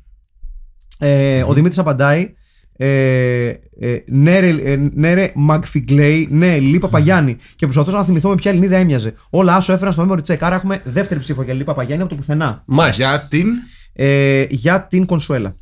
Ε, 0.99 1.43
Ο 1.43 1.53
Δημήτρης 1.53 1.79
απαντάει. 1.79 2.33
Ε, 2.77 3.47
ε, 3.79 4.03
ναι, 4.07 4.39
ρε, 4.39 4.49
ε, 4.49 4.89
ναι, 4.93 5.13
ρε 5.13 5.31
Μαγφιγκλέη, 5.35 6.27
ναι, 6.31 6.59
Λί 6.59 6.79
Παπαγιάννη. 6.79 7.35
Και 7.55 7.65
προσπαθούσα 7.65 7.97
να 7.97 8.03
θυμηθώ 8.03 8.29
με 8.29 8.35
ποια 8.35 8.51
Ελληνίδα 8.51 8.77
έμοιαζε. 8.77 9.13
Όλα 9.29 9.55
άσο 9.55 9.73
έφεραν 9.73 9.93
στο 9.93 10.07
memory 10.09 10.31
check. 10.31 10.37
Άρα 10.39 10.55
έχουμε 10.55 10.81
δεύτερη 10.83 11.19
ψήφο 11.19 11.43
για 11.43 11.53
Λί 11.53 11.63
Παπαγιάννη 11.63 12.01
από 12.01 12.11
το 12.11 12.17
πουθενά. 12.17 12.63
Μάλιστα. 12.65 13.09
Για 13.09 13.27
την; 13.27 13.47
Ε, 13.93 14.45
για 14.49 14.81
την 14.81 15.05
Κονσουέλα. 15.05 15.55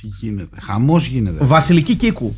Τι 0.00 0.06
γίνεται. 0.20 0.56
Χαμός 0.60 1.06
γίνεται. 1.06 1.44
Βασιλική 1.44 1.94
Κίκου. 1.94 2.36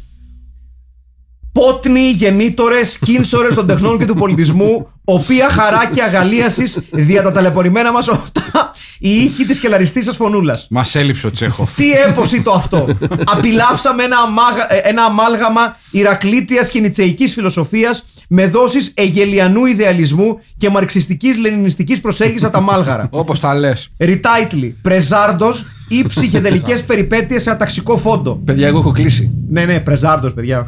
Πότνοι 1.59 2.11
γεννήτορες, 2.11 2.99
κίνσορες 2.99 3.55
των 3.55 3.67
τεχνών 3.67 3.99
και 3.99 4.05
του 4.05 4.15
πολιτισμού, 4.15 4.89
οποία 5.05 5.49
χαρά 5.51 5.89
και 5.95 6.03
αγαλίασης 6.03 6.81
δια 6.93 7.23
τα 7.23 7.33
ταλαιπωρημένα 7.33 7.93
μας 7.93 8.09
ορτά, 8.09 8.71
η 8.99 9.11
ήχη 9.15 9.45
της 9.45 9.59
κελαριστής 9.59 10.05
σας 10.05 10.17
φωνούλας. 10.17 10.67
Μας 10.71 10.95
έλειψε 10.95 11.27
ο 11.27 11.31
Τσέχοφ. 11.31 11.75
Τι 11.75 11.91
έποση 11.93 12.43
το 12.43 12.53
αυτό. 12.53 12.87
Απειλάψαμε 13.25 14.03
ένα, 14.03 14.17
αμάγα- 14.17 14.73
ε, 14.75 14.81
ένα 14.89 15.03
αμάλγαμα 15.03 15.77
Ηρακλήτιας 15.91 16.71
και 16.71 16.81
Νιτσεϊκής 16.81 17.33
φιλοσοφίας 17.33 18.05
με 18.29 18.47
δόσεις 18.47 18.93
εγελιανού 18.95 19.65
ιδεαλισμού 19.67 20.39
και 20.57 20.69
μαρξιστικής 20.71 21.39
λενινιστικής 21.39 22.01
προσέγγισης 22.01 22.45
από 22.45 22.53
τα 22.53 22.61
μάλγαρα. 22.61 23.09
Όπως 23.11 23.41
τα 23.41 23.55
λες. 23.55 23.89
Ριτάιτλι, 23.99 24.77
Πρεζάρντος 24.83 25.67
ή 25.89 26.05
ψυχεδελικές 26.07 26.83
περιπέτειες 26.85 27.43
σε 27.43 27.51
αταξικό 27.51 27.97
φόντο. 27.97 28.41
Παιδιά, 28.45 28.67
εγώ 28.67 28.79
έχω 28.79 28.91
κλείσει. 28.93 29.31
Ναι, 29.51 29.65
ναι, 29.65 29.81
Πρεζάρντος, 29.81 30.35
παιδιά. 30.35 30.65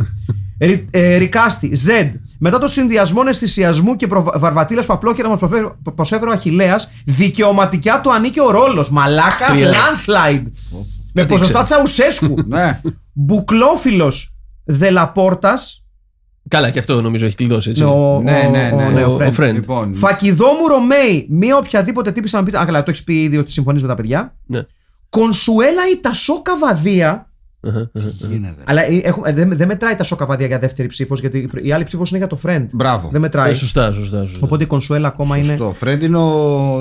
Ρι, 0.60 0.86
ε, 0.90 1.16
Ρικάστη, 1.16 1.74
Ζεντ. 1.74 2.14
Μετά 2.38 2.58
το 2.58 2.66
συνδυασμό 2.68 3.22
αισθησιασμού 3.28 3.96
και 3.96 4.06
βαρβατήλας 4.34 4.86
που 4.86 4.92
απλόχερα 4.92 5.28
μας 5.28 5.40
προσέφερε 5.94 6.30
ο 6.30 6.32
Αχηλέα, 6.32 6.80
δικαιωματικά 7.04 8.00
του 8.00 8.12
ανήκει 8.14 8.40
ο 8.40 8.50
ρόλος. 8.50 8.90
Μαλάκα, 8.90 9.46
Τρία. 9.52 9.70
landslide. 9.70 10.42
Με 11.12 11.22
Κάτι 11.22 11.32
ποσοστά 11.32 11.60
ήξερα. 11.60 11.82
Τσαουσέσκου. 11.82 12.34
Ναι. 12.46 12.80
Μπουκλόφιλος 13.12 14.36
Δελαπόρτας. 14.64 15.80
Καλά, 16.48 16.70
και 16.70 16.78
αυτό 16.78 17.00
νομίζω 17.02 17.26
έχει 17.26 17.34
κλειδώσει 17.36 17.70
έτσι. 17.70 17.82
Ο, 17.84 18.20
Ναι, 18.22 18.42
ο- 18.46 18.50
ναι, 18.50 18.70
ναι. 18.76 18.84
ο- 18.84 18.90
ναι, 18.90 19.04
ο 19.04 19.12
Ο- 19.12 19.16
friend. 19.18 19.30
ο 19.30 19.34
friend. 19.38 19.52
Λοιπόν. 19.54 19.94
Φακιδόμου 19.94 20.66
Ρωμαίη. 20.68 21.26
Μία 21.30 21.56
οποιαδήποτε 21.56 22.12
τύπη 22.12 22.28
να 22.32 22.42
πει. 22.42 22.56
Α, 22.56 22.64
καλά, 22.64 22.82
το 22.82 22.90
έχεις 22.90 23.04
πει 23.04 23.22
ήδη 23.22 23.36
ότι 23.36 23.50
συμφωνείς 23.52 23.82
με 23.82 23.88
τα 23.88 23.94
παιδιά. 23.94 24.34
Ναι. 24.46 24.60
Κονσουέλα 25.08 25.82
η 25.94 25.96
Τασό 26.00 26.42
Καβαδία. 26.42 27.30
Αχα, 27.68 27.90
αχα. 27.94 28.08
Γίνεται. 28.30 28.62
Αλλά 28.64 28.82
ε, 28.84 28.94
έχουμε- 29.02 29.32
δεν 29.32 29.56
δεν 29.56 29.68
μετράει 29.68 29.92
η 29.92 29.96
Τασό 29.96 30.16
Καβαδία 30.16 30.46
για 30.46 30.58
δεύτερη 30.58 30.88
ψήφος, 30.88 31.20
γιατί 31.20 31.38
η- 31.38 31.48
η 31.62 31.72
άλλη 31.72 31.84
ψήφος 31.84 32.08
είναι 32.10 32.18
για 32.18 32.26
το 32.26 32.38
friend. 32.44 32.66
Μπράβο. 32.72 33.08
Δεν 33.12 33.20
μετράει. 33.20 33.50
Ε, 33.50 33.54
Σωστά, 33.54 33.92
σωστά. 33.92 34.26
σωστά. 34.26 34.40
Οπότε 34.46 34.64
η 34.64 34.66
Κονσουέλα 34.66 35.08
ακόμα 35.08 35.36
είναι. 35.36 35.54
Στο 35.54 35.72
Φρέντινο 35.72 36.20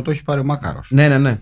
το 0.03 0.11
έχει 0.11 0.23
πάρει 0.23 0.39
ο 0.39 0.43
Μάκαρος. 0.43 0.88
Ναι, 0.91 1.07
ναι, 1.07 1.17
ναι. 1.17 1.39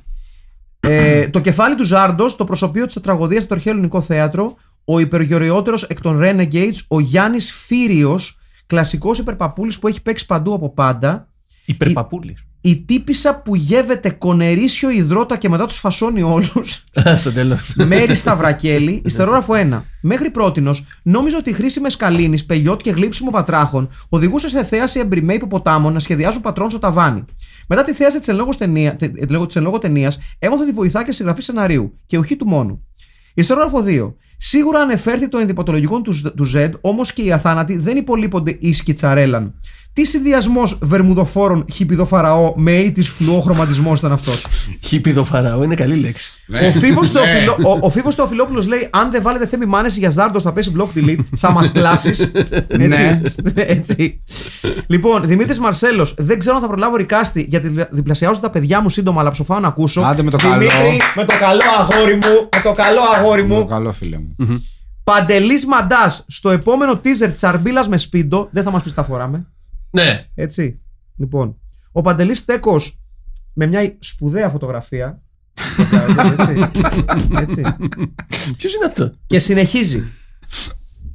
Ε, 0.79 1.27
το 1.27 1.39
κεφάλι 1.39 1.75
του 1.75 1.83
Ζάρντος, 1.85 2.35
το 2.35 2.43
προσωπείο 2.43 2.85
της 2.85 2.99
τραγωδίας 3.01 3.43
στο 3.43 3.53
αρχαίο 3.53 3.73
ελληνικό 3.73 4.01
θέατρο, 4.01 4.55
ο 4.85 4.99
υπεργειριότερο 4.99 5.77
εκ 5.87 6.01
των 6.01 6.19
Renegades, 6.21 6.75
ο 6.87 6.99
Γιάννης 6.99 7.51
Φύριος, 7.51 8.39
κλασικός 8.67 9.19
υπερπαπούλη 9.19 9.73
που 9.81 9.87
έχει 9.87 10.01
παίξει 10.01 10.25
παντού 10.25 10.53
από 10.53 10.73
πάντα, 10.73 11.27
Υπερπαπούλη. 11.65 12.37
Η 12.65 12.81
τύπησα 12.81 13.41
που 13.41 13.55
γεύεται 13.55 14.09
κονερίσιο 14.09 14.89
υδρότα 14.89 15.37
και 15.37 15.49
μετά 15.49 15.65
τους 15.65 15.77
φασώνει 15.77 16.21
όλους. 16.21 16.83
Στο 17.17 17.31
τέλος. 17.31 17.73
Μέρη 17.75 18.15
Σταυρακέλη, 18.15 19.01
ιστερόγραφο 19.05 19.53
1. 19.71 19.81
Μέχρι 20.01 20.29
πρότινος, 20.29 20.85
νόμιζα 21.03 21.37
ότι 21.37 21.49
η 21.49 21.53
χρήση 21.53 21.79
μεσκαλίνη, 21.79 22.43
πεγιότ 22.43 22.81
και 22.81 22.91
γλύψιμο 22.91 23.29
πατράχων 23.29 23.89
οδηγούσε 24.09 24.49
σε 24.49 24.63
θέαση 24.63 24.99
εμπριμέ 24.99 25.33
υποποτάμων 25.33 25.93
να 25.93 25.99
σχεδιάζουν 25.99 26.41
πατρών 26.41 26.69
στο 26.69 26.79
ταβάνι. 26.79 27.25
Μετά 27.67 27.83
τη 27.83 27.93
θέαση 27.93 28.17
της 28.19 28.27
εν 28.27 28.35
λόγω 28.35 28.49
ταινία- 28.57 28.95
τε- 28.95 29.27
τε- 29.27 29.45
της 29.45 29.55
εν 29.55 29.63
λόγω 29.63 29.77
ταινίας, 29.77 30.17
έμαθα 30.39 30.63
ότι 30.63 30.71
βοηθά 30.71 31.03
και 31.03 31.11
συγγραφή 31.11 31.41
σεναρίου 31.41 31.99
και 32.05 32.17
ουχή 32.17 32.35
του 32.35 32.45
μόνου. 32.47 32.85
Ιστερόγραφο 33.33 33.83
2. 33.83 34.15
Σίγουρα 34.37 34.79
ανεφέρθη 34.79 35.27
το 35.27 35.37
ενδυπατολογικό 35.37 36.01
του, 36.01 36.11
Ζ- 36.11 36.27
του 36.35 36.51
Z, 36.55 36.69
όμως 36.81 37.13
και 37.13 37.21
οι 37.21 37.31
αθάνατοι 37.31 37.77
δεν 37.77 37.97
υπολείπονται 37.97 38.55
ει 38.59 38.73
σκιτσαρέλαν. 38.73 39.53
Τι 39.93 40.05
συνδυασμός 40.05 40.77
βερμουδοφόρων 40.81 41.65
χιπιδοφαραώ 41.73 42.53
με 42.57 42.71
ή 42.71 42.91
τη 42.91 43.01
φλουόχρωματισμό 43.01 43.93
ήταν 43.97 44.11
αυτός; 44.11 44.45
Χίπιδο 44.81 45.23
φαραώ 45.23 45.63
είναι 45.63 45.75
καλή 45.75 45.95
λέξη. 45.95 46.31
Ο 46.67 46.71
Φίβος 46.71 47.09
Θεοφιλό- 47.11 47.59
ο- 47.65 47.77
ο 47.81 47.89
Φίβος 47.89 48.15
Θεοφιλόπουλος 48.15 48.67
λέει: 48.67 48.87
Αν 48.91 49.11
δεν 49.11 49.21
βάλετε 49.21 49.47
θέμη 49.47 49.65
μάνεση 49.65 49.99
για 49.99 50.09
Ζάρντο, 50.09 50.39
θα 50.39 50.51
πέσει 50.53 50.71
block 50.77 50.97
delete, 50.99 51.17
θα 51.35 51.51
μας 51.51 51.71
κλάσεις. 51.71 52.31
Ναι. 52.77 53.21
Έτσι. 53.55 54.21
Λοιπόν, 54.87 55.21
Δημήτρης 55.27 55.59
Μαρσέλος, 55.59 56.13
δεν 56.17 56.39
ξέρω 56.39 56.55
αν 56.55 56.61
θα 56.61 56.67
προλάβω 56.67 56.95
ρικάστη 56.95 57.45
γιατί 57.49 57.67
δι- 57.67 57.87
διπλασιάζω 57.91 58.39
τα 58.39 58.49
παιδιά 58.49 58.81
μου 58.81 58.89
σύντομα, 58.89 59.21
αλλά 59.21 59.31
ψοφάω 59.31 59.59
να 59.59 59.67
ακούσω. 59.67 60.01
Άντε 60.01 60.21
με 60.23 60.31
το 60.31 60.37
Δημήτρη, 60.37 60.67
καλό. 60.67 60.89
με 61.15 61.25
το 61.25 61.33
καλό 61.39 61.61
αγόρι 61.79 62.13
μου. 62.13 62.49
Με 62.55 62.61
το 62.63 62.71
καλό 62.71 62.99
αγόρι 63.15 63.45
Το 63.45 63.53
μου. 63.53 63.65
καλό 63.65 63.91
φίλε 63.91 64.17
μου. 64.37 64.63
Παντελής 65.03 65.65
Μαντάς, 65.65 66.23
στο 66.27 66.49
επόμενο 66.49 66.91
teaser 66.93 67.29
της 67.31 67.43
Αρμπίλας 67.43 67.87
με 67.87 67.97
σπίντο, 67.97 68.47
δεν 68.51 68.63
θα 68.63 68.71
μας 68.71 68.83
πεις 68.83 68.93
τα 68.93 69.03
φοράμε. 69.03 69.47
Ναι. 69.89 70.25
Έτσι. 70.35 70.79
Λοιπόν, 71.17 71.57
ο 71.91 72.01
Παντελής 72.01 72.39
Στέκος 72.39 73.01
με 73.53 73.65
μια 73.65 73.95
σπουδαία 73.99 74.49
φωτογραφία. 74.49 75.21
έτσι. 76.31 76.69
έτσι. 77.41 77.61
Ποιος 78.57 78.73
είναι 78.73 78.85
αυτό; 78.85 79.13
Και 79.25 79.39
συνεχίζει. 79.39 80.03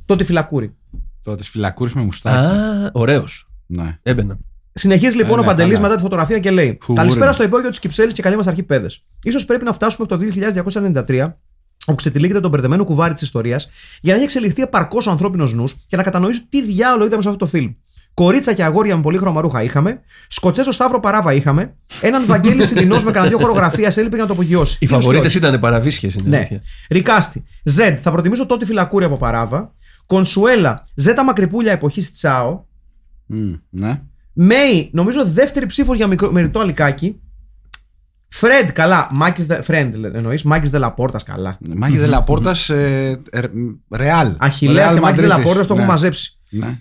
Το 0.04 0.16
τυφυλακούρι. 0.16 0.74
Το 1.22 1.34
της 1.34 1.48
φυλακούρη 1.48 1.90
με 1.94 2.02
μουστάκι. 2.02 2.36
Α, 2.56 2.90
ωραίος. 2.92 3.50
Ναι. 3.66 3.98
Έμπαινα. 4.02 4.38
Συνεχίζει 4.72 5.16
λοιπόν 5.16 5.36
Ε, 5.36 5.38
ο 5.38 5.40
ναι, 5.40 5.46
Παντελής 5.46 5.72
καλά. 5.74 5.82
μετά 5.82 5.96
τη 5.96 6.02
φωτογραφία 6.02 6.38
και 6.38 6.50
λέει: 6.50 6.78
Χουγούρι. 6.82 6.96
Καλησπέρα 7.04 7.32
στο 7.32 7.42
υπόγειο 7.42 7.68
της 7.68 7.78
Κυψέλης 7.78 8.14
και 8.14 8.22
καλή 8.22 8.36
μας 8.36 8.46
αρχή, 8.46 8.62
παιδες. 8.62 9.04
σω 9.38 9.44
πρέπει 9.46 9.64
να 9.64 9.72
φτάσουμε 9.72 10.06
από 10.11 10.18
το 10.18 10.24
2293, 11.06 11.34
όπου 11.89 11.97
ξετυλίγεται 11.97 12.41
τον 12.41 12.51
μπερδεμένο 12.51 12.84
κουβάρι 12.84 13.12
της 13.14 13.22
ιστορίας, 13.22 13.68
για 14.01 14.11
να 14.12 14.14
έχει 14.14 14.24
εξελιχθεί 14.24 14.62
επαρκώς 14.62 15.07
ο 15.07 15.11
ανθρώπινος 15.11 15.55
νους 15.55 15.74
και 15.89 15.97
να 15.97 16.03
κατανοήσει 16.03 16.47
τι 16.49 16.62
διάολο 16.64 17.05
είδαμε 17.05 17.22
σε 17.22 17.28
αυτό 17.28 17.41
το 17.41 17.47
φιλμ. 17.47 17.70
Κορίτσα 18.14 18.53
και 18.53 18.64
αγόρια 18.64 18.97
με 18.97 19.03
πολύχρωμα 19.03 19.41
ρούχα 19.41 19.62
είχαμε. 19.62 20.01
Σκοτσέζο 20.28 20.72
Σταύρο 20.72 21.01
Παράβα 21.01 21.32
είχαμε. 21.32 21.74
Έναν 22.01 22.26
Βαγγέλη 22.26 22.64
Σιλινό 22.64 22.95
με 23.05 23.11
κανένα 23.11 23.28
δύο 23.28 23.39
χορογραφία 23.39 23.93
έλειπε 23.97 24.14
για 24.14 24.22
να 24.22 24.26
το 24.26 24.32
απογειώσει. 24.32 24.72
Οι 24.80 24.84
Ίσως 24.86 24.97
και 24.97 25.03
φαβορίτες 25.03 25.34
όχι. 25.34 25.39
ήταν 25.47 25.61
παραβίσχε. 25.61 26.07
Είναι 26.07 26.28
Ναι. 26.28 26.36
αλήθεια. 26.36 26.62
Ρικάστη. 26.91 27.45
Ζεντ. 27.64 27.99
Θα 28.03 28.11
προτιμήσω 28.11 28.47
τότε 28.47 28.64
φυλακούρι 28.64 29.05
από 29.05 29.16
Παράβα. 29.16 29.72
Κονσουέλα. 30.07 30.82
Ζέτα 30.95 31.24
μακρυπούλια 31.24 31.72
εποχής 31.72 32.12
Τσάο. 32.12 32.64
Μμ, 33.26 33.53
Ναι. 33.70 34.01
Μέι, 34.32 34.91
νομίζω 34.93 35.24
δεύτερη 35.26 35.66
ψήφος 35.66 35.97
για 35.97 36.07
μικρό, 36.07 36.32
μεριτό 36.32 36.61
αλικάκι. 36.61 37.20
Φρεντ, 38.39 38.70
καλά. 38.70 39.09
Μάκης 39.12 39.47
Δε- 39.47 39.62
Φρεντ 39.62 40.05
εννοείς. 40.14 40.43
Μάκης 40.43 40.70
Δελαπόρτας, 40.70 41.22
καλά. 41.22 41.59
Μάγι 41.76 41.97
Δελαπόρτας 41.99 42.70
real. 43.96 44.32
Αχηλέα 44.39 44.93
και 44.93 45.01
Μάκης 45.01 45.20
Δελαπόρτας 45.20 45.66
το 45.66 45.74
έχουν 45.74 45.86
μαζέψει. 45.86 46.39
Ναι. 46.51 46.78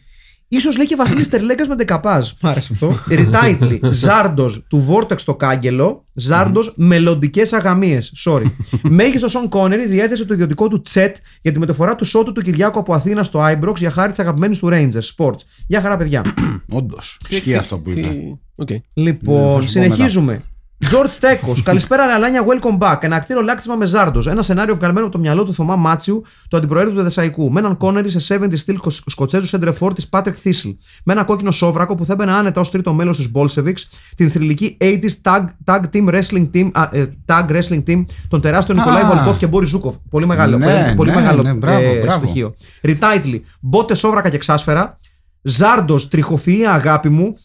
σω 0.60 0.70
λέει 0.78 0.86
και 0.86 0.95
Βασίλης 0.95 1.30
Τερλέγκας 1.30 1.68
με 1.68 1.76
ντεκαπάζ. 1.76 2.30
Μ' 2.41 2.47
άρεσε 2.47 2.70
αυτό. 2.74 2.93
Retitle. 3.15 3.80
Ζάρντος 3.84 4.64
του 4.70 4.80
Βόρτεξ 4.80 5.24
το 5.24 5.36
κάγκελο. 5.36 6.05
Ζάρντος 6.14 6.74
μελλοντικές 6.78 7.53
αγαμίες. 7.53 8.12
Sorry. 8.26 8.43
Μέγιστος 8.97 9.32
Σον 9.32 9.49
Κόνερι 9.49 9.88
διέθεσε 9.88 10.26
το 10.26 10.34
ιδιωτικό 10.34 10.68
του 10.68 10.82
τζετ 10.82 11.15
για 11.41 11.51
τη 11.51 11.60
μεταφορά 11.60 11.95
του 11.95 12.05
σώτου 12.05 12.32
του 12.32 12.41
Κυριάκου 12.41 12.80
από 12.80 12.93
Αθήνα 12.93 13.24
στο 13.24 13.41
Άιμπροξ 13.41 13.80
για 13.80 13.91
χάρη 13.91 14.10
της 14.10 14.20
αγαπημένης 14.20 14.60
του 14.60 14.70
Rangers 14.72 15.16
Sports. 15.18 15.39
Γεια 15.68 15.82
χαρά, 15.82 15.97
παιδιά. 15.97 16.22
Όντως. 16.70 17.18
Ισχύει 17.30 17.55
αυτό 17.55 17.78
που 17.80 17.89
είπε. 17.89 17.99
Τι- 17.99 18.36
οκ. 18.55 18.70
Ναι, 18.70 18.78
θα 18.78 18.84
Λοιπόν, 18.93 19.49
σου 19.49 19.55
πω 19.55 19.68
συνεχίζουμε. 19.68 20.41
George 20.86 21.17
Τέκο. 21.19 21.53
Καλησπέρα, 21.63 22.05
Ραλάνια. 22.05 22.43
Welcome 22.45 22.78
back. 22.78 22.97
Εναρκτήριο 22.99 23.41
λάκτισμα 23.41 23.75
με 23.75 23.86
Ζάρντος. 23.86 24.28
Ένα 24.28 24.41
σενάριο 24.41 24.75
βγαλμένο 24.75 25.05
από 25.05 25.15
το 25.15 25.21
μυαλό 25.21 25.43
του 25.43 25.53
Θωμά 25.53 25.75
Μάτσιου, 25.75 26.23
του 26.49 26.57
αντιπροέδρου 26.57 26.93
του 26.93 27.01
Εδεσσαϊκού. 27.03 27.51
Με 27.51 27.59
έναν 27.59 27.78
Κόνερι 27.78 28.09
σε 28.19 28.39
70 28.41 28.47
στυλ 28.53 28.78
Σκοτσέζου 29.05 29.45
σεντρεφόρ 29.47 29.93
της 29.93 30.09
Patrick 30.11 30.34
Thistle. 30.43 30.75
Με 31.03 31.13
ένα 31.13 31.23
κόκκινο 31.23 31.51
σόβρακο 31.51 31.95
που 31.95 32.05
θα 32.05 32.13
έμπαινε 32.13 32.32
άνετα 32.32 32.61
ως 32.61 32.71
τρίτο 32.71 32.93
μέλος 32.93 33.17
του 33.17 33.32
Bolsheviks. 33.34 33.82
Την 34.15 34.32
θρυλική 34.32 34.78
80s 34.82 35.21
tag, 35.21 35.45
tag, 35.65 35.82
team 35.93 36.09
wrestling 36.09 36.49
team, 36.53 36.69
α, 36.73 36.89
ε, 36.91 37.09
tag 37.25 37.45
wrestling 37.49 37.84
team 37.88 38.05
των 38.28 38.41
τεράστιων 38.41 38.78
Νικολάι 38.78 39.07
Βολκόφ 39.07 39.38
και 39.38 39.47
Μπόρις 39.47 39.69
Ζούκοφ. 39.69 39.95
Πολύ 40.09 40.25
μεγάλο, 40.25 40.57
Ναι, 40.57 40.65
πολύ, 40.65 40.95
πολύ 40.95 41.09
ναι, 41.09 41.15
μεγάλο 41.15 41.41
ναι, 41.41 41.53
μπράβο, 41.53 41.80
ε, 41.89 41.99
μπράβο. 41.99 42.17
στοιχείο. 42.25 42.55
Retitle. 42.82 43.43
Μπότες, 43.59 43.95
σόβρακα 43.95 44.30
και 44.30 44.38
εξάσφαιρα. 44.38 44.99
Ζάρντος, 45.41 46.07
τριχοφυΐα 46.11 46.63
αγάπη 46.73 47.09
μου. 47.09 47.36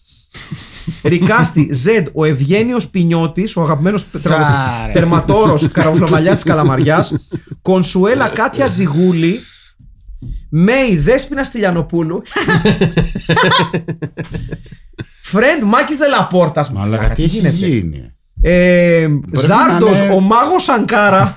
Ρικάστη, 1.03 1.69
Ζεντ, 1.73 2.07
ο 2.13 2.25
Ευγένιος 2.25 2.89
Πινιώτης, 2.89 3.57
ο 3.57 3.63
αγαπημένος 3.63 4.07
Τσάρε. 4.11 4.93
τερματόρος 4.93 5.69
καραβοφλαμαλιά 5.69 6.33
της 6.33 6.43
Καλαμαριάς. 6.43 7.13
Κονσουέλα 7.63 8.29
Κάτια 8.29 8.67
Ζιγούλη. 8.67 9.39
Μέη 10.49 10.97
Δέσπινα 10.97 11.45
Στυλιανοπούλου. 11.45 12.23
Φρεντ 15.23 15.63
Μάκης 15.65 15.97
Δελαπόρτας. 15.97 16.71
Μαλάκα, 16.71 17.11
τι 17.11 17.23
έχει 17.23 17.49
γίνει. 17.49 18.13
Ε, 18.41 19.09
να 19.31 19.41
Ζάρντος, 19.41 20.01
είναι- 20.01 20.13
ο 20.13 20.21
μάγος 20.21 20.63
Σανκάρα. 20.63 21.35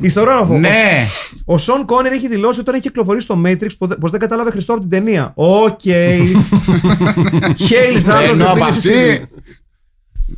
Ιστορόγραφο. 0.00 0.58
Ναι. 0.58 1.04
Ο 1.44 1.58
Σον 1.58 1.84
Κόνερ 1.84 2.12
έχει 2.12 2.28
δηλώσει 2.28 2.60
όταν 2.60 2.74
έχει 2.74 2.82
κυκλοφορήσει 2.82 3.24
στο 3.24 3.40
Matrix 3.46 3.68
πως 4.00 4.10
δεν 4.10 4.20
κατάλαβε 4.20 4.50
Χριστό 4.50 4.72
από 4.72 4.80
την 4.80 4.90
ταινία. 4.90 5.32
Οκ. 5.34 5.80
Hail 7.66 8.00
Ζάρντος. 8.00 8.38
Ενώ 8.38 8.50
από 8.52 8.64
αυτή. 8.64 9.26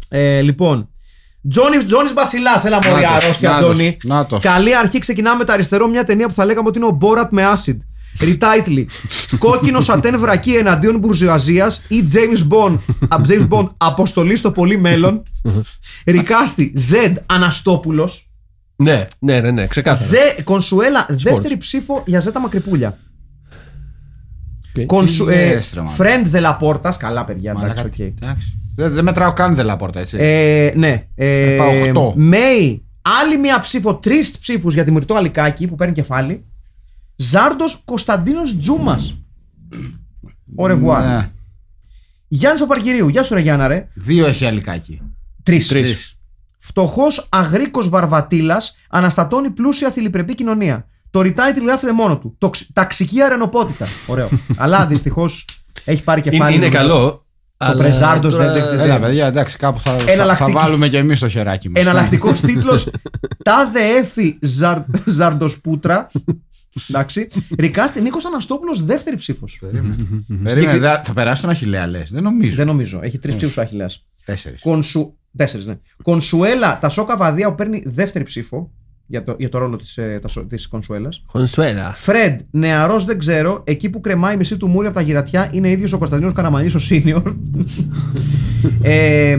Ε, 0.09 0.41
λοιπόν. 0.41 0.89
Τζόνι 1.51 1.85
Τζόνις 1.85 2.13
Μπασιλά, 2.13 2.63
έλα 2.65 2.79
μωρή 2.91 3.03
Νάτος, 3.05 3.23
αρρώστια 3.25 3.51
νάτος, 3.51 3.69
Τζόνι. 3.75 3.97
νάτος. 4.03 4.43
Καλή 4.43 4.77
αρχή, 4.77 4.99
ξεκινάμε 4.99 5.37
με 5.37 5.45
τα 5.45 5.53
αριστερό. 5.53 5.89
Μια 5.89 6.05
ταινία 6.05 6.27
που 6.27 6.33
θα 6.35 6.45
λέγαμε 6.45 6.69
ότι 6.69 6.79
είναι 6.79 6.87
ο 6.87 6.91
Μπόρατ 6.91 7.31
με 7.33 7.53
acid. 7.55 7.77
Retitle. 8.21 8.85
Κόκκινο 9.39 9.81
σατέν 9.81 10.19
βρακί 10.19 10.55
εναντίον 10.55 10.99
μπουρζουαζίας 10.99 11.83
ή 11.89 12.05
James 12.13 12.53
Bond, 12.55 12.79
α, 13.09 13.17
James 13.29 13.49
Bond 13.49 13.69
αποστολή 13.77 14.37
στο 14.37 14.51
πολύ 14.51 14.79
μέλλον. 14.79 15.23
Recast 16.07 16.73
Z 16.91 17.15
Αναστόπουλος. 17.27 18.31
Ναι, 18.77 19.07
ναι, 19.19 19.41
ναι, 19.41 19.51
ναι, 19.51 19.67
ξεκάθαρα. 19.67 20.09
Ζε 20.09 20.43
Κονσουέλα, 20.43 21.07
δεύτερη 21.09 21.57
ψήφο 21.57 22.03
για 22.07 22.21
Ζέτα 22.21 22.41
Μακρυπούλια. 22.41 22.99
Οκ. 24.79 24.87
Κονσου, 24.87 25.25
Τι 25.25 25.33
ε, 25.33 25.55
λες, 25.55 25.73
ρε, 25.75 25.81
μάνα. 25.81 25.97
Friend 25.99 26.23
Δελαπόρτα. 26.25 26.97
Καλά, 26.99 27.25
παιδιά, 27.25 27.51
εντάξει, 27.51 27.69
Μαλάκα, 27.69 27.89
οκ. 27.89 27.99
εντάξει. 27.99 28.59
Δεν, 28.77 28.93
δεν 28.93 29.05
μετράω 29.05 29.33
καν 29.33 29.55
δελαπόρτα, 29.55 30.01
έτσι. 30.01 30.17
Ε, 30.21 30.73
ναι. 30.77 31.03
Ε, 31.15 31.57
πάω 31.57 31.69
οκτώ. 31.87 32.13
Μέη, 32.17 32.85
άλλη 33.23 33.39
μία 33.39 33.61
ψήφο, 33.61 33.95
τρεις 33.95 34.39
ψήφους 34.39 34.75
για 34.75 34.85
τη 34.85 34.93
Μυρτό 34.93 35.15
Αλικάκη 35.15 35.67
που 35.67 35.75
παίρνει 35.75 35.93
κεφάλι. 35.95 36.45
Ζάρντος 37.25 37.83
Κωνσταντίνος 37.85 38.57
Τζούμας. 38.57 39.15
Au 40.59 40.65
revoir. 40.71 41.01
Ναι. 41.03 41.31
Γιάννης 42.29 42.61
Παπαργυρίου, 42.61 43.09
γεια 43.09 43.23
σου, 43.23 43.35
ρε 43.35 43.41
Γιάννα, 43.41 43.67
ρε. 43.67 43.89
Δύο 43.95 44.27
έχει 44.27 44.47
αλικάκι. 44.47 45.01
Τρεις. 45.43 45.69
Τρεις. 45.69 46.15
Φτωχός 46.59 47.29
αγρίκος 47.31 47.89
Βαρβατήλας 47.89 48.75
αναστατώνει 48.91 49.51
πλούσια 49.51 49.91
θηλυπρεπή 49.91 50.35
κοινωνία. 50.35 50.87
Το 51.11 51.21
retitle 51.21 51.63
γράφεται 51.65 51.93
μόνο 51.93 52.19
του. 52.19 52.35
Το, 52.39 52.51
ξ- 52.51 52.73
ταξική 52.73 53.23
αρενοπότητα. 53.23 53.87
Ωραίο. 54.07 54.29
Αλλά 54.57 54.87
δυστυχώς 54.87 55.45
έχει 55.85 56.03
πάρει 56.03 56.21
Είναι, 56.25 56.31
κεφάλι. 56.31 56.55
είναι 56.57 56.67
νομίζω. 56.69 56.83
καλό. 56.89 57.27
αλλά 57.57 57.77
Πρεζάρντος 57.83 58.33
τώρα- 58.33 58.53
δεν- 58.53 58.65
δεν- 58.69 58.81
Έλα, 58.81 59.01
παιδιά, 59.01 59.27
εντάξει, 59.27 59.57
κάπου 59.57 59.81
θα, 59.81 59.91
θα, 59.93 59.99
θα 60.05 60.13
Εναλλακτική. 60.13 60.53
βάλουμε 60.53 60.89
και 60.89 60.99
εμείς 60.99 61.19
το 61.19 61.29
χεράκι 61.29 61.69
μας. 61.69 61.83
Εναλλακτικός 61.83 62.41
τίτλος 62.41 62.91
Τάδε 63.45 63.81
έφη 63.99 64.39
Ζαρ, 64.43 64.79
Ζαρντοσπούτρα. 65.07 66.07
Εντάξει. 66.89 67.27
Ρικάστη 67.59 68.01
Νίκος 68.01 68.25
Αναστόπουλος, 68.25 68.85
δεύτερη 68.85 69.17
ψήφος. 69.17 69.61
Περίμενε, 70.43 70.79
δε- 70.79 71.01
θα 71.03 71.13
περάσει 71.15 71.41
τον 71.41 71.51
Αχηλέα, 71.51 71.87
λες. 71.87 72.11
Δεν 72.13 72.23
νομίζω. 72.23 72.57
Δεν 72.57 72.67
νομίζω. 72.67 73.01
Έχει 73.03 73.19
τρεις 73.19 73.35
ψήφους 73.35 73.57
ο 73.57 73.61
Αχηλέα. 73.61 73.91
Τέσσερις. 74.25 74.61
Κονσου... 74.61 75.15
Τέσσερις, 75.37 75.67
ναι. 75.67 75.79
Κονσουέλα 76.03 76.79
Τασώ 76.79 77.17
Καββαδία 77.17 77.49
που 77.49 77.55
παίρνει 77.55 77.83
δεύτερη 77.87 78.25
ψήφο 78.25 78.71
για 79.07 79.25
το, 79.25 79.37
για 79.39 79.49
το 79.49 79.59
ρόλο 79.59 79.77
της 79.77 79.99
ε, 79.99 80.19
Τασο- 80.23 80.47
της 80.47 80.67
Κονσουέλας. 80.69 81.23
Κονσουέλα. 81.33 81.91
Friend, 81.93 82.41
νεαρός 82.51 83.05
δεν 83.05 83.19
ξέρω, 83.19 83.63
εκεί 83.67 83.91
που 83.91 84.01
κρεμάει 84.01 84.35
η 84.35 84.37
μισή 84.37 84.57
του 84.57 84.69
μούρη 84.69 84.87
από 84.87 84.95
τα 84.97 85.01
γυρατιά 85.03 85.49
είναι 85.53 85.71
ίδιος 85.71 85.93
ο 85.93 85.99
Κωνσταντίνος 85.99 86.33
Καραμανλής, 86.33 86.67
ο 86.75 86.79
senior. 86.79 87.35
ε, 88.83 89.39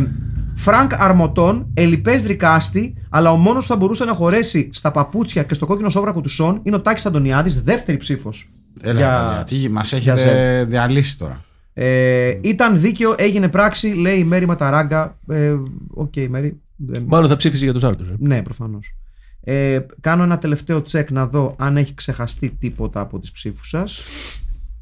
Φρανκ 0.61 1.01
Αρμοτών, 1.01 1.67
ελλιπές 1.73 2.25
recast, 2.25 2.93
αλλά 3.09 3.31
ο 3.31 3.35
μόνος 3.35 3.65
που 3.65 3.71
θα 3.71 3.77
μπορούσε 3.77 4.05
να 4.05 4.13
χωρέσει 4.13 4.69
στα 4.73 4.91
παπούτσια 4.91 5.43
και 5.43 5.53
στο 5.53 5.65
κόκκινο 5.65 5.89
σόβρακο 5.89 6.21
του 6.21 6.29
Σον 6.29 6.59
είναι 6.63 6.75
ο 6.75 6.81
Τάκης 6.81 7.05
Αντωνιάδης, 7.05 7.63
δεύτερη 7.63 7.97
ψήφος. 7.97 8.49
Έλα, 8.81 8.93
παιδιά, 8.93 9.43
τι 9.47 9.69
μας 9.69 9.93
για 9.93 10.13
έχετε 10.13 10.65
διαλύσει 10.69 11.17
τώρα. 11.17 11.43
Ε, 11.73 12.37
ήταν 12.41 12.79
δίκαιο, 12.79 13.13
έγινε 13.17 13.47
πράξη, 13.47 13.87
λέει 13.87 14.17
η 14.17 14.23
Μέρη 14.23 14.45
Ματαράγκα. 14.45 15.17
Ε, 15.27 15.55
Οκ, 15.89 16.13
Μέρη. 16.29 16.61
Δεν... 16.75 17.03
Μάλλον 17.07 17.29
θα 17.29 17.35
ψήφισε 17.35 17.63
για 17.63 17.73
τους 17.73 17.83
Άρτου. 17.83 18.03
Ε. 18.03 18.15
Ναι, 18.19 18.41
προφανώς. 18.41 18.95
Ε, 19.43 19.79
κάνω 20.01 20.23
ένα 20.23 20.37
τελευταίο 20.37 20.81
τσεκ 20.81 21.11
να 21.11 21.27
δω 21.27 21.55
αν 21.57 21.77
έχει 21.77 21.93
ξεχαστεί 21.93 22.49
τίποτα 22.59 22.99
από 22.99 23.19
τις 23.19 23.31
ψήφους 23.31 23.69
σας. 23.69 24.01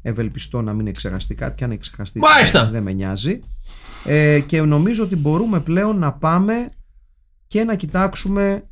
Ευελπιστώ 0.02 0.62
να 0.62 0.72
μην 0.72 0.86
έχει 0.86 0.96
ξεχαστεί 0.96 1.34
κάτι 1.34 1.54
και 1.54 1.64
αν 1.64 1.70
έχει 1.70 1.80
ξεχαστεί 1.80 2.18
Μάλιστα. 2.18 2.70
δεν 2.70 2.82
με 2.82 2.92
νοιάζει. 2.92 3.40
Ε, 4.04 4.40
και 4.40 4.62
νομίζω 4.62 5.02
ότι 5.04 5.16
μπορούμε 5.16 5.60
πλέον 5.60 5.98
να 5.98 6.12
πάμε 6.12 6.68
και 7.46 7.64
να 7.64 7.74
κοιτάξουμε 7.74 8.64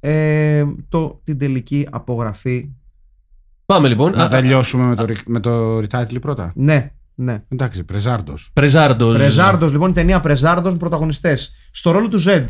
ε, 0.00 0.64
το, 0.88 1.20
την 1.24 1.38
τελική 1.38 1.88
απογραφή. 1.90 2.68
Πάμε 3.66 3.88
λοιπόν. 3.88 4.12
Να 4.12 4.28
τελειώσουμε 4.28 4.84
με 4.84 4.94
το, 4.94 5.04
ρι- 5.04 5.26
με 5.26 5.40
το 5.40 5.76
retitle 5.78 6.20
πρώτα. 6.20 6.52
Ναι, 6.56 6.92
ναι. 7.14 7.42
Εντάξει, 7.48 7.84
Πρεζάρντος. 7.84 8.50
Πρεζάρντος. 8.52 9.16
Πρεζάρδος, 9.16 9.72
λοιπόν, 9.72 9.90
η 9.90 9.92
ταινία 9.92 10.20
Πρεζάρδος 10.20 10.72
με 10.72 10.78
πρωταγωνιστές. 10.78 11.52
Στο 11.72 11.90
ρόλο 11.90 12.08
του 12.08 12.18
Ζεντ. 12.18 12.48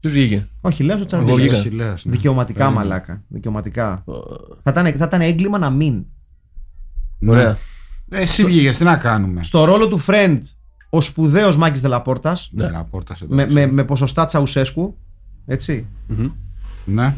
Του 0.00 0.08
βγήκε; 0.08 0.48
Όχι, 0.60 0.82
λέω 0.82 0.94
ο 0.94 0.98
Εγώ 0.98 1.06
Τσαρμπίλας. 1.06 1.60
βγήκα. 1.62 1.84
ναι. 1.86 1.94
Δικαιωματικά, 2.10 2.70
μαλάκα. 2.70 3.24
Δικαιωματικά. 3.28 4.04
Θα 4.62 4.70
ήταν, 4.70 4.92
θα 4.92 5.04
ήταν 5.04 5.20
έγκλημα 5.20 5.58
να 5.58 5.70
μην. 5.70 6.04
Ωραία. 7.26 7.58
Ε, 8.10 8.18
Εσύ 8.20 8.44
βγήκες, 8.44 8.76
τι 8.76 8.84
να 8.84 8.96
κάνουμε; 8.96 9.42
Στο 9.44 9.64
ρόλο 9.64 9.88
του 9.88 10.04
Friend, 10.06 10.38
ο 10.90 11.00
σπουδαίος 11.00 11.56
Μάκης 11.56 11.80
Δελαπόρτας, 11.80 12.50
Δελαπόρτας 12.52 13.18
σε 13.18 13.26
με, 13.28 13.46
με, 13.50 13.66
με 13.66 13.84
ποσοστά 13.84 14.24
Τσαουσέσκου, 14.24 14.98
έτσι. 15.46 15.86
Ναι. 16.84 17.14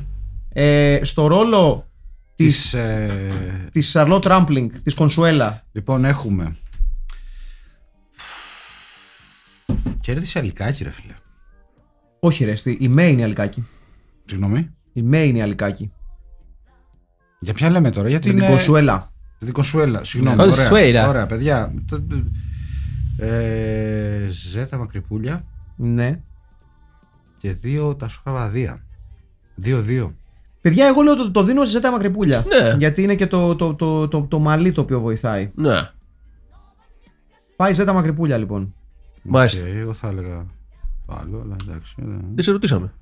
Ε, 0.49 0.99
στο 1.03 1.27
ρόλο 1.27 1.87
της, 2.35 2.47
Της, 2.61 2.75
ε, 2.75 3.69
της 3.73 3.89
Σαρλότ 3.91 4.25
Ράμπλινγκ, 4.27 4.71
της 4.83 4.95
Κονσουέλα, 4.95 5.63
Λοιπόν, 5.73 6.05
έχουμε. 6.05 6.57
Κέρδισε 10.01 10.39
αλικάκι, 10.39 10.85
ρε 10.85 10.91
φίλε. 10.91 11.15
όχι 12.21 12.45
ρε, 12.45 12.55
στη- 12.55 12.79
η 12.81 12.89
Μέη 12.89 13.13
είναι 13.13 13.21
η 13.21 13.25
Αλικάκη. 13.25 13.67
Συγγνώμη. 14.25 14.71
Η 14.93 15.03
Μέη 15.03 15.29
είναι 15.29 15.39
η 15.39 15.43
Αλικάκη. 15.43 15.93
Για 17.41 17.53
ποια 17.55 17.71
λέμε 17.71 17.91
τώρα, 17.91 18.09
γιατί 18.09 18.25
Για 18.29 18.35
την 18.35 18.43
είναι. 18.47 18.55
Κονσουέλα. 18.55 18.93
Για 18.93 18.95
την 18.95 18.97
Κονσουέλα. 18.99 19.12
Συγγνώμη. 20.03 20.37
Κονσουέλα. 20.37 20.99
Ωραία, 21.01 21.09
ωραία, 21.09 21.27
παιδιά. 21.27 21.75
Το- 21.89 22.01
το- 22.03 22.25
Ε, 23.17 24.29
ζέτα 24.31 24.77
μακρυπούλια 24.77 25.45
Ναι. 25.77 26.21
και 27.37 27.53
δύο 27.53 27.95
τα 27.97 28.09
σοκαβαδία. 28.09 28.85
Δύο-δύο. 29.55 30.15
Παιδιά, 30.61 30.87
εγώ 30.87 31.03
λέω 31.03 31.13
ότι 31.13 31.31
το 31.31 31.43
δίνω 31.45 31.65
σε 31.65 31.71
ζέτα 31.71 31.91
μακρυπούλια. 31.91 32.45
Ναι. 32.63 32.77
Γιατί 32.79 33.03
είναι 33.03 33.15
και 33.15 33.27
το, 33.27 33.55
το, 33.55 33.75
το, 33.75 34.09
το, 34.09 34.23
το 34.23 34.39
μαλλί 34.39 34.73
το 34.73 34.81
οποίο 34.81 35.01
βοηθάει. 35.01 35.51
Ναι. 35.55 35.89
Πάει 37.57 37.73
ζέτα 37.73 37.93
μακρυπούλια 37.93 38.37
λοιπόν. 38.39 38.75
Μάλιστα. 39.23 39.65
Και 39.67 39.79
εγώ 39.79 39.93
θα 39.93 40.09
έλεγα 40.09 40.47
το 41.07 41.17
άλλο, 41.21 41.41
αλλά 41.45 41.57
εντάξει. 41.69 41.95
ε, 41.99 42.05
Δεν 42.35 42.45
σε 42.45 42.51
ρωτήσαμε. 42.51 42.93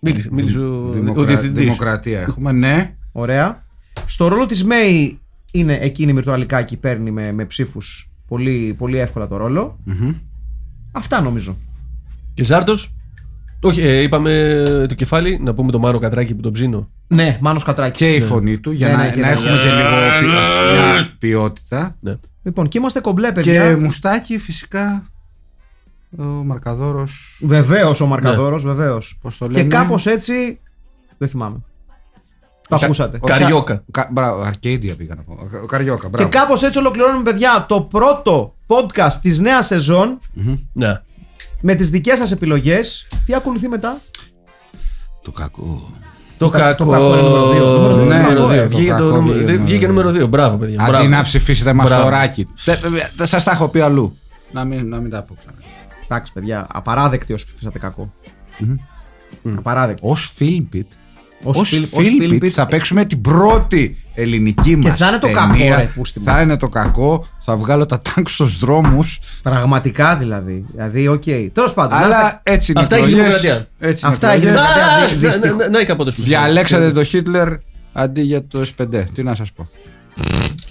Μίλησε, 0.00 0.28
μίλησε 0.32 0.58
ο, 0.60 0.90
Δημοκρα- 0.90 1.22
ο 1.22 1.26
διευθυντής. 1.26 1.62
Δημοκρατία 1.64 2.20
έχουμε, 2.20 2.52
ναι. 2.52 2.96
Ωραία. 3.12 3.64
Στο 4.06 4.28
ρόλο 4.28 4.46
της 4.46 4.64
Μέη 4.64 5.20
είναι 5.54 5.78
εκείνη 5.80 6.10
η 6.10 6.14
Μυρτοαλικάκη 6.14 6.76
παίρνει 6.76 7.10
με, 7.10 7.32
με 7.32 7.44
ψήφους 7.44 8.10
πολύ, 8.26 8.74
πολύ 8.78 8.98
εύκολα 8.98 9.28
το 9.28 9.36
ρόλο. 9.36 9.78
Αυτά 10.92 11.20
νομίζω. 11.20 11.56
Και 12.34 12.44
Ζάρτος; 12.44 12.94
Όχι, 13.62 13.80
ε, 13.80 14.00
είπαμε 14.00 14.62
το 14.88 14.94
κεφάλι, 14.94 15.38
να 15.42 15.54
πούμε 15.54 15.70
το 15.72 15.78
Μάρο 15.78 15.98
Κατράκη 15.98 16.34
που 16.34 16.40
τον 16.42 16.52
ψήνω. 16.52 16.90
Ναι, 17.08 17.38
Μάνος 17.40 17.62
Κατράκης. 17.64 17.98
Και 17.98 18.14
η 18.14 18.20
φωνή 18.20 18.58
του 18.58 18.70
για 18.70 18.86
Ναι, 18.88 18.92
να, 18.94 19.02
ναι, 19.04 19.10
και 19.10 19.20
να 19.20 19.26
ναι. 19.26 19.32
έχουμε 19.32 19.58
και 19.58 19.68
λίγο 19.68 19.88
ποι- 20.18 20.28
μια 20.28 21.08
ποιότητα. 21.18 21.96
Ναι. 22.00 22.14
Λοιπόν, 22.42 22.68
και 22.68 22.78
είμαστε 22.78 23.00
κομπλέ, 23.00 23.32
παιδιά. 23.32 23.68
Και 23.74 23.76
μουστάκι 23.80 24.38
φυσικά 24.38 25.06
ο 26.18 26.22
Μαρκαδόρος 26.24 27.40
Βεβαίως 27.46 28.00
ο 28.00 28.06
Μαρκαδόρος, 28.06 28.64
Ναι. 28.64 28.72
βεβαίως. 28.72 29.18
Πώς 29.22 29.38
το 29.38 29.46
Και 29.46 29.52
λένε; 29.52 29.68
κάπως 29.68 30.06
έτσι. 30.06 30.60
Δεν 31.18 31.28
θυμάμαι. 31.28 31.56
Το 32.68 32.78
ακούσατε. 32.82 33.18
Ο- 33.20 33.26
Καριόκα. 33.26 33.84
Κα, 33.90 34.08
μπράβο, 34.12 34.42
Αρκέιντια 34.42 34.94
πήγα 34.96 35.14
να 35.14 35.22
πω. 35.22 35.32
Ο- 35.32 35.60
Ο 35.62 35.66
Καριόκα, 35.66 36.02
Και 36.02 36.08
μπράβο. 36.08 36.28
κάπως 36.28 36.62
έτσι 36.62 36.78
ολοκληρώνουμε, 36.78 37.22
παιδιά, 37.22 37.64
το 37.68 37.80
πρώτο 37.80 38.54
podcast 38.66 39.12
της 39.22 39.38
νέας 39.38 39.66
σεζόν 39.66 40.18
Ναι. 40.72 41.00
με 41.60 41.74
τις 41.74 41.90
δικές 41.90 42.18
σας 42.18 42.32
επιλογές. 42.32 43.06
Τι 43.26 43.34
ακολουθεί 43.34 43.68
μετά; 43.68 43.96
Το 45.22 45.30
κακό. 45.30 45.92
Το 46.38 46.48
κα- 46.48 46.58
κακό. 46.58 46.84
το 46.84 46.90
κακό 46.90 47.06
είναι 47.12 47.22
νούμερο 47.22 47.50
δύο. 47.52 47.64
Νούμερο 47.66 47.94
δύο. 47.96 48.02
Νούμερο 48.04 48.34
Κακό, 48.34 48.46
δύο. 48.48 48.60
ε, 48.60 48.66
το 48.68 48.76
Βγήκε 48.76 48.90
το 48.90 48.96
κακό 48.96 49.04
νούμερο- 49.08 49.22
βγήκε 49.22 49.38
δεν- 49.38 49.44
νούμερο 49.46 49.64
Βγήκε 49.64 49.78
δύο. 49.78 49.88
νούμερο 49.88 50.10
2. 50.10 50.26
Μπράβο, 50.28 50.56
παιδιά. 50.56 50.80
Αντί 50.82 50.90
Μπράβο. 50.90 51.08
να 51.08 51.22
ψηφίσετε 51.22 51.72
μα 51.72 51.84
Μπράβο. 51.84 52.02
το 52.02 52.08
ράκι. 52.08 52.46
Θα 53.16 53.26
σας 53.26 53.44
τα 53.44 53.50
έχω 53.50 53.68
πει 53.68 53.80
αλλού. 53.80 54.16
Να 54.52 54.64
μην, 54.64 54.88
να 54.88 54.98
μην 54.98 55.10
τα 55.10 55.22
πω 55.22 55.34
ξανά. 55.34 55.56
Εντάξει, 56.04 56.32
παιδιά, 56.32 56.66
απαράδεκτη 56.72 57.32
όσοι 57.32 57.46
ψηφίσατε 57.46 57.78
κακό. 57.78 58.12
Απαράδεκτη. 59.56 60.08
Ω 60.08 60.16
Filmpit. 60.38 60.88
Ως 61.44 61.58
Ως 61.58 61.70
Phil- 61.74 61.88
ως 61.98 62.06
Filmpit 62.06 62.32
Philpit. 62.32 62.48
θα 62.48 62.66
παίξουμε 62.66 63.04
την 63.04 63.20
πρώτη 63.20 63.96
ελληνική 64.14 64.76
μας 64.76 64.96
θα 64.96 65.08
είναι 65.08 65.18
το 65.18 65.26
ταινία. 65.26 65.68
κακό, 65.70 65.80
ρε, 65.80 65.90
πούστη 65.94 66.18
μου. 66.18 66.24
Θα 66.24 66.40
είναι 66.40 66.56
το 66.56 66.68
κακό. 66.68 67.24
Θα 67.38 67.56
βγάλω 67.56 67.86
τα 67.86 68.00
τανκ 68.00 68.24
στους 68.26 68.58
δρόμους. 68.58 69.18
Πραγματικά 69.42 70.16
δηλαδή. 70.16 70.64
Δηλαδή, 70.72 71.08
οκ. 71.08 71.22
Τέλος 71.52 71.74
πάντων. 71.74 71.98
να 72.00 72.06
είστε- 72.06 72.16
Αλλά 72.20 72.40
έτσι 72.42 72.72
είναι 72.72 72.80
Αυτά 72.80 72.96
έχει 72.96 73.04
εκλογές. 73.04 73.24
δημοκρατία. 73.40 73.68
Έτσι 73.78 74.04
είναι 74.06 74.14
Αυτά 74.14 74.28
έχει 74.32 74.36
εκλογές. 74.46 74.60
δημοκρατία. 74.62 75.04
Α, 75.04 75.06
δυ- 75.06 75.22
να- 75.22 75.28
δυστυχώς. 75.30 75.56
να- 75.58 75.68
Να 75.68 75.80
η 75.80 75.84
κάποτε 75.84 76.10
σου. 76.12 76.22
Διαλέξατε 76.22 76.90
το 76.92 77.04
Χίτλερ 77.04 77.48
αντί 77.92 78.20
για 78.20 78.46
το 78.46 78.60
S5. 78.60 79.04
Τι 79.14 79.22
να 79.22 79.34
σας 79.34 79.52
πω. 79.52 79.68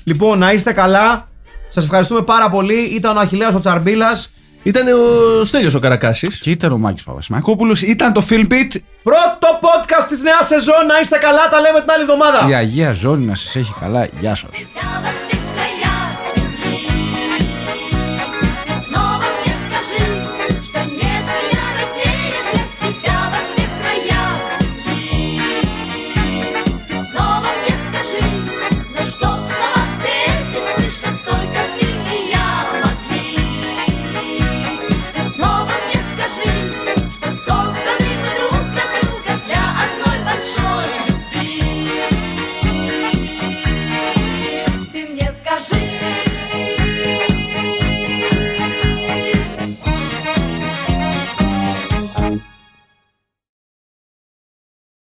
Λοιπόν, 0.03 0.39
να 0.39 0.51
είστε 0.53 0.71
καλά. 0.71 1.27
Σας 1.69 1.83
ευχαριστούμε 1.83 2.21
πάρα 2.21 2.49
πολύ. 2.49 2.79
Ήταν 2.79 3.17
ο 3.17 3.19
Αχηλέας 3.19 3.53
ο 3.55 3.59
Τσαρμπίλας. 3.59 4.31
Ήταν 4.63 4.87
ο 4.87 5.43
Στέλιος 5.43 5.73
ο 5.73 5.79
Καρακάσης. 5.79 6.39
Και 6.39 6.49
ήταν 6.51 6.71
ο 6.71 6.77
Μάκης 6.77 7.03
Παπασημακόπουλος. 7.03 7.81
Ήταν 7.81 8.13
το 8.13 8.25
Filmpit. 8.29 8.69
Πρώτο 9.03 9.59
podcast 9.61 10.05
της 10.09 10.21
νέας 10.21 10.47
σεζόν. 10.47 10.85
Να 10.87 10.99
είστε 10.99 11.17
καλά. 11.17 11.47
Τα 11.47 11.59
λέμε 11.59 11.79
την 11.79 11.91
άλλη 11.91 12.01
εβδομάδα. 12.01 12.47
Η 12.49 12.53
Αγία 12.53 12.93
Ζώνη 12.93 13.25
να 13.25 13.35
σας 13.35 13.55
έχει 13.55 13.73
καλά. 13.79 14.07
Γεια 14.19 14.35
σας. 14.35 14.49
Yeah. 14.51 15.40